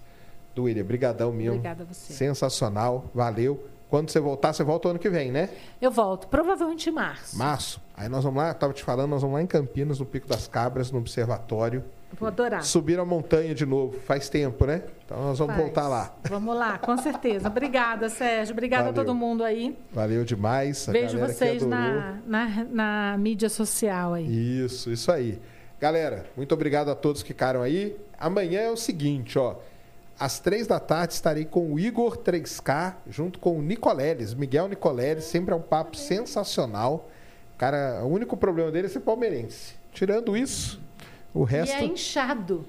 [0.53, 1.53] Do William, brigadão mesmo.
[1.55, 2.13] Obrigada a você.
[2.13, 3.63] Sensacional, valeu.
[3.89, 5.49] Quando você voltar, você volta ano que vem, né?
[5.81, 7.35] Eu volto, provavelmente em março.
[7.35, 7.81] Março.
[7.97, 10.27] Aí nós vamos lá, eu tava te falando, nós vamos lá em Campinas, no Pico
[10.27, 11.83] das Cabras, no observatório.
[12.17, 12.63] Vou adorar.
[12.63, 13.99] Subir a montanha de novo.
[13.99, 14.81] Faz tempo, né?
[15.05, 15.65] Então nós vamos Faz.
[15.65, 16.15] voltar lá.
[16.23, 17.47] Vamos lá, com certeza.
[17.49, 18.53] Obrigada, Sérgio.
[18.53, 19.01] Obrigada Valeu.
[19.01, 19.77] a todo mundo aí.
[19.91, 20.89] Valeu demais.
[20.89, 24.27] A Vejo vocês na, na, na mídia social aí.
[24.65, 25.39] Isso, isso aí.
[25.79, 27.95] Galera, muito obrigado a todos que ficaram aí.
[28.19, 29.55] Amanhã é o seguinte, ó.
[30.19, 35.23] Às três da tarde estarei com o Igor 3K, junto com o Nicoleles, Miguel Nicoleles.
[35.23, 37.09] Sempre é um papo sensacional.
[37.57, 39.75] Cara, o único problema dele é ser palmeirense.
[39.93, 40.81] Tirando isso,
[41.33, 41.75] o E resto.
[41.75, 42.65] é inchado.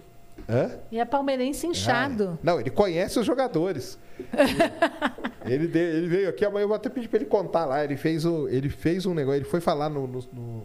[0.48, 0.78] Hã?
[0.90, 2.32] E é palmeirense inchado.
[2.34, 3.98] Ah, não, ele conhece os jogadores.
[5.44, 7.84] ele, ele veio aqui, amanhã eu vou até pedir para ele contar lá.
[7.84, 10.62] Ele fez, o, ele fez um negócio, ele foi falar no, no- no-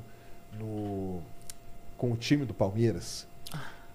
[0.60, 1.22] no-
[1.98, 3.28] com o time do Palmeiras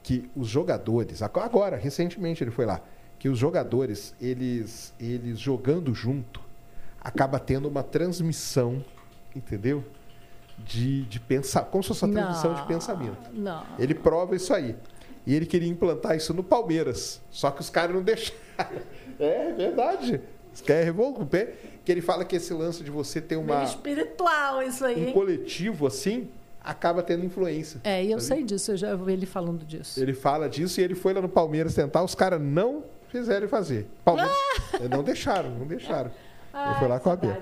[0.02, 2.80] que os jogadores, ago- agora, recentemente ele foi lá,
[3.18, 6.40] que os jogadores, eles, eles jogando junto,
[7.00, 8.82] acaba tendo uma transmissão,
[9.36, 9.84] entendeu?
[10.64, 13.30] De, de pensar, como se fosse uma transmissão de Não, pensamento.
[13.32, 13.64] Não.
[13.78, 14.76] Ele prova isso aí.
[15.26, 17.20] E ele queria implantar isso no Palmeiras.
[17.30, 18.36] Só que os caras não deixaram.
[19.18, 20.18] É verdade.
[20.52, 21.54] Os caras revolver.
[21.84, 24.96] Que ele fala que esse lance de você ter uma, Meio espiritual isso aí.
[24.96, 25.12] um hein?
[25.12, 26.28] coletivo assim
[26.62, 27.80] acaba tendo influência.
[27.84, 28.40] É, e eu sabe?
[28.40, 30.00] sei disso, eu já ouvi ele falando disso.
[30.00, 33.86] Ele fala disso e ele foi lá no Palmeiras tentar, os caras não fizeram fazer.
[34.04, 34.32] Palmeiras
[34.90, 36.10] não deixaram, não deixaram.
[36.54, 37.40] Ele foi lá com a Bia.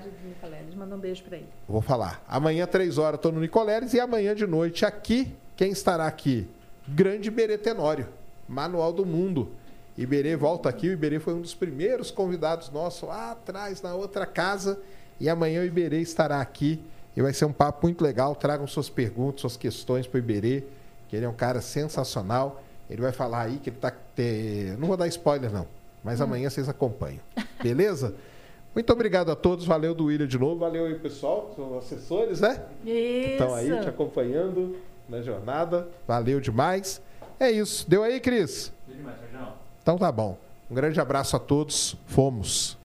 [0.75, 1.47] Manda um beijo pra ele.
[1.67, 2.23] Vou falar.
[2.27, 6.47] Amanhã, três horas, estou no Nicoleles e amanhã de noite aqui, quem estará aqui?
[6.87, 8.07] Grande Iberê Tenório,
[8.47, 9.49] Manual do Mundo.
[9.97, 14.25] Iberê volta aqui, o Iberê foi um dos primeiros convidados nossos lá atrás, na outra
[14.25, 14.79] casa.
[15.19, 16.81] E amanhã o Iberê estará aqui
[17.17, 18.33] e vai ser um papo muito legal.
[18.35, 20.63] Tragam suas perguntas, suas questões para o Iberê,
[21.09, 22.63] que ele é um cara sensacional.
[22.89, 23.91] Ele vai falar aí que ele tá.
[24.15, 25.67] te- Não vou dar spoiler, não.
[26.01, 27.19] Mas amanhã vocês acompanham.
[27.61, 28.15] Beleza?
[28.73, 29.65] Muito obrigado a todos.
[29.65, 30.59] Valeu do William de novo.
[30.59, 31.51] Valeu aí, pessoal.
[31.55, 32.63] São assessores, né?
[32.85, 33.31] Isso.
[33.31, 35.87] Estão aí te acompanhando na jornada.
[36.07, 37.01] Valeu demais.
[37.39, 37.89] É isso.
[37.89, 38.71] Deu aí, Cris?
[38.85, 39.47] Tudo demais, Sérgio.
[39.81, 40.37] Então tá bom.
[40.69, 41.95] Um grande abraço a todos.
[42.05, 42.78] Fomos.